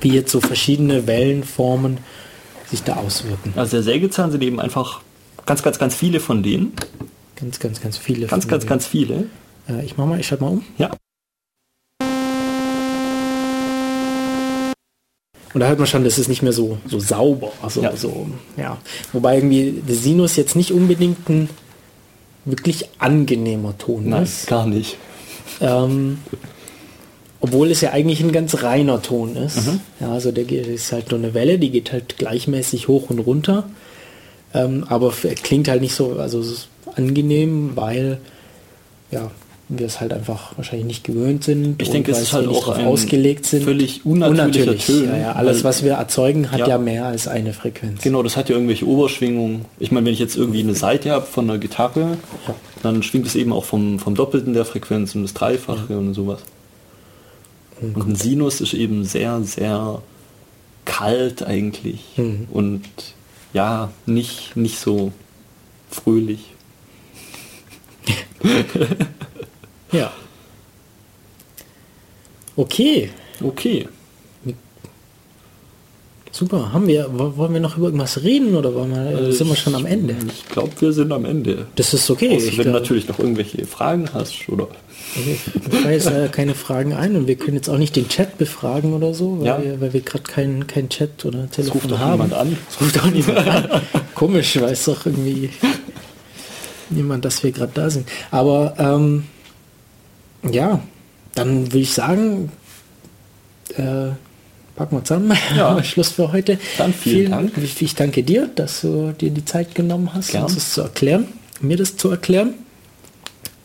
wie 0.00 0.14
jetzt 0.14 0.32
so 0.32 0.40
verschiedene 0.40 1.06
Wellenformen 1.06 1.98
sich 2.70 2.82
da 2.82 2.96
auswirken. 2.96 3.52
Also 3.56 3.76
der 3.76 3.82
Sägezahn 3.82 4.30
sind 4.30 4.42
eben 4.42 4.58
einfach 4.58 5.02
ganz, 5.44 5.62
ganz, 5.62 5.78
ganz 5.78 5.94
viele 5.94 6.18
von 6.20 6.42
denen. 6.42 6.72
Ganz, 7.36 7.60
ganz, 7.60 7.82
ganz 7.82 7.98
viele. 7.98 8.26
Ganz, 8.26 8.48
ganz, 8.48 8.66
ganz 8.66 8.86
viele. 8.86 9.26
Äh, 9.68 9.84
ich 9.84 9.96
mach 9.96 10.06
mal, 10.06 10.20
ich 10.20 10.26
schalte 10.26 10.44
mal 10.44 10.50
um. 10.50 10.64
Ja. 10.78 10.90
Und 15.54 15.60
da 15.60 15.68
hört 15.68 15.78
man 15.78 15.86
schon, 15.86 16.04
das 16.04 16.18
ist 16.18 16.28
nicht 16.28 16.42
mehr 16.42 16.52
so, 16.52 16.78
so 16.86 17.00
sauber. 17.00 17.52
Also, 17.62 17.82
ja. 17.82 17.96
So, 17.96 18.26
ja. 18.56 18.76
Wobei 19.12 19.36
irgendwie 19.36 19.82
der 19.86 19.94
Sinus 19.94 20.36
jetzt 20.36 20.54
nicht 20.54 20.70
unbedingt 20.70 21.28
ein 21.30 21.48
wirklich 22.44 22.88
angenehmer 22.98 23.76
Ton 23.78 24.10
Nein, 24.10 24.24
ist. 24.24 24.46
gar 24.48 24.66
nicht. 24.66 24.96
Ähm, 25.60 26.18
obwohl 27.40 27.70
es 27.70 27.80
ja 27.80 27.92
eigentlich 27.92 28.20
ein 28.20 28.32
ganz 28.32 28.62
reiner 28.62 29.00
Ton 29.02 29.36
ist. 29.36 29.66
Mhm. 29.66 29.80
Ja, 30.00 30.12
also 30.12 30.30
der 30.30 30.46
ist 30.50 30.92
halt 30.92 31.10
nur 31.10 31.20
eine 31.20 31.32
Welle, 31.34 31.58
die 31.58 31.70
geht 31.70 31.92
halt 31.92 32.18
gleichmäßig 32.18 32.88
hoch 32.88 33.08
und 33.10 33.18
runter. 33.20 33.68
Ähm, 34.54 34.84
aber 34.88 35.12
klingt 35.42 35.68
halt 35.68 35.80
nicht 35.80 35.94
so, 35.94 36.18
also 36.18 36.42
angenehm, 36.94 37.72
weil 37.76 38.18
ja, 39.10 39.30
wir 39.68 39.86
es 39.86 40.00
halt 40.00 40.12
einfach 40.12 40.56
wahrscheinlich 40.56 40.86
nicht 40.86 41.04
gewöhnt 41.04 41.42
sind. 41.42 41.80
Ich 41.82 41.90
denke, 41.90 42.12
es 42.12 42.20
ist 42.20 42.32
halt 42.32 42.46
auch 42.48 42.78
ausgelegt 42.78 43.46
sind. 43.46 43.64
Völlig 43.64 44.06
unnatürlicher 44.06 44.44
Unnatürlich. 44.44 44.86
Töne. 44.86 45.06
Ja, 45.06 45.16
ja, 45.16 45.32
alles, 45.32 45.64
was 45.64 45.82
wir 45.82 45.94
erzeugen, 45.94 46.52
hat 46.52 46.60
ja. 46.60 46.68
ja. 46.68 46.78
mehr 46.78 47.06
als 47.06 47.26
eine 47.26 47.52
Frequenz. 47.52 48.02
Genau, 48.02 48.22
das 48.22 48.36
hat 48.36 48.48
ja 48.48 48.54
irgendwelche 48.54 48.86
Oberschwingungen. 48.86 49.64
Ich 49.80 49.90
meine, 49.90 50.06
wenn 50.06 50.12
ich 50.12 50.20
jetzt 50.20 50.36
irgendwie 50.36 50.60
eine 50.60 50.74
Seite 50.74 51.10
habe 51.10 51.26
von 51.26 51.50
einer 51.50 51.58
Gitarre, 51.58 52.16
ja. 52.46 52.54
dann 52.82 53.02
schwingt 53.02 53.26
es 53.26 53.34
eben 53.34 53.52
auch 53.52 53.64
vom, 53.64 53.98
vom 53.98 54.14
Doppelten 54.14 54.54
der 54.54 54.64
Frequenz 54.64 55.14
und 55.16 55.22
das 55.22 55.34
Dreifache 55.34 55.98
und 55.98 56.14
sowas. 56.14 56.40
Und, 57.80 57.96
und 57.96 58.08
ein 58.08 58.14
Sinus 58.14 58.60
ist 58.60 58.72
eben 58.72 59.04
sehr, 59.04 59.42
sehr 59.42 60.00
kalt 60.84 61.42
eigentlich. 61.42 62.04
Mhm. 62.16 62.46
Und 62.52 62.84
ja, 63.52 63.90
nicht, 64.06 64.56
nicht 64.56 64.78
so 64.78 65.12
fröhlich. 65.90 66.52
ja. 69.92 70.12
Okay. 72.56 73.10
Okay. 73.42 73.86
Super, 76.36 76.70
haben 76.70 76.86
wir, 76.86 77.06
wollen 77.10 77.54
wir 77.54 77.60
noch 77.60 77.78
über 77.78 77.86
irgendwas 77.86 78.22
reden 78.22 78.56
oder 78.56 78.74
wir, 78.74 79.28
äh, 79.28 79.32
sind 79.32 79.48
wir 79.48 79.56
schon 79.56 79.74
am 79.74 79.86
Ende? 79.86 80.14
Ich 80.28 80.46
glaube, 80.50 80.70
wir 80.80 80.92
sind 80.92 81.10
am 81.10 81.24
Ende. 81.24 81.66
Das 81.76 81.94
ist 81.94 82.10
okay. 82.10 82.36
Außer, 82.36 82.58
wenn 82.58 82.66
du 82.66 82.72
natürlich 82.72 83.08
noch 83.08 83.18
irgendwelche 83.18 83.64
Fragen 83.64 84.10
hast, 84.12 84.46
oder? 84.50 84.68
Okay. 85.16 85.38
Ich 85.54 85.84
weiß 85.84 86.04
leider 86.04 86.28
keine 86.28 86.54
Fragen 86.54 86.92
ein 86.92 87.16
und 87.16 87.26
wir 87.26 87.36
können 87.36 87.56
jetzt 87.56 87.70
auch 87.70 87.78
nicht 87.78 87.96
den 87.96 88.08
Chat 88.08 88.36
befragen 88.36 88.92
oder 88.92 89.14
so, 89.14 89.38
weil 89.40 89.46
ja. 89.46 89.62
wir, 89.62 89.80
weil 89.80 89.94
wir 89.94 90.02
gerade 90.02 90.24
keinen 90.24 90.66
kein 90.66 90.90
Chat 90.90 91.24
oder 91.24 91.50
Telefon 91.50 91.80
ruft 91.80 91.98
haben. 91.98 92.12
Niemand 92.12 92.34
an. 92.34 92.58
Es 92.68 92.80
ruft 92.82 93.00
auch 93.00 93.10
niemand 93.10 93.38
an. 93.38 93.82
Komisch, 94.14 94.60
weiß 94.60 94.84
doch 94.84 95.06
irgendwie 95.06 95.48
niemand, 96.90 97.24
dass 97.24 97.42
wir 97.44 97.50
gerade 97.50 97.72
da 97.72 97.88
sind. 97.88 98.06
Aber 98.30 98.74
ähm, 98.78 99.24
ja, 100.42 100.80
dann 101.34 101.66
würde 101.66 101.78
ich 101.78 101.92
sagen, 101.92 102.50
äh, 103.76 104.10
packen 104.74 104.96
wir 104.96 105.04
zusammen. 105.04 105.36
Ja. 105.56 105.82
Schluss 105.84 106.10
für 106.10 106.32
heute. 106.32 106.58
Dann 106.78 106.92
vielen, 106.92 107.16
vielen 107.16 107.30
Dank. 107.30 107.52
Ich 107.80 107.94
danke 107.94 108.22
dir, 108.22 108.48
dass 108.54 108.82
du 108.82 109.12
dir 109.12 109.30
die 109.30 109.44
Zeit 109.44 109.74
genommen 109.74 110.12
hast, 110.14 110.32
Gern. 110.32 110.44
uns 110.44 110.54
das 110.54 110.72
zu 110.72 110.82
erklären, 110.82 111.26
mir 111.60 111.76
das 111.76 111.96
zu 111.96 112.10
erklären. 112.10 112.54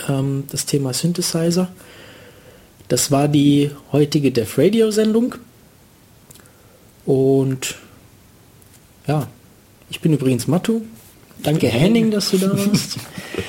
Ähm, 0.08 0.46
das 0.50 0.66
Thema 0.66 0.94
Synthesizer. 0.94 1.70
Das 2.88 3.12
war 3.12 3.28
die 3.28 3.72
heutige 3.92 4.32
Def 4.32 4.58
Radio 4.58 4.92
Sendung. 4.92 5.36
Und 7.06 7.76
ja, 9.08 9.28
Ich 9.90 10.00
bin 10.00 10.14
übrigens 10.14 10.48
Matto. 10.48 10.82
Danke 11.44 11.68
Henning, 11.68 12.12
dass 12.12 12.32
du 12.32 12.38
da 12.38 12.50
warst. 12.52 12.98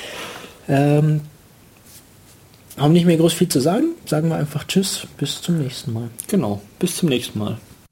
ähm, 0.67 1.21
haben 2.77 2.93
nicht 2.93 3.05
mehr 3.05 3.17
groß 3.17 3.33
viel 3.33 3.49
zu 3.49 3.59
sagen. 3.59 3.89
Sagen 4.05 4.29
wir 4.29 4.35
einfach 4.35 4.65
Tschüss, 4.65 5.07
bis 5.17 5.41
zum 5.41 5.59
nächsten 5.59 5.93
Mal. 5.93 6.09
Genau, 6.27 6.61
bis 6.79 6.97
zum 6.97 7.09
nächsten 7.09 7.39
Mal. 7.39 7.57